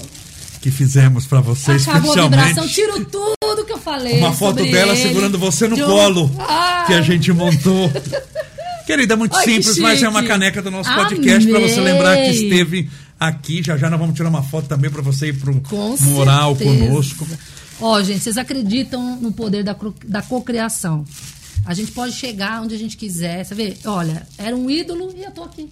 que 0.60 0.70
fizemos 0.70 1.24
para 1.24 1.40
você 1.40 1.72
Acabou 1.72 2.00
especialmente. 2.10 2.38
a 2.40 2.46
vibração, 2.48 2.68
tiro 2.68 3.04
tudo 3.06 3.64
que 3.64 3.72
eu 3.72 3.78
falei. 3.78 4.18
Uma 4.18 4.32
foto 4.34 4.62
dela 4.62 4.92
ele. 4.92 5.00
segurando 5.02 5.38
você 5.38 5.66
no 5.66 5.76
um- 5.76 5.86
colo 5.86 6.30
Ah! 6.38 6.84
que 6.86 6.92
a 6.92 7.00
gente 7.00 7.32
montou. 7.32 7.90
Querida, 8.86 9.14
é 9.14 9.16
muito 9.16 9.34
Ai, 9.36 9.44
que 9.44 9.50
simples, 9.54 9.78
mas 9.78 10.02
é 10.02 10.08
uma 10.08 10.22
caneca 10.22 10.60
do 10.60 10.70
nosso 10.70 10.92
podcast 10.92 11.48
para 11.48 11.60
você 11.60 11.80
lembrar 11.80 12.16
que 12.16 12.30
esteve 12.30 12.90
aqui. 13.18 13.62
Já 13.62 13.78
já 13.78 13.88
nós 13.88 13.98
vamos 13.98 14.14
tirar 14.14 14.28
uma 14.28 14.42
foto 14.42 14.66
também 14.68 14.90
para 14.90 15.00
você 15.00 15.28
ir 15.28 15.38
pro 15.38 15.58
Com 15.62 15.96
mural 16.00 16.54
certeza. 16.56 16.86
conosco. 16.86 17.26
Ó, 17.80 18.02
gente, 18.02 18.20
vocês 18.20 18.36
acreditam 18.36 19.16
no 19.16 19.32
poder 19.32 19.62
da, 19.64 19.74
da 20.04 20.20
cocriação. 20.20 21.06
A 21.64 21.74
gente 21.74 21.92
pode 21.92 22.12
chegar 22.14 22.62
onde 22.62 22.74
a 22.74 22.78
gente 22.78 22.96
quiser. 22.96 23.44
Você 23.44 23.54
vê, 23.54 23.76
olha, 23.84 24.26
era 24.38 24.56
um 24.56 24.70
ídolo 24.70 25.12
e 25.16 25.22
eu 25.22 25.30
tô 25.30 25.44
aqui. 25.44 25.70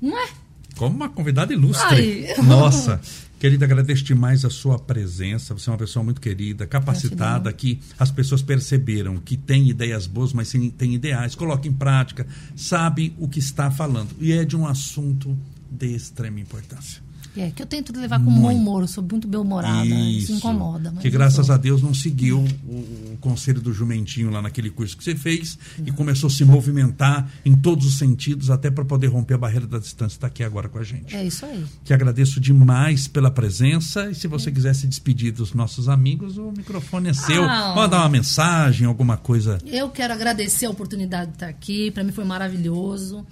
Não 0.00 0.16
é? 0.16 0.28
Como 0.76 0.94
uma 0.94 1.08
convidada 1.08 1.52
ilustre. 1.52 2.26
Ai. 2.28 2.34
Nossa. 2.44 3.00
Querida, 3.38 3.66
agradeço 3.66 4.02
demais 4.02 4.44
a 4.44 4.50
sua 4.50 4.78
presença. 4.78 5.52
Você 5.52 5.68
é 5.68 5.72
uma 5.72 5.78
pessoa 5.78 6.02
muito 6.02 6.20
querida, 6.20 6.66
capacitada, 6.66 7.52
que 7.52 7.80
as 7.98 8.10
pessoas 8.10 8.40
perceberam 8.40 9.18
que 9.18 9.36
tem 9.36 9.68
ideias 9.68 10.06
boas, 10.06 10.32
mas 10.32 10.50
tem 10.50 10.94
ideais. 10.94 11.34
Coloca 11.34 11.68
em 11.68 11.72
prática, 11.72 12.26
sabe 12.54 13.14
o 13.18 13.28
que 13.28 13.38
está 13.38 13.70
falando. 13.70 14.08
E 14.18 14.32
é 14.32 14.44
de 14.44 14.56
um 14.56 14.66
assunto 14.66 15.36
de 15.70 15.94
extrema 15.94 16.40
importância. 16.40 17.05
É, 17.36 17.50
que 17.50 17.62
eu 17.62 17.66
tento 17.66 17.92
levar 17.98 18.18
com 18.18 18.30
bom 18.30 18.52
humor, 18.52 18.82
eu 18.82 18.88
sou 18.88 19.04
muito 19.04 19.28
bem-humorada, 19.28 19.84
isso 19.84 20.32
incomoda. 20.32 20.90
mas 20.90 21.02
Que 21.02 21.10
graças 21.10 21.50
a 21.50 21.56
Deus 21.56 21.82
não 21.82 21.92
seguiu 21.92 22.38
o, 22.66 23.12
o 23.12 23.18
conselho 23.20 23.60
do 23.60 23.72
jumentinho 23.72 24.30
lá 24.30 24.40
naquele 24.40 24.70
curso 24.70 24.96
que 24.96 25.04
você 25.04 25.14
fez 25.14 25.58
e 25.84 25.92
começou 25.92 26.28
a 26.28 26.30
se 26.30 26.44
movimentar 26.44 27.30
em 27.44 27.54
todos 27.54 27.86
os 27.86 27.98
sentidos 27.98 28.50
até 28.50 28.70
para 28.70 28.84
poder 28.84 29.08
romper 29.08 29.34
a 29.34 29.38
barreira 29.38 29.66
da 29.66 29.78
distância. 29.78 30.16
Está 30.16 30.26
aqui 30.28 30.42
agora 30.42 30.68
com 30.68 30.78
a 30.78 30.82
gente. 30.84 31.14
É 31.14 31.24
isso 31.24 31.44
aí. 31.44 31.64
Que 31.84 31.92
agradeço 31.92 32.40
demais 32.40 33.06
pela 33.06 33.30
presença. 33.30 34.10
E 34.10 34.14
se 34.14 34.26
você 34.26 34.50
quiser 34.50 34.74
se 34.74 34.86
despedir 34.86 35.32
dos 35.32 35.52
nossos 35.52 35.88
amigos, 35.88 36.38
o 36.38 36.52
microfone 36.52 37.10
é 37.10 37.12
seu. 37.12 37.44
Ah. 37.44 37.74
Mandar 37.74 38.00
uma 38.00 38.08
mensagem, 38.08 38.86
alguma 38.86 39.16
coisa. 39.16 39.58
Eu 39.66 39.90
quero 39.90 40.12
agradecer 40.12 40.66
a 40.66 40.70
oportunidade 40.70 41.28
de 41.28 41.36
estar 41.36 41.48
aqui. 41.48 41.90
Para 41.90 42.04
mim 42.04 42.12
foi 42.12 42.24
maravilhoso. 42.24 43.26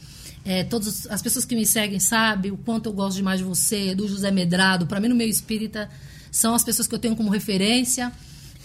É, 0.45 0.63
todas 0.63 1.07
as 1.07 1.23
pessoas 1.23 1.45
que 1.45 1.55
me 1.55 1.65
seguem 1.65 1.99
sabem 1.99 2.53
o 2.53 2.57
quanto 2.57 2.89
eu 2.89 2.93
gosto 2.93 3.17
demais 3.17 3.39
de 3.39 3.45
você, 3.45 3.95
do 3.95 4.07
José 4.07 4.31
Medrado. 4.31 4.87
Para 4.87 5.01
mim, 5.01 5.09
no 5.09 5.15
meio 5.15 5.31
espírita, 5.31 5.89
são 6.31 6.55
as 6.55 6.63
pessoas 6.63 6.87
que 6.87 6.95
eu 6.95 6.99
tenho 6.99 7.17
como 7.17 7.31
referência. 7.31 8.13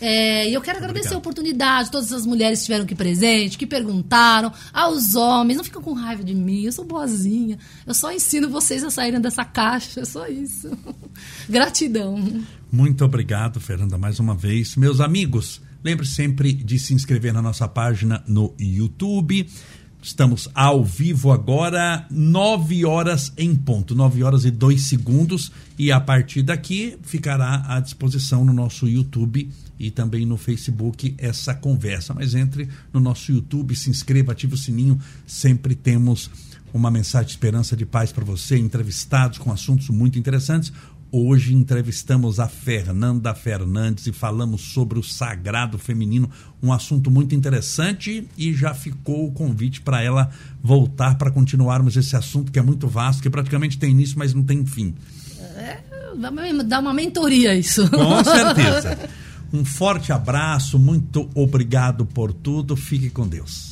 É, 0.02 0.50
e 0.50 0.54
eu 0.54 0.62
quero 0.62 0.78
agradecer 0.78 1.08
Obrigado. 1.08 1.16
a 1.16 1.18
oportunidade. 1.20 1.92
Todas 1.92 2.12
as 2.14 2.26
mulheres 2.26 2.60
que 2.60 2.64
estiveram 2.64 2.86
aqui 2.86 2.96
presentes, 2.96 3.58
que 3.58 3.68
perguntaram, 3.68 4.52
aos 4.74 5.16
homens. 5.16 5.58
Não 5.58 5.64
ficam 5.64 5.82
com 5.82 5.94
raiva 5.94 6.24
de 6.24 6.34
mim, 6.34 6.64
eu 6.64 6.72
sou 6.72 6.86
boazinha. 6.86 7.58
Eu 7.86 7.94
só 7.94 8.12
ensino 8.12 8.50
vocês 8.50 8.84
a 8.84 8.90
saírem 8.90 9.20
dessa 9.20 9.44
caixa. 9.44 10.02
É 10.02 10.06
só 10.06 10.28
isso. 10.28 10.70
Gratidão. 11.50 12.44
Muito 12.72 13.04
obrigado, 13.04 13.60
Fernanda, 13.60 13.98
mais 13.98 14.20
uma 14.20 14.36
vez. 14.36 14.76
Meus 14.76 15.02
amigos, 15.02 15.62
lembre 15.84 16.06
sempre 16.06 16.54
de 16.54 16.80
se 16.80 16.94
inscrever 16.94 17.34
na 17.34 17.42
nossa 17.42 17.68
página 17.68 18.24
no 18.28 18.56
YouTube. 18.58 19.50
Estamos 20.02 20.48
ao 20.56 20.84
vivo 20.84 21.30
agora, 21.30 22.06
9 22.10 22.86
horas 22.86 23.34
em 23.38 23.54
ponto, 23.54 23.94
9 23.94 24.24
horas 24.24 24.46
e 24.46 24.52
2 24.52 24.82
segundos. 24.84 25.52
E 25.78 25.92
a 25.92 26.00
partir 26.00 26.42
daqui 26.42 26.98
ficará 27.04 27.66
à 27.68 27.82
disposição 27.82 28.46
no 28.46 28.54
nosso 28.54 28.88
YouTube 28.88 29.50
e 29.78 29.92
também 29.92 30.26
no 30.26 30.38
Facebook 30.38 31.16
essa 31.18 31.54
conversa. 31.54 32.14
Mas 32.14 32.34
entre 32.34 32.70
no 32.94 33.00
nosso 33.02 33.32
YouTube, 33.32 33.76
se 33.76 33.90
inscreva, 33.90 34.32
ative 34.32 34.54
o 34.54 34.58
sininho. 34.58 34.98
Sempre 35.28 35.76
temos 35.76 36.32
uma 36.74 36.90
mensagem 36.90 37.28
de 37.28 37.32
esperança, 37.32 37.76
de 37.76 37.86
paz 37.86 38.12
para 38.12 38.24
você, 38.24 38.58
entrevistados 38.58 39.38
com 39.38 39.52
assuntos 39.52 39.90
muito 39.90 40.18
interessantes. 40.18 40.72
Hoje 41.12 41.56
entrevistamos 41.56 42.40
a 42.40 42.48
Fernanda 42.48 43.34
Fernandes 43.34 44.06
e 44.06 44.12
falamos 44.12 44.62
sobre 44.62 45.00
o 45.00 45.04
sagrado 45.04 45.80
feminino, 45.80 46.30
um 46.62 46.72
assunto 46.72 47.10
muito 47.10 47.34
interessante 47.34 48.28
e 48.38 48.54
já 48.54 48.76
ficou 48.76 49.26
o 49.26 49.32
convite 49.32 49.82
para 49.82 50.04
ela 50.04 50.30
voltar 50.62 51.18
para 51.18 51.32
continuarmos 51.32 51.98
esse 51.98 52.16
assunto 52.16 52.52
que 52.52 52.60
é 52.60 52.62
muito 52.62 52.88
vasto, 52.88 53.24
que 53.24 53.30
praticamente 53.30 53.80
tem 53.80 53.90
início, 53.90 54.20
mas 54.20 54.36
não 54.36 54.44
tem 54.44 54.64
fim. 54.66 54.94
Vamos 56.16 56.64
dar 56.66 56.80
uma 56.80 56.94
mentoria 56.94 57.56
isso. 57.56 57.90
Com 57.90 58.22
certeza. 58.24 59.10
Um 59.52 59.66
forte 59.66 60.12
abraço, 60.12 60.78
muito 60.78 61.28
obrigado 61.34 62.06
por 62.06 62.32
tudo. 62.32 62.76
Fique 62.76 63.10
com 63.10 63.28
Deus. 63.28 63.69